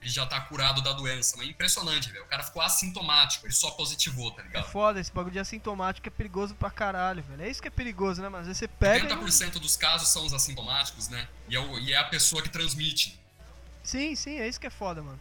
ele 0.00 0.10
já 0.10 0.24
tá 0.24 0.40
curado 0.40 0.80
da 0.80 0.92
doença. 0.92 1.36
Mas 1.36 1.48
é 1.48 1.50
impressionante, 1.50 2.10
velho. 2.10 2.24
O 2.24 2.28
cara 2.28 2.44
ficou 2.44 2.62
assintomático, 2.62 3.44
ele 3.44 3.52
só 3.52 3.72
positivou, 3.72 4.30
tá 4.30 4.42
ligado? 4.42 4.64
É 4.64 4.68
foda, 4.68 5.00
esse 5.00 5.12
bagulho 5.12 5.32
de 5.32 5.40
assintomático 5.40 6.06
é 6.06 6.10
perigoso 6.10 6.54
pra 6.54 6.70
caralho, 6.70 7.24
velho. 7.24 7.42
É 7.42 7.50
isso 7.50 7.60
que 7.60 7.68
é 7.68 7.72
perigoso, 7.72 8.22
né? 8.22 8.28
Mas 8.28 8.42
às 8.42 8.46
vezes 8.46 8.58
você 8.58 8.68
pega. 8.68 9.08
80% 9.08 9.56
e... 9.56 9.58
dos 9.58 9.76
casos 9.76 10.08
são 10.08 10.24
os 10.24 10.32
assintomáticos, 10.32 11.08
né? 11.08 11.26
E 11.48 11.56
é, 11.56 11.60
o, 11.60 11.78
e 11.80 11.92
é 11.92 11.96
a 11.96 12.04
pessoa 12.04 12.40
que 12.40 12.48
transmite. 12.48 13.18
Sim, 13.82 14.14
sim, 14.14 14.38
é 14.38 14.46
isso 14.46 14.60
que 14.60 14.68
é 14.68 14.70
foda, 14.70 15.02
mano. 15.02 15.18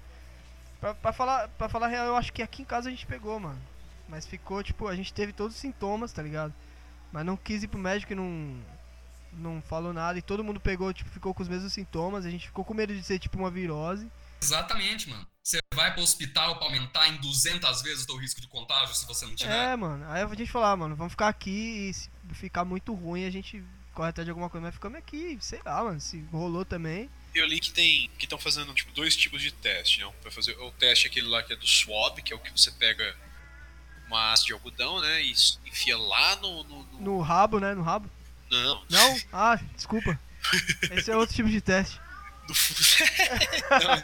Pra, 0.80 0.94
pra, 0.94 1.14
falar, 1.14 1.48
pra 1.50 1.68
falar 1.68 1.88
real, 1.88 2.06
eu 2.06 2.16
acho 2.16 2.32
que 2.32 2.44
aqui 2.44 2.62
em 2.62 2.66
casa 2.66 2.90
a 2.90 2.92
gente 2.92 3.08
pegou, 3.08 3.40
mano. 3.40 3.71
Mas 4.12 4.26
ficou, 4.26 4.62
tipo, 4.62 4.89
a 4.89 4.95
gente 4.95 5.14
teve 5.14 5.32
todos 5.32 5.55
os 5.55 5.62
sintomas, 5.62 6.12
tá 6.12 6.22
ligado? 6.22 6.53
Mas 7.14 7.26
não 7.26 7.38
quis 7.38 7.64
ir 7.64 7.68
pro 7.70 7.80
médico 7.80 8.12
e 8.12 8.16
não. 8.16 8.62
Não 9.32 9.62
falou 9.62 9.93
nada. 9.93 10.20
E 10.20 10.22
todo 10.22 10.43
mundo 10.43 10.59
pegou, 10.59 10.93
tipo, 10.93 11.09
ficou 11.09 11.34
com 11.34 11.41
os 11.41 11.47
mesmos 11.47 11.72
sintomas. 11.72 12.26
A 12.26 12.30
gente 12.30 12.47
ficou 12.47 12.66
com 12.66 12.74
medo 12.74 12.93
de 12.93 13.01
ser, 13.01 13.18
tipo, 13.18 13.38
uma 13.38 13.49
virose. 13.49 14.12
Exatamente, 14.41 15.09
mano. 15.09 15.26
Você 15.41 15.59
vai 15.74 15.93
pro 15.93 16.03
hospital 16.03 16.57
pra 16.57 16.66
aumentar 16.66 17.07
em 17.07 17.16
200 17.22 17.82
vezes 17.82 18.03
o 18.03 18.07
teu 18.07 18.18
risco 18.18 18.41
de 18.41 18.47
contágio 18.47 18.93
se 18.93 19.05
você 19.07 19.26
não 19.26 19.34
tiver. 19.34 19.72
É, 19.72 19.76
mano. 19.78 20.05
Aí 20.09 20.22
a 20.22 20.28
gente 20.36 20.51
falou, 20.51 20.68
ah, 20.68 20.76
mano, 20.76 20.95
vamos 20.97 21.14
ficar 21.14 21.30
aqui 21.30 21.89
e 21.89 21.93
se 21.93 22.09
ficar 22.34 22.66
muito 22.66 22.93
ruim 22.93 23.24
a 23.24 23.32
gente 23.32 23.64
corre 23.93 24.09
atrás 24.09 24.26
de 24.26 24.32
alguma 24.32 24.49
coisa, 24.49 24.66
mas 24.66 24.74
ficamos 24.74 24.97
aqui, 24.97 25.38
sei 25.41 25.62
lá, 25.66 25.84
mano, 25.84 25.99
se 25.99 26.22
rolou 26.32 26.66
também. 26.66 27.09
Eu 27.34 27.45
li 27.45 27.59
que 27.59 27.72
tem 27.72 28.09
que 28.18 28.26
estão 28.26 28.38
fazendo 28.38 28.74
tipo 28.74 28.91
dois 28.91 29.16
tipos 29.16 29.41
de 29.41 29.51
teste, 29.51 29.99
né? 29.99 30.12
Para 30.22 30.32
fazer 30.32 30.57
o 30.59 30.72
teste 30.72 31.07
aquele 31.07 31.28
lá 31.28 31.41
que 31.41 31.53
é 31.53 31.55
do 31.55 31.68
swab, 31.68 32.22
que 32.22 32.34
é 32.34 32.36
o 32.36 32.39
que 32.39 32.51
você 32.51 32.72
pega 32.72 33.16
uma 34.12 34.32
haste 34.32 34.47
de 34.47 34.53
algodão, 34.53 34.99
né? 34.99 35.24
E 35.24 35.32
enfia 35.66 35.97
lá 35.97 36.36
no, 36.38 36.64
no, 36.64 36.84
no... 36.84 37.01
No 37.01 37.22
rabo, 37.22 37.59
né? 37.59 37.74
No 37.74 37.82
rabo? 37.82 38.09
Não. 38.49 38.84
Não? 38.89 39.22
Ah, 39.32 39.55
desculpa. 39.76 40.20
Esse 40.91 41.12
é 41.12 41.16
outro 41.16 41.36
tipo 41.36 41.49
de 41.49 41.62
teste. 41.62 41.99
Do... 42.47 42.53
Não, 43.84 44.03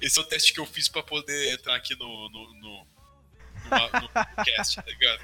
esse 0.00 0.18
é 0.18 0.22
o 0.22 0.24
teste 0.24 0.52
que 0.52 0.58
eu 0.58 0.66
fiz 0.66 0.88
pra 0.88 1.02
poder 1.02 1.52
entrar 1.52 1.76
aqui 1.76 1.94
no, 1.94 2.28
no, 2.30 2.54
no, 2.54 2.60
no, 2.60 4.00
no 4.00 4.44
cast, 4.44 4.76
tá 4.76 4.82
ligado? 4.86 5.22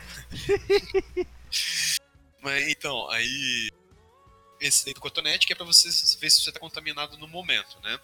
Mas 2.42 2.68
então, 2.68 3.08
aí. 3.10 3.70
Esse 4.60 4.84
daí 4.84 4.92
do 4.92 5.00
cotonete 5.00 5.46
que 5.46 5.54
é 5.54 5.56
pra 5.56 5.64
você 5.64 5.88
ver 6.18 6.30
se 6.30 6.42
você 6.42 6.52
tá 6.52 6.60
contaminado 6.60 7.16
no 7.16 7.26
momento, 7.26 7.80
né? 7.82 7.98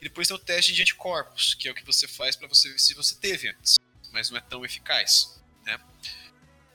E 0.00 0.04
depois 0.04 0.28
tem 0.28 0.36
o 0.36 0.40
teste 0.40 0.72
de 0.72 0.82
anticorpos, 0.82 1.54
que 1.54 1.68
é 1.68 1.72
o 1.72 1.74
que 1.74 1.84
você 1.84 2.06
faz 2.06 2.36
para 2.36 2.46
você 2.46 2.70
ver 2.70 2.78
se 2.78 2.94
você 2.94 3.16
teve 3.16 3.48
antes, 3.48 3.76
mas 4.12 4.30
não 4.30 4.38
é 4.38 4.40
tão 4.40 4.64
eficaz, 4.64 5.41
né? 5.64 5.78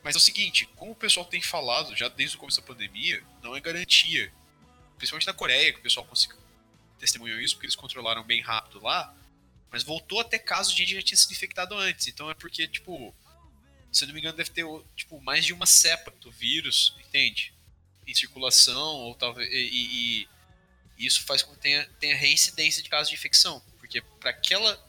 Mas 0.02 0.14
é 0.14 0.18
o 0.18 0.20
seguinte, 0.20 0.66
como 0.76 0.92
o 0.92 0.96
pessoal 0.96 1.26
tem 1.26 1.42
falado 1.42 1.94
já 1.96 2.08
desde 2.08 2.36
o 2.36 2.38
começo 2.38 2.60
da 2.60 2.66
pandemia, 2.66 3.22
não 3.42 3.54
é 3.56 3.60
garantia. 3.60 4.32
Principalmente 4.96 5.26
na 5.26 5.34
Coreia, 5.34 5.72
que 5.72 5.80
o 5.80 5.82
pessoal 5.82 6.06
conseguiu 6.06 6.38
testemunhou 6.98 7.40
isso 7.40 7.54
porque 7.54 7.66
eles 7.66 7.76
controlaram 7.76 8.24
bem 8.24 8.42
rápido 8.42 8.82
lá, 8.82 9.14
mas 9.70 9.82
voltou 9.82 10.20
até 10.20 10.38
casos 10.38 10.74
de 10.74 10.84
gente 10.84 10.94
já 10.94 11.02
tinha 11.02 11.16
sido 11.16 11.32
infectado 11.32 11.74
antes. 11.74 12.08
Então 12.08 12.30
é 12.30 12.34
porque, 12.34 12.66
tipo, 12.66 13.14
se 13.92 14.04
não 14.06 14.12
me 14.12 14.20
engano, 14.20 14.36
deve 14.36 14.50
ter 14.50 14.64
tipo, 14.96 15.20
mais 15.20 15.44
de 15.44 15.52
uma 15.52 15.66
cepa 15.66 16.10
do 16.20 16.30
vírus, 16.30 16.94
entende? 17.06 17.54
Em 18.06 18.14
circulação, 18.14 18.94
ou 18.94 19.14
talvez. 19.14 19.48
E, 19.50 19.56
e, 19.56 20.28
e 20.98 21.06
isso 21.06 21.24
faz 21.24 21.42
com 21.42 21.52
que 21.54 21.60
tenha, 21.60 21.86
tenha 22.00 22.16
reincidência 22.16 22.82
de 22.82 22.88
casos 22.88 23.08
de 23.08 23.14
infecção. 23.14 23.62
Porque 23.78 24.00
para 24.00 24.30
aquela 24.30 24.84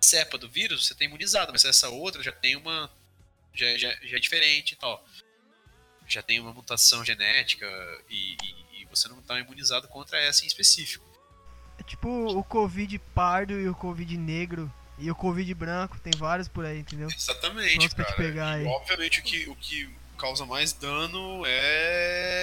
cepa 0.00 0.36
do 0.36 0.48
vírus 0.48 0.86
você 0.86 0.94
tem 0.94 1.08
imunizado, 1.08 1.52
mas 1.52 1.64
essa 1.64 1.88
outra 1.88 2.22
já 2.22 2.32
tem 2.32 2.56
uma. 2.56 2.90
Já, 3.56 3.76
já, 3.76 3.96
já 4.02 4.16
é 4.16 4.20
diferente 4.20 4.72
e 4.72 4.76
tal. 4.76 5.04
Já 6.06 6.22
tem 6.22 6.38
uma 6.38 6.52
mutação 6.52 7.04
genética 7.04 7.66
e, 8.08 8.36
e, 8.42 8.82
e 8.82 8.84
você 8.86 9.08
não 9.08 9.18
está 9.18 9.38
imunizado 9.38 9.88
contra 9.88 10.18
essa 10.20 10.44
em 10.44 10.46
específico. 10.46 11.04
É 11.78 11.82
tipo 11.82 12.08
o 12.08 12.44
Covid 12.44 12.98
pardo 13.14 13.58
e 13.58 13.68
o 13.68 13.74
Covid 13.74 14.16
negro 14.16 14.72
e 14.98 15.10
o 15.10 15.14
Covid 15.14 15.52
branco, 15.52 15.98
tem 15.98 16.12
vários 16.16 16.48
por 16.48 16.64
aí, 16.64 16.78
entendeu? 16.78 17.08
Exatamente, 17.10 17.94
cara. 17.94 18.12
pegar 18.14 18.58
e, 18.62 18.66
obviamente 18.66 19.20
o 19.20 19.22
que, 19.22 19.46
o 19.48 19.54
que 19.56 19.90
causa 20.16 20.46
mais 20.46 20.72
dano 20.72 21.42
é. 21.46 22.36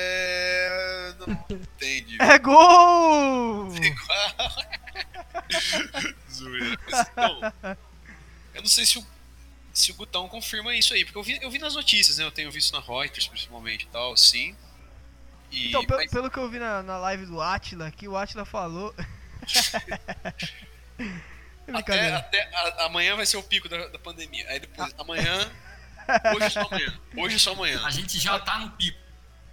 Não 1.20 1.34
entende. 1.50 2.18
É 2.22 2.38
gol! 2.38 3.70
Zoeira. 6.32 6.78
Então, 6.88 7.54
eu 8.54 8.62
não 8.62 8.70
sei 8.70 8.86
se 8.86 9.00
o, 9.00 9.06
se 9.74 9.92
o 9.92 9.96
Gutão 9.96 10.30
confirma 10.30 10.76
isso 10.76 10.94
aí, 10.94 11.04
porque 11.04 11.18
eu 11.18 11.24
vi, 11.24 11.40
eu 11.42 11.50
vi 11.50 11.58
nas 11.58 11.74
notícias, 11.74 12.18
né? 12.18 12.24
Eu 12.24 12.32
tenho 12.32 12.52
visto 12.52 12.72
na 12.72 12.80
Reuters, 12.80 13.28
principalmente 13.28 13.86
e 13.86 13.88
tal, 13.88 14.16
sim. 14.16 14.56
E, 15.52 15.70
então, 15.70 15.84
pelo, 15.84 16.00
mas... 16.00 16.12
pelo 16.12 16.30
que 16.30 16.38
eu 16.38 16.50
vi 16.50 16.60
na, 16.60 16.84
na 16.84 16.98
live 16.98 17.26
do 17.26 17.42
Atila, 17.42 17.90
que 17.92 18.08
o 18.08 18.16
Atila 18.16 18.46
falou. 18.46 18.94
até, 21.74 22.14
até 22.14 22.50
a, 22.54 22.86
amanhã 22.86 23.16
vai 23.16 23.26
ser 23.26 23.38
o 23.38 23.44
pico 23.44 23.68
da, 23.68 23.88
da 23.88 23.98
pandemia. 23.98 24.48
Aí 24.50 24.60
depois, 24.60 24.94
amanhã. 24.98 25.52
Hoje 26.36 26.50
só 26.52 26.62
amanhã. 26.62 27.00
Hoje 27.18 27.40
só 27.40 27.54
amanhã. 27.54 27.86
A 27.86 27.90
gente 27.90 28.20
já 28.20 28.40
tá 28.40 28.60
no 28.60 28.72
pico. 28.72 29.00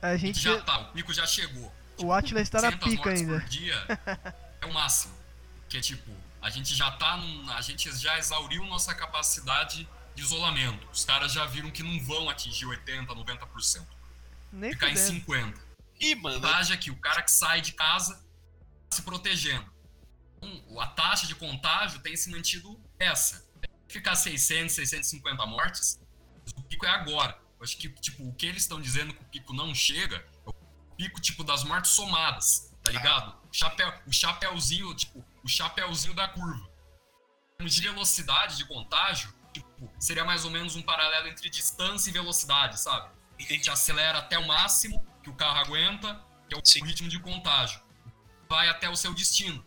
A 0.03 0.17
gente, 0.17 0.23
a 0.23 0.27
gente 0.27 0.41
já 0.41 0.61
tá, 0.63 0.79
o 0.81 0.93
pico 0.93 1.13
já 1.15 1.27
chegou. 1.27 1.73
O 1.99 2.13
Atila 2.13 2.41
está 2.41 2.61
na 2.61 2.73
pica 2.73 3.11
ainda. 3.11 3.41
Por 3.41 3.49
dia 3.49 3.75
é 4.61 4.67
o 4.67 4.73
máximo. 4.73 5.15
Que 5.69 5.77
é 5.77 5.81
tipo, 5.81 6.11
a 6.43 6.51
gente 6.51 6.75
já 6.75 6.91
tá 6.93 7.17
num, 7.17 7.51
A 7.53 7.61
gente 7.61 7.91
já 7.97 8.19
exauriu 8.19 8.65
nossa 8.65 8.95
capacidade 8.95 9.79
de 9.79 10.00
isolamento. 10.21 10.87
Os 10.91 11.05
caras 11.05 11.33
já 11.33 11.47
viram 11.47 11.71
que 11.71 11.83
não 11.83 11.99
vão 12.05 12.29
atingir 12.29 12.67
80%, 12.67 13.07
90%. 13.07 13.87
Nem 14.53 14.73
Ficar 14.73 14.91
em 14.91 14.95
50%. 14.95 15.55
E, 16.01 16.15
mano. 16.15 16.47
A 16.47 16.77
que 16.77 16.91
o 16.91 16.97
cara 16.97 17.23
que 17.23 17.31
sai 17.31 17.61
de 17.61 17.73
casa 17.73 18.15
tá 18.15 18.97
se 18.97 19.03
protegendo 19.03 19.71
a 20.79 20.87
taxa 20.87 21.27
de 21.27 21.35
contágio 21.35 22.01
tem 22.01 22.17
se 22.17 22.31
mantido 22.31 22.81
essa. 22.99 23.45
Ficar 23.89 24.15
600, 24.15 24.75
650 24.75 25.47
mortes, 25.47 26.01
o 26.57 26.63
pico 26.63 26.87
é 26.87 26.91
agora. 26.91 27.39
Eu 27.59 27.65
acho 27.65 27.77
que 27.77 27.89
tipo, 27.89 28.27
o 28.27 28.33
que 28.35 28.47
eles 28.47 28.63
estão 28.63 28.81
dizendo 28.81 29.13
que 29.13 29.23
o 29.23 29.27
pico 29.27 29.53
não 29.53 29.75
chega 29.75 30.17
é 30.17 30.49
o 30.49 30.53
pico 30.97 31.21
tipo 31.21 31.45
das 31.45 31.65
mortes 31.65 31.91
somadas, 31.91 32.73
tá 32.83 32.91
ligado? 32.91 33.37
O, 33.51 33.53
chapéu, 33.53 33.93
o 34.07 34.13
chapéuzinho, 34.13 34.95
tipo, 34.95 35.25
o 35.43 35.49
chapéuzinho 35.49 36.15
da 36.15 36.29
curva. 36.29 36.71
De 37.61 37.83
velocidade 37.83 38.57
de 38.57 38.65
contágio, 38.65 39.35
tipo, 39.81 39.91
seria 39.99 40.25
mais 40.25 40.45
ou 40.45 40.51
menos 40.51 40.77
um 40.77 40.83
paralelo 40.83 41.29
entre 41.29 41.49
distância 41.49 42.11
e 42.11 42.13
velocidade, 42.13 42.79
sabe? 42.79 43.11
A 43.39 43.43
gente 43.43 43.71
acelera 43.71 44.19
até 44.19 44.39
o 44.39 44.47
máximo 44.47 45.05
que 45.23 45.31
o 45.31 45.35
carro 45.35 45.59
aguenta, 45.59 46.21
que 46.49 46.55
é 46.55 46.59
o 46.59 46.63
Sim. 46.65 46.85
ritmo 46.85 47.09
de 47.09 47.19
contágio. 47.19 47.81
Vai 48.49 48.69
até 48.69 48.89
o 48.89 48.97
seu 48.97 49.15
destino 49.15 49.65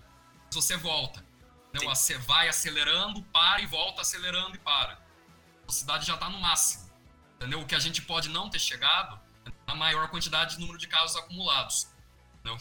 você 0.53 0.77
volta. 0.77 1.25
Não, 1.73 1.83
você 1.85 2.17
vai 2.19 2.47
acelerando, 2.47 3.23
para 3.23 3.61
e 3.61 3.65
volta 3.65 4.01
acelerando 4.01 4.55
e 4.55 4.59
para. 4.59 4.93
A 4.93 5.61
velocidade 5.61 6.05
já 6.05 6.13
está 6.13 6.29
no 6.29 6.39
máximo. 6.39 6.91
Entendeu? 7.35 7.61
O 7.61 7.65
que 7.65 7.73
a 7.73 7.79
gente 7.79 8.01
pode 8.01 8.29
não 8.29 8.49
ter 8.49 8.59
chegado 8.59 9.19
é 9.45 9.51
na 9.67 9.75
maior 9.75 10.07
quantidade 10.09 10.55
de 10.55 10.61
número 10.61 10.77
de 10.77 10.87
casos 10.87 11.15
acumulados. 11.15 11.87
Entendeu? 12.35 12.57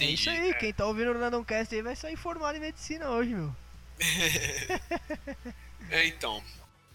É 0.00 0.04
isso 0.04 0.30
aí, 0.30 0.54
quem 0.54 0.72
tá 0.72 0.86
ouvindo 0.86 1.10
o 1.10 1.18
Randomcast 1.18 1.74
aí 1.74 1.82
vai 1.82 1.96
sair 1.96 2.16
formado 2.16 2.56
em 2.56 2.60
medicina 2.60 3.08
hoje, 3.08 3.34
meu. 3.34 3.56
é, 5.90 6.06
então. 6.06 6.42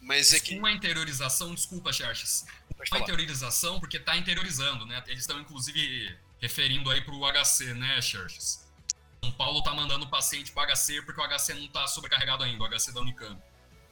Mas 0.01 0.33
é 0.33 0.39
que. 0.39 0.57
Uma 0.57 0.71
interiorização, 0.71 1.53
desculpa, 1.53 1.91
Xerxes. 1.91 2.45
Uma 2.91 2.99
interiorização, 2.99 3.79
porque 3.79 3.99
tá 3.99 4.17
interiorizando, 4.17 4.85
né? 4.85 5.01
Eles 5.07 5.21
estão, 5.21 5.39
inclusive, 5.39 6.17
referindo 6.39 6.89
aí 6.89 7.01
pro 7.01 7.19
HC, 7.31 7.73
né, 7.73 8.01
Xerxes? 8.01 8.63
São 9.23 9.31
Paulo 9.31 9.63
tá 9.63 9.73
mandando 9.73 10.05
o 10.05 10.09
paciente 10.09 10.51
pro 10.51 10.65
HC 10.65 11.01
porque 11.03 11.21
o 11.21 11.23
HC 11.25 11.53
não 11.53 11.67
tá 11.69 11.87
sobrecarregado 11.87 12.43
ainda, 12.43 12.61
o 12.61 12.67
HC 12.67 12.91
da 12.91 12.99
Unicamp. 12.99 13.41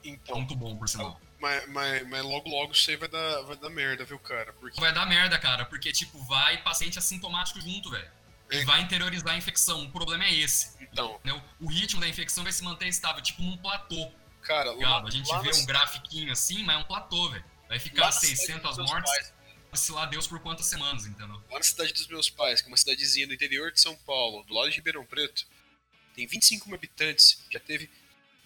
Então, 0.04 0.36
Muito 0.36 0.54
bom, 0.54 0.76
por 0.76 0.88
sinal. 0.88 1.18
Mas, 1.40 1.66
mas, 1.68 2.08
mas 2.08 2.22
logo, 2.22 2.48
logo 2.48 2.72
isso 2.72 2.90
aí 2.90 2.96
vai 2.96 3.08
dar, 3.08 3.42
vai 3.42 3.56
dar 3.56 3.70
merda, 3.70 4.04
viu, 4.04 4.18
cara? 4.18 4.52
Porque... 4.52 4.80
Vai 4.80 4.92
dar 4.92 5.06
merda, 5.06 5.38
cara, 5.38 5.64
porque, 5.64 5.90
tipo, 5.92 6.18
vai 6.24 6.62
paciente 6.62 6.98
assintomático 6.98 7.60
junto, 7.60 7.90
velho. 7.90 8.10
E 8.50 8.58
é. 8.58 8.64
vai 8.64 8.82
interiorizar 8.82 9.32
a 9.32 9.36
infecção. 9.36 9.84
O 9.84 9.90
problema 9.90 10.24
é 10.24 10.34
esse. 10.34 10.76
Então. 10.80 11.18
Né? 11.24 11.40
O 11.58 11.66
ritmo 11.66 12.00
da 12.00 12.08
infecção 12.08 12.44
vai 12.44 12.52
se 12.52 12.62
manter 12.62 12.86
estável, 12.86 13.22
tipo 13.22 13.42
num 13.42 13.56
platô. 13.56 14.12
Cara, 14.42 14.72
lá, 14.72 15.02
A 15.04 15.10
gente 15.10 15.30
vê 15.40 15.50
um 15.54 15.66
grafiquinho 15.66 16.32
assim, 16.32 16.62
mas 16.64 16.76
é 16.76 16.78
um 16.78 16.84
platô, 16.84 17.30
velho. 17.30 17.44
Vai 17.68 17.78
ficar 17.78 18.12
600 18.12 18.76
mortes. 18.78 19.12
Pais, 19.12 19.32
se 19.80 19.92
lá 19.92 20.04
Deus 20.04 20.26
por 20.26 20.40
quantas 20.40 20.66
semanas, 20.66 21.06
entendeu? 21.06 21.42
Lá 21.50 21.58
na 21.58 21.62
cidade 21.62 21.92
dos 21.92 22.06
meus 22.06 22.28
pais, 22.28 22.60
que 22.60 22.66
é 22.66 22.70
uma 22.70 22.76
cidadezinha 22.76 23.26
do 23.26 23.32
interior 23.32 23.72
de 23.72 23.80
São 23.80 23.96
Paulo, 23.96 24.42
do 24.44 24.52
lado 24.52 24.68
de 24.68 24.76
Ribeirão 24.76 25.06
Preto, 25.06 25.46
tem 26.14 26.26
25 26.26 26.68
mil 26.68 26.76
habitantes, 26.76 27.42
já 27.50 27.58
teve 27.58 27.90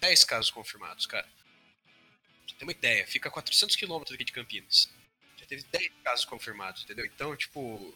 10 0.01 0.24
casos 0.24 0.51
confirmados, 0.51 1.07
cara. 1.07 1.26
Pra 1.26 2.57
tem 2.57 2.68
uma 2.68 2.72
ideia, 2.72 3.07
fica 3.07 3.28
a 3.28 3.32
400 3.32 3.74
quilômetros 3.74 4.14
aqui 4.14 4.24
de 4.24 4.32
Campinas. 4.32 4.88
Já 5.36 5.47
teve 5.47 5.64
10 5.64 5.90
casos 6.05 6.24
confirmados, 6.24 6.84
entendeu? 6.84 7.05
Então, 7.05 7.34
tipo, 7.36 7.92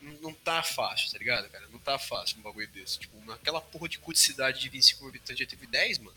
não 0.00 0.32
tá 0.32 0.62
fácil, 0.62 1.10
tá 1.10 1.18
ligado, 1.18 1.48
cara? 1.50 1.66
Não 1.68 1.78
tá 1.78 1.98
fácil 1.98 2.38
um 2.38 2.42
bagulho 2.42 2.68
desse. 2.68 3.00
Tipo, 3.00 3.18
naquela 3.24 3.60
porra 3.60 3.88
de 3.88 3.98
cu 3.98 4.12
de 4.12 4.20
cidade 4.20 4.60
de 4.60 4.68
25 4.68 5.00
mil 5.02 5.10
habitantes 5.10 5.38
já 5.38 5.46
teve 5.46 5.66
10, 5.66 5.98
mano. 5.98 6.16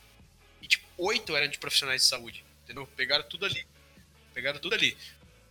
8 0.98 1.36
eram 1.36 1.48
de 1.48 1.58
profissionais 1.58 2.02
de 2.02 2.08
saúde, 2.08 2.44
entendeu? 2.64 2.88
Pegaram 2.96 3.24
tudo 3.24 3.46
ali. 3.46 3.66
Pegaram 4.34 4.60
tudo 4.60 4.76
ali. 4.76 4.98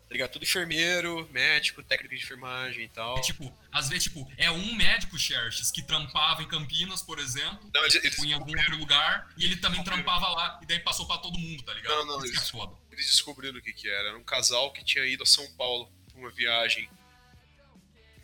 Tá 0.09 0.13
ligado? 0.13 0.31
Tudo 0.31 0.45
enfermeiro, 0.45 1.29
médico, 1.33 1.83
técnico 1.83 2.15
de 2.15 2.23
enfermagem 2.23 2.85
e 2.85 2.89
tal. 2.89 3.19
É 3.19 3.21
tipo, 3.23 3.53
às 3.73 3.89
vezes, 3.89 4.05
tipo, 4.05 4.31
é 4.37 4.49
um 4.49 4.75
médico, 4.77 5.19
Xerxes, 5.19 5.73
que 5.73 5.83
trampava 5.83 6.45
em 6.45 6.49
Campinas, 6.49 7.03
por 7.03 7.19
exemplo, 7.19 7.69
não, 7.75 7.83
eles, 7.83 7.97
eles 7.97 8.19
em 8.21 8.33
algum 8.33 8.57
outro 8.57 8.77
lugar, 8.77 9.29
e 9.37 9.45
ele 9.45 9.57
também 9.57 9.83
trampava 9.83 10.29
lá, 10.29 10.61
e 10.63 10.67
daí 10.67 10.79
passou 10.79 11.09
pra 11.09 11.19
todo 11.19 11.37
mundo, 11.37 11.61
tá 11.65 11.75
ligado? 11.75 11.97
Não, 11.97 12.07
não, 12.07 12.25
eles, 12.25 12.55
é 12.55 12.69
eles 12.93 13.07
descobriram 13.07 13.59
o 13.59 13.63
que 13.63 13.73
que 13.73 13.89
era. 13.89 14.11
Era 14.11 14.19
um 14.19 14.23
casal 14.23 14.73
que 14.73 14.85
tinha 14.85 15.05
ido 15.05 15.25
a 15.25 15.27
São 15.27 15.45
Paulo 15.55 15.91
pra 16.09 16.21
uma 16.21 16.31
viagem 16.31 16.89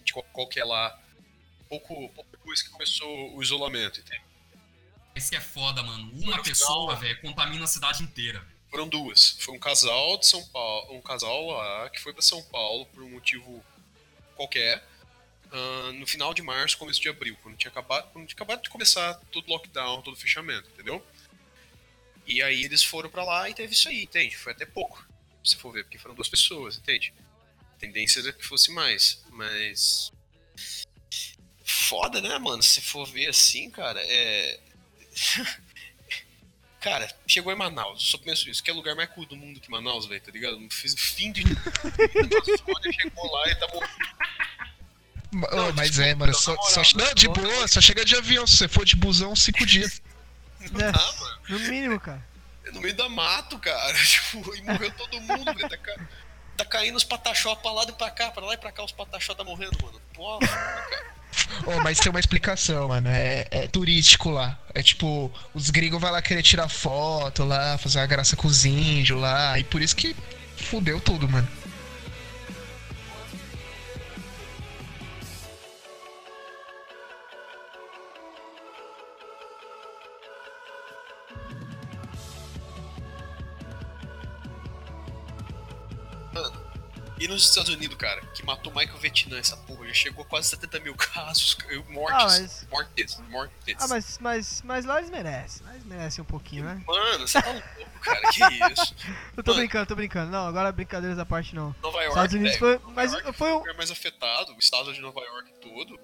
de 0.04 0.12
qualquer 0.12 0.60
é 0.60 0.64
lá, 0.64 1.00
pouco, 1.68 2.08
pouco 2.10 2.30
depois 2.30 2.62
que 2.62 2.70
começou 2.70 3.36
o 3.36 3.42
isolamento, 3.42 3.98
entende? 3.98 4.22
Isso 5.14 5.30
que 5.30 5.36
é 5.36 5.40
foda, 5.40 5.82
mano. 5.82 6.10
Uma 6.14 6.42
pessoa, 6.42 6.96
velho, 6.96 7.20
contamina 7.20 7.64
a 7.64 7.68
cidade 7.68 8.02
inteira. 8.02 8.44
Foram 8.70 8.88
duas. 8.88 9.36
Foi 9.40 9.54
um 9.54 9.58
casal 9.58 10.18
de 10.18 10.26
São 10.26 10.42
Paulo, 10.48 10.96
um 10.96 11.02
casal 11.02 11.46
lá 11.48 11.90
que 11.90 12.00
foi 12.00 12.12
para 12.12 12.22
São 12.22 12.42
Paulo 12.44 12.86
por 12.86 13.02
um 13.02 13.10
motivo 13.10 13.62
qualquer. 14.34 14.82
Uh, 15.52 15.92
no 15.92 16.06
final 16.06 16.32
de 16.32 16.40
março, 16.40 16.78
começo 16.78 16.98
de 16.98 17.10
abril, 17.10 17.36
quando 17.42 17.58
tinha 17.58 17.70
acabado, 17.70 18.10
quando 18.10 18.26
tinha 18.26 18.34
acabado 18.34 18.62
de 18.62 18.70
começar 18.70 19.14
todo 19.30 19.50
lockdown, 19.50 20.00
todo 20.00 20.16
fechamento, 20.16 20.66
entendeu? 20.70 21.04
E 22.26 22.40
aí 22.42 22.64
eles 22.64 22.82
foram 22.82 23.10
para 23.10 23.22
lá 23.22 23.50
e 23.50 23.54
teve 23.54 23.74
isso 23.74 23.88
aí, 23.88 24.04
entende? 24.04 24.34
Foi 24.34 24.52
até 24.52 24.64
pouco, 24.64 25.06
se 25.44 25.56
for 25.56 25.70
ver, 25.70 25.84
porque 25.84 25.98
foram 25.98 26.14
duas 26.14 26.28
pessoas, 26.28 26.78
entende? 26.78 27.12
A 27.76 27.78
tendência 27.78 28.20
era 28.20 28.32
que 28.32 28.44
fosse 28.44 28.70
mais, 28.70 29.22
mas. 29.28 30.10
Foda, 31.62 32.22
né, 32.22 32.38
mano? 32.38 32.62
Se 32.62 32.80
for 32.80 33.06
ver 33.06 33.28
assim, 33.28 33.70
cara, 33.70 34.00
é. 34.02 34.60
Cara, 36.82 37.08
chegou 37.28 37.52
em 37.52 37.56
Manaus, 37.56 38.10
só 38.10 38.18
penso 38.18 38.50
isso, 38.50 38.60
que 38.60 38.68
é 38.68 38.72
o 38.72 38.76
lugar 38.76 38.96
mais 38.96 39.08
cool 39.10 39.24
do 39.24 39.36
mundo 39.36 39.60
que 39.60 39.70
Manaus, 39.70 40.04
velho, 40.06 40.20
tá 40.20 40.32
ligado? 40.32 40.58
Fiz 40.68 40.94
fim 40.98 41.30
de. 41.30 41.42
chegou 43.00 43.32
lá 43.32 43.48
e 43.48 43.54
tá 43.54 43.68
morrendo. 43.68 43.92
Oh, 45.34 45.72
mas 45.74 45.98
é, 45.98 46.14
mano, 46.14 46.34
só, 46.34 46.54
só, 46.62 46.82
não, 46.94 47.14
de 47.14 47.28
boa, 47.28 47.68
só 47.68 47.80
chega 47.80 48.04
de 48.04 48.16
avião. 48.16 48.46
Se 48.46 48.56
você 48.56 48.68
for 48.68 48.84
de 48.84 48.96
busão, 48.96 49.34
cinco 49.34 49.64
dias. 49.64 50.02
Não 50.70 50.80
é, 50.80 50.92
dá, 50.92 51.12
mano. 51.20 51.38
No 51.48 51.58
mínimo, 51.60 51.98
cara. 51.98 52.24
É 52.66 52.70
no 52.70 52.80
meio 52.80 52.94
da 52.94 53.08
mato, 53.08 53.58
cara. 53.58 53.94
Tipo, 54.04 54.54
e 54.54 54.62
morreu 54.62 54.92
todo 54.92 55.20
mundo, 55.20 55.54
velho. 55.54 55.68
Tá, 55.68 55.76
ca... 55.76 56.06
tá, 56.56 56.64
caindo 56.64 56.96
os 56.96 57.04
pataxó 57.04 57.54
pra 57.56 57.72
lá 57.72 57.84
e 57.84 57.92
pra 57.92 58.10
cá, 58.10 58.30
pra 58.30 58.44
lá 58.44 58.54
e 58.54 58.58
pra 58.58 58.70
cá, 58.70 58.84
os 58.84 58.92
pataxó 58.92 59.34
tá 59.34 59.42
morrendo, 59.42 59.76
mano. 59.82 60.00
Porra, 60.14 60.46
cara. 60.46 61.14
Oh, 61.64 61.80
mas 61.80 61.98
tem 61.98 62.10
uma 62.10 62.18
explicação, 62.20 62.88
mano. 62.88 63.08
É, 63.08 63.46
é, 63.50 63.66
turístico 63.68 64.30
lá. 64.30 64.58
É 64.74 64.82
tipo, 64.82 65.30
os 65.54 65.70
gringos 65.70 66.00
vão 66.00 66.10
lá 66.10 66.20
querer 66.20 66.42
tirar 66.42 66.68
foto 66.68 67.44
lá, 67.44 67.78
fazer 67.78 68.00
uma 68.00 68.06
graça 68.06 68.36
com 68.36 68.48
os 68.48 68.64
índios 68.64 69.20
lá. 69.20 69.58
E 69.58 69.64
por 69.64 69.80
isso 69.80 69.94
que 69.94 70.14
fudeu 70.56 71.00
tudo, 71.00 71.28
mano. 71.28 71.48
E 87.22 87.28
nos 87.28 87.48
Estados 87.48 87.72
Unidos, 87.72 87.96
cara, 87.96 88.20
que 88.34 88.44
matou 88.44 88.74
Michael 88.74 88.98
Vietnã, 88.98 89.38
essa 89.38 89.56
porra, 89.56 89.86
já 89.86 89.94
chegou 89.94 90.24
a 90.24 90.26
quase 90.26 90.48
70 90.48 90.80
mil 90.80 90.92
casos, 90.98 91.56
mortes, 91.88 92.18
ah, 92.18 92.24
mas... 92.24 92.66
mortes, 92.68 93.22
mortes. 93.30 93.76
Ah, 93.78 93.86
mas, 93.86 94.18
mas, 94.18 94.62
mas 94.62 94.84
lá 94.84 94.98
eles 94.98 95.08
merecem, 95.08 95.64
lá 95.64 95.72
eles 95.72 95.86
merecem 95.86 96.20
um 96.20 96.24
pouquinho, 96.24 96.64
né? 96.64 96.82
Mano, 96.84 97.28
você 97.28 97.40
tá 97.40 97.52
louco, 97.52 98.00
cara, 98.00 98.20
que 98.22 98.72
isso? 98.72 98.96
Eu 99.36 99.44
tô 99.44 99.52
Mano. 99.52 99.62
brincando, 99.62 99.86
tô 99.86 99.94
brincando. 99.94 100.32
Não, 100.32 100.48
agora 100.48 100.72
brincadeiras 100.72 101.16
à 101.16 101.24
parte 101.24 101.54
não. 101.54 101.72
Nova 101.80 101.98
York, 101.98 102.08
Estados 102.08 102.34
Unidos 102.34 102.58
foi, 102.58 102.80
mas 102.92 103.12
York 103.12 103.32
foi 103.34 103.52
o 103.52 103.76
mais 103.76 103.92
afetado, 103.92 104.52
o 104.52 104.58
estado 104.58 104.92
de 104.92 105.00
Nova 105.00 105.20
York 105.20 105.52
todo. 105.60 106.00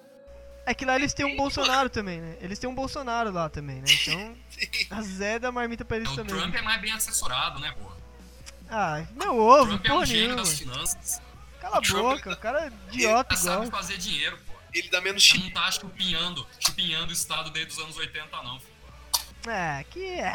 É 0.65 0.73
que 0.73 0.85
lá 0.85 0.95
eles 0.95 1.13
têm 1.13 1.25
um 1.25 1.35
Bolsonaro 1.35 1.89
também, 1.89 2.21
né? 2.21 2.37
Eles 2.39 2.57
têm 2.59 2.69
um 2.69 2.75
Bolsonaro 2.75 3.29
lá 3.29 3.49
também, 3.49 3.81
né? 3.81 3.87
Então, 4.07 4.97
a 4.97 5.01
Zé 5.01 5.37
da 5.37 5.51
marmita 5.51 5.83
pra 5.83 5.97
eles 5.97 6.09
o 6.11 6.15
também. 6.15 6.33
O 6.33 6.37
Trump 6.37 6.55
é 6.55 6.61
mais 6.61 6.79
bem 6.79 6.93
assessorado, 6.93 7.59
né, 7.59 7.73
porra? 7.77 7.98
Ah, 8.69 9.03
meu 9.15 9.37
ovo, 9.37 9.79
Trump 9.79 9.85
porra 9.87 10.03
é 10.03 10.07
um 10.07 10.07
nenhuma. 10.07 10.35
das 10.35 10.59
finanças. 10.59 11.21
Cala 11.59 11.77
a 11.77 11.81
boca, 11.81 12.31
o 12.31 12.37
cara 12.37 12.65
é 12.65 12.71
idiota 12.93 13.33
ele 13.33 13.41
igual. 13.41 13.57
sabe 13.59 13.71
fazer 13.71 13.97
dinheiro, 13.97 14.37
pô. 14.45 14.53
Ele 14.73 14.89
dá 14.89 15.01
menos 15.01 15.23
chip. 15.23 15.43
não 15.43 15.51
tá 15.51 15.71
chupinhando, 15.71 16.45
chupinhando 16.59 17.09
o 17.09 17.13
estado 17.13 17.49
desde 17.49 17.73
os 17.73 17.79
anos 17.79 17.97
80, 17.97 18.27
não. 18.43 18.61
É, 19.51 19.83
que 19.89 20.03
é. 20.05 20.33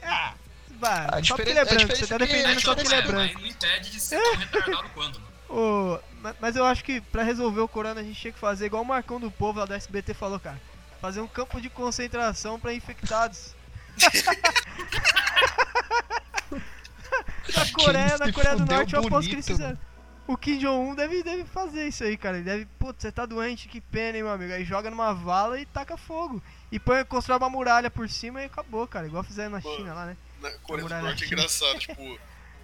é. 0.00 0.32
Vai, 0.78 1.22
só 1.22 1.36
porque 1.36 1.50
ele 1.50 1.58
é 1.58 1.64
branco, 1.64 1.94
você 1.94 2.06
tá 2.06 2.18
defendendo 2.18 2.60
só 2.60 2.74
porque 2.74 2.88
ele 2.88 2.94
é 2.94 3.02
branco. 3.02 3.40
Não 3.40 3.46
impede 3.46 3.90
de 3.90 4.00
ser 4.00 4.20
tão 4.20 4.36
retardado 4.36 4.88
quanto, 4.90 5.20
mano. 5.30 5.32
Oh, 5.48 5.98
mas 6.40 6.56
eu 6.56 6.64
acho 6.64 6.82
que 6.82 7.00
pra 7.00 7.22
resolver 7.22 7.60
o 7.60 7.68
corona 7.68 8.00
a 8.00 8.04
gente 8.04 8.18
tinha 8.18 8.32
que 8.32 8.38
fazer 8.38 8.66
igual 8.66 8.82
o 8.82 8.86
Marcão 8.86 9.20
do 9.20 9.30
Povo 9.30 9.60
lá 9.60 9.66
da 9.66 9.76
SBT 9.76 10.14
falou, 10.14 10.40
cara. 10.40 10.60
Fazer 11.00 11.20
um 11.20 11.28
campo 11.28 11.60
de 11.60 11.68
concentração 11.68 12.58
pra 12.58 12.72
infectados. 12.72 13.54
na 17.56 17.72
Coreia, 17.72 18.18
na 18.18 18.32
Coreia 18.32 18.56
do 18.56 18.66
Norte, 18.66 18.94
eu 18.94 19.00
aposto 19.00 19.28
que 19.28 19.34
eles 19.34 19.46
fizeram. 19.46 19.78
O 20.26 20.36
Kim 20.36 20.58
Jong-un 20.58 20.94
deve, 20.94 21.22
deve 21.22 21.44
fazer 21.44 21.88
isso 21.88 22.04
aí, 22.04 22.16
cara. 22.16 22.36
Ele 22.36 22.44
deve, 22.44 22.66
putz, 22.78 23.02
você 23.02 23.10
tá 23.10 23.26
doente, 23.26 23.68
que 23.68 23.80
pena, 23.80 24.16
hein, 24.16 24.22
meu 24.22 24.32
amigo. 24.32 24.52
Aí 24.52 24.64
joga 24.64 24.88
numa 24.88 25.12
vala 25.12 25.60
e 25.60 25.66
taca 25.66 25.96
fogo. 25.96 26.42
E 26.70 26.78
põe, 26.78 27.04
constrói 27.04 27.38
uma 27.38 27.50
muralha 27.50 27.90
por 27.90 28.08
cima 28.08 28.40
e 28.40 28.44
acabou, 28.44 28.86
cara. 28.86 29.06
Igual 29.06 29.24
fizeram 29.24 29.50
na 29.50 29.60
Mano, 29.60 29.76
China 29.76 29.94
lá, 29.94 30.06
né? 30.06 30.16
Na 30.40 30.50
Coreia 30.58 30.88
do 30.88 30.94
Norte 30.94 31.24
é 31.24 31.26
engraçado, 31.26 31.78
tipo, 31.80 32.18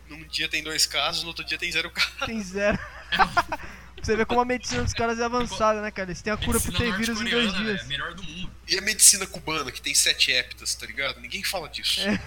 num 0.09 0.25
dia 0.29 0.49
tem 0.49 0.63
dois 0.63 0.87
casos, 0.87 1.23
no 1.23 1.29
outro 1.29 1.45
dia 1.45 1.59
tem 1.59 1.71
zero 1.71 1.91
casos. 1.91 2.27
Tem 2.27 2.41
zero. 2.43 2.79
Você 4.01 4.15
vê 4.15 4.25
como 4.25 4.41
a 4.41 4.45
medicina 4.45 4.85
dos 4.85 4.95
caras 4.95 5.19
é 5.19 5.25
avançada, 5.25 5.83
né, 5.83 5.91
cara? 5.91 6.09
Eles 6.09 6.23
têm 6.23 6.33
a 6.33 6.37
cura 6.37 6.61
por 6.61 6.73
ter 6.73 6.97
vírus 6.97 7.21
em 7.21 7.29
dois 7.29 7.53
dias. 7.53 7.81
É 7.81 7.85
a 7.85 7.87
melhor 7.87 8.15
do 8.15 8.23
mundo. 8.23 8.51
E 8.69 8.79
a 8.79 8.81
medicina 8.81 9.27
cubana, 9.27 9.73
que 9.73 9.83
tem 9.83 9.93
sete 9.93 10.31
heptas, 10.31 10.77
tá 10.77 10.87
ligado? 10.87 11.21
Ninguém 11.21 11.43
fala 11.43 11.69
disso. 11.69 12.01
É. 12.01 12.21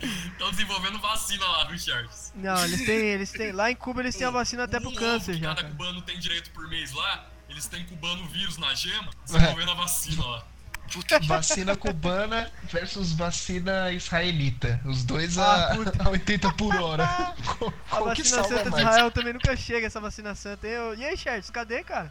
Estão 0.00 0.50
desenvolvendo 0.50 0.98
vacina 0.98 1.44
lá, 1.44 1.64
viu, 1.64 1.78
Charles? 1.78 2.32
Não, 2.34 2.64
eles 2.64 2.84
têm, 2.84 2.96
eles 2.96 3.32
têm. 3.32 3.52
Lá 3.52 3.70
em 3.70 3.76
Cuba 3.76 4.00
eles 4.00 4.14
têm 4.14 4.26
a 4.26 4.30
vacina 4.30 4.64
até 4.64 4.78
pro 4.78 4.92
câncer 4.92 5.34
já. 5.34 5.48
Cada 5.48 5.62
cara. 5.62 5.68
cubano 5.74 6.02
tem 6.02 6.18
direito 6.18 6.50
por 6.50 6.68
mês 6.68 6.92
lá, 6.92 7.26
eles 7.48 7.66
têm 7.66 7.84
cubano 7.84 8.26
vírus 8.28 8.56
na 8.58 8.74
gema, 8.74 9.10
desenvolvendo 9.24 9.70
a 9.72 9.74
vacina 9.74 10.24
lá. 10.24 10.44
Puta, 10.92 11.18
vacina 11.20 11.76
cubana 11.76 12.50
versus 12.64 13.12
vacina 13.12 13.92
israelita. 13.92 14.80
Os 14.86 15.04
dois 15.04 15.36
a, 15.36 15.72
ah, 15.72 15.76
a 16.06 16.08
80 16.10 16.52
por 16.54 16.74
hora. 16.76 17.04
a 17.90 18.00
vacina 18.00 18.44
santa 18.44 18.70
de 18.70 18.80
Israel 18.80 19.10
também 19.10 19.32
nunca 19.34 19.54
chega, 19.54 19.86
essa 19.86 20.00
vacina 20.00 20.34
santa. 20.34 20.66
E 20.66 21.04
aí, 21.04 21.16
Charles, 21.16 21.50
cadê, 21.50 21.84
cara? 21.84 22.10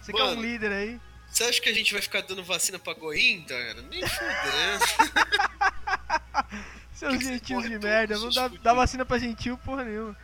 Você 0.00 0.12
Mano, 0.12 0.24
que 0.24 0.32
é 0.32 0.38
um 0.38 0.42
líder 0.42 0.72
aí. 0.72 1.00
Você 1.30 1.44
acha 1.44 1.60
que 1.60 1.68
a 1.68 1.74
gente 1.74 1.92
vai 1.92 2.00
ficar 2.00 2.22
dando 2.22 2.44
vacina 2.44 2.78
pra 2.78 2.94
Goinda, 2.94 3.54
cara? 3.54 3.82
Nem 3.82 4.06
fudendo. 4.06 4.84
Seus 6.94 7.22
gentios 7.22 7.64
de 7.64 7.78
merda, 7.78 8.16
não 8.16 8.30
dá, 8.30 8.48
dá 8.62 8.72
vacina 8.72 9.04
pra 9.04 9.18
gentil 9.18 9.58
porra 9.58 9.84
nenhuma. 9.84 10.16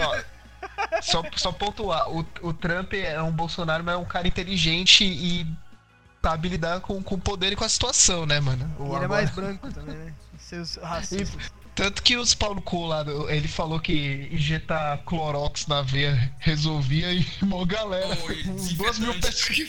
Ó, 0.00 1.00
só, 1.00 1.22
só 1.36 1.52
pontuar, 1.52 2.10
o, 2.10 2.26
o 2.42 2.52
Trump 2.52 2.92
é 2.94 3.20
um 3.22 3.32
Bolsonaro, 3.32 3.84
mas 3.84 3.94
é 3.94 3.98
um 3.98 4.04
cara 4.04 4.26
inteligente 4.26 5.04
e 5.04 5.46
sabe 6.22 6.48
lidar 6.48 6.80
com, 6.80 7.02
com 7.02 7.14
o 7.14 7.20
poder 7.20 7.52
e 7.52 7.56
com 7.56 7.64
a 7.64 7.68
situação, 7.68 8.26
né, 8.26 8.40
mano? 8.40 8.64
O 8.78 8.84
ele 8.84 8.96
agora... 8.96 9.04
é 9.04 9.08
mais 9.08 9.30
branco 9.30 9.72
também, 9.72 9.96
né? 9.96 10.14
Seus 10.38 10.76
racistas. 10.76 11.46
E, 11.46 11.62
tanto 11.74 12.02
que 12.02 12.16
os 12.16 12.34
Paulo 12.34 12.60
Cu 12.60 12.86
lá, 12.86 13.04
ele 13.28 13.48
falou 13.48 13.80
que 13.80 14.28
injetar 14.30 14.98
Clorox 15.04 15.66
na 15.66 15.82
veia 15.82 16.32
resolvia 16.38 17.12
e 17.12 17.26
mó 17.42 17.64
galera. 17.64 18.16
Oh, 18.22 18.74
duas, 18.74 18.98
mil 18.98 19.14
pessoas, 19.20 19.68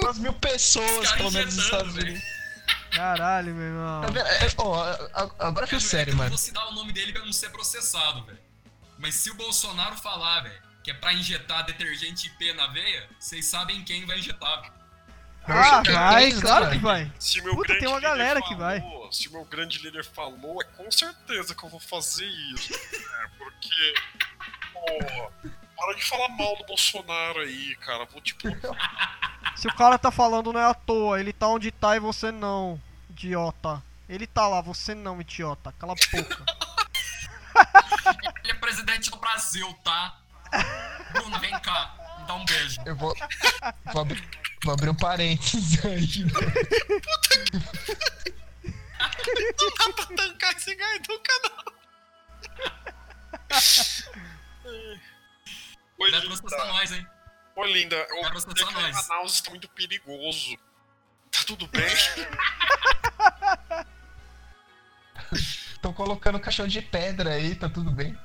duas 0.00 0.18
mil 0.18 0.32
pessoas, 0.34 1.12
pelo 1.12 1.32
menos 1.32 1.56
nos 1.56 1.64
Estados 1.64 1.94
Unidos. 1.96 2.22
Caralho, 2.92 3.54
meu 3.54 3.64
irmão. 3.64 4.02
Tá 4.02 4.20
é, 4.20 4.48
ó, 4.58 5.30
agora 5.38 5.66
foi 5.66 5.80
sério, 5.80 6.14
mano. 6.14 6.26
Eu 6.26 6.30
vou 6.30 6.38
citar 6.38 6.66
o 6.68 6.72
nome 6.72 6.92
dele 6.92 7.12
pra 7.12 7.24
não 7.24 7.32
ser 7.32 7.50
processado, 7.50 8.24
velho. 8.24 8.38
Mas 8.98 9.14
se 9.14 9.30
o 9.30 9.34
Bolsonaro 9.34 9.96
falar, 9.96 10.42
velho, 10.42 10.62
que 10.84 10.90
é 10.90 10.94
pra 10.94 11.12
injetar 11.12 11.64
detergente 11.64 12.26
IP 12.28 12.52
na 12.52 12.66
veia, 12.68 13.08
vocês 13.18 13.46
sabem 13.46 13.82
quem 13.82 14.04
vai 14.06 14.18
injetar. 14.18 14.72
Ah, 15.44 15.82
vai, 15.82 16.30
claro 16.32 16.70
que 16.70 16.78
vai. 16.78 17.12
Se 17.18 17.40
meu 17.42 17.56
Puta, 17.56 17.76
tem 17.78 17.88
uma 17.88 17.98
galera 17.98 18.40
falou, 18.40 18.48
que 18.48 18.54
vai. 18.54 18.82
Se 19.10 19.28
o 19.28 19.32
meu 19.32 19.44
grande 19.44 19.78
líder 19.78 20.04
falou, 20.04 20.62
é 20.62 20.64
com 20.64 20.88
certeza 20.90 21.54
que 21.54 21.64
eu 21.64 21.68
vou 21.68 21.80
fazer 21.80 22.26
isso. 22.54 22.72
é, 22.74 23.28
porque. 23.38 23.94
Pô, 24.72 25.32
para 25.76 25.94
de 25.94 26.04
falar 26.04 26.28
mal 26.28 26.56
do 26.58 26.64
Bolsonaro 26.64 27.40
aí, 27.40 27.74
cara. 27.76 28.04
Vou 28.04 28.20
tipo. 28.20 28.42
Se 29.56 29.68
o 29.68 29.74
cara 29.74 29.98
tá 29.98 30.10
falando 30.10 30.52
não 30.52 30.60
é 30.60 30.64
à 30.64 30.74
toa, 30.74 31.20
ele 31.20 31.32
tá 31.32 31.46
onde 31.46 31.70
tá 31.70 31.96
e 31.96 32.00
você 32.00 32.32
não, 32.32 32.80
idiota. 33.10 33.82
Ele 34.08 34.26
tá 34.26 34.46
lá, 34.46 34.60
você 34.60 34.94
não, 34.94 35.20
idiota. 35.20 35.72
Cala 35.78 35.92
a 35.92 35.96
boca. 35.96 36.44
ele 38.42 38.52
é 38.52 38.54
presidente 38.54 39.10
do 39.10 39.16
Brasil, 39.16 39.72
tá? 39.84 40.18
Bruno, 41.12 41.38
vem 41.40 41.58
cá. 41.60 41.94
Me 42.18 42.26
dá 42.26 42.34
um 42.34 42.44
beijo. 42.44 42.80
Eu 42.84 42.96
vou. 42.96 43.14
Vou 43.92 44.02
abrir, 44.02 44.28
vou 44.64 44.74
abrir 44.74 44.90
um 44.90 44.94
parênteses 44.94 45.84
aí. 45.84 46.24
não 49.60 49.70
dá 49.78 49.92
pra 49.94 50.06
tancar 50.16 50.56
esse 50.56 50.74
Gaiduca, 50.74 51.32
não. 51.44 51.72
Oi, 55.98 56.10
Vai 56.10 56.20
processar 56.20 56.66
nós, 56.66 56.92
hein? 56.92 57.06
Ô, 57.54 57.64
linda, 57.64 58.06
o 58.10 58.22
Manaus 58.22 59.34
está 59.34 59.50
muito 59.50 59.68
perigoso. 59.68 60.56
Tá 61.30 61.40
tudo 61.46 61.66
bem? 61.68 61.82
Tô 65.80 65.92
colocando 65.92 66.38
caixão 66.38 66.66
de 66.66 66.80
pedra 66.80 67.30
aí, 67.30 67.54
tá 67.54 67.68
tudo 67.68 67.90
bem. 67.90 68.16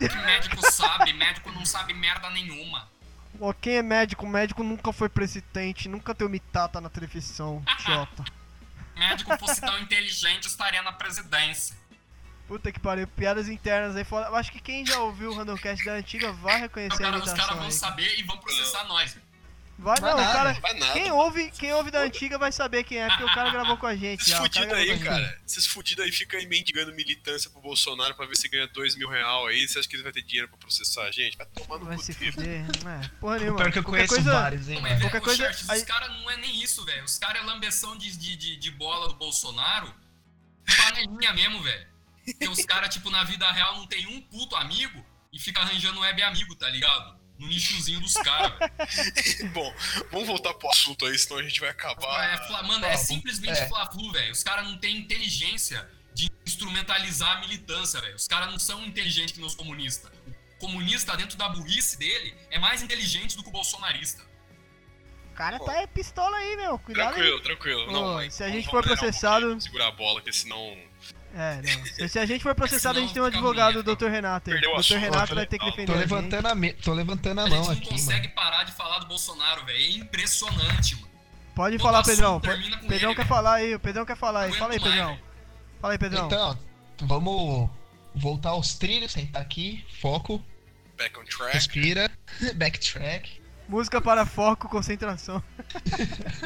médico 0.00 0.70
sabe, 0.70 1.12
médico 1.12 1.50
não 1.52 1.64
sabe 1.64 1.94
merda 1.94 2.28
nenhuma. 2.30 2.88
Ó, 3.40 3.52
quem 3.52 3.76
é 3.76 3.82
médico? 3.82 4.26
Médico 4.26 4.62
nunca 4.62 4.92
foi 4.92 5.08
presidente, 5.08 5.88
nunca 5.88 6.14
teve 6.14 6.30
mitata 6.30 6.80
na 6.80 6.88
televisão, 6.88 7.62
idiota. 7.80 8.24
médico 8.96 9.36
fosse 9.38 9.60
tão 9.60 9.78
inteligente 9.78 10.46
estaria 10.46 10.82
na 10.82 10.92
presidência. 10.92 11.76
Puta 12.46 12.70
que 12.70 12.78
pariu, 12.78 13.06
piadas 13.08 13.48
internas 13.48 13.96
aí 13.96 14.04
fora. 14.04 14.26
Eu 14.26 14.36
acho 14.36 14.52
que 14.52 14.60
quem 14.60 14.84
já 14.84 14.98
ouviu 15.00 15.30
o 15.30 15.34
Randomcast 15.34 15.84
da 15.84 15.94
antiga 15.94 16.30
vai 16.32 16.60
reconhecer 16.60 16.98
cara, 16.98 17.16
a 17.16 17.18
imitação 17.18 17.34
Os 17.34 17.40
caras 17.40 17.56
vão 17.56 17.66
aí. 17.66 17.72
saber 17.72 18.18
e 18.18 18.22
vão 18.22 18.36
processar 18.38 18.84
nós. 18.84 19.16
Vai 19.76 19.98
não, 19.98 20.16
nada, 20.16 20.32
cara. 20.32 20.52
Vai 20.60 20.74
nada. 20.74 20.92
Quem 20.92 21.10
ouve, 21.10 21.50
quem 21.50 21.72
ouve 21.72 21.90
da 21.90 22.02
antiga 22.02 22.38
vai 22.38 22.52
saber 22.52 22.84
quem 22.84 22.98
é, 22.98 23.08
porque 23.08 23.24
o 23.24 23.34
cara 23.34 23.50
gravou 23.50 23.76
com 23.76 23.86
a 23.86 23.96
gente. 23.96 24.20
Esses 24.20 24.34
fudidos 24.34 24.72
aí, 24.72 24.98
cara. 25.00 25.40
Esses 25.44 25.66
fudidos 25.66 26.04
aí 26.04 26.12
ficam 26.12 26.38
aí 26.38 26.46
mendigando 26.46 26.94
militância 26.94 27.50
pro 27.50 27.60
Bolsonaro 27.60 28.14
pra 28.14 28.24
ver 28.26 28.36
se 28.36 28.46
ganha 28.48 28.68
dois 28.68 28.94
mil 28.94 29.08
real 29.08 29.46
aí. 29.46 29.66
Você 29.66 29.78
acha 29.80 29.88
que 29.88 29.96
ele 29.96 30.04
vai 30.04 30.12
ter 30.12 30.22
dinheiro 30.22 30.48
pra 30.48 30.58
processar 30.58 31.02
a 31.04 31.10
gente? 31.10 31.36
Vai 31.36 31.46
tomar 31.46 31.78
no 31.78 31.86
Vai 31.86 31.98
se 31.98 32.12
fuder. 32.12 32.46
É, 32.46 33.08
porra 33.18 33.38
nenhuma. 33.38 33.58
Pior 33.58 33.72
que 33.72 33.78
eu 33.78 33.84
conheço 33.84 34.14
coisa... 34.14 34.32
vários, 34.32 34.68
hein, 34.68 34.80
mano. 34.80 35.00
Qualquer 35.00 35.20
coisa. 35.20 35.50
Aí... 35.68 35.78
Os 35.78 35.84
caras 35.84 36.08
não 36.10 36.30
é 36.30 36.36
nem 36.36 36.62
isso, 36.62 36.84
velho. 36.84 37.04
Os 37.04 37.18
caras 37.18 37.42
é 37.42 37.44
lambeção 37.44 37.96
de, 37.96 38.16
de, 38.16 38.36
de, 38.36 38.56
de 38.56 38.70
bola 38.70 39.08
do 39.08 39.14
Bolsonaro. 39.14 39.92
Panelinha 40.76 41.32
mesmo, 41.32 41.62
velho. 41.62 41.93
Porque 42.24 42.48
os 42.48 42.64
caras, 42.64 42.94
tipo, 42.94 43.10
na 43.10 43.24
vida 43.24 43.50
real 43.50 43.76
não 43.76 43.86
tem 43.86 44.06
um 44.06 44.20
puto 44.20 44.56
amigo 44.56 45.04
e 45.32 45.38
fica 45.38 45.60
arranjando 45.60 46.00
web 46.00 46.22
amigo, 46.22 46.54
tá 46.54 46.68
ligado? 46.68 47.24
no 47.38 47.48
nichozinho 47.48 48.00
dos 48.00 48.14
caras, 48.14 48.52
Bom, 49.52 49.74
vamos 50.10 50.26
voltar 50.26 50.54
pro 50.54 50.68
assunto 50.70 51.04
aí, 51.06 51.18
senão 51.18 51.40
a 51.40 51.42
gente 51.42 51.60
vai 51.60 51.70
acabar. 51.70 52.32
É, 52.32 52.46
fla, 52.46 52.62
mano, 52.62 52.84
é 52.86 52.96
simplesmente 52.96 53.58
é. 53.58 53.68
Fla-Flu, 53.68 54.12
velho. 54.12 54.32
Os 54.32 54.42
caras 54.42 54.64
não 54.66 54.78
têm 54.78 54.96
inteligência 54.96 55.88
de 56.14 56.30
instrumentalizar 56.46 57.38
a 57.38 57.40
militância, 57.40 58.00
velho. 58.00 58.14
Os 58.14 58.28
caras 58.28 58.50
não 58.50 58.58
são 58.58 58.84
inteligentes 58.84 59.32
que 59.32 59.42
os 59.42 59.54
comunistas. 59.54 60.12
O 60.56 60.58
comunista, 60.60 61.16
dentro 61.16 61.36
da 61.36 61.48
burrice 61.48 61.98
dele, 61.98 62.34
é 62.50 62.58
mais 62.58 62.82
inteligente 62.82 63.36
do 63.36 63.42
que 63.42 63.48
o 63.48 63.52
bolsonarista. 63.52 64.22
O 65.32 65.34
cara 65.34 65.58
tá 65.58 65.74
é 65.74 65.86
pistola 65.88 66.36
aí, 66.36 66.56
meu. 66.56 66.78
Cuidado 66.78 67.14
tranquilo, 67.14 67.36
aí. 67.36 67.42
tranquilo. 67.42 67.92
não, 67.92 68.30
se 68.30 68.44
a 68.44 68.48
gente 68.48 68.70
for 68.70 68.84
processado. 68.84 69.52
Um 69.52 69.60
segurar 69.60 69.88
a 69.88 69.90
bola, 69.90 70.22
que 70.22 70.32
senão 70.32 70.78
é, 71.34 71.60
não. 71.62 72.08
Se 72.08 72.18
a 72.18 72.26
gente 72.26 72.42
for 72.42 72.54
processado, 72.54 72.98
a 72.98 73.02
gente 73.02 73.12
tem 73.12 73.20
um 73.20 73.26
advogado, 73.26 73.80
o 73.80 73.82
Dr. 73.82 74.06
Renato. 74.06 74.50
O 74.50 74.54
Dr. 74.54 74.96
Renato 74.96 75.34
vai 75.34 75.46
ter 75.46 75.58
que 75.58 75.64
defender. 75.64 75.92
Tô 75.92 75.98
levantando 75.98 76.46
a, 76.46 76.54
me... 76.54 76.72
tô 76.74 76.94
levantando 76.94 77.40
a, 77.40 77.44
a 77.44 77.48
mão 77.48 77.62
aqui. 77.62 77.70
A 77.70 77.74
gente 77.74 77.84
não 77.84 77.90
consegue 77.92 78.28
mano. 78.28 78.34
parar 78.34 78.64
de 78.64 78.72
falar 78.72 78.98
do 79.00 79.06
Bolsonaro, 79.06 79.64
velho. 79.64 79.78
É 79.78 79.90
impressionante, 79.98 80.94
mano. 80.96 81.08
Pode 81.54 81.78
falar, 81.78 82.02
Pedrão. 82.02 82.40
Pedrão 82.40 83.10
ele, 83.10 83.14
quer 83.14 83.26
falar 83.26 83.54
aí, 83.54 83.74
o 83.74 83.80
Pedrão 83.80 84.04
quer 84.04 84.16
falar 84.16 84.42
aí. 84.42 84.52
Fala 84.52 84.72
aí, 84.74 84.80
Pedrão. 84.80 85.18
Fala 85.80 85.94
aí, 85.94 85.98
Pedrão. 85.98 86.26
Então, 86.26 86.58
vamos 87.02 87.70
voltar 88.14 88.50
aos 88.50 88.74
trilhos, 88.74 89.12
sentar 89.12 89.42
aqui, 89.42 89.84
foco. 90.00 90.44
Back 90.96 91.18
on 91.18 91.24
track. 91.24 91.52
Respira. 91.52 92.10
Backtrack. 92.54 93.42
Música 93.68 94.00
para 94.00 94.26
foco, 94.26 94.68
concentração. 94.68 95.42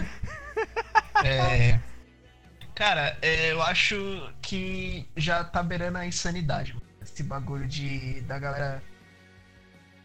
é. 1.24 1.80
Cara, 2.79 3.18
é, 3.20 3.51
eu 3.51 3.61
acho 3.61 4.33
que 4.41 5.05
já 5.16 5.43
tá 5.43 5.64
beirando 5.64 5.99
a 5.99 6.07
insanidade. 6.07 6.76
Esse 7.03 7.24
bagulho 7.24 7.66
de 7.66 8.20
da 8.20 8.39
galera 8.39 8.81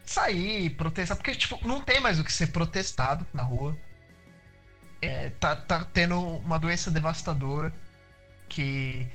sair, 0.03 0.71
protestar, 0.71 1.15
porque 1.15 1.35
tipo, 1.35 1.59
não 1.67 1.81
tem 1.81 1.99
mais 1.99 2.19
o 2.19 2.23
que 2.23 2.33
ser 2.33 2.47
protestado 2.47 3.27
na 3.31 3.43
rua. 3.43 3.77
É, 5.03 5.29
tá, 5.39 5.55
tá 5.55 5.85
tendo 5.93 6.19
uma 6.19 6.57
doença 6.57 6.89
devastadora 6.89 7.71
que 8.49 9.07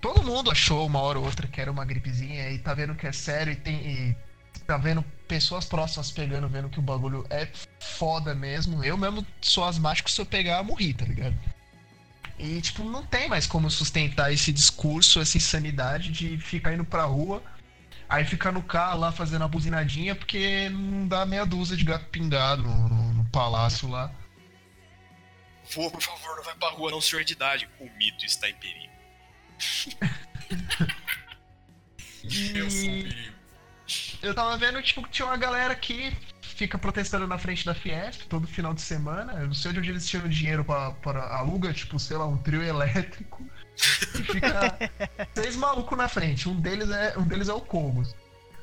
todo 0.00 0.22
mundo 0.22 0.48
achou 0.48 0.86
uma 0.86 1.00
hora 1.00 1.18
ou 1.18 1.24
outra 1.24 1.48
que 1.48 1.60
era 1.60 1.72
uma 1.72 1.84
gripezinha 1.84 2.50
e 2.52 2.58
tá 2.60 2.72
vendo 2.72 2.94
que 2.94 3.08
é 3.08 3.12
sério 3.12 3.52
e 3.52 3.56
tem 3.56 3.84
e 3.84 4.16
tá 4.64 4.76
vendo 4.76 5.04
pessoas 5.26 5.64
próximas 5.64 6.12
pegando, 6.12 6.48
vendo 6.48 6.68
que 6.68 6.78
o 6.78 6.82
bagulho 6.82 7.26
é 7.30 7.48
foda 7.80 8.32
mesmo. 8.32 8.84
Eu 8.84 8.96
mesmo 8.96 9.26
sou 9.40 9.64
asmático, 9.64 10.08
se 10.08 10.20
eu 10.20 10.26
pegar, 10.26 10.62
morri, 10.62 10.94
tá 10.94 11.04
ligado? 11.04 11.36
E, 12.42 12.60
tipo, 12.60 12.82
não 12.82 13.06
tem 13.06 13.28
mais 13.28 13.46
como 13.46 13.70
sustentar 13.70 14.32
esse 14.32 14.52
discurso, 14.52 15.20
essa 15.20 15.36
insanidade 15.36 16.10
de 16.10 16.36
ficar 16.38 16.74
indo 16.74 16.84
pra 16.84 17.04
rua, 17.04 17.40
aí 18.08 18.24
ficar 18.24 18.50
no 18.50 18.60
carro 18.60 18.98
lá 18.98 19.12
fazendo 19.12 19.44
a 19.44 19.48
buzinadinha, 19.48 20.16
porque 20.16 20.68
não 20.68 21.06
dá 21.06 21.24
meia 21.24 21.46
dúzia 21.46 21.76
de 21.76 21.84
gato 21.84 22.06
pingado 22.06 22.64
no, 22.64 22.88
no, 22.88 23.14
no 23.14 23.24
palácio 23.26 23.88
lá. 23.88 24.12
Vô, 25.72 25.88
por 25.88 26.02
favor, 26.02 26.36
não 26.36 26.42
vai 26.42 26.56
pra 26.56 26.70
rua 26.70 26.90
não, 26.90 27.00
senhor 27.00 27.24
de 27.24 27.32
idade. 27.32 27.68
O 27.78 27.88
mito 27.96 28.26
está 28.26 28.50
em 28.50 28.54
perigo. 28.54 28.92
Eu 32.54 32.70
sou 32.70 32.88
um 32.88 33.02
perigo. 33.02 33.32
Eu 34.20 34.34
tava 34.34 34.56
vendo, 34.56 34.82
tipo, 34.82 35.04
que 35.04 35.10
tinha 35.10 35.26
uma 35.26 35.36
galera 35.36 35.76
que 35.76 36.12
fica 36.54 36.78
protestando 36.78 37.26
na 37.26 37.38
frente 37.38 37.64
da 37.64 37.74
Fiesp 37.74 38.26
todo 38.28 38.46
final 38.46 38.74
de 38.74 38.82
semana. 38.82 39.32
Eu 39.34 39.46
não 39.46 39.54
sei 39.54 39.72
de 39.72 39.78
onde 39.78 39.90
eles 39.90 40.08
tiram 40.08 40.28
dinheiro 40.28 40.64
pra, 40.64 40.92
pra 40.92 41.36
aluga, 41.36 41.72
tipo, 41.72 41.98
sei 41.98 42.16
lá, 42.16 42.26
um 42.26 42.36
trio 42.36 42.62
elétrico. 42.62 43.44
E 44.14 44.22
fica 44.22 44.78
seis 45.34 45.56
malucos 45.56 45.96
na 45.96 46.08
frente. 46.08 46.48
Um 46.48 46.60
deles 46.60 46.90
é, 46.90 47.18
um 47.18 47.24
deles 47.24 47.48
é 47.48 47.52
o 47.52 47.60
Cogos. 47.60 48.14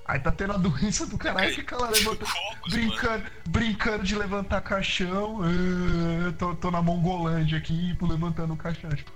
Aí 0.05 0.19
tá 0.19 0.31
tendo 0.31 0.53
a 0.53 0.57
doença 0.57 1.05
do 1.05 1.19
caralho 1.19 1.51
e 1.51 1.53
fica 1.53 1.77
lá 1.77 1.87
levantando, 1.91 2.31
brincando, 2.67 3.31
brincando 3.47 4.03
de 4.03 4.15
levantar 4.15 4.61
caixão. 4.61 5.41
Uh, 5.41 6.31
tô, 6.33 6.55
tô 6.55 6.71
na 6.71 6.81
Mongolândia 6.81 7.59
aqui, 7.59 7.95
levantando 8.01 8.53
o 8.53 8.57
caixão. 8.57 8.89
Tipo. 8.89 9.11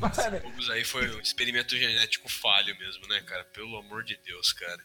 Nossa, 0.00 0.72
aí 0.72 0.84
foi 0.84 1.14
um 1.14 1.20
experimento 1.20 1.76
genético 1.76 2.30
falho 2.30 2.76
mesmo, 2.78 3.06
né, 3.08 3.20
cara? 3.20 3.44
Pelo 3.44 3.76
amor 3.76 4.02
de 4.04 4.18
Deus, 4.24 4.52
cara. 4.52 4.82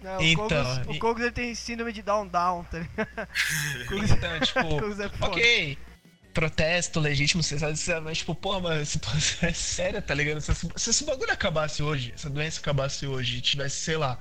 Não, 0.00 0.20
então, 0.20 0.82
o 0.86 0.98
Kogos, 0.98 1.22
e... 1.22 1.26
ele 1.26 1.32
tem 1.32 1.54
síndrome 1.54 1.92
de 1.92 2.02
down 2.02 2.28
down, 2.28 2.64
tá 2.64 2.78
ligado? 2.78 3.28
então, 4.12 4.40
tipo, 4.40 4.58
é 5.02 5.26
ok, 5.26 5.78
protesto 6.34 6.98
legítimo, 6.98 7.42
você 7.42 7.58
sabe, 7.58 8.00
mas 8.04 8.18
tipo, 8.18 8.34
pô, 8.34 8.60
mano, 8.60 8.82
a 8.82 8.84
situação 8.84 9.48
é 9.48 9.52
séria, 9.52 10.02
tá 10.02 10.12
ligado? 10.12 10.40
Se, 10.40 10.52
se 10.54 10.90
esse 10.90 11.04
bagulho 11.04 11.32
acabasse 11.32 11.82
hoje, 11.82 12.12
essa 12.14 12.28
doença 12.28 12.60
acabasse 12.60 13.06
hoje 13.06 13.38
e 13.38 13.40
tivesse, 13.40 13.76
sei 13.76 13.96
lá, 13.96 14.18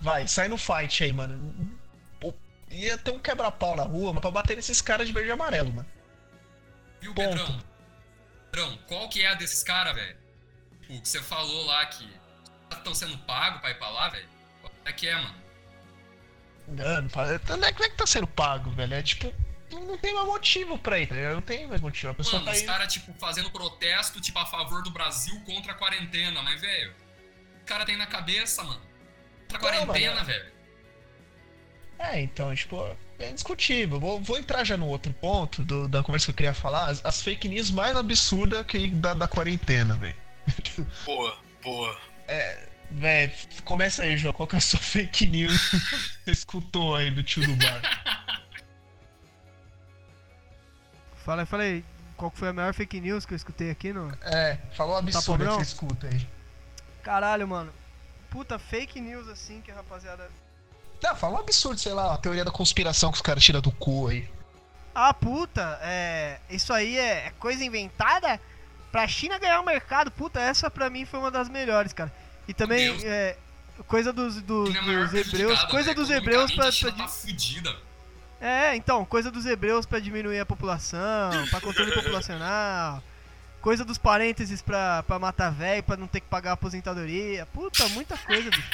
vai, 0.00 0.26
sai 0.26 0.48
no 0.48 0.56
fight 0.56 1.04
aí, 1.04 1.12
mano. 1.12 1.78
Pô, 2.18 2.34
ia 2.70 2.96
ter 2.98 3.12
um 3.12 3.18
quebra-pau 3.18 3.76
na 3.76 3.84
rua, 3.84 4.12
mas 4.14 4.22
pra 4.22 4.30
bater 4.30 4.56
nesses 4.56 4.80
caras 4.80 5.06
de 5.06 5.12
verde 5.12 5.28
e 5.28 5.32
amarelo, 5.32 5.72
mano. 5.72 5.88
Viu, 7.00 7.14
Ponto. 7.14 7.28
Pedrão? 7.28 7.62
Pedrão, 8.50 8.78
qual 8.88 9.08
que 9.08 9.22
é 9.22 9.28
a 9.28 9.34
desses 9.34 9.62
caras, 9.62 9.94
velho? 9.94 10.16
O 10.88 11.00
que 11.00 11.08
você 11.08 11.22
falou 11.22 11.66
lá 11.66 11.86
que 11.86 12.08
estão 12.70 12.94
sendo 12.94 13.16
pagos 13.18 13.60
pra 13.60 13.70
ir 13.70 13.78
pra 13.78 13.90
lá, 13.90 14.08
velho? 14.08 14.33
É 14.84 14.92
que 14.92 15.08
é, 15.08 15.14
mano? 15.14 15.44
Não, 16.68 17.02
não, 17.02 17.56
não 17.56 17.68
é 17.68 17.72
que 17.72 17.90
tá 17.90 18.06
sendo 18.06 18.26
pago, 18.26 18.70
velho. 18.70 18.94
É 18.94 19.02
tipo, 19.02 19.32
não 19.70 19.98
tem 19.98 20.14
mais 20.14 20.26
motivo 20.26 20.78
pra 20.78 20.98
ir, 20.98 21.10
Não 21.12 21.42
tem 21.42 21.66
mais 21.66 21.80
motivo. 21.80 22.12
A 22.12 22.14
pessoa 22.14 22.40
Mano, 22.40 22.52
tá 22.52 22.56
os 22.56 22.62
caras, 22.62 22.92
tipo, 22.92 23.12
fazendo 23.14 23.50
protesto, 23.50 24.20
tipo, 24.20 24.38
a 24.38 24.46
favor 24.46 24.82
do 24.82 24.90
Brasil 24.90 25.38
contra 25.44 25.72
a 25.72 25.74
quarentena, 25.74 26.42
mas, 26.42 26.60
velho, 26.60 26.94
o 27.62 27.64
cara 27.64 27.84
tem 27.84 27.96
na 27.96 28.06
cabeça, 28.06 28.62
mano. 28.62 28.80
Contra 29.42 29.58
a 29.58 29.60
quarentena, 29.60 30.14
mano. 30.14 30.26
velho. 30.26 30.54
É, 31.98 32.20
então, 32.20 32.54
tipo, 32.54 32.96
é 33.18 33.30
indiscutível. 33.30 34.00
Vou, 34.00 34.20
vou 34.20 34.38
entrar 34.38 34.64
já 34.64 34.76
no 34.76 34.86
outro 34.88 35.12
ponto 35.14 35.62
do, 35.62 35.88
da 35.88 36.02
conversa 36.02 36.26
que 36.26 36.30
eu 36.32 36.36
queria 36.36 36.54
falar. 36.54 36.86
As, 36.86 37.04
as 37.04 37.22
fake 37.22 37.48
news 37.48 37.70
mais 37.70 37.96
absurdas 37.96 38.66
que 38.66 38.88
da, 38.88 39.14
da 39.14 39.28
quarentena, 39.28 39.94
velho. 39.94 40.16
Boa, 41.04 41.38
boa. 41.62 42.00
É, 42.28 42.68
Véi, 42.90 43.34
começa 43.64 44.02
aí, 44.02 44.16
João. 44.16 44.32
Qual 44.32 44.46
que 44.46 44.54
é 44.54 44.58
a 44.58 44.60
sua 44.60 44.78
fake 44.80 45.26
news 45.26 45.70
você 46.24 46.30
escutou 46.30 46.94
aí 46.94 47.10
do 47.10 47.22
tio 47.22 47.46
do 47.46 47.56
bar? 47.56 47.82
Fala 51.24 51.42
aí, 51.42 51.46
fala 51.46 51.62
aí. 51.62 51.84
Qual 52.16 52.30
foi 52.30 52.48
a 52.48 52.52
maior 52.52 52.72
fake 52.72 53.00
news 53.00 53.26
que 53.26 53.32
eu 53.34 53.36
escutei 53.36 53.70
aqui 53.70 53.92
no. 53.92 54.12
É, 54.22 54.58
falou 54.76 54.94
um 54.94 54.98
absurdo 54.98 55.44
que 55.44 55.50
você 55.50 55.62
escuta 55.62 56.06
aí. 56.06 56.28
Caralho, 57.02 57.48
mano. 57.48 57.72
Puta, 58.30 58.58
fake 58.58 59.00
news 59.00 59.28
assim 59.28 59.60
que 59.60 59.70
a 59.70 59.74
rapaziada. 59.74 60.30
Não, 61.02 61.16
fala 61.16 61.36
um 61.36 61.40
absurdo, 61.40 61.78
sei 61.78 61.92
lá, 61.92 62.14
a 62.14 62.18
teoria 62.18 62.44
da 62.44 62.50
conspiração 62.50 63.10
que 63.10 63.16
os 63.16 63.22
caras 63.22 63.42
tiram 63.42 63.60
do 63.60 63.72
cu 63.72 64.08
aí. 64.08 64.28
Ah, 64.94 65.12
puta, 65.12 65.78
é. 65.82 66.38
Isso 66.48 66.72
aí 66.72 66.96
é, 66.96 67.26
é 67.26 67.30
coisa 67.38 67.64
inventada 67.64 68.40
pra 68.92 69.08
China 69.08 69.38
ganhar 69.38 69.60
o 69.60 69.64
mercado. 69.64 70.10
Puta, 70.10 70.40
essa 70.40 70.70
pra 70.70 70.88
mim 70.88 71.04
foi 71.04 71.18
uma 71.18 71.30
das 71.30 71.48
melhores, 71.48 71.92
cara. 71.92 72.12
E 72.46 72.54
também 72.54 72.96
é, 73.04 73.36
coisa 73.86 74.12
dos, 74.12 74.40
dos, 74.42 74.72
dos 74.72 75.14
hebreus, 75.14 75.64
coisa 75.64 75.90
né? 75.90 75.94
dos 75.94 76.10
hebreus 76.10 76.52
pra, 76.52 76.70
pra 76.70 76.92
tá 76.92 77.08
fudida. 77.08 77.74
É, 78.40 78.76
então, 78.76 79.04
coisa 79.04 79.30
dos 79.30 79.46
hebreus 79.46 79.86
para 79.86 79.98
diminuir 79.98 80.38
a 80.38 80.46
população, 80.46 81.30
para 81.50 81.60
controle 81.60 81.92
populacional. 81.94 83.02
Coisa 83.60 83.84
dos 83.84 83.96
parênteses 83.96 84.60
pra, 84.60 85.02
pra 85.04 85.18
matar 85.18 85.50
velho, 85.50 85.82
pra 85.82 85.96
não 85.96 86.06
ter 86.06 86.20
que 86.20 86.28
pagar 86.28 86.50
a 86.50 86.52
aposentadoria. 86.52 87.46
Puta, 87.46 87.88
muita 87.88 88.18
coisa, 88.18 88.50
bicho. 88.50 88.70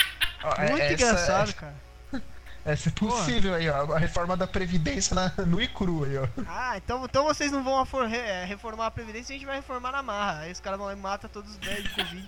Muito 0.69 0.83
essa, 0.83 0.93
engraçado, 0.93 1.55
cara. 1.55 1.75
Essa 2.65 2.89
é 2.89 2.93
possível 2.93 3.55
aí, 3.55 3.71
ó. 3.71 3.93
A 3.95 3.99
reforma 3.99 4.37
da 4.37 4.47
Previdência 4.47 5.15
na, 5.15 5.33
no 5.47 5.63
e 5.63 5.69
cru 5.69 6.05
aí, 6.05 6.19
ó. 6.19 6.27
Ah, 6.49 6.77
então, 6.77 7.05
então 7.05 7.25
vocês 7.25 7.53
não 7.53 7.63
vão 7.63 7.87
é, 8.13 8.45
reformar 8.45 8.87
a 8.87 8.91
Previdência, 8.91 9.33
a 9.33 9.39
gente 9.39 9.47
vai 9.47 9.57
reformar 9.57 9.93
na 9.93 10.03
marra. 10.03 10.41
Aí 10.41 10.53
os 10.53 10.59
caras 10.59 10.79
vão 10.79 10.89
lá 10.89 10.93
e 10.93 10.97
matam 10.97 11.31
todos 11.31 11.53
os 11.53 11.57
velhos 11.59 11.85
de 11.85 11.91
Covid. 11.91 12.27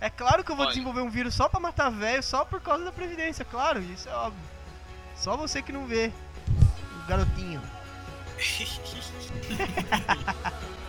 É 0.00 0.08
claro 0.08 0.44
que 0.44 0.52
eu 0.52 0.56
vou 0.56 0.64
Olha. 0.64 0.72
desenvolver 0.72 1.00
um 1.00 1.10
vírus 1.10 1.34
só 1.34 1.48
pra 1.48 1.58
matar 1.58 1.90
velho, 1.90 2.22
só 2.22 2.44
por 2.44 2.60
causa 2.60 2.84
da 2.84 2.92
Previdência, 2.92 3.44
claro, 3.44 3.80
isso 3.80 4.08
é 4.08 4.14
óbvio. 4.14 4.40
Só 5.16 5.36
você 5.36 5.60
que 5.60 5.72
não 5.72 5.86
vê. 5.86 6.12
O 7.02 7.08
garotinho. 7.08 7.60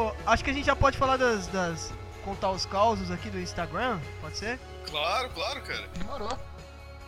Oh, 0.00 0.14
acho 0.26 0.42
que 0.42 0.50
a 0.50 0.52
gente 0.52 0.64
já 0.64 0.74
pode 0.74 0.96
falar 0.96 1.18
das, 1.18 1.46
das. 1.48 1.92
contar 2.24 2.50
os 2.50 2.64
causos 2.64 3.10
aqui 3.10 3.28
do 3.28 3.38
Instagram, 3.38 4.00
pode 4.20 4.38
ser? 4.38 4.58
Claro, 4.86 5.28
claro, 5.30 5.60
cara. 5.62 5.86
Demorou. 5.88 6.38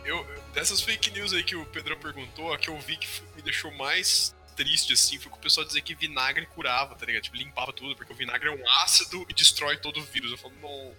Eu, 0.05 0.23
dessas 0.53 0.81
fake 0.81 1.09
news 1.11 1.33
aí 1.33 1.43
que 1.43 1.55
o 1.55 1.65
Pedro 1.65 1.97
perguntou, 1.97 2.53
a 2.53 2.57
que 2.57 2.69
eu 2.69 2.79
vi 2.79 2.97
que 2.97 3.07
me 3.35 3.41
deixou 3.41 3.71
mais 3.71 4.35
triste, 4.55 4.93
assim, 4.93 5.17
foi 5.17 5.31
que 5.31 5.37
o 5.37 5.41
pessoal 5.41 5.65
dizer 5.65 5.81
que 5.81 5.95
vinagre 5.95 6.45
curava, 6.45 6.93
tá 6.93 7.05
ligado? 7.05 7.23
Tipo, 7.23 7.37
limpava 7.37 7.73
tudo, 7.73 7.95
porque 7.95 8.13
o 8.13 8.15
vinagre 8.15 8.49
é 8.49 8.51
um 8.51 8.69
ácido 8.83 9.25
e 9.27 9.33
destrói 9.33 9.77
todo 9.77 9.99
o 9.99 10.03
vírus. 10.03 10.31
Eu 10.31 10.37
falo, 10.37 10.53
não. 10.61 10.91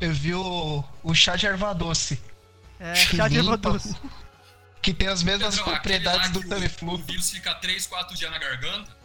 Eu 0.00 0.12
vi 0.12 0.34
o, 0.34 0.82
o 1.02 1.14
chá 1.14 1.36
de 1.36 1.46
erva 1.46 1.72
doce. 1.72 2.20
É, 2.80 2.94
chá 2.96 3.28
de 3.28 3.38
erva 3.38 3.56
doce. 3.56 3.94
Que 4.82 4.92
tem 4.92 5.08
as 5.08 5.22
mesmas 5.22 5.54
Pedro, 5.54 5.70
propriedades 5.72 6.30
do 6.30 6.46
Tamiflu. 6.48 6.94
O 6.94 6.98
vírus 6.98 7.30
fica 7.30 7.54
3, 7.54 7.86
4 7.86 8.16
dias 8.16 8.30
na 8.30 8.38
garganta. 8.38 9.03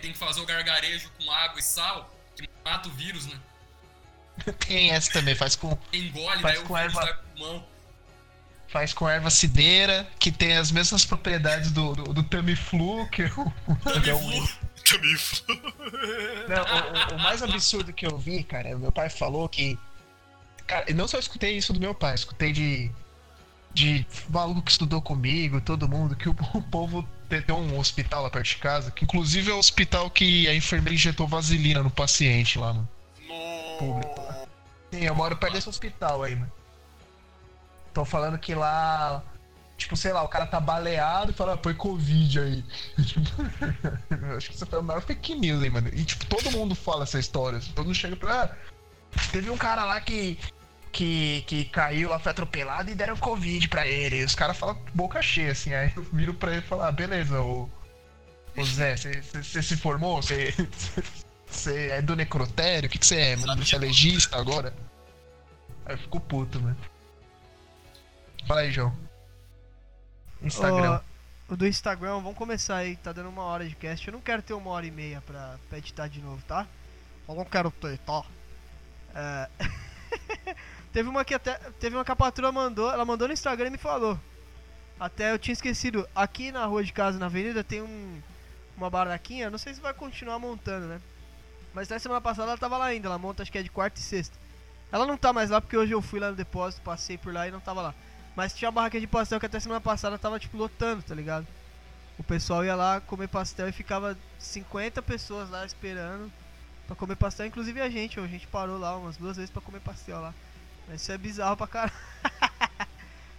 Tem 0.00 0.12
que 0.12 0.18
fazer 0.18 0.40
o 0.40 0.46
gargarejo 0.46 1.10
com 1.18 1.30
água 1.30 1.58
e 1.58 1.62
sal, 1.62 2.14
que 2.36 2.48
mata 2.64 2.88
o 2.88 2.92
vírus, 2.92 3.26
né? 3.26 3.38
Tem 4.66 4.90
essa 4.90 5.12
também, 5.12 5.34
faz 5.34 5.56
com. 5.56 5.76
Engole, 5.92 6.40
faz 6.40 6.56
daí 6.56 6.64
com 6.64 6.74
o 6.74 6.76
vírus 6.76 6.96
erva... 6.96 7.14
pulmão 7.36 7.66
faz 8.68 8.92
com 8.92 9.08
erva 9.08 9.30
cideira, 9.30 10.06
que 10.18 10.30
tem 10.30 10.56
as 10.56 10.70
mesmas 10.70 11.04
propriedades 11.04 11.72
do, 11.72 11.94
do, 11.94 12.04
do 12.12 12.22
Tamiflu, 12.22 13.08
que 13.08 13.22
é 13.22 13.32
o. 13.36 13.52
Tamiflu. 13.82 14.48
Tamiflu. 14.84 15.56
Não, 16.48 17.14
o, 17.14 17.16
o, 17.16 17.18
mais 17.18 17.42
absurdo 17.42 17.92
que 17.92 18.06
eu 18.06 18.16
vi, 18.16 18.44
cara, 18.44 18.76
meu 18.78 18.92
pai 18.92 19.08
falou 19.08 19.48
que. 19.48 19.78
Cara, 20.66 20.84
eu 20.86 20.94
não 20.94 21.08
só 21.08 21.18
escutei 21.18 21.56
isso 21.56 21.72
do 21.72 21.80
meu 21.80 21.94
pai, 21.94 22.14
escutei 22.14 22.52
de. 22.52 22.90
De 23.70 24.04
maluco 24.30 24.62
que 24.62 24.70
estudou 24.70 25.00
comigo, 25.00 25.60
todo 25.60 25.88
mundo, 25.88 26.16
que 26.16 26.28
o, 26.28 26.36
o 26.54 26.62
povo 26.62 27.06
tem, 27.28 27.42
tem 27.42 27.54
um 27.54 27.78
hospital 27.78 28.22
lá 28.22 28.30
perto 28.30 28.46
de 28.46 28.56
casa, 28.56 28.90
que 28.90 29.04
inclusive 29.04 29.50
é 29.50 29.54
o 29.54 29.58
hospital 29.58 30.10
que 30.10 30.48
a 30.48 30.54
enfermeira 30.54 30.94
injetou 30.94 31.26
vaselina 31.26 31.82
no 31.82 31.90
paciente 31.90 32.58
lá 32.58 32.72
no 32.72 32.88
público. 33.78 34.20
Sim, 34.92 35.04
eu 35.04 35.14
moro 35.14 35.36
perto 35.36 35.52
desse 35.52 35.68
hospital 35.68 36.22
aí, 36.22 36.34
mano. 36.34 36.52
Estão 37.88 38.04
falando 38.04 38.38
que 38.38 38.54
lá. 38.54 39.22
Tipo, 39.76 39.96
sei 39.96 40.12
lá, 40.12 40.22
o 40.22 40.28
cara 40.28 40.46
tá 40.46 40.58
baleado 40.58 41.30
e 41.30 41.34
fala, 41.34 41.54
ah, 41.54 41.58
foi 41.62 41.72
Covid 41.72 42.40
aí. 42.40 42.64
acho 44.36 44.48
que 44.48 44.56
isso 44.56 44.66
foi 44.66 44.78
a 44.78 44.82
maior 44.82 45.00
fake 45.02 45.36
news 45.36 45.62
aí, 45.62 45.70
mano. 45.70 45.88
E, 45.92 46.04
tipo, 46.04 46.26
todo 46.26 46.50
mundo 46.50 46.74
fala 46.74 47.04
essa 47.04 47.18
história. 47.18 47.60
Todo 47.74 47.86
mundo 47.86 47.94
chega 47.94 48.16
pra. 48.16 48.44
Ah, 48.44 48.56
teve 49.30 49.50
um 49.50 49.56
cara 49.56 49.84
lá 49.84 50.00
que. 50.00 50.38
Que, 50.90 51.44
que 51.46 51.64
caiu 51.66 52.08
lá, 52.08 52.18
foi 52.18 52.32
atropelado 52.32 52.90
e 52.90 52.94
deram 52.94 53.16
Covid 53.16 53.68
pra 53.68 53.86
ele. 53.86 54.20
E 54.20 54.24
os 54.24 54.34
caras 54.34 54.56
falam 54.56 54.80
boca 54.94 55.20
cheia, 55.20 55.52
assim. 55.52 55.72
Aí 55.74 55.92
eu 55.94 56.02
viro 56.02 56.34
pra 56.34 56.52
ele 56.52 56.60
e 56.60 56.66
falo, 56.66 56.82
ah, 56.82 56.92
beleza, 56.92 57.40
ô. 57.40 57.68
Ô 58.56 58.64
Zé, 58.64 58.96
você 58.96 59.62
se 59.62 59.76
formou? 59.76 60.20
Você 60.22 61.88
é 61.90 62.02
do 62.02 62.16
necrotério? 62.16 62.88
O 62.88 62.90
que 62.90 63.04
você 63.04 63.16
é? 63.16 63.36
Você 63.36 63.76
é 63.76 63.78
legista 63.78 64.36
agora? 64.36 64.74
Aí 65.86 65.94
eu 65.94 65.98
fico 65.98 66.20
puto, 66.20 66.60
mano. 66.60 66.76
Fala 68.46 68.60
aí, 68.60 68.70
João. 68.70 68.96
Instagram. 70.42 71.00
O, 71.48 71.54
o 71.54 71.56
do 71.56 71.66
Instagram, 71.66 72.20
vamos 72.20 72.36
começar 72.36 72.76
aí, 72.76 72.96
tá 72.96 73.12
dando 73.12 73.28
uma 73.28 73.42
hora 73.42 73.68
de 73.68 73.74
cast. 73.74 74.06
Eu 74.06 74.12
não 74.12 74.20
quero 74.20 74.42
ter 74.42 74.54
uma 74.54 74.70
hora 74.70 74.86
e 74.86 74.90
meia 74.90 75.20
pra, 75.20 75.56
pra 75.68 75.78
editar 75.78 76.08
de 76.08 76.20
novo, 76.20 76.42
tá? 76.46 76.66
Eu 77.28 77.34
não 77.34 77.44
quero 77.44 77.70
ter, 77.70 77.98
tá? 77.98 78.22
É... 79.14 79.48
teve 80.92 81.08
uma 81.08 81.24
que 81.24 81.34
até. 81.34 81.54
Teve 81.78 81.96
uma 81.96 82.04
que 82.04 82.12
a 82.12 82.16
patroa 82.16 82.52
mandou, 82.52 82.90
ela 82.90 83.04
mandou 83.04 83.28
no 83.28 83.34
Instagram 83.34 83.68
e 83.68 83.70
me 83.70 83.78
falou. 83.78 84.18
Até 84.98 85.32
eu 85.32 85.38
tinha 85.38 85.52
esquecido. 85.52 86.08
Aqui 86.14 86.50
na 86.50 86.64
rua 86.64 86.82
de 86.82 86.92
casa, 86.92 87.18
na 87.18 87.26
avenida, 87.26 87.62
tem 87.62 87.82
um, 87.82 88.20
uma 88.76 88.90
barraquinha. 88.90 89.50
Não 89.50 89.58
sei 89.58 89.74
se 89.74 89.80
vai 89.80 89.94
continuar 89.94 90.38
montando, 90.38 90.86
né? 90.86 91.00
Mas 91.72 91.88
na 91.88 91.98
semana 91.98 92.20
passada 92.20 92.48
ela 92.50 92.58
tava 92.58 92.76
lá 92.76 92.86
ainda. 92.86 93.08
Ela 93.08 93.18
monta 93.18 93.42
acho 93.42 93.52
que 93.52 93.58
é 93.58 93.62
de 93.62 93.70
quarta 93.70 94.00
e 94.00 94.02
sexta. 94.02 94.36
Ela 94.90 95.06
não 95.06 95.16
tá 95.16 95.32
mais 95.32 95.50
lá 95.50 95.60
porque 95.60 95.76
hoje 95.76 95.92
eu 95.92 96.02
fui 96.02 96.18
lá 96.18 96.30
no 96.30 96.36
depósito, 96.36 96.82
passei 96.82 97.18
por 97.18 97.32
lá 97.32 97.46
e 97.46 97.50
não 97.50 97.60
tava 97.60 97.82
lá. 97.82 97.94
Mas 98.34 98.54
tinha 98.54 98.68
uma 98.68 98.74
barraquinha 98.74 99.00
de 99.00 99.06
pastel 99.06 99.38
que 99.38 99.46
até 99.46 99.60
semana 99.60 99.80
passada 99.80 100.18
tava 100.18 100.38
tipo 100.38 100.56
lotando, 100.56 101.02
tá 101.02 101.14
ligado? 101.14 101.46
O 102.18 102.24
pessoal 102.24 102.64
ia 102.64 102.74
lá 102.74 103.00
comer 103.00 103.28
pastel 103.28 103.68
e 103.68 103.72
ficava 103.72 104.16
50 104.38 105.02
pessoas 105.02 105.50
lá 105.50 105.64
esperando 105.64 106.32
pra 106.86 106.96
comer 106.96 107.16
pastel, 107.16 107.46
inclusive 107.46 107.80
a 107.80 107.90
gente, 107.90 108.18
a 108.18 108.26
gente 108.26 108.46
parou 108.46 108.78
lá 108.78 108.96
umas 108.96 109.16
duas 109.16 109.36
vezes 109.36 109.50
pra 109.50 109.60
comer 109.60 109.80
pastel 109.80 110.20
lá. 110.20 110.34
Mas 110.88 111.02
isso 111.02 111.12
é 111.12 111.18
bizarro 111.18 111.56
pra 111.56 111.66
caralho. 111.66 111.92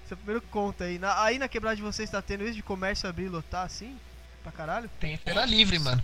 Esse 0.06 0.14
é 0.14 0.16
o 0.16 0.18
primeiro 0.18 0.42
conto 0.44 0.84
aí. 0.84 0.98
Na, 1.00 1.24
aí 1.24 1.38
na 1.38 1.48
quebrada 1.48 1.76
de 1.76 1.82
vocês 1.82 2.10
tá 2.10 2.22
tendo 2.22 2.44
isso 2.44 2.56
de 2.56 2.64
comércio 2.64 3.10
abrir 3.10 3.26
e 3.26 3.30
lotar 3.30 3.66
assim? 3.66 4.00
Pra 4.44 4.52
caralho? 4.52 4.90
Tem 5.00 5.18
feira 5.18 5.46
livre, 5.46 5.80
mano. 5.80 6.04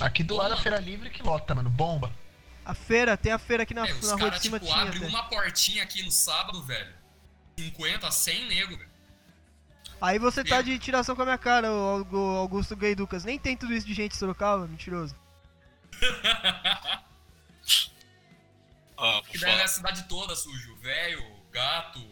Aqui 0.00 0.22
do 0.22 0.36
lado 0.36 0.50
da 0.50 0.56
feira 0.56 0.78
livre 0.78 1.10
que 1.10 1.22
lota, 1.22 1.54
mano. 1.54 1.68
Bomba. 1.70 2.12
A 2.64 2.74
feira, 2.74 3.16
tem 3.16 3.32
a 3.32 3.38
feira 3.38 3.62
aqui 3.62 3.74
na, 3.74 3.86
é, 3.86 3.92
na 3.92 4.14
rua 4.14 4.30
de 4.30 4.40
cima 4.40 4.58
tipo, 4.58 4.72
tinha. 4.72 4.84
abre 4.84 5.04
uma 5.06 5.24
portinha 5.24 5.82
aqui 5.82 6.02
no 6.02 6.10
sábado, 6.10 6.62
velho. 6.62 6.94
50, 7.58 8.10
100 8.10 8.48
nego, 8.48 8.76
velho. 8.76 8.90
Aí 10.00 10.18
você 10.18 10.42
tá 10.42 10.62
de 10.62 10.78
tiração 10.78 11.14
com 11.14 11.22
a 11.22 11.26
minha 11.26 11.38
cara, 11.38 11.70
o 11.70 12.36
Augusto 12.36 12.74
Gay 12.74 12.94
Ducas. 12.94 13.24
Nem 13.24 13.38
tem 13.38 13.56
tudo 13.56 13.74
isso 13.74 13.86
de 13.86 13.92
gente 13.92 14.12
de 14.12 14.16
Sorocaba, 14.16 14.66
mentiroso. 14.66 15.14
ah, 19.00 19.22
que 19.28 19.38
daí 19.38 19.58
é 19.58 19.62
a 19.62 19.68
cidade 19.68 20.06
toda, 20.08 20.36
sujo. 20.36 20.76
Velho, 20.76 21.24
gato, 21.50 21.98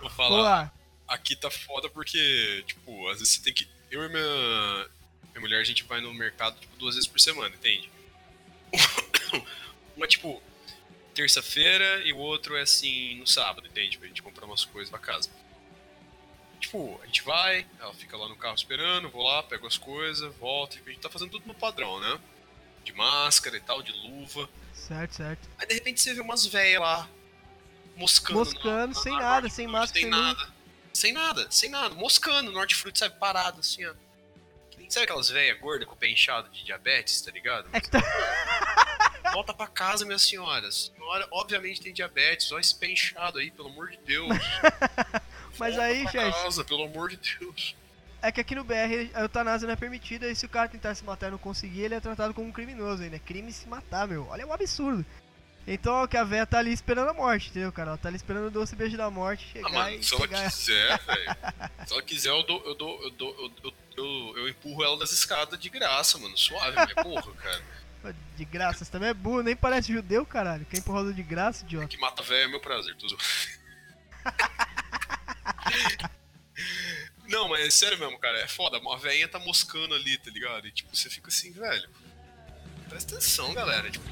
Vou 0.00 0.10
falar. 0.10 0.38
Olá. 0.38 0.72
Aqui 1.06 1.36
tá 1.36 1.50
foda 1.50 1.90
porque, 1.90 2.64
tipo, 2.66 3.08
às 3.08 3.18
vezes 3.18 3.34
você 3.34 3.42
tem 3.42 3.52
que. 3.52 3.68
Eu 3.90 4.04
e 4.04 4.08
minha, 4.08 4.88
minha 5.32 5.40
mulher, 5.40 5.60
a 5.60 5.64
gente 5.64 5.84
vai 5.84 6.00
no 6.00 6.12
mercado, 6.14 6.58
tipo, 6.58 6.74
duas 6.76 6.94
vezes 6.94 7.08
por 7.08 7.20
semana, 7.20 7.54
entende? 7.54 7.90
Uma, 9.96 10.06
tipo, 10.06 10.42
terça-feira 11.14 12.02
e 12.04 12.12
o 12.12 12.18
outro 12.18 12.56
é 12.56 12.62
assim 12.62 13.16
no 13.16 13.26
sábado, 13.26 13.66
entende? 13.66 13.98
Pra 13.98 14.08
gente 14.08 14.22
comprar 14.22 14.46
umas 14.46 14.64
coisas 14.64 14.90
pra 14.90 14.98
casa. 14.98 15.30
Tipo, 16.60 16.98
a 17.02 17.06
gente 17.06 17.22
vai, 17.22 17.66
ela 17.78 17.92
fica 17.94 18.16
lá 18.16 18.28
no 18.28 18.36
carro 18.36 18.54
esperando, 18.54 19.10
vou 19.10 19.22
lá, 19.22 19.42
pego 19.42 19.66
as 19.66 19.76
coisas, 19.76 20.34
volto, 20.36 20.78
e 20.78 20.82
a 20.86 20.92
gente 20.92 21.00
tá 21.00 21.10
fazendo 21.10 21.30
tudo 21.30 21.46
no 21.46 21.54
padrão, 21.54 22.00
né? 22.00 22.18
De 22.84 22.92
máscara 22.92 23.56
e 23.56 23.60
tal, 23.60 23.82
de 23.82 23.92
luva. 23.92 24.48
Certo, 24.72 25.14
certo. 25.14 25.48
Aí 25.58 25.66
de 25.66 25.74
repente 25.74 26.00
você 26.00 26.14
vê 26.14 26.20
umas 26.20 26.46
velhas 26.46 26.80
lá, 26.80 27.08
moscando. 27.96 28.38
Moscando, 28.38 28.94
na, 28.94 29.00
sem 29.00 29.12
na 29.12 29.18
nada, 29.18 29.48
sem 29.48 29.66
máscara, 29.66 30.00
sem, 30.00 30.10
nada. 30.10 30.48
Sem 30.92 31.12
nada, 31.12 31.46
sem 31.50 31.70
nada, 31.70 31.94
moscando, 31.94 32.52
no 32.52 32.58
hortifruti, 32.58 32.98
sabe, 32.98 33.18
parado 33.18 33.60
assim, 33.60 33.84
ó. 33.84 33.94
Sabe 34.88 35.04
aquelas 35.04 35.28
velhas 35.30 35.58
gordas 35.58 35.88
com 35.88 35.94
o 35.94 35.96
pé 35.96 36.08
inchado 36.08 36.48
de 36.50 36.62
diabetes, 36.62 37.20
tá 37.20 37.30
ligado? 37.30 37.68
É 37.72 37.80
que 37.80 37.88
tá... 37.88 38.00
Volta 39.32 39.52
pra 39.52 39.66
casa, 39.66 40.04
minha 40.04 40.18
senhora. 40.18 40.68
A 40.68 40.70
senhora, 40.70 41.26
obviamente, 41.32 41.80
tem 41.80 41.92
diabetes. 41.92 42.52
Olha 42.52 42.60
esse 42.60 42.74
pé 42.76 42.88
inchado 42.88 43.38
aí, 43.38 43.50
pelo 43.50 43.68
amor 43.70 43.90
de 43.90 43.96
Deus. 43.98 44.28
Mas 45.58 45.74
Volta 45.74 45.82
aí, 45.82 46.02
gente. 46.02 46.12
casa, 46.12 46.64
pelo 46.64 46.84
amor 46.84 47.08
de 47.10 47.16
Deus. 47.16 47.74
É 48.24 48.32
que 48.32 48.40
aqui 48.40 48.54
no 48.54 48.64
BR 48.64 49.10
a 49.12 49.20
eutanásia 49.20 49.66
não 49.66 49.74
é 49.74 49.76
permitida 49.76 50.26
e 50.26 50.34
se 50.34 50.46
o 50.46 50.48
cara 50.48 50.66
tentar 50.66 50.94
se 50.94 51.04
matar 51.04 51.28
e 51.28 51.32
não 51.32 51.36
conseguir, 51.36 51.82
ele 51.82 51.94
é 51.94 52.00
tratado 52.00 52.32
como 52.32 52.48
um 52.48 52.52
criminoso 52.52 53.02
ainda. 53.02 53.16
É 53.16 53.18
crime 53.18 53.52
se 53.52 53.68
matar, 53.68 54.08
meu. 54.08 54.26
Olha, 54.28 54.40
é 54.40 54.46
um 54.46 54.52
absurdo. 54.52 55.04
Então 55.66 56.08
que 56.08 56.16
a 56.16 56.24
véia 56.24 56.46
tá 56.46 56.58
ali 56.58 56.72
esperando 56.72 57.10
a 57.10 57.12
morte, 57.12 57.50
entendeu, 57.50 57.70
cara? 57.70 57.90
Ela 57.90 57.98
tá 57.98 58.08
ali 58.08 58.16
esperando 58.16 58.46
o 58.46 58.50
doce 58.50 58.74
beijo 58.74 58.96
da 58.96 59.10
morte 59.10 59.46
chegar 59.52 59.68
ah, 59.68 59.72
mano, 59.72 60.02
se 60.02 60.14
ela 60.14 60.26
quiser, 60.26 60.98
velho. 61.04 61.36
se 61.86 61.92
ela 61.92 62.02
quiser, 62.02 62.30
eu 62.30 62.42
dou, 62.44 62.62
eu 62.64 62.74
dou, 62.74 63.02
eu 63.02 63.10
dou, 63.10 63.52
eu, 63.62 63.72
eu, 63.94 64.38
eu, 64.38 64.48
empurro 64.48 64.82
ela 64.82 64.98
das 64.98 65.12
escadas 65.12 65.60
de 65.60 65.68
graça, 65.68 66.16
mano. 66.16 66.36
Suave, 66.38 66.78
é 66.78 67.02
burro, 67.02 67.34
cara. 67.34 67.62
De 68.38 68.44
graça, 68.46 68.86
você 68.86 68.90
também 68.90 69.10
é 69.10 69.14
burro, 69.14 69.42
nem 69.42 69.54
parece 69.54 69.92
judeu, 69.92 70.24
caralho. 70.24 70.64
Quem 70.64 70.80
empurrou 70.80 71.12
de 71.12 71.22
graça, 71.22 71.62
idiota. 71.62 71.88
Que 71.88 71.98
mata 71.98 72.22
velho 72.22 72.44
é 72.44 72.48
meu 72.48 72.60
prazer, 72.60 72.96
tudo. 72.96 73.18
Não, 77.28 77.48
mas 77.48 77.66
é 77.66 77.70
sério 77.70 77.98
mesmo, 77.98 78.18
cara. 78.18 78.38
É 78.38 78.48
foda. 78.48 78.78
Uma 78.78 78.98
velhinha 78.98 79.28
tá 79.28 79.38
moscando 79.38 79.94
ali, 79.94 80.18
tá 80.18 80.30
ligado? 80.30 80.66
E 80.66 80.70
tipo, 80.70 80.94
você 80.94 81.08
fica 81.08 81.28
assim, 81.28 81.52
velho. 81.52 81.88
Presta 82.88 83.16
atenção, 83.16 83.52
galera. 83.54 83.90
Tipo. 83.90 84.04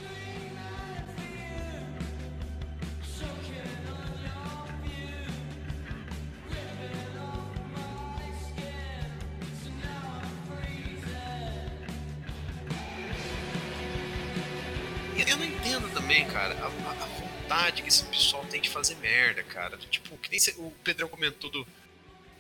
eu 15.33 15.37
não 15.39 15.45
entendo 15.47 15.89
também, 15.95 16.27
cara, 16.27 16.55
a, 16.55 16.67
a, 16.67 17.07
vontade 17.07 17.81
que 17.83 17.89
esse 17.89 18.05
pessoal 18.05 18.45
tem 18.47 18.61
de 18.61 18.69
fazer 18.69 18.97
merda, 18.97 19.43
cara. 19.43 19.79
Tipo, 19.79 20.17
que 20.19 20.31
nem 20.31 20.41
o 20.59 20.71
Pedrão 20.85 21.09
comentou 21.09 21.49
do, 21.49 21.67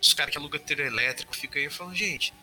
dos 0.02 0.14
caras 0.14 0.32
que 0.32 0.38
alugam 0.38 0.58
tiro 0.58 0.82
elétrico, 0.82 1.34
fica 1.34 1.60
aí 1.60 1.70
falando, 1.70 1.94
gente, 1.94 2.34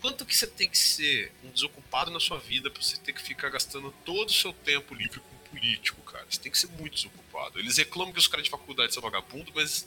quanto 0.00 0.24
que 0.24 0.36
você 0.36 0.46
tem 0.46 0.70
que 0.70 0.78
ser 0.78 1.32
um 1.42 1.50
desocupado 1.50 2.12
na 2.12 2.20
sua 2.20 2.38
vida 2.38 2.70
pra 2.70 2.80
você 2.80 2.96
ter 2.96 3.12
que 3.12 3.20
ficar 3.20 3.50
gastando 3.50 3.92
todo 4.04 4.28
o 4.28 4.32
seu 4.32 4.52
tempo 4.52 4.94
livre 4.94 5.18
com 5.18 5.50
político, 5.50 6.00
cara? 6.02 6.24
Você 6.30 6.40
tem 6.40 6.52
que 6.52 6.58
ser 6.58 6.68
muito 6.68 6.94
desocupado. 6.94 7.58
Eles 7.58 7.76
reclamam 7.76 8.12
que 8.12 8.20
os 8.20 8.28
caras 8.28 8.44
de 8.44 8.50
faculdade 8.50 8.94
são 8.94 9.02
vagabundo, 9.02 9.50
mas 9.52 9.84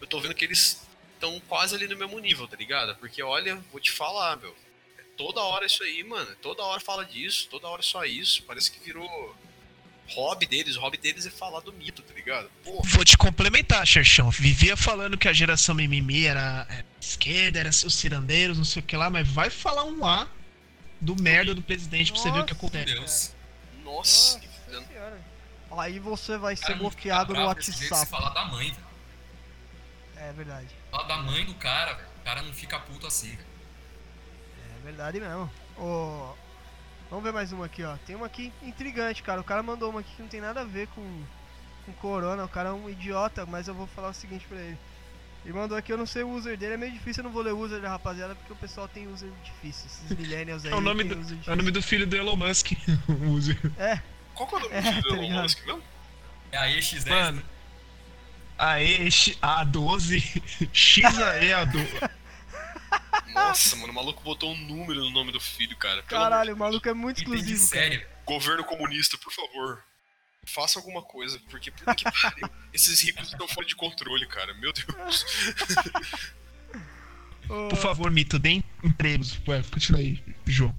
eu 0.00 0.08
tô 0.08 0.20
vendo 0.20 0.34
que 0.34 0.44
eles 0.44 0.84
estão 1.14 1.38
quase 1.48 1.76
ali 1.76 1.86
no 1.86 1.96
mesmo 1.96 2.18
nível, 2.18 2.48
tá 2.48 2.56
ligado? 2.56 2.96
Porque 2.96 3.22
olha, 3.22 3.54
vou 3.70 3.80
te 3.80 3.92
falar, 3.92 4.36
meu. 4.36 4.56
É 4.98 5.02
toda 5.16 5.40
hora 5.40 5.66
isso 5.66 5.84
aí, 5.84 6.02
mano. 6.02 6.34
Toda 6.42 6.64
hora 6.64 6.80
fala 6.80 7.04
disso, 7.04 7.46
toda 7.48 7.68
hora 7.68 7.82
só 7.82 8.04
isso. 8.04 8.42
Parece 8.42 8.72
que 8.72 8.80
virou 8.80 9.36
hobby 10.08 10.46
deles. 10.46 10.76
O 10.76 10.80
hobby 10.80 10.98
deles 10.98 11.26
é 11.26 11.30
falar 11.30 11.60
do 11.60 11.72
mito, 11.72 12.02
tá 12.02 12.14
ligado? 12.14 12.50
Porra. 12.62 12.82
Vou 12.84 13.04
te 13.04 13.16
complementar, 13.16 13.86
Xerxão. 13.86 14.30
Vivia 14.30 14.76
falando 14.76 15.16
que 15.16 15.28
a 15.28 15.32
geração 15.32 15.74
mimimi 15.74 16.26
era, 16.26 16.66
era 16.68 16.86
esquerda, 17.00 17.60
era 17.60 17.70
os 17.70 17.94
cirandeiros, 17.94 18.56
não 18.56 18.64
sei 18.64 18.82
o 18.82 18.84
que 18.84 18.96
lá, 18.96 19.10
mas 19.10 19.26
vai 19.28 19.50
falar 19.50 19.84
um 19.84 20.04
A 20.04 20.28
do 21.00 21.20
merda 21.20 21.54
do 21.54 21.62
presidente 21.62 22.10
Nossa, 22.10 22.22
pra 22.22 22.30
você 22.30 22.38
ver 22.38 22.42
o 22.42 22.46
que 22.46 22.52
acontece. 22.52 22.94
Deus. 22.94 23.34
Nossa, 23.84 24.38
Nossa 24.38 24.54
Aí 25.76 25.98
você 25.98 26.36
vai 26.36 26.56
ser 26.56 26.76
bloqueado 26.76 27.34
no 27.34 27.46
WhatsApp. 27.46 27.86
Você 27.86 28.06
fala 28.06 28.30
da 28.30 28.44
mãe, 28.44 28.70
velho. 28.70 28.86
É 30.16 30.32
verdade. 30.32 30.68
Fala 30.90 31.04
da 31.04 31.16
mãe 31.18 31.44
do 31.44 31.54
cara, 31.54 31.94
velho. 31.94 32.08
O 32.20 32.24
cara 32.24 32.42
não 32.42 32.52
fica 32.54 32.78
puto 32.78 33.06
assim, 33.06 33.30
velho. 33.30 33.54
É 34.78 34.84
verdade 34.84 35.20
mesmo. 35.20 35.50
Oh, 35.76 36.32
vamos 37.10 37.24
ver 37.24 37.32
mais 37.32 37.52
uma 37.52 37.66
aqui, 37.66 37.82
ó. 37.82 37.96
Tem 38.06 38.16
uma 38.16 38.26
aqui 38.26 38.52
intrigante, 38.62 39.22
cara. 39.22 39.40
O 39.40 39.44
cara 39.44 39.62
mandou 39.62 39.90
uma 39.90 40.00
aqui 40.00 40.14
que 40.16 40.22
não 40.22 40.28
tem 40.28 40.40
nada 40.40 40.60
a 40.60 40.64
ver 40.64 40.88
com, 40.88 41.22
com 41.86 41.92
corona. 41.94 42.44
O 42.44 42.48
cara 42.48 42.70
é 42.70 42.72
um 42.72 42.88
idiota, 42.88 43.46
mas 43.46 43.68
eu 43.68 43.74
vou 43.74 43.86
falar 43.86 44.08
o 44.08 44.14
seguinte 44.14 44.46
pra 44.48 44.58
ele. 44.58 44.78
Ele 45.44 45.52
mandou 45.52 45.76
aqui, 45.76 45.92
eu 45.92 45.98
não 45.98 46.06
sei 46.06 46.22
o 46.22 46.30
user 46.30 46.56
dele, 46.56 46.74
é 46.74 46.76
meio 46.78 46.92
difícil, 46.92 47.20
eu 47.20 47.24
não 47.24 47.30
vou 47.30 47.42
ler 47.42 47.52
o 47.52 47.58
user 47.58 47.78
da 47.78 47.90
rapaziada, 47.90 48.34
porque 48.34 48.52
o 48.52 48.56
pessoal 48.56 48.88
tem 48.88 49.06
user 49.06 49.28
difícil, 49.44 49.86
esses 49.86 50.10
millennials 50.18 50.64
aí. 50.64 50.72
É 50.72 50.74
o 50.74 50.80
nome, 50.80 51.04
do, 51.04 51.14
é 51.46 51.52
o 51.52 51.56
nome 51.56 51.70
do 51.70 51.82
filho 51.82 52.06
do 52.06 52.16
Elon 52.16 52.34
Musk, 52.34 52.72
o 53.06 53.28
user. 53.28 53.58
É, 53.78 54.00
qual 54.34 54.48
que 54.48 54.54
é 54.54 54.58
o 54.58 54.60
nome 54.62 54.74
é, 54.74 54.92
do 55.02 55.08
tá 55.08 55.14
Elon 55.14 55.42
Musk 55.42 55.66
mesmo? 55.66 55.82
É 56.50 56.56
a 56.56 56.66
EX10. 56.68 57.08
Mano, 57.10 57.42
a 58.58 58.82
EX 58.82 59.36
A12 59.42 60.42
XAE-A12. 60.72 62.10
Nossa, 63.34 63.76
mano, 63.76 63.92
o 63.92 63.94
maluco 63.94 64.22
botou 64.22 64.52
um 64.52 64.56
número 64.56 65.00
no 65.00 65.10
nome 65.10 65.32
do 65.32 65.40
filho, 65.40 65.76
cara. 65.76 66.02
Caralho, 66.04 66.54
o 66.54 66.56
maluco 66.56 66.88
é 66.88 66.94
muito 66.94 67.18
exclusivo, 67.18 67.58
sério. 67.58 68.06
Governo 68.24 68.64
comunista, 68.64 69.18
por 69.18 69.32
favor. 69.32 69.84
Faça 70.46 70.78
alguma 70.78 71.02
coisa, 71.02 71.40
porque 71.50 71.70
puta 71.70 71.94
que 71.94 72.04
pariu. 72.04 72.48
Esses 72.72 73.00
ricos 73.00 73.28
estão 73.28 73.48
fora 73.48 73.66
de 73.66 73.74
controle, 73.74 74.26
cara. 74.26 74.54
Meu 74.54 74.72
Deus. 74.72 75.24
Por 77.46 77.76
favor, 77.76 78.10
Mito, 78.10 78.38
dê 78.38 78.62
empregos. 78.82 79.38
Ué, 79.46 79.62
continua 79.70 80.00
aí, 80.00 80.22
João. 80.46 80.74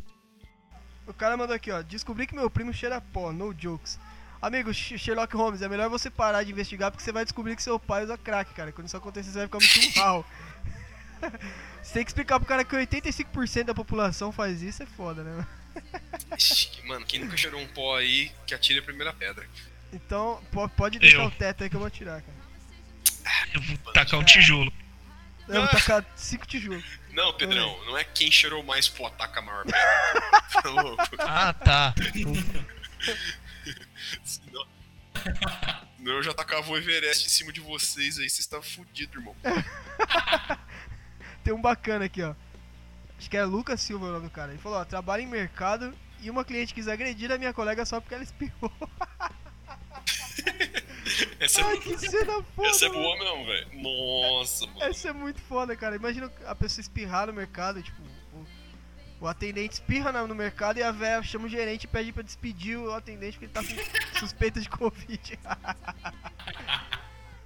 O 1.05 1.13
cara 1.13 1.37
mandou 1.37 1.55
aqui, 1.55 1.71
ó. 1.71 1.83
Descobri 1.83 2.25
que 2.25 2.33
meu 2.33 2.49
primo 2.49 2.73
cheira 2.73 2.99
pó, 2.99 3.31
no 3.31 3.53
jokes. 3.53 3.99
Amigo, 4.41 4.73
Sherlock 4.73 5.35
Holmes, 5.35 5.61
é 5.61 5.69
melhor 5.69 5.89
você 5.89 6.09
parar 6.09 6.43
de 6.43 6.51
investigar 6.51 6.91
porque 6.91 7.03
você 7.03 7.11
vai 7.11 7.23
descobrir 7.23 7.55
que 7.55 7.63
seu 7.63 7.79
pai 7.79 8.03
usa 8.03 8.17
crack, 8.17 8.53
cara. 8.53 8.71
Quando 8.71 8.87
isso 8.87 8.97
acontecer, 8.97 9.29
você 9.29 9.45
vai 9.45 9.47
ficar 9.47 9.59
muito 9.59 9.97
mal. 9.99 10.25
Você 11.81 11.93
tem 11.93 12.03
que 12.03 12.09
explicar 12.09 12.39
pro 12.39 12.47
cara 12.47 12.63
que 12.63 12.75
85% 12.75 13.63
da 13.63 13.73
população 13.73 14.31
faz 14.31 14.61
isso, 14.61 14.83
é 14.83 14.85
foda, 14.85 15.23
né? 15.23 15.47
Mano, 16.85 17.05
quem 17.05 17.19
nunca 17.19 17.37
cheirou 17.37 17.59
um 17.59 17.67
pó 17.67 17.97
aí, 17.97 18.31
que 18.45 18.53
atire 18.53 18.79
a 18.79 18.83
primeira 18.83 19.13
pedra. 19.13 19.47
Então, 19.91 20.41
pode 20.75 20.99
deixar 20.99 21.17
eu. 21.17 21.25
o 21.25 21.31
teto 21.31 21.63
aí 21.63 21.69
que 21.69 21.75
eu 21.75 21.79
vou 21.79 21.87
atirar, 21.87 22.21
cara. 22.21 22.37
Eu 23.53 23.61
vou 23.61 23.93
tacar 23.93 24.19
um 24.19 24.23
tijolo. 24.23 24.71
Eu 25.47 25.61
vou 25.61 25.69
tacar 25.69 26.05
cinco 26.15 26.45
tijolos. 26.45 26.83
Não, 27.11 27.33
Pedrão, 27.33 27.85
não 27.85 27.97
é 27.97 28.03
quem 28.03 28.31
cheirou 28.31 28.63
mais 28.63 28.89
pó 28.89 29.09
taca 29.09 29.39
a 29.39 29.43
maior 29.43 29.63
pedra. 29.63 30.41
tá 30.61 30.69
louco? 30.69 31.15
Ah, 31.19 31.53
tá. 31.53 31.93
Senão... 34.23 34.67
eu 36.05 36.23
já 36.23 36.33
tacava 36.33 36.69
o 36.69 36.77
Everest 36.77 37.25
em 37.25 37.29
cima 37.29 37.53
de 37.53 37.61
vocês 37.61 38.17
aí, 38.19 38.29
vocês 38.29 38.39
estavam 38.39 38.67
fodidos, 38.67 39.15
irmão. 39.15 39.35
Tem 41.45 41.53
um 41.53 41.61
bacana 41.61 42.05
aqui, 42.05 42.23
ó. 42.23 42.33
Acho 43.19 43.29
que 43.29 43.37
é 43.37 43.45
Lucas 43.45 43.79
Silva 43.79 44.07
o 44.07 44.11
nome 44.11 44.25
do 44.25 44.31
cara. 44.31 44.51
Ele 44.51 44.59
falou, 44.59 44.79
ó, 44.79 44.83
trabalho 44.83 45.21
em 45.21 45.27
mercado 45.27 45.93
e 46.19 46.29
uma 46.31 46.43
cliente 46.43 46.73
quis 46.73 46.87
agredir 46.87 47.31
a 47.31 47.37
minha 47.37 47.53
colega 47.53 47.85
só 47.85 48.01
porque 48.01 48.15
ela 48.15 48.23
espirrou. 48.23 48.71
Essa 51.39 51.63
Ai, 51.63 51.77
é... 51.77 51.79
que 51.79 51.97
cena 51.99 52.41
foda. 52.55 52.67
Essa 52.67 52.87
é 52.87 52.89
boa 52.89 53.15
mesmo, 53.19 53.45
velho. 53.45 53.67
Nossa, 53.83 54.65
mano. 54.65 54.81
Essa 54.81 55.09
é 55.09 55.13
muito 55.13 55.39
foda, 55.41 55.75
cara. 55.75 55.95
Imagina 55.95 56.31
a 56.47 56.55
pessoa 56.55 56.81
espirrar 56.81 57.27
no 57.27 57.33
mercado, 57.33 57.83
tipo, 57.83 58.01
o, 58.33 58.45
o 59.21 59.27
atendente 59.27 59.75
espirra 59.75 60.11
no 60.25 60.33
mercado 60.33 60.79
e 60.79 60.83
a 60.83 60.91
véia 60.91 61.21
chama 61.21 61.45
o 61.45 61.49
gerente 61.49 61.83
e 61.83 61.87
pede 61.87 62.11
pra 62.11 62.23
despedir 62.23 62.75
o 62.75 62.91
atendente 62.91 63.37
porque 63.37 63.45
ele 63.45 63.53
tá 63.53 63.61
com 63.61 63.69
suspeita 64.17 64.59
de 64.59 64.67
Covid. 64.67 65.39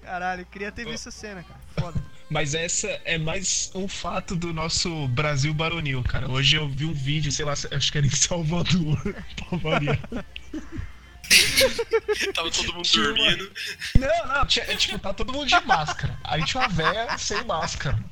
Caralho, 0.09 0.43
queria 0.47 0.71
ter 0.71 0.85
visto 0.85 1.07
essa 1.07 1.11
cena, 1.11 1.43
cara. 1.43 1.59
Foda. 1.79 2.03
Mas 2.31 2.55
essa 2.55 2.87
é 3.05 3.19
mais 3.19 3.69
um 3.75 3.87
fato 3.87 4.35
do 4.35 4.51
nosso 4.51 5.07
Brasil 5.09 5.53
baronil, 5.53 6.01
cara. 6.01 6.27
Hoje 6.27 6.55
eu 6.55 6.67
vi 6.67 6.85
um 6.85 6.93
vídeo, 6.93 7.31
sei 7.31 7.45
lá, 7.45 7.53
acho 7.53 7.91
que 7.91 7.97
era 7.99 8.07
em 8.07 8.09
Salvador. 8.09 8.97
Tava 12.33 12.49
todo 12.49 12.73
mundo 12.73 12.89
dormindo. 12.91 13.51
Não, 13.99 14.27
não, 14.33 14.47
tinha, 14.47 14.65
é, 14.65 14.75
tipo, 14.75 14.97
tá 14.97 15.13
todo 15.13 15.31
mundo 15.31 15.45
de 15.45 15.59
máscara. 15.59 16.17
Aí 16.23 16.43
tinha 16.43 16.63
uma 16.63 16.69
véia 16.69 17.15
sem 17.19 17.43
máscara. 17.43 18.03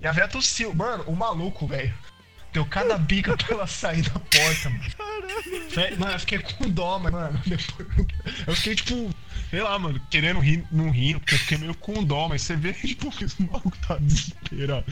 E 0.00 0.06
a 0.06 0.12
véia 0.12 0.28
tossiu. 0.28 0.74
Mano, 0.74 1.04
o 1.06 1.14
maluco, 1.14 1.66
velho. 1.66 1.92
Deu 2.56 2.64
cada 2.64 2.96
bica 2.96 3.36
pra 3.36 3.54
ela 3.54 3.66
sair 3.66 4.00
da 4.00 4.18
porta, 4.18 4.70
mano. 4.70 4.90
Caramba. 5.74 5.96
Mano, 5.98 6.12
eu 6.12 6.20
fiquei 6.20 6.38
com 6.38 6.70
dó, 6.70 6.98
mano. 6.98 7.38
Depois, 7.44 8.08
eu 8.46 8.56
fiquei, 8.56 8.74
tipo, 8.74 9.10
sei 9.50 9.60
lá, 9.60 9.78
mano, 9.78 10.00
querendo 10.10 10.40
rir, 10.40 10.66
não 10.72 10.90
rir, 10.90 11.18
porque 11.18 11.34
eu 11.34 11.38
fiquei 11.38 11.58
meio 11.58 11.74
com 11.74 12.02
dó, 12.02 12.30
mas 12.30 12.40
você 12.40 12.56
vê, 12.56 12.72
tipo, 12.80 13.10
que 13.10 13.24
esse 13.24 13.42
maluco 13.42 13.76
tá 13.86 13.98
desesperado. 13.98 14.90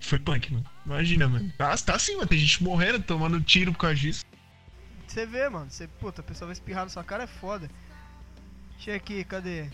Foi 0.00 0.18
punk, 0.18 0.52
mano. 0.52 0.66
Imagina, 0.84 1.28
mano. 1.28 1.52
Tá, 1.56 1.76
tá 1.76 1.94
assim, 1.94 2.16
mano. 2.16 2.26
Tem 2.26 2.36
gente 2.36 2.64
morrendo, 2.64 3.00
tomando 3.00 3.40
tiro 3.40 3.70
por 3.70 3.78
causa 3.78 3.94
disso. 3.94 4.24
Você 5.06 5.24
vê, 5.24 5.48
mano. 5.48 5.70
Você, 5.70 5.86
puta, 5.86 6.20
a 6.20 6.24
pessoa 6.24 6.48
vai 6.48 6.54
espirrar 6.54 6.82
na 6.82 6.90
sua 6.90 7.04
cara, 7.04 7.22
é 7.22 7.28
foda. 7.28 7.70
Deixa 8.74 8.96
aqui, 8.96 9.22
cadê? 9.22 9.70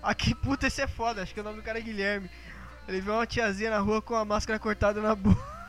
Aqui, 0.00 0.36
puta, 0.36 0.68
esse 0.68 0.80
é 0.80 0.86
foda. 0.86 1.20
Acho 1.20 1.34
que 1.34 1.40
o 1.40 1.42
nome 1.42 1.56
do 1.56 1.64
cara 1.64 1.80
é 1.80 1.82
Guilherme. 1.82 2.30
Ele 2.86 3.00
viu 3.00 3.12
uma 3.12 3.26
tiazinha 3.26 3.70
na 3.70 3.80
rua 3.80 4.00
com 4.00 4.14
a 4.14 4.24
máscara 4.24 4.56
cortada 4.56 5.02
na 5.02 5.16
boca. 5.16 5.59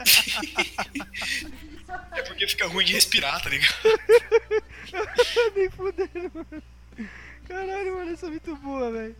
é 2.12 2.22
porque 2.22 2.48
fica 2.48 2.66
ruim 2.66 2.84
de 2.84 2.94
respirar, 2.94 3.40
tá 3.42 3.50
ligado? 3.50 3.74
Nem 5.54 5.70
fudendo, 5.70 6.30
mano. 6.34 6.62
Caralho, 7.46 7.96
mano, 7.96 8.12
essa 8.12 8.26
é 8.26 8.30
muito 8.30 8.56
boa, 8.56 8.92
velho. 8.92 9.16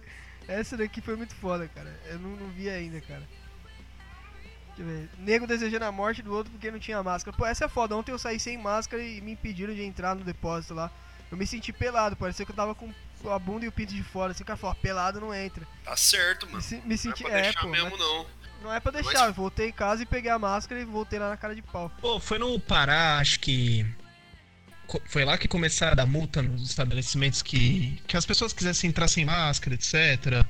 Essa 0.46 0.76
daqui 0.76 1.00
foi 1.00 1.16
muito 1.16 1.34
foda, 1.34 1.68
cara. 1.68 1.98
Eu 2.06 2.18
não, 2.18 2.30
não 2.30 2.50
vi 2.50 2.68
ainda, 2.68 3.00
cara. 3.00 3.26
Deixa 4.68 4.82
eu 4.82 4.86
ver. 4.86 5.08
Nego 5.18 5.46
desejando 5.46 5.84
a 5.84 5.92
morte 5.92 6.22
do 6.22 6.34
outro 6.34 6.52
porque 6.52 6.70
não 6.70 6.78
tinha 6.78 7.02
máscara. 7.02 7.36
Pô, 7.36 7.46
essa 7.46 7.66
é 7.66 7.68
foda. 7.68 7.96
Ontem 7.96 8.12
eu 8.12 8.18
saí 8.18 8.40
sem 8.40 8.58
máscara 8.58 9.02
e 9.02 9.20
me 9.20 9.32
impediram 9.32 9.74
de 9.74 9.82
entrar 9.82 10.14
no 10.14 10.24
depósito 10.24 10.74
lá. 10.74 10.90
Eu 11.30 11.36
me 11.36 11.46
senti 11.46 11.72
pelado, 11.72 12.16
parecia 12.16 12.44
que 12.44 12.50
eu 12.50 12.56
tava 12.56 12.74
com 12.74 12.92
a 13.28 13.38
bunda 13.38 13.64
e 13.64 13.68
o 13.68 13.72
pinto 13.72 13.94
de 13.94 14.02
fora. 14.02 14.32
Assim, 14.32 14.42
o 14.42 14.46
cara 14.46 14.56
falou, 14.56 14.74
pelado 14.76 15.20
não 15.20 15.32
entra. 15.32 15.66
Tá 15.84 15.96
certo, 15.96 16.50
mano. 16.50 16.64
Me, 16.70 16.80
me 16.82 16.98
senti. 16.98 17.22
Não 17.22 17.30
é, 17.30 17.48
é 17.48 17.52
pô, 17.52 17.68
mesmo, 17.68 17.96
não. 17.96 18.26
Não 18.62 18.72
é 18.72 18.80
pra 18.80 18.92
deixar, 18.92 19.20
Mas... 19.20 19.28
eu 19.28 19.34
voltei 19.34 19.68
em 19.68 19.72
casa 19.72 20.02
e 20.02 20.06
peguei 20.06 20.30
a 20.30 20.38
máscara 20.38 20.80
e 20.80 20.84
voltei 20.84 21.18
lá 21.18 21.30
na 21.30 21.36
cara 21.36 21.54
de 21.54 21.62
pau. 21.62 21.90
Pô, 22.00 22.20
foi 22.20 22.38
no 22.38 22.58
Pará, 22.60 23.18
acho 23.18 23.40
que. 23.40 23.86
Foi 25.06 25.24
lá 25.24 25.38
que 25.38 25.46
começaram 25.46 25.92
a 25.92 25.94
dar 25.94 26.06
multa 26.06 26.42
nos 26.42 26.68
estabelecimentos 26.68 27.42
que, 27.42 28.02
que 28.08 28.16
as 28.16 28.26
pessoas 28.26 28.52
quisessem 28.52 28.90
entrar 28.90 29.06
sem 29.06 29.24
máscara, 29.24 29.74
etc 29.74 30.44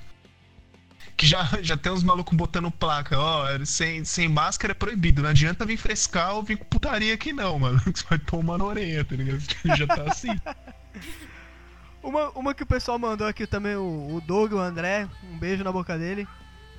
que 1.21 1.27
já, 1.27 1.47
já 1.61 1.77
tem 1.77 1.93
uns 1.93 2.03
malucos 2.03 2.35
botando 2.35 2.71
placa, 2.71 3.19
ó, 3.19 3.47
sem, 3.67 4.05
sem 4.05 4.27
máscara 4.27 4.73
é 4.73 4.75
proibido, 4.75 5.23
não 5.23 5.29
adianta 5.29 5.67
vir 5.67 5.77
frescar 5.77 6.35
ou 6.35 6.43
vir 6.43 6.57
com 6.57 6.65
putaria 6.65 7.13
aqui 7.13 7.33
não, 7.33 7.59
mano. 7.59 7.79
Você 7.85 8.05
vai 8.09 8.19
tomar 8.19 8.57
na 8.57 8.65
orelha, 8.65 9.05
tá 9.05 9.15
ligado? 9.15 9.43
Já 9.77 9.87
tá 9.87 10.05
assim. 10.05 10.31
Uma, 12.03 12.31
uma 12.31 12.55
que 12.55 12.63
o 12.63 12.67
pessoal 12.67 12.99
mandou 12.99 13.27
aqui 13.27 13.47
também, 13.47 13.77
o, 13.77 14.17
o 14.17 14.21
Doug, 14.23 14.55
o 14.55 14.59
André, 14.59 15.07
um 15.31 15.37
beijo 15.37 15.63
na 15.63 15.71
boca 15.71 15.99
dele. 15.99 16.27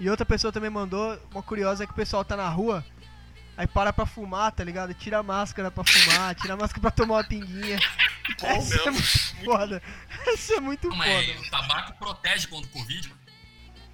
E 0.02 0.10
outra 0.10 0.26
pessoa 0.26 0.52
também 0.52 0.72
mandou, 0.72 1.16
uma 1.32 1.44
curiosa 1.44 1.84
é 1.84 1.86
que 1.86 1.94
o 1.94 1.96
pessoal 1.96 2.26
tá 2.26 2.36
na 2.36 2.50
rua, 2.50 2.84
aí 3.56 3.68
para 3.68 3.94
pra 3.94 4.04
fumar, 4.04 4.52
tá 4.52 4.64
ligado? 4.64 4.96
Tira 4.96 5.20
a 5.20 5.24
máscara 5.24 5.70
pra 5.70 5.84
fumar, 5.84 6.34
tira 6.42 6.56
a 6.56 6.58
máscara 6.58 6.82
pra 6.82 6.90
tomar 6.90 7.18
uma 7.18 7.24
pinguinha. 7.24 7.78
Essa 8.42 8.82
é 8.82 8.90
muito 8.90 9.46
foda. 9.46 9.84
Essa 10.26 10.56
é 10.56 10.60
muito 10.60 10.90
Mas 10.90 11.28
foda. 11.28 11.40
O 11.40 11.52
tabaco 11.52 11.94
protege 12.00 12.48
contra 12.48 12.68
o 12.68 12.74
Covid, 12.74 13.14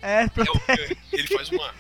é, 0.02 0.24
é 0.24 0.30
protege. 0.30 0.98
ele 1.12 1.28
faz 1.28 1.50
uma, 1.50 1.74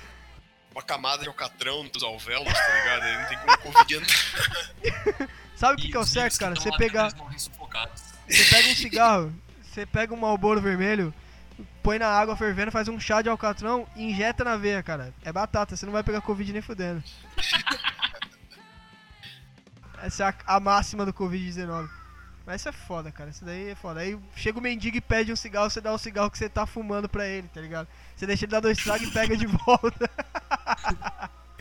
uma 0.71 0.82
camada 0.82 1.23
de 1.23 1.30
alcatrão 1.30 1.88
dos 1.88 2.03
alvéolos, 2.03 2.51
tá 2.51 2.73
ligado? 2.73 3.03
Ele 3.05 3.17
não 3.19 3.30
tem 3.30 3.38
como 3.38 3.57
Covid 3.59 3.95
entrar. 3.95 5.30
Sabe 5.55 5.73
o 5.73 5.78
que, 5.78 5.89
que 5.89 5.95
é 5.95 5.99
o 6.01 6.05
certo, 6.05 6.38
cara? 6.38 6.53
Você 6.53 6.69
pegar. 6.75 7.11
Você 8.28 8.43
pega 8.49 8.67
um 8.67 8.75
cigarro, 8.75 9.34
você 9.63 9.86
pega 9.86 10.13
um 10.13 10.17
malboro 10.17 10.59
vermelho, 10.59 11.13
põe 11.82 11.99
na 11.99 12.08
água 12.08 12.36
fervendo, 12.36 12.72
faz 12.72 12.88
um 12.88 12.99
chá 12.99 13.22
de 13.22 13.30
alcatrão 13.30 13.88
e 13.95 14.03
injeta 14.03 14.43
na 14.43 14.58
veia, 14.58 14.84
cara. 14.84 15.14
É 15.24 15.32
batata, 15.32 15.76
você 15.76 15.86
não 15.86 15.93
vai 15.93 16.03
pegar 16.03 16.22
Covid 16.22 16.51
nem 16.51 16.62
fudendo. 16.62 17.03
Essa 20.01 20.26
é 20.26 20.28
a, 20.28 20.36
a 20.55 20.60
máxima 20.60 21.05
do 21.05 21.14
Covid-19. 21.14 21.89
Mas 22.45 22.62
isso 22.62 22.70
é 22.70 22.72
foda, 22.72 23.12
cara. 23.12 23.30
Isso 23.30 23.43
daí 23.43 23.72
é 23.72 23.76
foda. 23.76 23.99
Aí 23.99 24.18
chega 24.36 24.58
o 24.58 24.62
mendigo 24.62 24.95
e 24.95 25.01
pede 25.01 25.34
um 25.34 25.36
cigarro, 25.36 25.70
você 25.70 25.82
dá 25.82 25.91
o 25.91 25.97
cigarro 25.97 26.32
que 26.32 26.38
você 26.38 26.47
tá 26.47 26.66
fumando 26.66 27.10
pra 27.10 27.28
ele, 27.28 27.47
tá 27.49 27.60
ligado? 27.60 27.88
Você 28.16 28.26
deixa 28.26 28.45
ele 28.45 28.51
dar 28.51 28.62
dois 28.62 28.78
tragos 28.78 29.08
e 29.08 29.12
pega 29.12 29.36
de 29.36 29.45
volta. 29.66 30.10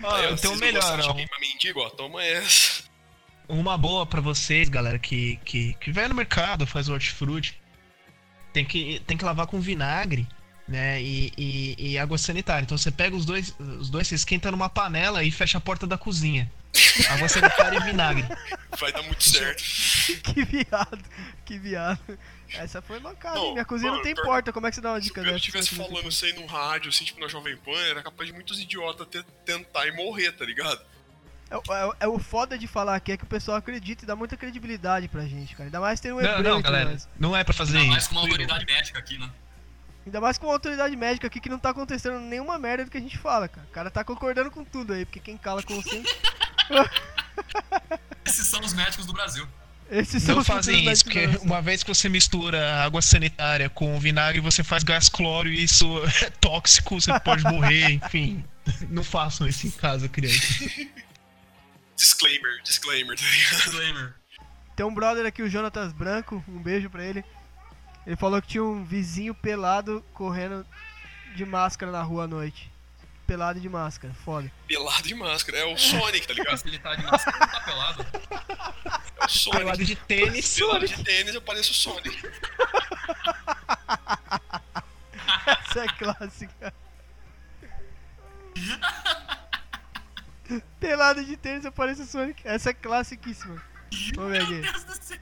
ah, 0.04 0.20
eu 0.22 0.36
tenho 0.36 0.56
melhor, 0.58 1.00
ó. 1.00 1.14
mendigo, 1.40 1.80
ó, 1.80 1.90
toma 1.90 2.22
essa. 2.22 2.84
Uma 3.48 3.76
boa 3.76 4.06
pra 4.06 4.20
vocês, 4.20 4.68
galera, 4.68 4.98
que, 4.98 5.36
que, 5.44 5.74
que 5.74 5.92
vai 5.92 6.08
no 6.08 6.14
mercado, 6.14 6.66
faz 6.66 6.88
hortifruti. 6.88 7.60
Tem 8.56 8.64
que, 8.64 9.02
tem 9.06 9.18
que 9.18 9.24
lavar 9.24 9.46
com 9.46 9.60
vinagre 9.60 10.26
né? 10.66 10.98
E, 11.00 11.30
e, 11.36 11.92
e, 11.92 11.98
água 11.98 12.16
sanitária. 12.16 12.64
Então 12.64 12.76
você 12.76 12.90
pega 12.90 13.14
os 13.14 13.26
dois, 13.26 13.54
os 13.60 13.90
dois, 13.90 14.08
você 14.08 14.14
esquenta 14.14 14.50
numa 14.50 14.70
panela 14.70 15.22
e 15.22 15.30
fecha 15.30 15.58
a 15.58 15.60
porta 15.60 15.86
da 15.86 15.98
cozinha. 15.98 16.50
Água 17.10 17.28
sanitária 17.28 17.78
e 17.78 17.82
vinagre. 17.84 18.24
Vai 18.78 18.92
dar 18.92 19.02
muito 19.02 19.22
certo. 19.22 19.62
que 20.24 20.42
viado, 20.42 21.04
que 21.44 21.58
viado. 21.58 22.18
Essa 22.54 22.80
foi 22.80 22.98
mancada, 22.98 23.38
Minha 23.52 23.64
cozinha 23.66 23.90
mano, 23.90 23.98
não 23.98 24.04
tem 24.04 24.14
per... 24.14 24.24
porta, 24.24 24.52
como 24.54 24.66
é 24.66 24.70
que 24.70 24.76
você 24.76 24.80
dá 24.80 24.92
uma 24.92 25.00
dica 25.00 25.20
dessa? 25.20 25.28
Se 25.28 25.34
eu 25.34 25.60
estivesse 25.60 25.74
falando 25.74 26.08
isso 26.08 26.24
aí 26.24 26.32
no 26.32 26.46
rádio, 26.46 26.88
assim, 26.88 27.04
tipo 27.04 27.20
na 27.20 27.28
Jovem 27.28 27.56
Pan, 27.58 27.78
era 27.90 28.02
capaz 28.02 28.26
de 28.26 28.32
muitos 28.34 28.58
idiotas 28.58 29.06
ter, 29.08 29.22
tentar 29.44 29.86
e 29.86 29.92
morrer, 29.92 30.32
tá 30.32 30.44
ligado? 30.44 30.80
É, 31.50 31.54
é, 31.54 31.90
é, 32.00 32.08
o 32.08 32.18
foda 32.18 32.58
de 32.58 32.66
falar 32.66 32.96
aqui 32.96 33.12
é 33.12 33.16
que 33.16 33.24
o 33.24 33.26
pessoal 33.26 33.56
acredita 33.56 34.04
e 34.04 34.06
dá 34.06 34.16
muita 34.16 34.36
credibilidade 34.36 35.08
pra 35.08 35.22
gente, 35.22 35.54
cara. 35.54 35.68
Ainda 35.68 35.80
mais 35.80 36.00
tem 36.00 36.12
um 36.12 36.20
Não, 36.20 36.42
não, 36.42 36.60
galera. 36.60 36.96
Não 37.18 37.36
é 37.36 37.44
pra 37.44 37.54
fazer 37.54 37.78
Ainda 37.78 37.96
isso. 37.96 37.96
Ainda 37.96 37.96
mais 37.96 38.06
com 38.08 38.14
uma 38.14 38.22
autoridade 38.22 38.66
médica 38.66 38.98
aqui, 38.98 39.18
né? 39.18 39.30
Ainda 40.04 40.20
mais 40.20 40.38
com 40.38 40.46
uma 40.46 40.52
autoridade 40.52 40.96
médica 40.96 41.26
aqui 41.26 41.40
que 41.40 41.48
não 41.48 41.58
tá 41.58 41.70
acontecendo 41.70 42.20
nenhuma 42.20 42.58
merda 42.58 42.84
do 42.84 42.90
que 42.90 42.98
a 42.98 43.00
gente 43.00 43.18
fala, 43.18 43.48
cara. 43.48 43.66
O 43.66 43.70
cara 43.70 43.90
tá 43.90 44.04
concordando 44.04 44.50
com 44.50 44.64
tudo 44.64 44.92
aí, 44.92 45.04
porque 45.04 45.20
quem 45.20 45.36
cala 45.36 45.62
consciente. 45.62 46.14
Esses 48.24 48.46
são 48.46 48.60
os 48.60 48.72
médicos 48.72 49.06
do 49.06 49.12
Brasil. 49.12 49.46
Esses 49.90 50.26
não 50.26 50.44
fazem 50.44 50.90
isso, 50.90 51.04
porque 51.04 51.26
uma 51.42 51.62
vez 51.62 51.82
que 51.82 51.88
você 51.88 52.08
mistura 52.08 52.82
água 52.82 53.00
sanitária 53.00 53.70
com 53.70 53.98
vinagre, 54.00 54.40
você 54.40 54.64
faz 54.64 54.82
gás 54.82 55.08
cloro 55.08 55.48
e 55.48 55.62
isso 55.62 55.86
é 56.24 56.30
tóxico, 56.30 57.00
você 57.00 57.18
pode 57.20 57.44
morrer, 57.44 57.92
enfim. 58.04 58.44
Não 58.90 59.04
façam 59.04 59.46
isso 59.46 59.66
em 59.66 59.70
casa, 59.70 60.08
criança. 60.08 60.64
Disclaimer, 61.96 62.62
disclaimer, 62.62 63.18
tá 63.18 63.24
ligado? 63.24 63.56
Disclaimer. 63.56 64.14
Tem 64.76 64.84
um 64.84 64.92
brother 64.92 65.24
aqui, 65.24 65.42
o 65.42 65.48
Jonatas 65.48 65.92
Branco, 65.92 66.44
um 66.46 66.62
beijo 66.62 66.90
pra 66.90 67.02
ele. 67.02 67.24
Ele 68.06 68.16
falou 68.16 68.40
que 68.42 68.48
tinha 68.48 68.62
um 68.62 68.84
vizinho 68.84 69.34
pelado 69.34 70.04
correndo 70.12 70.66
de 71.34 71.44
máscara 71.44 71.90
na 71.90 72.02
rua 72.02 72.24
à 72.24 72.26
noite. 72.26 72.70
Pelado 73.26 73.58
de 73.58 73.68
máscara, 73.68 74.14
foda. 74.24 74.52
Pelado 74.68 75.02
de 75.02 75.14
máscara, 75.14 75.58
é 75.58 75.64
o 75.64 75.76
Sonic, 75.76 76.28
tá 76.28 76.34
ligado? 76.34 76.58
Se 76.58 76.68
ele 76.68 76.78
tá 76.78 76.94
de 76.94 77.02
máscara, 77.02 77.38
tá 77.38 77.60
pelado. 77.60 78.06
É 79.20 79.24
o 79.24 79.28
Sonic. 79.28 79.58
Pelado 79.58 79.84
de 79.84 79.96
tênis, 79.96 80.54
Pelado 80.54 80.86
de 80.86 81.02
tênis, 81.02 81.34
eu 81.34 81.42
pareço 81.42 81.72
o 81.72 81.74
Sonic. 81.74 82.16
Essa 85.46 85.84
é 85.84 85.88
clássica. 85.88 86.74
Pelado 90.80 91.24
de 91.24 91.36
tênis, 91.36 91.64
eu 91.64 91.72
pareço 91.72 92.02
o 92.02 92.06
Sonic. 92.06 92.42
Essa 92.46 92.70
é 92.70 92.74
classiquíssima. 92.74 93.62
Vamos 94.14 94.32
ver 94.32 94.42
aqui. 94.42 94.52
Meu 94.54 94.62
Deus 94.62 94.84
do 94.84 95.02
céu. 95.02 95.18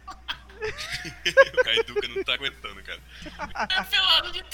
o 1.53 1.64
Kaiduka 1.64 2.09
não 2.09 2.25
tá 2.25 2.35
aguentando, 2.35 2.83
cara. 2.83 3.01
É 3.68 3.85
pelado 3.85 4.33
de 4.33 4.45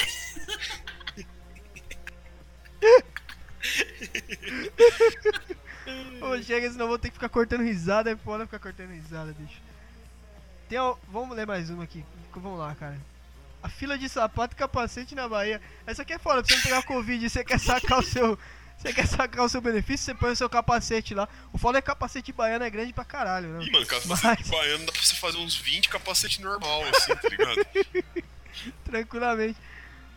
Ô, 6.21 6.43
chega, 6.43 6.71
senão 6.71 6.85
eu 6.85 6.89
vou 6.89 6.99
ter 6.99 7.09
que 7.09 7.15
ficar 7.15 7.29
cortando 7.29 7.63
risada. 7.63 8.11
É 8.11 8.17
foda 8.17 8.45
ficar 8.45 8.59
cortando 8.59 8.91
risada, 8.91 9.33
bicho. 9.39 9.61
Tem, 10.69 10.79
vamos 11.09 11.37
ler 11.37 11.47
mais 11.47 11.71
uma 11.71 11.85
aqui. 11.85 12.05
Vamos 12.33 12.59
lá, 12.59 12.75
cara. 12.75 12.99
A 13.63 13.69
fila 13.69 13.99
de 13.99 14.09
sapato 14.09 14.55
e 14.55 14.57
capacete 14.57 15.15
na 15.15 15.29
Bahia. 15.29 15.61
Essa 15.87 16.03
aqui 16.03 16.15
é 16.15 16.19
foda, 16.19 16.43
pra 16.43 16.49
você 16.49 16.57
não 16.57 16.63
pegar 16.63 16.83
Covid 16.83 17.25
e 17.25 17.29
você 17.29 17.45
quer 17.45 17.61
sacar 17.61 17.99
o 17.99 18.03
seu 18.03 18.39
você 18.81 18.95
quer 18.95 19.07
sacar 19.07 19.45
o 19.45 19.49
seu 19.49 19.61
benefício, 19.61 20.07
você 20.07 20.15
põe 20.15 20.31
o 20.31 20.37
seu 20.37 20.49
capacete 20.49 21.13
lá. 21.13 21.29
O 21.53 21.59
foda 21.59 21.79
é 21.79 21.83
que 21.83 21.87
capacete 21.87 22.33
baiano 22.33 22.65
é 22.65 22.71
grande 22.71 22.95
pra 22.95 23.05
caralho, 23.05 23.51
né? 23.51 23.65
Ih, 23.65 23.71
mano, 23.71 23.85
capacete 23.85 24.25
Mas... 24.25 24.49
baiano 24.49 24.87
dá 24.87 24.93
pra 24.93 25.03
você 25.03 25.15
fazer 25.17 25.37
uns 25.37 25.55
20 25.55 25.91
capacete 25.91 26.41
normal, 26.41 26.83
assim, 26.85 27.15
tá 27.15 27.29
ligado? 27.29 27.67
Tranquilamente. 28.85 29.59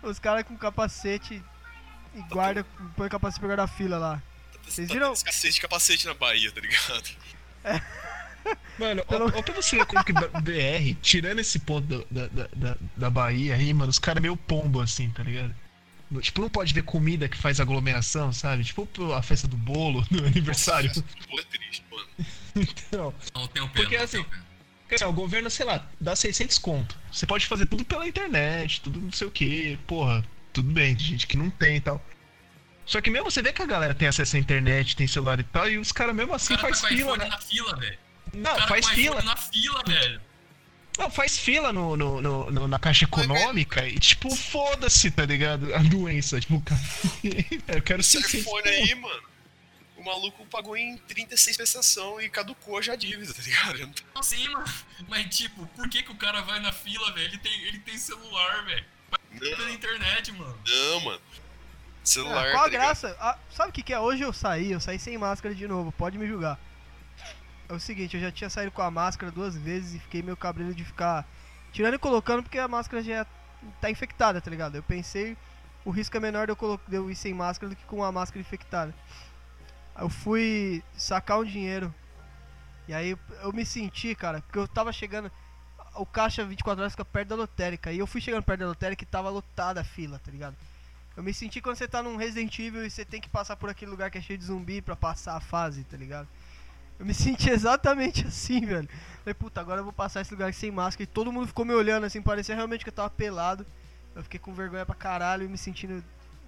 Os 0.02 0.18
caras 0.18 0.44
com 0.44 0.56
capacete 0.58 1.44
e 2.16 2.22
guarda, 2.30 2.66
põe 2.96 3.10
capacete 3.10 3.42
pra 3.42 3.48
guardar 3.48 3.68
fila 3.68 3.98
lá. 3.98 4.24
Vocês 4.66 4.90
viram? 4.90 5.12
Escassez 5.12 5.56
de 5.56 5.62
capacete 5.62 6.08
na 6.08 6.14
Bahia, 6.14 6.50
tá 6.50 6.62
ligado? 6.62 7.10
É. 7.66 7.82
Mano, 8.80 9.04
Pelo... 9.08 9.26
ó, 9.26 9.40
ó 9.40 9.42
pra 9.42 9.56
você 9.56 9.76
ver 9.76 9.86
como 9.86 10.06
que 10.06 10.14
BR, 10.14 10.98
tirando 11.02 11.40
esse 11.40 11.60
ponto 11.60 12.06
da, 12.10 12.28
da, 12.28 12.48
da, 12.56 12.78
da 12.96 13.10
Bahia 13.10 13.56
aí, 13.56 13.74
mano, 13.74 13.90
os 13.90 14.00
caras 14.00 14.20
é 14.20 14.22
meio 14.22 14.38
pombo 14.38 14.80
assim, 14.80 15.10
tá 15.10 15.22
ligado? 15.22 15.54
Tipo, 16.22 16.42
não 16.42 16.50
pode 16.50 16.74
ver 16.74 16.84
comida 16.84 17.28
que 17.28 17.38
faz 17.38 17.60
aglomeração, 17.60 18.32
sabe? 18.32 18.64
Tipo 18.64 18.88
a 19.14 19.22
festa 19.22 19.48
do 19.48 19.58
bolo, 19.58 20.06
no 20.12 20.26
aniversário. 20.26 20.90
Nossa, 20.90 21.04
é 21.40 21.44
triste, 21.58 21.86
mano. 21.92 22.08
então. 22.56 23.14
Não 23.34 23.48
tenho 23.48 23.68
pena, 23.70 23.84
porque 23.84 23.96
assim. 23.96 24.26
Assim, 24.92 25.06
o 25.06 25.14
governo, 25.14 25.50
sei 25.50 25.66
lá, 25.66 25.88
dá 26.00 26.16
600 26.16 26.60
conto. 26.60 26.96
Você 27.12 27.26
pode 27.26 27.48
fazer 27.48 27.66
tudo 27.66 27.84
pela 27.84 28.08
internet, 28.08 28.80
tudo 28.82 29.02
não 29.02 29.12
sei 29.12 29.28
o 29.28 29.32
que, 29.32 29.76
porra, 29.88 30.24
tudo 30.52 30.72
bem, 30.72 30.96
tem 30.96 31.06
gente 31.06 31.26
que 31.26 31.36
não 31.36 31.50
tem 31.50 31.78
e 31.78 31.82
tal. 31.82 32.00
Só 32.86 33.02
que 33.02 33.10
mesmo 33.10 33.32
você 33.32 33.42
vê 33.42 33.52
que 33.52 33.62
a 33.62 33.66
galera 33.66 33.96
tem 33.96 34.08
acesso 34.08 34.36
à 34.36 34.40
internet, 34.40 34.96
tem 34.96 35.08
celular 35.08 35.40
e 35.40 35.44
tal, 35.44 35.68
e 35.68 35.80
os 35.80 35.92
caras 35.92 36.16
mesmo 36.16 36.34
assim 36.34 36.56
cara 36.56 36.68
faz 36.68 36.82
tá 36.82 36.88
fila, 36.90 37.18
né? 37.18 37.26
na 37.26 37.40
fila, 37.40 37.76
velho. 37.78 37.98
Não, 38.34 38.68
faz 38.68 38.88
fila. 38.90 39.22
na 39.24 39.36
fila, 39.36 39.82
velho. 39.88 40.22
Não, 40.98 41.10
faz 41.10 41.38
fila 41.38 41.74
no, 41.74 41.98
no, 41.98 42.22
no, 42.22 42.52
no 42.52 42.68
na 42.68 42.78
caixa 42.78 43.06
econômica 43.06 43.88
e, 43.88 44.00
tipo, 44.00 44.36
foda-se, 44.36 45.10
tá 45.10 45.26
ligado? 45.26 45.74
A 45.74 45.80
doença. 45.80 46.40
Tipo, 46.40 46.62
cara, 46.62 46.82
eu 47.68 47.82
quero 47.82 48.04
ser. 48.04 48.20
Esse 48.20 48.44
fone 48.44 48.68
aí, 48.68 48.94
mano. 48.96 49.24
O 49.98 50.04
maluco 50.04 50.46
pagou 50.48 50.76
em 50.76 50.98
36 50.98 51.56
prestação 51.56 52.22
e 52.22 52.30
caducou 52.30 52.82
já 52.82 52.94
a 52.94 52.96
dívida, 52.96 53.34
tá 53.34 53.42
ligado? 53.42 54.04
Não, 54.14 54.22
sim, 54.22 54.48
mano. 54.50 54.66
Mas, 55.08 55.36
tipo, 55.36 55.66
por 55.68 55.90
que, 55.90 56.04
que 56.04 56.12
o 56.12 56.16
cara 56.16 56.42
vai 56.42 56.60
na 56.60 56.72
fila, 56.74 57.12
velho? 57.14 57.28
Ele 57.28 57.38
tem, 57.38 57.62
ele 57.64 57.80
tem 57.80 57.98
celular, 57.98 58.66
velho. 58.66 58.86
Vai 59.10 59.40
pela 59.40 59.72
internet, 59.72 60.32
mano. 60.34 60.60
Não, 60.68 61.00
mano. 61.02 61.22
Celular. 62.04 62.50
Ah, 62.50 62.52
qual 62.52 62.66
a 62.66 62.66
tá 62.66 62.70
graça? 62.70 63.18
Ah, 63.20 63.38
sabe 63.50 63.70
o 63.70 63.74
que, 63.74 63.82
que 63.82 63.94
é? 63.94 64.00
Hoje 64.00 64.24
eu 64.24 64.34
saí, 64.34 64.74
eu 64.74 64.80
saí 64.80 65.00
sem 65.00 65.18
máscara 65.18 65.56
de 65.56 65.68
novo, 65.68 65.92
pode 65.94 66.18
me 66.18 66.28
julgar 66.28 66.60
é 67.70 67.74
o 67.74 67.80
seguinte, 67.80 68.16
eu 68.16 68.22
já 68.22 68.32
tinha 68.32 68.50
saído 68.50 68.72
com 68.72 68.82
a 68.82 68.92
máscara 68.92 69.32
duas 69.32 69.56
vezes 69.56 69.96
e 69.96 70.00
fiquei 70.00 70.22
meio 70.22 70.38
cabreiro 70.38 70.74
de 70.74 70.84
ficar 70.84 71.26
tirando 71.72 71.96
e 71.96 72.00
colocando 72.00 72.44
porque 72.44 72.60
a 72.60 72.68
máscara 72.68 73.02
já 73.02 73.26
tá 73.82 73.90
infectada, 73.90 74.42
tá 74.42 74.50
ligado? 74.50 74.76
Eu 74.76 74.84
pensei, 74.84 75.38
o 75.86 75.92
risco 75.92 76.16
é 76.16 76.20
menor 76.20 76.46
de 76.46 76.52
eu, 76.52 76.56
colo... 76.56 76.80
de 76.88 76.96
eu 76.96 77.10
ir 77.10 77.16
sem 77.16 77.34
máscara 77.34 77.70
do 77.70 77.76
que 77.76 77.86
com 77.86 78.04
a 78.04 78.12
máscara 78.12 78.42
infectada. 78.42 78.94
Eu 79.98 80.10
fui 80.10 80.84
sacar 80.98 81.40
um 81.40 81.44
dinheiro. 81.44 81.94
E 82.88 82.94
aí 82.94 83.18
eu 83.42 83.54
me 83.54 83.66
senti, 83.66 84.14
cara, 84.16 84.42
porque 84.42 84.60
eu 84.60 84.68
tava 84.68 84.92
chegando. 84.92 85.32
O 85.96 86.06
caixa 86.06 86.44
24 86.44 86.82
horas 86.82 86.94
fica 86.94 87.06
perto 87.06 87.30
da 87.30 87.36
lotérica. 87.36 87.92
E 87.92 88.00
eu 88.00 88.08
fui 88.08 88.20
chegando 88.20 88.44
perto 88.44 88.62
da 88.62 88.68
lotérica 88.68 89.04
e 89.04 89.08
tava 89.08 89.30
lotada 89.30 89.82
a 89.82 89.84
fila, 89.84 90.20
tá 90.20 90.32
ligado? 90.32 90.56
Eu 91.16 91.22
me 91.22 91.34
senti 91.34 91.62
quando 91.62 91.78
você 91.78 91.88
tá 91.88 92.02
num 92.02 92.16
Resident 92.16 92.58
Evil 92.58 92.84
e 92.84 92.90
você 92.90 93.06
tem 93.06 93.22
que 93.22 93.30
passar 93.30 93.56
por 93.56 93.70
aquele 93.70 93.92
lugar 93.92 94.10
que 94.10 94.18
é 94.18 94.22
cheio 94.22 94.40
de 94.40 94.46
zumbi 94.46 94.82
pra 94.82 94.96
passar 94.96 95.36
a 95.36 95.40
fase, 95.40 95.84
tá 95.84 95.96
ligado? 95.96 96.28
Eu 97.00 97.06
me 97.06 97.14
senti 97.14 97.50
exatamente 97.50 98.26
assim, 98.28 98.66
velho. 98.66 98.88
Falei, 99.24 99.34
puta, 99.34 99.62
agora 99.62 99.80
eu 99.80 99.84
vou 99.84 99.94
passar 99.94 100.22
esse 100.22 100.32
lugar 100.32 100.54
sem 100.54 100.72
máscara. 100.72 101.04
E 101.04 101.08
todo 101.08 101.32
mundo 101.32 101.48
ficou 101.48 101.66
me 101.66 101.74
olhando 101.74 102.06
assim, 102.06 102.22
parecia 102.22 102.56
realmente 102.56 102.84
que 102.84 102.90
eu 102.90 102.94
tava 102.94 103.10
pelado. 103.10 103.66
Eu 104.16 104.24
fiquei 104.24 104.40
com 104.40 104.54
vergonha 104.54 104.86
pra 104.86 104.96
caralho 104.96 105.46
e 105.46 105.48
me 105.48 105.58
sentindo 105.58 106.04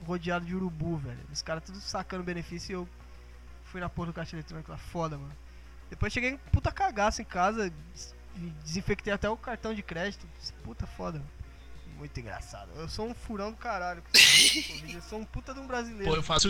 rodeado 0.06 0.46
de 0.46 0.56
urubu, 0.56 0.98
velho. 0.98 1.20
Os 1.32 1.42
caras 1.42 1.64
tudo 1.64 1.80
sacando 1.80 2.24
benefício 2.24 2.72
e 2.72 2.76
eu 2.76 2.90
fui 3.64 3.82
na 3.82 3.90
porra 3.90 4.08
do 4.08 4.14
caixa 4.14 4.36
eletrônico 4.36 4.72
lá, 4.72 4.78
foda, 4.78 5.18
mano. 5.18 5.34
Depois 5.90 6.12
cheguei 6.12 6.32
em 6.32 6.38
puta 6.52 6.72
cagaço 6.72 7.22
em 7.22 7.26
casa, 7.26 7.72
desinfectei 8.64 9.14
até 9.14 9.30
o 9.30 9.38
cartão 9.38 9.74
de 9.74 9.82
crédito. 9.82 10.28
Puta 10.64 10.86
foda, 10.86 11.20
mano. 11.20 11.32
Muito 11.98 12.20
engraçado. 12.20 12.70
Eu 12.76 12.90
sou 12.90 13.08
um 13.08 13.14
furão 13.14 13.52
do 13.52 13.58
caralho. 13.58 14.04
Eu 14.94 15.02
sou 15.02 15.20
um 15.20 15.26
puta 15.26 15.54
de 15.54 15.60
um 15.60 15.68
brasileiro. 15.68 16.12
Pô, 16.12 16.16
eu 16.18 16.24
faço 16.24 16.50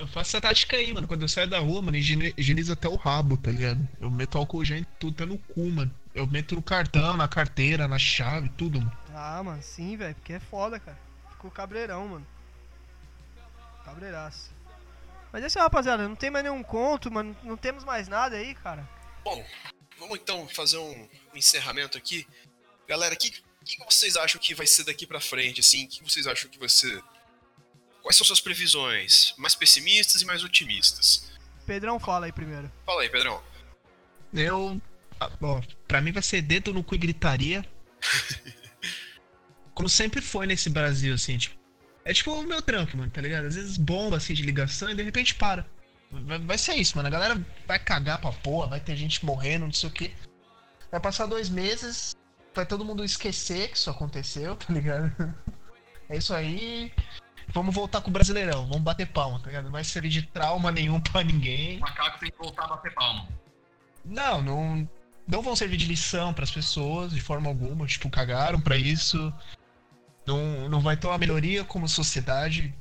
eu 0.00 0.06
faço 0.08 0.30
essa 0.30 0.40
tática 0.40 0.78
aí, 0.78 0.94
mano. 0.94 1.06
Quando 1.06 1.22
eu 1.22 1.28
saio 1.28 1.46
da 1.46 1.58
rua, 1.58 1.82
mano, 1.82 1.96
higienizo 1.96 2.72
até 2.72 2.88
o 2.88 2.96
rabo, 2.96 3.36
tá 3.36 3.50
ligado? 3.50 3.86
Eu 4.00 4.10
meto 4.10 4.38
álcool 4.38 4.64
gel 4.64 4.78
em 4.78 4.86
tudo, 4.98 5.12
até 5.12 5.26
no 5.26 5.36
cu, 5.36 5.68
mano. 5.68 5.94
Eu 6.14 6.26
meto 6.26 6.54
no 6.54 6.62
cartão, 6.62 7.18
na 7.18 7.28
carteira, 7.28 7.86
na 7.86 7.98
chave, 7.98 8.48
tudo, 8.56 8.80
mano. 8.80 8.98
Ah, 9.14 9.42
mano, 9.42 9.62
sim, 9.62 9.98
velho. 9.98 10.14
Porque 10.14 10.32
é 10.32 10.40
foda, 10.40 10.80
cara. 10.80 10.98
Ficou 11.32 11.50
cabreirão, 11.50 12.08
mano. 12.08 12.26
Cabreiraço. 13.84 14.50
Mas 15.30 15.44
é 15.44 15.46
isso, 15.48 15.58
rapaziada. 15.58 16.08
Não 16.08 16.16
tem 16.16 16.30
mais 16.30 16.44
nenhum 16.44 16.62
conto, 16.62 17.10
mano. 17.10 17.36
Não 17.44 17.58
temos 17.58 17.84
mais 17.84 18.08
nada 18.08 18.36
aí, 18.36 18.54
cara. 18.54 18.88
Bom, 19.22 19.44
vamos 19.98 20.18
então 20.18 20.48
fazer 20.48 20.78
um 20.78 21.08
encerramento 21.34 21.98
aqui. 21.98 22.26
Galera, 22.88 23.14
o 23.14 23.18
que, 23.18 23.30
que 23.30 23.78
vocês 23.84 24.16
acham 24.16 24.40
que 24.40 24.54
vai 24.54 24.66
ser 24.66 24.84
daqui 24.84 25.06
pra 25.06 25.20
frente, 25.20 25.60
assim? 25.60 25.84
O 25.84 25.88
que 25.88 26.02
vocês 26.02 26.26
acham 26.26 26.50
que 26.50 26.58
vai 26.58 26.70
ser 26.70 27.04
Quais 28.02 28.16
são 28.16 28.26
suas 28.26 28.40
previsões? 28.40 29.34
Mais 29.36 29.54
pessimistas 29.54 30.22
e 30.22 30.24
mais 30.24 30.42
otimistas? 30.42 31.30
Pedrão, 31.66 32.00
fala 32.00 32.26
aí 32.26 32.32
primeiro. 32.32 32.70
Fala 32.84 33.02
aí, 33.02 33.08
Pedrão. 33.08 33.42
Eu 34.32 34.80
ó, 35.42 35.60
pra 35.86 36.00
mim 36.00 36.12
vai 36.12 36.22
ser 36.22 36.42
dedo 36.42 36.72
no 36.72 36.82
cu 36.82 36.94
e 36.94 36.98
gritaria. 36.98 37.64
Como 39.74 39.88
sempre 39.88 40.20
foi 40.20 40.46
nesse 40.46 40.70
Brasil, 40.70 41.14
assim, 41.14 41.38
tipo. 41.38 41.58
É 42.04 42.14
tipo 42.14 42.32
o 42.32 42.42
meu 42.42 42.62
trampo, 42.62 42.96
mano, 42.96 43.10
tá 43.10 43.20
ligado? 43.20 43.46
Às 43.46 43.56
vezes 43.56 43.76
bomba 43.76 44.16
assim 44.16 44.32
de 44.32 44.42
ligação 44.42 44.90
e 44.90 44.94
de 44.94 45.02
repente 45.02 45.34
para. 45.34 45.66
Vai, 46.10 46.38
vai 46.38 46.58
ser 46.58 46.74
isso, 46.74 46.96
mano. 46.96 47.08
A 47.08 47.10
galera 47.10 47.46
vai 47.66 47.78
cagar 47.78 48.20
pra 48.20 48.32
porra, 48.32 48.68
vai 48.68 48.80
ter 48.80 48.96
gente 48.96 49.24
morrendo, 49.24 49.66
não 49.66 49.72
sei 49.72 49.88
o 49.88 49.92
que. 49.92 50.14
Vai 50.90 50.98
passar 50.98 51.26
dois 51.26 51.48
meses, 51.48 52.16
vai 52.54 52.66
todo 52.66 52.84
mundo 52.84 53.04
esquecer 53.04 53.70
que 53.70 53.76
isso 53.76 53.90
aconteceu, 53.90 54.56
tá 54.56 54.72
ligado? 54.72 55.34
É 56.08 56.16
isso 56.16 56.34
aí. 56.34 56.92
Vamos 57.52 57.74
voltar 57.74 58.00
com 58.00 58.10
o 58.10 58.12
Brasileirão, 58.12 58.66
vamos 58.66 58.82
bater 58.82 59.06
palma, 59.06 59.40
tá 59.40 59.46
ligado? 59.46 59.64
Não 59.64 59.72
vai 59.72 59.82
servir 59.82 60.08
de 60.08 60.22
trauma 60.22 60.70
nenhum 60.70 61.00
pra 61.00 61.22
ninguém. 61.22 61.78
O 61.78 61.80
macaco 61.80 62.18
tem 62.20 62.30
que 62.30 62.38
voltar 62.38 62.64
a 62.64 62.68
bater 62.68 62.94
palma. 62.94 63.28
Não, 64.04 64.40
não, 64.40 64.88
não 65.26 65.42
vão 65.42 65.56
servir 65.56 65.76
de 65.76 65.86
lição 65.86 66.32
para 66.32 66.44
as 66.44 66.50
pessoas 66.50 67.12
de 67.12 67.20
forma 67.20 67.48
alguma. 67.48 67.86
Tipo, 67.86 68.08
cagaram 68.08 68.60
para 68.60 68.76
isso. 68.76 69.32
Não, 70.26 70.68
não 70.68 70.80
vai 70.80 70.96
ter 70.96 71.06
uma 71.06 71.18
melhoria 71.18 71.64
como 71.64 71.88
sociedade. 71.88 72.74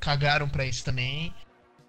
Cagaram 0.00 0.48
para 0.48 0.64
isso 0.64 0.84
também. 0.84 1.34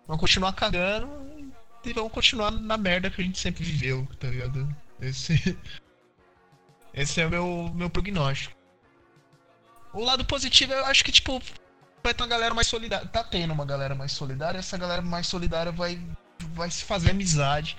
Vão 0.07 0.17
continuar 0.17 0.53
cagando 0.53 1.53
e 1.85 1.93
vão 1.93 2.09
continuar 2.09 2.51
na 2.51 2.77
merda 2.77 3.09
que 3.09 3.21
a 3.21 3.23
gente 3.23 3.39
sempre 3.39 3.63
viveu, 3.63 4.07
tá 4.19 4.27
ligado? 4.27 4.75
Esse, 4.99 5.57
esse 6.93 7.21
é 7.21 7.25
o 7.25 7.29
meu, 7.29 7.71
meu 7.73 7.89
prognóstico. 7.89 8.57
O 9.93 10.03
lado 10.03 10.23
positivo, 10.25 10.73
eu 10.73 10.85
acho 10.85 11.03
que, 11.03 11.11
tipo, 11.11 11.41
vai 12.03 12.13
ter 12.13 12.23
uma 12.23 12.29
galera 12.29 12.53
mais 12.53 12.67
solidária. 12.67 13.07
Tá 13.07 13.23
tendo 13.23 13.53
uma 13.53 13.65
galera 13.65 13.95
mais 13.95 14.11
solidária. 14.11 14.59
Essa 14.59 14.77
galera 14.77 15.01
mais 15.01 15.27
solidária 15.27 15.71
vai, 15.71 16.01
vai 16.53 16.69
se 16.69 16.83
fazer 16.83 17.11
amizade 17.11 17.77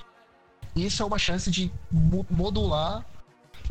isso 0.74 1.02
é 1.02 1.06
uma 1.06 1.18
chance 1.18 1.50
de 1.50 1.72
modular 1.90 3.04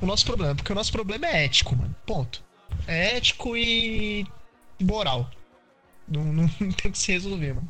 o 0.02 0.06
nosso 0.06 0.26
problema. 0.26 0.56
Porque 0.56 0.72
o 0.72 0.76
nosso 0.76 0.92
problema 0.92 1.28
é 1.28 1.46
ético, 1.46 1.76
mano. 1.76 1.96
Ponto. 2.06 2.44
É 2.88 3.18
ético 3.18 3.56
e 3.56 4.28
moral. 4.82 5.30
Não, 6.08 6.24
não, 6.24 6.48
tem 6.74 6.92
que 6.92 6.98
se 6.98 7.12
resolver, 7.12 7.54
mano. 7.54 7.70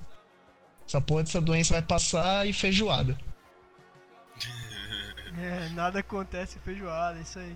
Essa 0.87 0.99
porra 0.99 1.23
dessa 1.23 1.39
doença 1.39 1.73
vai 1.73 1.83
passar 1.83 2.47
e 2.47 2.53
feijoada. 2.53 3.17
É, 5.37 5.69
nada 5.69 5.99
acontece 5.99 6.59
feijoada, 6.59 7.19
isso 7.19 7.37
aí. 7.37 7.55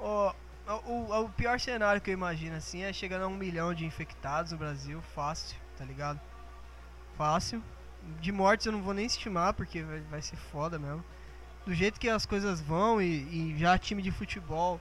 Oh, 0.00 0.32
o, 0.66 1.24
o, 1.24 1.28
pior 1.30 1.60
cenário 1.60 2.00
que 2.00 2.10
eu 2.10 2.14
imagino 2.14 2.56
assim 2.56 2.82
é 2.82 2.92
chegando 2.92 3.24
a 3.24 3.28
um 3.28 3.36
milhão 3.36 3.74
de 3.74 3.84
infectados 3.84 4.52
no 4.52 4.58
Brasil, 4.58 5.00
fácil, 5.14 5.56
tá 5.76 5.84
ligado? 5.84 6.20
Fácil. 7.16 7.62
De 8.20 8.32
mortes 8.32 8.66
eu 8.66 8.72
não 8.72 8.82
vou 8.82 8.94
nem 8.94 9.06
estimar, 9.06 9.54
porque 9.54 9.82
vai, 9.82 10.00
vai 10.00 10.22
ser 10.22 10.36
foda 10.36 10.78
mesmo. 10.78 11.04
Do 11.64 11.74
jeito 11.74 11.98
que 11.98 12.08
as 12.08 12.26
coisas 12.26 12.60
vão 12.60 13.00
e, 13.00 13.06
e 13.06 13.58
já 13.58 13.78
time 13.78 14.02
de 14.02 14.10
futebol 14.10 14.80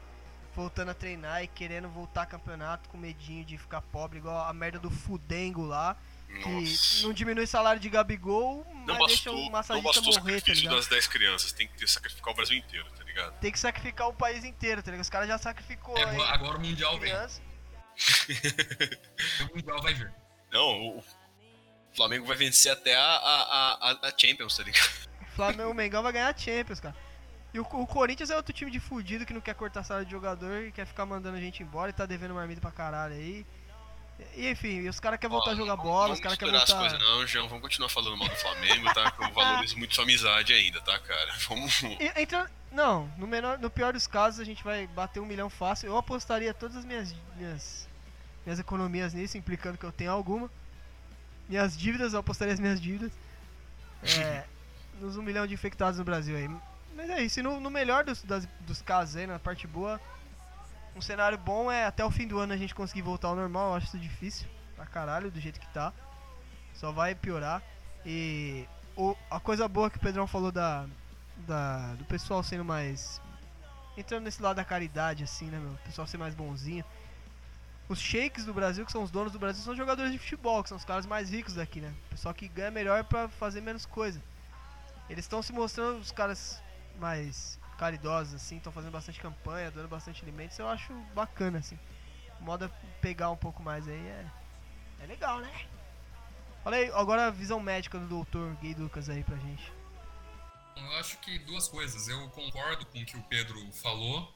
voltando 0.56 0.92
a 0.92 0.94
treinar 0.94 1.44
e 1.44 1.48
querendo 1.48 1.90
voltar 1.90 2.26
campeonato 2.26 2.90
com 2.90 2.98
medinho 2.98 3.44
de 3.44 3.58
ficar 3.58 3.82
pobre, 3.82 4.20
igual 4.20 4.46
a 4.46 4.54
merda 4.54 4.80
do 4.80 4.90
Fudengo 4.90 5.64
lá. 5.64 5.98
Que 6.42 6.50
Nossa. 6.50 7.04
não 7.04 7.14
diminui 7.14 7.44
o 7.44 7.48
salário 7.48 7.80
de 7.80 7.90
Gabigol, 7.90 8.66
não 8.86 8.86
mas 8.86 8.98
bastou, 8.98 9.36
deixa 9.36 9.50
o 9.50 9.52
massagista 9.52 9.74
não 9.74 9.82
bastou 9.82 10.04
morrer, 10.04 10.38
o 10.38 10.40
tá 10.40 10.40
sacrifício 10.40 10.70
tá 10.70 10.76
das 10.76 10.88
10 10.88 11.08
crianças, 11.08 11.52
tem 11.52 11.68
que 11.68 11.88
sacrificar 11.88 12.34
o 12.34 12.36
Brasil 12.36 12.58
inteiro, 12.58 12.86
tá 12.98 13.04
ligado? 13.04 13.40
Tem 13.40 13.52
que 13.52 13.60
sacrificar 13.60 14.08
o 14.08 14.14
país 14.14 14.44
inteiro, 14.44 14.82
tá 14.82 14.92
ligado? 14.92 15.04
Os 15.04 15.10
caras 15.10 15.28
já 15.28 15.38
sacrificou. 15.38 15.98
É, 15.98 16.04
aí, 16.04 16.22
agora 16.24 16.58
o 16.58 16.62
Mundial 16.62 17.00
criança. 17.00 17.42
vem. 18.28 18.38
o 19.48 19.56
Mundial 19.56 19.82
vai 19.82 19.94
vir. 19.94 20.12
Não, 20.52 20.98
o 20.98 21.04
o 21.94 21.96
Flamengo 21.96 22.26
vai 22.26 22.36
vencer 22.36 22.72
até 22.72 22.96
a, 22.96 23.02
a, 23.02 23.92
a, 23.92 24.08
a 24.08 24.14
Champions, 24.18 24.58
tá 24.58 24.64
ligado? 24.64 25.08
Flamengo, 25.36 25.70
o 25.70 25.74
Mengão 25.76 26.02
vai 26.02 26.12
ganhar 26.12 26.34
a 26.34 26.38
Champions, 26.38 26.80
cara. 26.80 26.96
E 27.54 27.60
o, 27.60 27.62
o, 27.62 27.86
Corinthians 27.86 28.32
é 28.32 28.36
outro 28.36 28.52
time 28.52 28.72
de 28.72 28.80
fudido 28.80 29.28
que 29.28 29.34
não 29.34 29.40
quer 29.40 29.54
cortar 29.54 29.84
sala 29.84 30.04
de 30.04 30.10
jogador 30.10 30.64
e 30.64 30.72
quer 30.72 30.88
ficar 30.88 31.06
mandando 31.06 31.38
a 31.38 31.40
gente 31.40 31.62
embora 31.62 31.92
e 31.92 31.94
tá 31.94 32.08
devendo 32.08 32.34
marmita 32.34 32.60
pra 32.60 32.72
caralho 32.72 33.14
aí. 33.14 33.46
E 34.36 34.50
enfim, 34.50 34.88
os 34.88 35.00
caras 35.00 35.20
querem 35.20 35.32
voltar 35.32 35.52
a 35.52 35.56
jogar 35.56 35.76
bola, 35.76 36.14
os 36.14 36.20
caras 36.20 36.38
querem 36.38 36.54
voltar... 36.54 36.74
as 36.74 36.80
coisas 36.80 37.00
não, 37.00 37.26
João, 37.28 37.48
vamos 37.48 37.64
continuar 37.64 37.90
falando 37.90 38.18
mal 38.18 38.28
do 38.28 38.36
Flamengo, 38.36 38.94
tá? 38.94 39.14
Eu 39.20 39.32
valorizo 39.32 39.78
muito 39.78 39.94
sua 39.94 40.04
amizade 40.04 40.54
ainda, 40.54 40.82
tá, 40.82 40.98
cara? 41.00 41.34
Vamos... 41.48 41.84
Entra... 42.16 42.50
Não, 42.72 43.08
no, 43.18 43.28
menor, 43.28 43.60
no 43.60 43.70
pior 43.70 43.94
dos 43.94 44.08
casos 44.08 44.40
a 44.40 44.44
gente 44.44 44.64
vai 44.64 44.88
bater 44.88 45.20
um 45.20 45.26
milhão 45.26 45.50
fácil. 45.50 45.88
Eu 45.88 45.98
apostaria 45.98 46.54
todas 46.54 46.78
as 46.78 46.86
minhas, 46.86 47.14
minhas, 47.36 47.88
minhas 48.44 48.60
economias 48.60 49.14
nisso, 49.14 49.38
implicando 49.38 49.78
que 49.78 49.86
eu 49.86 49.92
tenho 49.92 50.12
alguma 50.12 50.50
minhas 51.48 51.78
dívidas, 51.78 52.14
eu 52.14 52.20
apostaria 52.20 52.54
as 52.54 52.60
minhas 52.60 52.82
dívidas. 52.82 53.12
É, 54.20 54.44
nos 55.00 55.18
um 55.18 55.22
milhão 55.22 55.46
de 55.46 55.54
infectados 55.54 56.00
no 56.00 56.06
Brasil 56.06 56.36
aí. 56.36 56.50
Mas 56.96 57.10
é 57.10 57.22
isso, 57.24 57.40
e 57.40 57.44
no, 57.44 57.60
no 57.60 57.70
melhor 57.70 58.04
dos, 58.04 58.24
das, 58.24 58.48
dos 58.62 58.82
casos 58.82 59.16
aí, 59.16 59.26
na 59.26 59.40
parte 59.40 59.66
boa, 59.66 60.00
um 60.96 61.02
cenário 61.02 61.38
bom 61.38 61.72
é 61.72 61.86
até 61.86 62.04
o 62.06 62.12
fim 62.12 62.28
do 62.28 62.40
ano 62.40 62.54
a 62.54 62.58
gente 62.58 62.76
conseguir 62.76 63.02
voltar 63.02 63.30
ao 63.30 63.36
normal, 63.36 63.72
eu 63.72 63.76
acho 63.76 63.88
isso 63.88 64.00
difícil 64.00 64.48
pra 64.76 64.86
caralho, 64.86 65.32
do 65.32 65.40
jeito 65.40 65.60
que 65.60 65.68
tá. 65.68 65.94
Só 66.74 66.92
vai 66.92 67.16
piorar. 67.16 67.62
E 68.06 68.68
o, 68.96 69.16
a 69.30 69.40
coisa 69.40 69.68
boa 69.68 69.90
que 69.90 69.98
o 69.98 70.02
Pedrão 70.02 70.28
falou 70.28 70.52
da, 70.52 70.86
da, 71.38 71.94
do 71.96 72.06
pessoal 72.06 72.44
sendo 72.44 72.66
mais. 72.66 73.22
entrando 73.98 74.24
nesse 74.24 74.42
lado 74.42 74.58
da 74.58 74.66
caridade, 74.66 75.24
assim, 75.24 75.46
né, 75.46 75.60
meu? 75.60 75.72
O 75.74 75.78
pessoal 75.78 76.08
ser 76.08 76.18
mais 76.18 76.34
bonzinho 76.36 76.84
os 77.88 78.00
sheiks 78.00 78.46
do 78.46 78.54
Brasil, 78.54 78.86
que 78.86 78.92
são 78.92 79.04
os 79.04 79.12
donos 79.12 79.32
do 79.32 79.40
Brasil, 79.40 79.64
são 79.64 79.76
jogadores 79.76 80.12
de 80.12 80.18
futebol, 80.18 80.64
que 80.64 80.70
são 80.70 80.78
os 80.78 80.86
caras 80.86 81.06
mais 81.06 81.30
ricos 81.30 81.56
daqui, 81.56 81.82
né? 81.82 81.94
O 82.08 82.10
pessoal 82.12 82.34
que 82.34 82.48
ganha 82.48 82.72
melhor 82.72 83.04
para 83.04 83.28
fazer 83.28 83.62
menos 83.62 83.86
coisa. 83.86 84.22
Eles 85.10 85.26
estão 85.26 85.42
se 85.42 85.52
mostrando 85.52 86.00
os 86.00 86.12
caras 86.12 86.62
mais 87.00 87.60
caridosos, 87.78 88.34
assim, 88.34 88.58
estão 88.58 88.72
fazendo 88.72 88.92
bastante 88.92 89.20
campanha, 89.20 89.72
dando 89.72 89.88
bastante 89.88 90.22
alimentos. 90.22 90.58
Eu 90.58 90.68
acho 90.68 90.94
bacana, 91.14 91.60
assim. 91.60 91.78
O 92.40 92.44
modo 92.44 92.66
é 92.66 92.70
pegar 93.02 93.30
um 93.30 93.38
pouco 93.38 93.62
mais 93.62 93.88
aí 93.88 94.08
é, 94.08 94.26
é 95.02 95.06
legal, 95.06 95.40
né? 95.40 95.66
Aí, 96.66 96.92
agora 96.94 97.28
a 97.28 97.32
visão 97.32 97.60
médica 97.60 98.00
do 98.00 98.08
doutor 98.08 98.56
Gay 98.62 98.74
Lucas 98.74 99.10
aí 99.10 99.24
pra 99.24 99.36
gente. 99.38 99.72
Eu 100.76 100.92
acho 100.94 101.18
que 101.18 101.38
duas 101.40 101.68
coisas. 101.68 102.08
Eu 102.08 102.30
concordo 102.30 102.86
com 102.86 103.00
o 103.00 103.06
que 103.06 103.18
o 103.18 103.24
Pedro 103.24 103.60
falou. 103.74 104.34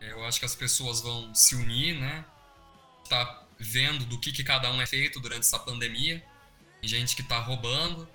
Eu 0.00 0.24
acho 0.24 0.38
que 0.38 0.44
as 0.44 0.54
pessoas 0.54 1.00
vão 1.00 1.34
se 1.34 1.54
unir, 1.54 1.98
né? 2.00 2.24
tá 3.06 3.44
vendo 3.58 4.04
do 4.04 4.18
que, 4.20 4.32
que 4.32 4.44
cada 4.44 4.70
um 4.70 4.80
é 4.80 4.86
feito 4.86 5.20
durante 5.20 5.40
essa 5.40 5.58
pandemia. 5.58 6.24
Tem 6.80 6.88
gente 6.88 7.16
que 7.16 7.22
está 7.22 7.38
roubando, 7.38 8.08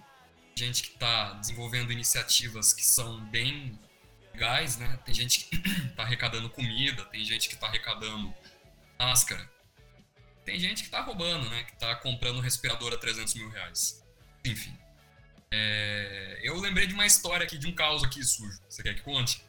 gente 0.55 0.83
que 0.83 0.89
está 0.89 1.33
desenvolvendo 1.33 1.91
iniciativas 1.91 2.73
que 2.73 2.85
são 2.85 3.19
bem 3.25 3.79
legais, 4.33 4.77
né? 4.77 4.99
Tem 5.05 5.13
gente 5.13 5.45
que 5.45 5.55
está 5.55 6.03
arrecadando 6.03 6.49
comida, 6.49 7.05
tem 7.05 7.23
gente 7.23 7.47
que 7.47 7.55
está 7.55 7.67
arrecadando 7.67 8.33
máscara. 8.99 9.49
Tem 10.45 10.59
gente 10.59 10.83
que 10.83 10.87
está 10.87 11.01
roubando, 11.01 11.49
né? 11.49 11.63
Que 11.63 11.73
está 11.73 11.95
comprando 11.95 12.37
um 12.37 12.41
respirador 12.41 12.93
a 12.93 12.97
300 12.97 13.35
mil 13.35 13.49
reais. 13.49 14.03
Enfim. 14.43 14.75
É... 15.51 16.39
Eu 16.41 16.59
lembrei 16.59 16.87
de 16.87 16.93
uma 16.93 17.05
história 17.05 17.45
aqui, 17.45 17.57
de 17.57 17.67
um 17.67 17.75
caos 17.75 18.03
aqui 18.03 18.23
sujo. 18.23 18.59
Você 18.67 18.81
quer 18.81 18.95
que 18.95 19.01
conte? 19.01 19.43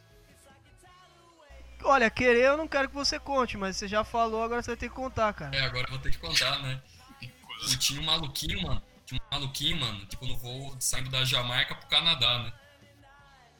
Olha, 1.83 2.09
querer 2.09 2.45
eu 2.45 2.57
não 2.57 2.67
quero 2.67 2.87
que 2.87 2.95
você 2.95 3.19
conte, 3.19 3.57
mas 3.57 3.75
você 3.75 3.87
já 3.87 4.03
falou, 4.03 4.41
agora 4.41 4.61
você 4.61 4.71
vai 4.71 4.77
ter 4.77 4.89
que 4.89 4.95
contar, 4.95 5.33
cara. 5.33 5.55
É, 5.55 5.61
agora 5.61 5.85
eu 5.87 5.91
vou 5.91 5.99
ter 5.99 6.11
que 6.11 6.17
contar, 6.17 6.59
né? 6.59 6.81
Eu 7.21 7.77
tinha 7.77 7.99
um 7.99 8.05
maluquinho, 8.05 8.61
mano. 8.61 8.81
Tinha 9.05 9.19
um 9.19 9.35
maluquinho, 9.35 9.77
mano, 9.77 10.05
tipo, 10.05 10.25
no 10.25 10.37
voo 10.37 10.75
saindo 10.79 11.09
da 11.09 11.25
Jamaica 11.25 11.75
pro 11.75 11.87
Canadá, 11.87 12.43
né? 12.43 12.53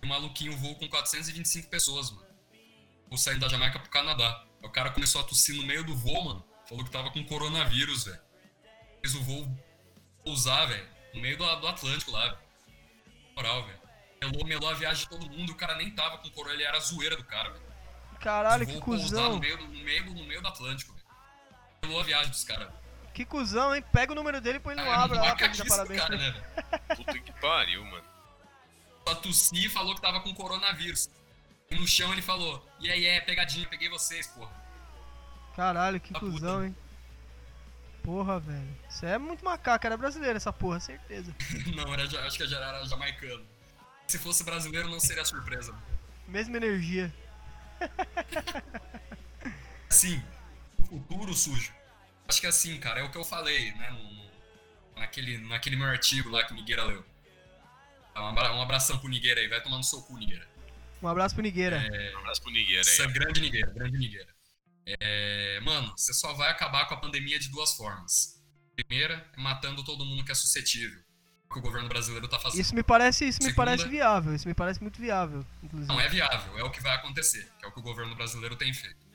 Um 0.04 0.08
maluquinho 0.08 0.56
voo 0.58 0.76
com 0.76 0.88
425 0.90 1.70
pessoas, 1.70 2.12
mano. 2.12 2.28
Vou 3.08 3.18
saindo 3.18 3.40
da 3.40 3.48
Jamaica 3.48 3.80
pro 3.80 3.90
Canadá. 3.90 4.46
O 4.62 4.70
cara 4.70 4.90
começou 4.92 5.22
a 5.22 5.24
tossir 5.24 5.56
no 5.56 5.64
meio 5.64 5.84
do 5.84 5.96
voo, 5.96 6.26
mano. 6.26 6.46
Falou 6.68 6.84
que 6.84 6.92
tava 6.92 7.10
com 7.10 7.24
coronavírus, 7.24 8.04
velho. 8.06 8.20
Fez 9.02 9.16
o 9.16 9.24
voo 9.24 9.48
pousar, 10.24 10.68
velho. 10.68 10.88
No 11.14 11.22
meio 11.22 11.38
do, 11.38 11.56
do 11.56 11.68
Atlântico 11.68 12.12
lá, 12.12 12.26
velho. 12.26 12.38
Moral, 13.36 13.66
velho. 13.66 13.80
Melou, 14.22 14.46
melou 14.46 14.70
a 14.70 14.74
viagem 14.74 15.04
de 15.04 15.10
todo 15.10 15.30
mundo. 15.30 15.54
O 15.54 15.56
cara 15.56 15.76
nem 15.76 15.90
tava 15.92 16.18
com 16.18 16.30
coronavírus. 16.30 16.60
Ele 16.60 16.64
era 16.68 16.78
a 16.78 16.82
zoeira 16.82 17.16
do 17.16 17.24
cara, 17.24 17.52
velho. 17.52 17.74
Caralho, 18.20 18.68
que 18.68 18.80
cuzão. 18.82 19.34
No 19.34 19.40
meio, 19.40 19.58
no, 19.58 19.68
meio, 19.68 20.06
no 20.06 20.26
meio 20.26 20.42
do 20.42 20.48
Atlântico, 20.50 20.94
velho. 21.82 22.00
a 22.00 22.04
viagem 22.04 22.30
dos 22.30 22.44
caras. 22.44 22.74
Que 23.14 23.24
cuzão, 23.24 23.74
hein? 23.74 23.84
Pega 23.94 24.12
o 24.12 24.16
número 24.16 24.42
dele 24.42 24.58
e 24.58 24.60
põe 24.60 24.76
no 24.76 24.82
ah, 24.82 25.04
abra 25.04 25.22
lá 25.22 25.36
pra 25.36 25.48
dar 25.48 25.66
parabéns. 25.66 26.02
Cara, 26.02 26.18
né, 26.18 26.44
Puta 26.96 27.20
que 27.20 27.32
pariu, 27.34 27.86
mano. 27.86 28.13
Só 29.08 29.16
tossi 29.16 29.66
e 29.66 29.70
falou 29.70 29.96
que 29.96 30.02
tava 30.02 30.22
com 30.22 30.34
coronavírus. 30.34 31.10
E 31.70 31.76
no 31.76 31.88
chão 31.88 32.12
ele 32.14 32.22
falou, 32.22 32.66
e 32.80 32.90
aí 32.90 33.06
é, 33.06 33.20
pegadinha, 33.22 33.68
peguei 33.68 33.90
vocês, 33.90 34.28
porra. 34.28 34.52
Caralho, 35.56 36.00
que 36.00 36.14
tá 36.14 36.20
cuzão, 36.20 36.56
puta. 36.58 36.68
hein? 36.68 36.76
Porra, 38.04 38.40
velho. 38.40 38.78
Isso 38.90 39.06
é 39.06 39.18
muito 39.18 39.44
macaco, 39.46 39.86
era 39.86 39.98
brasileiro 39.98 40.38
essa 40.38 40.52
porra, 40.52 40.80
certeza. 40.80 41.34
não, 41.76 41.94
era, 41.94 42.04
acho 42.04 42.38
que 42.38 42.44
era 42.44 42.86
jamaicano. 42.86 43.46
Se 44.08 44.20
fosse 44.20 44.44
brasileiro 44.44 44.90
não 44.90 45.00
seria 45.00 45.24
surpresa. 45.26 45.74
Mesma 46.28 46.58
energia. 46.58 47.14
O 50.80 50.98
futuro 51.00 51.34
sujo. 51.34 51.74
Acho 52.28 52.42
que 52.42 52.48
assim, 52.48 52.80
cara, 52.80 53.00
é 53.00 53.04
o 53.04 53.12
que 53.12 53.18
eu 53.18 53.24
falei, 53.24 53.72
né? 53.74 53.90
No, 53.92 55.00
naquele, 55.00 55.38
naquele 55.38 55.76
meu 55.76 55.88
artigo 55.88 56.30
lá 56.30 56.44
que 56.44 56.52
o 56.52 56.56
Nigueira 56.56 56.84
leu. 56.84 57.06
Um 58.16 58.62
abração 58.62 58.98
pro 59.00 59.10
Nigueira 59.10 59.42
aí, 59.42 59.48
vai 59.48 59.62
tomar 59.62 59.78
no 59.78 59.84
seu 59.84 60.02
cu, 60.02 60.18
Nigueira. 60.18 60.48
Um 61.02 61.08
abraço 61.08 61.36
pro 61.36 61.44
Nigueira. 61.44 61.78
É... 61.78 62.16
Um 62.16 62.20
abraço 62.20 62.42
pro 62.42 62.52
Nigueira 62.52 62.90
aí. 62.90 63.08
Grande 63.12 63.42
Nigueira, 63.42 63.72
grande 63.72 63.98
Nigueira. 63.98 64.34
É... 64.86 65.60
Mano, 65.62 65.94
você 65.98 66.14
só 66.14 66.34
vai 66.34 66.50
acabar 66.50 66.88
com 66.88 66.94
a 66.94 66.98
pandemia 66.98 67.40
de 67.40 67.50
duas 67.50 67.74
formas. 67.74 68.42
Primeira, 68.76 69.30
é 69.38 69.42
matando 69.42 69.84
todo 69.84 70.06
mundo 70.06 70.24
que 70.24 70.32
é 70.32 70.36
suscetível. 70.36 71.02
Que 71.52 71.60
o 71.60 71.62
governo 71.62 71.88
brasileiro 71.88 72.28
tá 72.28 72.40
fazendo. 72.40 72.60
Isso 72.60 72.74
me 72.74 72.82
parece, 72.82 73.26
isso 73.26 73.38
Segunda... 73.38 73.52
me 73.52 73.56
parece 73.56 73.88
viável. 73.88 74.34
Isso 74.34 74.48
me 74.48 74.56
parece 74.56 74.82
muito 74.82 75.00
viável, 75.00 75.46
inclusive. 75.62 75.88
Não 75.88 76.02
é 76.02 76.10
viável, 76.10 76.58
é 76.58 76.64
o 76.64 76.72
que 76.72 76.82
vai 76.82 76.96
acontecer, 76.96 77.48
que 77.60 77.66
é 77.66 77.68
o 77.68 77.72
que 77.72 77.80
o 77.80 77.84
governo 77.84 78.16
brasileiro 78.16 78.56
tem 78.56 78.74
feito. 78.74 79.06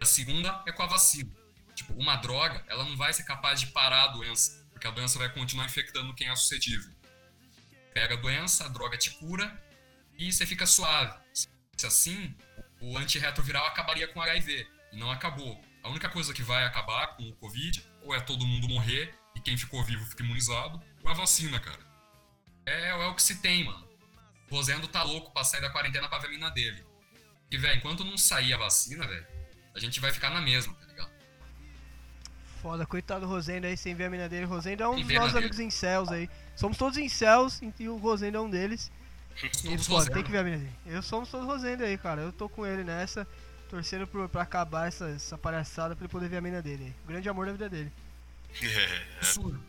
A 0.00 0.04
segunda 0.04 0.62
é 0.66 0.72
com 0.72 0.82
a 0.82 0.86
vacina. 0.86 1.30
Tipo, 1.76 1.92
uma 1.92 2.16
droga, 2.16 2.64
ela 2.66 2.84
não 2.84 2.96
vai 2.96 3.12
ser 3.12 3.22
capaz 3.22 3.60
de 3.60 3.68
parar 3.68 4.04
a 4.04 4.08
doença, 4.08 4.66
porque 4.72 4.88
a 4.88 4.90
doença 4.90 5.20
vai 5.20 5.32
continuar 5.32 5.66
infectando 5.66 6.12
quem 6.14 6.28
é 6.28 6.34
suscetível. 6.34 6.92
Pega 7.92 8.14
a 8.14 8.18
doença, 8.18 8.64
a 8.64 8.68
droga 8.68 8.96
te 8.96 9.10
cura 9.10 9.60
e 10.16 10.32
você 10.32 10.44
fica 10.44 10.66
suave. 10.66 11.16
Se 11.32 11.86
assim, 11.86 12.34
o 12.80 12.96
antirretroviral 12.98 13.66
acabaria 13.66 14.08
com 14.08 14.18
o 14.18 14.22
HIV, 14.22 14.66
e 14.92 14.96
não 14.96 15.10
acabou. 15.10 15.60
A 15.82 15.88
única 15.88 16.08
coisa 16.08 16.34
que 16.34 16.42
vai 16.42 16.64
acabar 16.64 17.16
com 17.16 17.28
o 17.28 17.34
Covid, 17.36 17.84
ou 18.02 18.14
é 18.14 18.20
todo 18.20 18.46
mundo 18.46 18.68
morrer 18.68 19.14
e 19.34 19.40
quem 19.40 19.56
ficou 19.56 19.82
vivo 19.84 20.04
fica 20.06 20.22
imunizado, 20.22 20.82
ou 21.02 21.10
é 21.10 21.12
a 21.12 21.16
vacina, 21.16 21.60
cara. 21.60 21.78
É, 22.66 22.88
é 22.90 23.06
o 23.06 23.14
que 23.14 23.22
se 23.22 23.40
tem, 23.40 23.64
mano. 23.64 23.86
O 24.50 24.56
Rosendo 24.56 24.88
tá 24.88 25.02
louco 25.02 25.30
pra 25.30 25.44
sair 25.44 25.60
da 25.60 25.70
quarentena 25.70 26.08
pra 26.08 26.18
ver 26.18 26.28
a 26.28 26.30
mina 26.30 26.50
dele. 26.50 26.84
E, 27.50 27.56
velho, 27.56 27.78
enquanto 27.78 28.04
não 28.04 28.18
sair 28.18 28.52
a 28.52 28.58
vacina, 28.58 29.06
velho, 29.06 29.26
a 29.74 29.78
gente 29.78 30.00
vai 30.00 30.12
ficar 30.12 30.30
na 30.30 30.40
mesma, 30.40 30.74
tá 30.74 30.86
ligado? 30.86 31.10
Foda, 32.60 32.84
coitado 32.84 33.26
do 33.26 33.32
Rosendo 33.32 33.66
aí 33.66 33.76
sem 33.76 33.94
ver 33.94 34.06
a 34.06 34.10
mina 34.10 34.28
dele. 34.28 34.44
Rosendo 34.44 34.82
é 34.82 34.88
um 34.88 35.00
dos 35.00 35.14
nossos 35.14 35.36
amigos 35.36 35.60
em 35.60 35.70
céus 35.70 36.10
aí. 36.10 36.28
Somos 36.58 36.76
todos 36.76 36.98
em 36.98 37.08
céus 37.08 37.60
e 37.78 37.88
o 37.88 37.96
Rosendo 37.98 38.36
é 38.36 38.40
um 38.40 38.50
deles. 38.50 38.90
E, 39.62 39.78
pô, 39.86 40.04
tem 40.04 40.24
que 40.24 40.32
ver 40.32 40.38
a 40.38 40.42
mina 40.42 40.56
dele. 40.56 40.74
Eu 40.84 41.00
somos 41.00 41.30
todos 41.30 41.46
Rosendo 41.46 41.84
aí, 41.84 41.96
cara. 41.96 42.22
Eu 42.22 42.32
tô 42.32 42.48
com 42.48 42.66
ele 42.66 42.82
nessa, 42.82 43.24
torcendo 43.70 44.04
pro, 44.04 44.28
pra 44.28 44.42
acabar 44.42 44.88
essa, 44.88 45.08
essa 45.10 45.38
palhaçada 45.38 45.94
pra 45.94 46.04
ele 46.04 46.10
poder 46.10 46.28
ver 46.28 46.38
a 46.38 46.40
mina 46.40 46.60
dele. 46.60 46.92
O 47.04 47.06
grande 47.06 47.28
amor 47.28 47.46
da 47.46 47.52
vida 47.52 47.68
dele. 47.68 47.92
É. 48.60 49.18
Absurdo. 49.18 49.62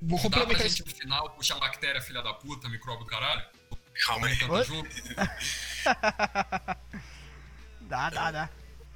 Vou 0.00 0.18
complementar 0.18 0.64
esse 0.64 0.82
no 0.82 0.90
final, 0.90 1.28
puxar 1.30 1.58
bactéria, 1.58 2.00
filha 2.00 2.22
da 2.22 2.32
puta, 2.32 2.66
micróbio 2.70 3.04
do 3.04 3.10
caralho. 3.10 3.44
Calma 4.06 4.28
aí. 4.28 4.38
dá, 7.82 8.08
dá, 8.08 8.30
dá. 8.30 8.48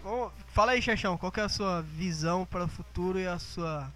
Bom, 0.03 0.33
fala 0.55 0.73
aí, 0.73 0.81
Xaxão, 0.81 1.19
qual 1.19 1.31
que 1.31 1.41
é 1.41 1.43
a 1.43 1.49
sua 1.51 1.83
visão 1.83 2.47
para 2.47 2.65
o 2.65 2.69
futuro 2.69 3.19
e 3.19 3.27
a 3.27 3.39
sua. 3.39 3.93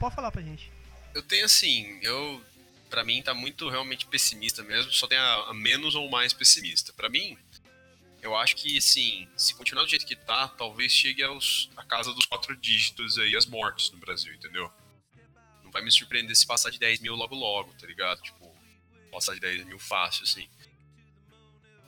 Pode 0.00 0.16
falar 0.16 0.32
pra 0.32 0.42
gente. 0.42 0.72
Eu 1.14 1.22
tenho 1.22 1.44
assim, 1.44 1.98
eu. 2.02 2.42
Pra 2.88 3.04
mim 3.04 3.22
tá 3.22 3.32
muito 3.32 3.68
realmente 3.68 4.06
pessimista 4.06 4.64
mesmo, 4.64 4.92
só 4.92 5.06
tem 5.06 5.16
a, 5.16 5.34
a 5.44 5.54
menos 5.54 5.94
ou 5.94 6.10
mais 6.10 6.32
pessimista. 6.32 6.92
Para 6.92 7.08
mim, 7.08 7.38
eu 8.22 8.36
acho 8.36 8.56
que, 8.56 8.76
assim, 8.76 9.28
se 9.36 9.54
continuar 9.54 9.84
do 9.84 9.88
jeito 9.88 10.04
que 10.04 10.16
tá, 10.16 10.48
talvez 10.48 10.92
chegue 10.92 11.22
aos, 11.22 11.70
a 11.76 11.84
casa 11.84 12.12
dos 12.12 12.26
quatro 12.26 12.56
dígitos 12.56 13.16
aí, 13.18 13.36
as 13.36 13.46
mortes 13.46 13.90
no 13.90 13.98
Brasil, 13.98 14.34
entendeu? 14.34 14.70
Não 15.62 15.70
vai 15.70 15.82
me 15.82 15.90
surpreender 15.90 16.34
se 16.34 16.46
passar 16.46 16.70
de 16.70 16.78
10 16.78 17.00
mil 17.00 17.14
logo 17.14 17.34
logo, 17.34 17.72
tá 17.74 17.86
ligado? 17.86 18.20
Tipo, 18.22 18.52
passar 19.10 19.34
de 19.34 19.40
10 19.40 19.64
mil 19.66 19.78
fácil, 19.78 20.24
assim. 20.24 20.48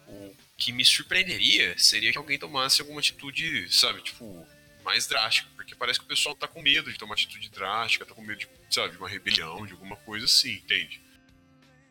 O 0.06 0.34
que 0.56 0.72
me 0.72 0.84
surpreenderia 0.84 1.76
seria 1.78 2.12
que 2.12 2.18
alguém 2.18 2.38
tomasse 2.38 2.80
alguma 2.80 3.00
atitude, 3.00 3.72
sabe, 3.74 4.00
tipo, 4.02 4.46
mais 4.84 5.06
drástica, 5.06 5.50
porque 5.72 5.78
parece 5.78 5.98
que 5.98 6.04
o 6.04 6.08
pessoal 6.08 6.34
tá 6.34 6.46
com 6.46 6.60
medo 6.60 6.92
de 6.92 6.98
tomar 6.98 7.14
atitude 7.14 7.48
drástica, 7.48 8.04
tá 8.04 8.14
com 8.14 8.22
medo 8.22 8.38
de, 8.38 8.48
sabe, 8.70 8.92
de 8.92 8.98
uma 8.98 9.08
rebelião, 9.08 9.66
de 9.66 9.72
alguma 9.72 9.96
coisa 9.96 10.26
assim, 10.26 10.52
entende? 10.52 11.00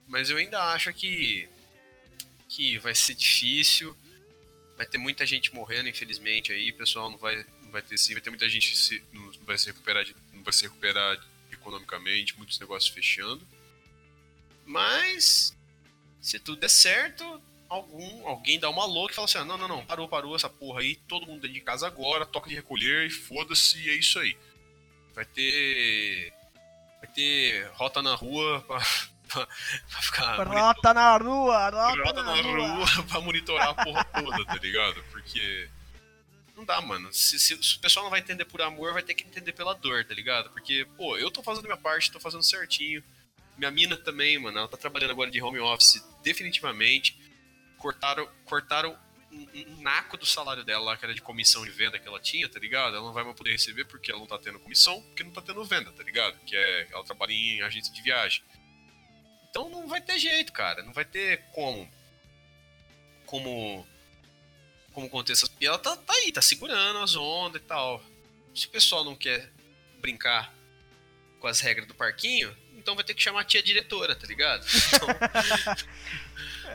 Mas 0.08 0.30
eu 0.30 0.38
ainda 0.38 0.62
acho 0.74 0.94
que 0.94 1.50
que 2.48 2.78
vai 2.80 2.94
ser 2.94 3.16
difícil, 3.16 3.96
vai 4.76 4.86
ter 4.86 4.98
muita 4.98 5.26
gente 5.26 5.54
morrendo, 5.54 5.88
infelizmente 5.88 6.52
aí, 6.52 6.70
o 6.70 6.76
pessoal 6.76 7.10
não 7.10 7.18
vai 7.18 7.46
não 7.64 7.72
vai 7.72 7.82
ter 7.82 7.98
sim, 7.98 8.14
vai 8.14 8.22
ter 8.22 8.30
muita 8.30 8.48
gente 8.50 8.76
se, 8.76 9.04
não 9.14 9.32
vai 9.46 9.58
se 9.58 9.68
recuperar 9.68 10.04
de, 10.04 10.16
não 10.34 10.44
vai 10.44 10.54
se 10.54 10.64
recuperar 10.64 11.18
economicamente, 11.52 12.38
muitos 12.38 12.60
negócios 12.60 12.94
fechando. 12.94 13.48
Mas 14.66 15.56
se 16.22 16.40
tudo 16.40 16.60
der 16.60 16.70
certo, 16.70 17.42
algum, 17.72 18.28
alguém 18.28 18.60
dá 18.60 18.70
uma 18.70 18.86
louca 18.86 19.14
e 19.14 19.16
fala 19.16 19.26
assim: 19.26 19.38
ah, 19.38 19.46
não, 19.46 19.58
não, 19.58 19.68
não, 19.68 19.86
parou, 19.86 20.08
parou 20.08 20.36
essa 20.36 20.50
porra 20.50 20.82
aí, 20.82 20.96
todo 21.08 21.26
mundo 21.26 21.42
dentro 21.42 21.54
de 21.54 21.62
casa 21.62 21.88
agora, 21.88 22.26
toca 22.26 22.50
de 22.50 22.56
recolher 22.56 23.08
e 23.08 23.10
foda-se, 23.10 23.90
é 23.90 23.94
isso 23.96 24.20
aí. 24.20 24.38
Vai 25.16 25.26
ter. 25.26 26.34
Vai 27.00 27.10
ter 27.12 27.68
rota 27.74 28.02
na 28.02 28.14
rua 28.14 28.62
pra, 28.68 28.80
pra, 29.28 29.48
pra 29.48 30.02
ficar. 30.02 30.48
Rota 30.48 30.94
na 30.94 31.18
rua, 31.18 31.70
rota, 31.70 32.04
rota 32.04 32.24
na, 32.24 32.36
na 32.36 32.42
rua. 32.42 32.68
rua 32.68 33.04
pra 33.08 33.22
monitorar 33.22 33.70
a 33.70 33.86
porra 33.86 34.04
toda, 34.04 34.46
tá 34.46 34.56
ligado? 34.56 35.02
Porque. 35.12 35.70
Não 36.56 36.66
dá, 36.66 36.80
mano. 36.82 37.12
Se, 37.12 37.40
se, 37.40 37.64
se, 37.64 37.78
o 37.78 37.80
pessoal 37.80 38.04
não 38.04 38.12
vai 38.12 38.20
entender 38.20 38.46
por 38.46 38.62
amor, 38.62 38.94
vai 38.94 39.02
ter 39.02 39.16
que 39.16 39.24
entender 39.24 39.54
pela 39.54 39.74
dor, 39.74 40.06
tá 40.06 40.14
ligado? 40.14 40.52
Porque, 40.52 40.86
pô, 40.98 41.18
eu 41.18 41.32
tô 41.32 41.42
fazendo 41.42 41.64
minha 41.64 41.78
parte, 41.78 42.12
tô 42.12 42.20
fazendo 42.20 42.44
certinho. 42.44 43.02
Minha 43.58 43.72
mina 43.72 43.98
também, 43.98 44.38
mano, 44.38 44.60
ela 44.60 44.68
tá 44.68 44.78
trabalhando 44.78 45.12
agora 45.12 45.32
de 45.32 45.42
home 45.42 45.60
office 45.60 46.04
definitivamente 46.22 47.31
cortaram, 47.82 48.30
cortaram 48.46 48.98
um, 49.32 49.48
um 49.72 49.82
naco 49.82 50.18
do 50.18 50.26
salário 50.26 50.64
dela 50.64 50.84
lá, 50.84 50.98
que 50.98 51.04
era 51.04 51.14
de 51.14 51.22
comissão 51.22 51.66
de 51.66 51.72
venda 51.72 51.98
que 51.98 52.08
ela 52.08 52.20
tinha, 52.20 52.48
tá 52.48 52.60
ligado? 52.60 52.96
Ela 52.96 53.06
não 53.06 53.14
vai 53.14 53.24
mais 53.24 53.36
poder 53.36 53.52
receber 53.52 53.86
porque 53.86 54.12
ela 54.12 54.20
não 54.20 54.28
tá 54.28 54.38
tendo 54.38 54.60
comissão, 54.60 55.02
porque 55.02 55.24
não 55.24 55.32
tá 55.32 55.42
tendo 55.42 55.64
venda, 55.66 55.92
tá 55.92 56.04
ligado? 56.04 56.38
Que 56.46 56.56
é, 56.56 56.88
ela 56.92 57.04
trabalha 57.04 57.34
em 57.34 57.62
agência 57.62 57.92
de 57.92 58.02
viagem. 58.02 58.44
Então 59.50 59.70
não 59.70 59.88
vai 59.88 60.00
ter 60.00 60.18
jeito, 60.20 60.54
cara. 60.54 60.84
Não 60.84 60.94
vai 60.94 61.04
ter 61.04 61.44
como. 61.52 61.90
Como. 63.26 63.88
Como 64.94 65.08
acontecer. 65.08 65.50
E 65.60 65.66
ela 65.66 65.80
tá, 65.80 65.96
tá 65.96 66.14
aí, 66.14 66.32
tá 66.32 66.42
segurando 66.42 67.00
as 67.00 67.16
ondas 67.16 67.62
e 67.62 67.66
tal. 67.66 68.02
Se 68.54 68.68
o 68.68 68.70
pessoal 68.70 69.04
não 69.04 69.16
quer 69.16 69.52
brincar 70.00 70.54
com 71.40 71.48
as 71.48 71.60
regras 71.60 71.88
do 71.88 71.96
parquinho, 71.96 72.56
então 72.76 72.96
vai 72.96 73.04
ter 73.04 73.14
que 73.14 73.22
chamar 73.22 73.42
a 73.42 73.46
tia 73.46 73.64
diretora, 73.64 74.16
tá 74.16 74.28
ligado? 74.28 74.66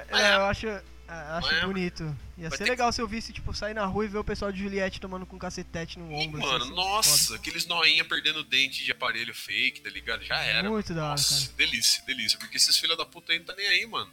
Então... 0.08 0.18
é, 0.18 0.36
eu 0.36 0.44
acho. 0.44 0.66
Ah, 1.08 1.38
acho 1.38 1.54
é, 1.54 1.64
bonito. 1.64 2.16
Ia 2.36 2.50
ser 2.50 2.64
legal 2.64 2.88
que... 2.88 2.94
se 2.96 3.00
eu 3.00 3.06
visse, 3.06 3.32
tipo, 3.32 3.54
sair 3.54 3.74
na 3.74 3.84
rua 3.84 4.04
e 4.04 4.08
ver 4.08 4.18
o 4.18 4.24
pessoal 4.24 4.50
de 4.50 4.58
Juliette 4.58 5.00
tomando 5.00 5.24
com 5.24 5.38
cacetete 5.38 5.98
no 5.98 6.12
ombro. 6.12 6.40
Assim, 6.40 6.52
mano, 6.52 6.64
assim, 6.64 6.74
nossa, 6.74 7.26
foda. 7.26 7.38
aqueles 7.38 7.66
noinha 7.66 8.04
perdendo 8.04 8.42
dente 8.42 8.84
de 8.84 8.90
aparelho 8.90 9.34
fake, 9.34 9.80
tá 9.80 9.90
ligado? 9.90 10.24
Já 10.24 10.40
era. 10.40 10.68
Muito 10.68 10.92
da 10.92 11.02
hora, 11.02 11.10
Nossa, 11.12 11.46
cara. 11.46 11.56
delícia, 11.56 12.04
delícia. 12.04 12.38
Porque 12.38 12.56
esses 12.56 12.76
filha 12.76 12.96
da 12.96 13.06
puta 13.06 13.32
aí 13.32 13.38
não 13.38 13.46
tá 13.46 13.54
nem 13.54 13.66
aí, 13.66 13.86
mano. 13.86 14.10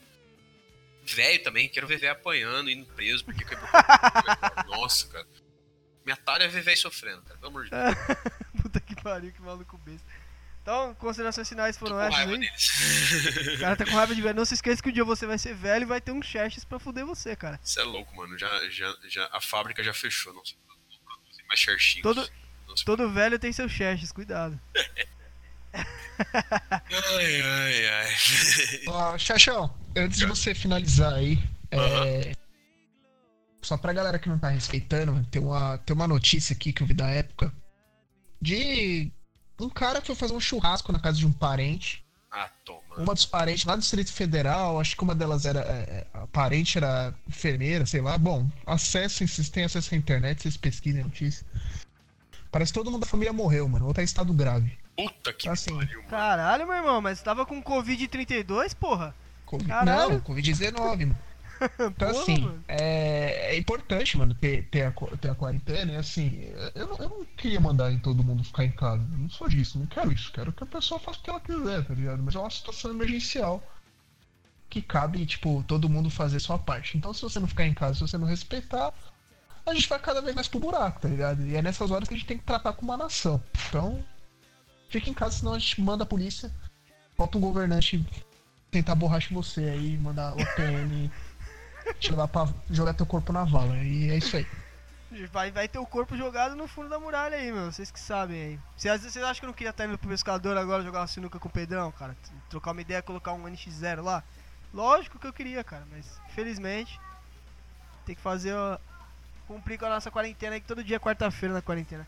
Velho 1.06 1.44
também, 1.44 1.68
quero 1.68 1.88
ver 1.88 1.98
velho 1.98 2.14
apanhando, 2.14 2.70
indo 2.70 2.86
preso, 2.94 3.26
porque 3.26 3.44
quebrou. 3.44 3.68
nossa, 4.68 5.08
cara. 5.08 5.28
Minha 6.06 6.18
tarefa 6.18 6.50
é 6.50 6.56
ver 6.56 6.62
velho 6.62 6.78
sofrendo, 6.78 7.22
cara, 7.24 7.38
pelo 7.40 7.50
amor 7.50 7.64
de 7.66 7.72
Deus. 7.72 7.96
puta 8.62 8.80
que 8.80 8.96
pariu, 9.02 9.32
que 9.32 9.42
maluco 9.42 9.78
besta. 9.80 10.08
Então, 10.64 10.96
considerações 10.96 11.50
finais 11.50 11.78
foram 11.78 12.00
essas 12.00 12.20
aí. 12.22 13.56
O 13.56 13.60
cara 13.60 13.76
tá 13.76 13.84
com 13.84 13.92
raiva 13.92 14.16
de 14.16 14.22
velho. 14.22 14.38
Não 14.38 14.46
se 14.46 14.54
esqueça 14.54 14.82
que 14.82 14.88
um 14.88 14.94
dia 14.94 15.04
você 15.04 15.28
vai 15.28 15.38
ser 15.38 15.54
velho 15.54 15.84
e 15.84 15.86
vai 15.86 16.00
ter 16.00 16.14
um 16.14 16.22
chassis 16.22 16.64
pra 16.64 16.80
fuder 16.80 17.06
você, 17.06 17.36
cara. 17.36 17.60
Você 17.62 17.82
é 17.82 17.84
louco, 17.84 18.16
mano. 18.16 18.40
Já, 18.40 18.48
já, 18.70 18.96
já, 19.10 19.30
a 19.34 19.42
fábrica 19.42 19.84
já 19.84 19.94
fechou. 19.94 20.34
Não, 20.34 20.42
tem 20.42 21.46
mais 21.50 21.60
chassis. 21.60 22.02
Todo, 22.02 22.30
todo 22.86 23.12
velho 23.12 23.38
tem 23.38 23.52
seu 23.52 23.68
chassis, 23.68 24.14
cuidado. 24.14 24.58
ai, 25.74 27.42
ai, 27.42 27.88
ai. 27.88 28.14
Ó, 28.88 29.18
Xaxão, 29.18 29.78
antes 29.98 30.18
de 30.18 30.26
você 30.26 30.56
finalizar 30.56 31.14
aí, 31.14 31.44
é... 31.72 32.32
só 33.62 33.76
pra 33.76 33.92
galera 33.92 34.18
que 34.18 34.30
não 34.30 34.40
tá 34.40 34.48
respeitando, 34.48 35.26
tem 35.26 35.42
uma, 35.42 35.78
tem 35.80 35.94
uma 35.94 36.08
notícia 36.08 36.56
aqui 36.56 36.72
que 36.72 36.84
eu 36.84 36.88
vi 36.88 36.94
da 36.94 37.10
época 37.10 37.54
de 38.42 39.12
um 39.64 39.70
cara 39.70 40.02
foi 40.02 40.16
fazer 40.16 40.34
um 40.34 40.40
churrasco 40.40 40.92
na 40.92 41.00
casa 41.00 41.18
de 41.18 41.26
um 41.26 41.32
parente. 41.32 42.04
Ah, 42.32 42.50
toma. 42.66 42.82
Uma 42.98 43.14
dos 43.14 43.26
parentes 43.26 43.64
lá 43.64 43.76
do 43.76 43.80
Distrito 43.80 44.12
Federal, 44.12 44.80
acho 44.80 44.98
que 44.98 45.04
uma 45.04 45.14
delas 45.14 45.46
era. 45.46 45.60
É, 45.60 45.64
é 45.64 46.08
a 46.14 46.28
parente 46.28 46.78
era 46.78 47.14
enfermeira, 47.28 47.86
sei 47.86 48.02
lá. 48.02 48.18
Bom, 48.18 48.50
acessem, 48.66 49.28
vocês 49.28 49.50
têm 49.50 49.64
acesso 49.64 49.94
à 49.94 49.98
internet, 49.98 50.42
vocês 50.42 50.58
pesquisem 50.58 51.02
a 51.02 51.04
notícia. 51.04 51.46
Parece 52.52 52.72
que 52.72 52.80
todo 52.80 52.92
mundo 52.92 53.02
da 53.02 53.08
família 53.08 53.32
morreu, 53.32 53.68
mano. 53.68 53.86
Ou 53.86 53.94
tá 53.94 54.02
em 54.02 54.06
estado 54.06 54.34
grave. 54.34 54.78
Puta 54.96 55.34
que 55.34 55.50
assim, 55.50 55.76
pariu, 55.76 55.98
mano. 55.98 56.10
Caralho, 56.10 56.68
meu 56.68 56.76
irmão, 56.76 57.02
mas 57.02 57.22
tava 57.22 57.46
com 57.46 57.62
Covid-32, 57.62 58.76
porra? 58.76 59.16
COVID... 59.46 59.68
Não, 59.86 60.20
Covid-19, 60.22 61.00
mano. 61.00 61.18
Então, 61.80 62.10
assim, 62.12 62.60
é, 62.68 63.54
é, 63.54 63.58
importante, 63.58 64.18
mano, 64.18 64.34
ter, 64.34 64.68
ter, 64.70 64.84
a, 64.84 64.92
ter 65.18 65.30
a 65.30 65.36
quarentena. 65.36 65.94
E, 65.94 65.96
assim, 65.96 66.52
eu 66.76 66.88
não, 66.88 66.98
eu 66.98 67.10
não 67.10 67.26
queria 67.38 67.60
mandar 67.60 67.92
em 67.92 68.00
todo 68.00 68.24
mundo 68.24 68.44
ficar 68.44 68.66
em 68.66 68.72
casa. 68.72 69.04
Eu 69.12 69.18
não 69.18 69.30
sou 69.30 69.48
disso, 69.48 69.80
não 69.80 69.86
quero 69.86 70.12
isso. 70.12 70.32
Quero 70.32 70.52
que 70.52 70.64
a 70.64 70.68
pessoa 70.68 71.00
faça 71.00 71.20
o 71.20 71.22
que 71.22 71.30
ela 71.30 71.40
quiser, 71.40 71.86
tá 71.86 71.94
ligado? 71.94 72.24
Mas 72.24 72.36
é 72.36 72.40
uma 72.40 72.50
situação 72.50 72.92
emergencial 72.92 73.64
que 74.70 74.82
cabe, 74.82 75.26
tipo, 75.26 75.64
todo 75.68 75.88
mundo 75.88 76.10
fazer 76.10 76.40
sua 76.40 76.58
parte. 76.58 76.98
Então, 76.98 77.14
se 77.14 77.22
você 77.22 77.40
não 77.40 77.48
ficar 77.48 77.66
em 77.66 77.74
casa, 77.74 77.94
se 77.94 78.02
você 78.02 78.18
não 78.18 78.26
respeitar, 78.26 78.92
a 79.66 79.74
gente 79.74 79.88
vai 79.88 80.00
cada 80.00 80.22
vez 80.22 80.34
mais 80.36 80.48
pro 80.48 80.60
buraco, 80.60 81.00
tá 81.00 81.08
ligado? 81.08 81.46
E 81.46 81.56
é 81.56 81.62
nessas 81.62 81.92
horas 81.92 82.08
que 82.08 82.16
a 82.16 82.18
gente 82.18 82.28
tem 82.28 82.38
que 82.38 82.44
tratar 82.44 82.74
com 82.74 82.84
uma 82.84 82.98
nação. 82.98 83.42
Então, 83.70 84.04
fique 84.90 85.10
em 85.10 85.14
casa, 85.14 85.38
senão 85.38 85.54
a 85.54 85.60
gente 85.60 85.80
manda 85.80 86.04
a 86.04 86.08
polícia, 86.08 86.52
bota 87.18 87.38
um 87.38 87.42
governante 87.42 88.04
tentar 88.72 88.96
borracha 88.96 89.32
em 89.32 89.36
você 89.36 89.62
aí, 89.66 89.98
mandar 89.98 90.34
o 90.34 90.56
PM 90.56 91.12
Levar 92.10 92.28
pra 92.28 92.48
jogar 92.70 92.94
teu 92.94 93.06
corpo 93.06 93.32
na 93.32 93.44
vala. 93.44 93.78
E 93.78 94.12
é 94.12 94.18
isso 94.18 94.38
aí. 94.38 94.48
Vai, 95.32 95.52
vai 95.52 95.68
ter 95.68 95.78
o 95.78 95.86
corpo 95.86 96.18
jogado 96.18 96.56
no 96.56 96.68
fundo 96.68 96.90
da 96.90 97.00
muralha 97.00 97.38
aí, 97.38 97.52
meu. 97.52 97.72
Vocês 97.72 97.92
que 97.92 98.00
sabem 98.00 98.42
aí. 98.42 98.60
Vocês, 98.76 99.02
vocês 99.02 99.24
acham 99.24 99.40
que 99.40 99.46
eu 99.46 99.48
não 99.48 99.54
queria 99.54 99.70
estar 99.70 99.86
indo 99.86 99.98
pro 99.98 100.10
pescador 100.10 100.58
agora 100.58 100.84
jogar 100.84 101.02
uma 101.02 101.08
sinuca 101.08 101.40
com 101.40 101.48
o 101.48 101.52
Pedrão, 101.52 101.92
cara? 101.92 102.16
Trocar 102.50 102.72
uma 102.72 102.82
ideia, 102.82 103.02
colocar 103.02 103.34
um 103.34 103.44
NX0 103.44 104.02
lá? 104.02 104.24
Lógico 104.74 105.20
que 105.20 105.28
eu 105.28 105.34
queria, 105.34 105.64
cara, 105.64 105.86
mas 105.92 106.20
infelizmente 106.30 107.00
tem 108.06 108.16
que 108.16 108.22
fazer. 108.22 108.56
Cumprir 109.48 109.78
com 109.78 109.86
a 109.86 109.90
nossa 109.90 110.10
quarentena 110.10 110.56
aí, 110.56 110.62
que 110.62 110.68
todo 110.68 110.84
dia 110.84 110.96
é 110.96 111.00
quarta-feira 111.00 111.54
na 111.54 111.62
quarentena. 111.62 112.08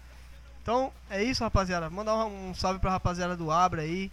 Então 0.61 0.91
é 1.09 1.21
isso, 1.21 1.43
rapaziada. 1.43 1.89
Mandar 1.89 2.15
um, 2.25 2.49
um 2.49 2.55
salve 2.55 2.79
pra 2.79 2.91
rapaziada 2.91 3.35
do 3.35 3.51
Abra 3.51 3.81
aí. 3.81 4.11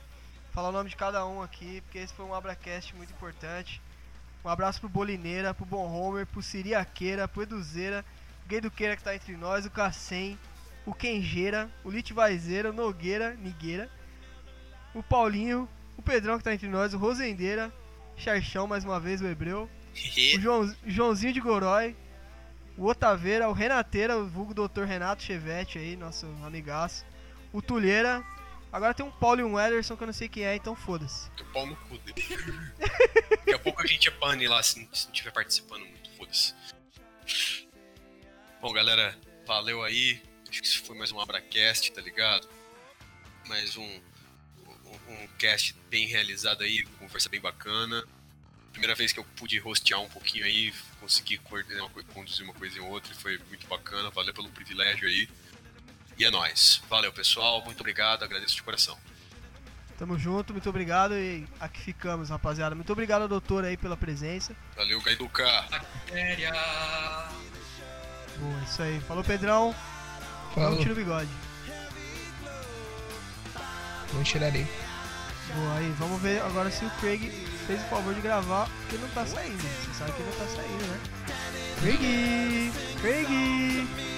Falar 0.52 0.68
o 0.68 0.72
nome 0.72 0.90
de 0.90 0.96
cada 0.96 1.24
um 1.24 1.40
aqui, 1.40 1.80
porque 1.82 1.98
esse 1.98 2.12
foi 2.12 2.26
um 2.26 2.34
AbraCast 2.34 2.94
muito 2.94 3.12
importante. 3.12 3.80
Um 4.44 4.48
abraço 4.48 4.80
pro 4.80 4.88
Bolineira, 4.88 5.54
pro 5.54 5.64
Bom 5.64 5.86
Homer, 5.86 6.26
pro 6.26 6.42
Siriaqueira, 6.42 7.28
pro 7.28 7.42
Eduzeira 7.42 8.04
Gay 8.46 8.60
do 8.60 8.70
Queira 8.70 8.96
que 8.96 9.02
tá 9.02 9.14
entre 9.14 9.36
nós, 9.36 9.64
o 9.64 9.70
Cassem, 9.70 10.38
o 10.84 10.92
Kenjeira, 10.92 11.70
o 11.84 11.90
Litvaizeira, 11.90 12.70
o 12.70 12.72
Nogueira, 12.72 13.34
Nigueira, 13.34 13.88
o 14.94 15.02
Paulinho, 15.02 15.68
o 15.96 16.02
Pedrão 16.02 16.38
que 16.38 16.44
tá 16.44 16.52
entre 16.52 16.68
nós, 16.68 16.92
o 16.92 16.98
Rosendeira, 16.98 17.72
Charchão 18.16 18.66
mais 18.66 18.84
uma 18.84 19.00
vez, 19.00 19.20
o 19.20 19.26
Hebreu, 19.26 19.70
o 20.36 20.40
João, 20.40 20.74
Joãozinho 20.86 21.32
de 21.32 21.40
Gorói, 21.40 21.96
o 22.76 22.86
Otaveira, 22.86 23.48
o 23.48 23.52
Renateira, 23.52 24.18
o 24.18 24.26
vulgo 24.26 24.54
Dr. 24.54 24.82
Renato 24.82 25.22
Chevette 25.22 25.78
aí, 25.78 25.96
nosso 25.96 26.26
amigaço, 26.44 27.04
o 27.52 27.62
Tulheira, 27.62 28.22
agora 28.72 28.94
tem 28.94 29.04
um 29.04 29.10
Paulo 29.10 29.40
e 29.40 29.44
um 29.44 29.60
Ederson 29.60 29.96
que 29.96 30.02
eu 30.02 30.06
não 30.06 30.14
sei 30.14 30.28
quem 30.28 30.44
é, 30.44 30.56
então 30.56 30.74
foda-se. 30.74 31.28
O 31.40 31.44
pau 31.52 31.66
no 31.66 31.76
cu 31.76 31.98
dele. 31.98 32.26
Daqui 33.30 33.54
a 33.54 33.58
pouco 33.58 33.82
a 33.82 33.86
gente 33.86 34.08
é 34.08 34.10
pane 34.10 34.48
lá 34.48 34.62
se 34.62 34.80
não 34.80 34.88
estiver 34.90 35.30
participando 35.30 35.84
muito, 35.84 36.10
foda-se. 36.16 36.54
Bom, 38.60 38.72
galera, 38.72 39.18
valeu 39.46 39.82
aí. 39.82 40.22
Acho 40.48 40.60
que 40.60 40.66
isso 40.66 40.84
foi 40.84 40.96
mais 40.96 41.10
um 41.12 41.20
Abracast, 41.20 41.92
tá 41.92 42.00
ligado? 42.00 42.48
Mais 43.46 43.76
um, 43.76 43.82
um, 43.82 45.12
um 45.12 45.26
cast 45.38 45.74
bem 45.90 46.06
realizado 46.06 46.62
aí, 46.62 46.84
conversa 46.98 47.28
bem 47.28 47.40
bacana. 47.40 48.04
Primeira 48.70 48.94
vez 48.94 49.12
que 49.12 49.20
eu 49.20 49.24
pude 49.36 49.58
rostear 49.58 50.00
um 50.00 50.08
pouquinho 50.08 50.44
aí, 50.44 50.72
consegui 51.00 51.38
coordenar, 51.38 51.88
conduzir 52.14 52.44
uma 52.44 52.54
coisa 52.54 52.78
em 52.78 52.80
outra, 52.80 53.14
foi 53.14 53.38
muito 53.48 53.66
bacana. 53.66 54.10
Valeu 54.10 54.32
pelo 54.32 54.48
privilégio 54.50 55.08
aí. 55.08 55.28
E 56.22 56.24
é 56.24 56.30
nóis. 56.30 56.80
Valeu, 56.88 57.12
pessoal. 57.12 57.64
Muito 57.64 57.80
obrigado. 57.80 58.22
Agradeço 58.22 58.54
de 58.54 58.62
coração. 58.62 58.96
Tamo 59.98 60.16
junto, 60.16 60.52
muito 60.52 60.68
obrigado 60.68 61.16
e 61.16 61.44
aqui 61.58 61.80
ficamos, 61.80 62.30
rapaziada. 62.30 62.76
Muito 62.76 62.92
obrigado, 62.92 63.26
doutor, 63.26 63.64
aí, 63.64 63.76
pela 63.76 63.96
presença. 63.96 64.54
Valeu, 64.76 65.00
Gaiduca. 65.00 65.44
Bactéria. 65.68 66.52
Boa, 68.38 68.62
isso 68.62 68.82
aí. 68.82 69.00
Falou, 69.00 69.24
Pedrão. 69.24 69.74
Falou. 70.54 70.70
Não 70.70 70.78
tira 70.78 70.92
o 70.92 70.96
bigode. 70.96 71.30
Não 74.12 74.22
tirarei. 74.22 74.64
Boa, 75.56 75.74
aí. 75.74 75.90
Vamos 75.98 76.22
ver 76.22 76.40
agora 76.42 76.70
se 76.70 76.84
o 76.84 76.90
Craig 77.00 77.32
fez 77.66 77.82
o 77.82 77.86
favor 77.86 78.14
de 78.14 78.20
gravar, 78.20 78.68
porque 78.82 78.96
não 78.96 79.08
tá 79.08 79.26
saindo. 79.26 79.60
Você 79.60 79.98
sabe 79.98 80.12
que 80.12 80.22
não 80.22 80.32
tá 80.34 80.46
saindo, 80.46 80.86
né? 80.86 81.00
Craig! 81.80 82.72
Craig! 83.00 84.11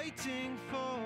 waiting 0.00 0.56
for. 0.70 1.00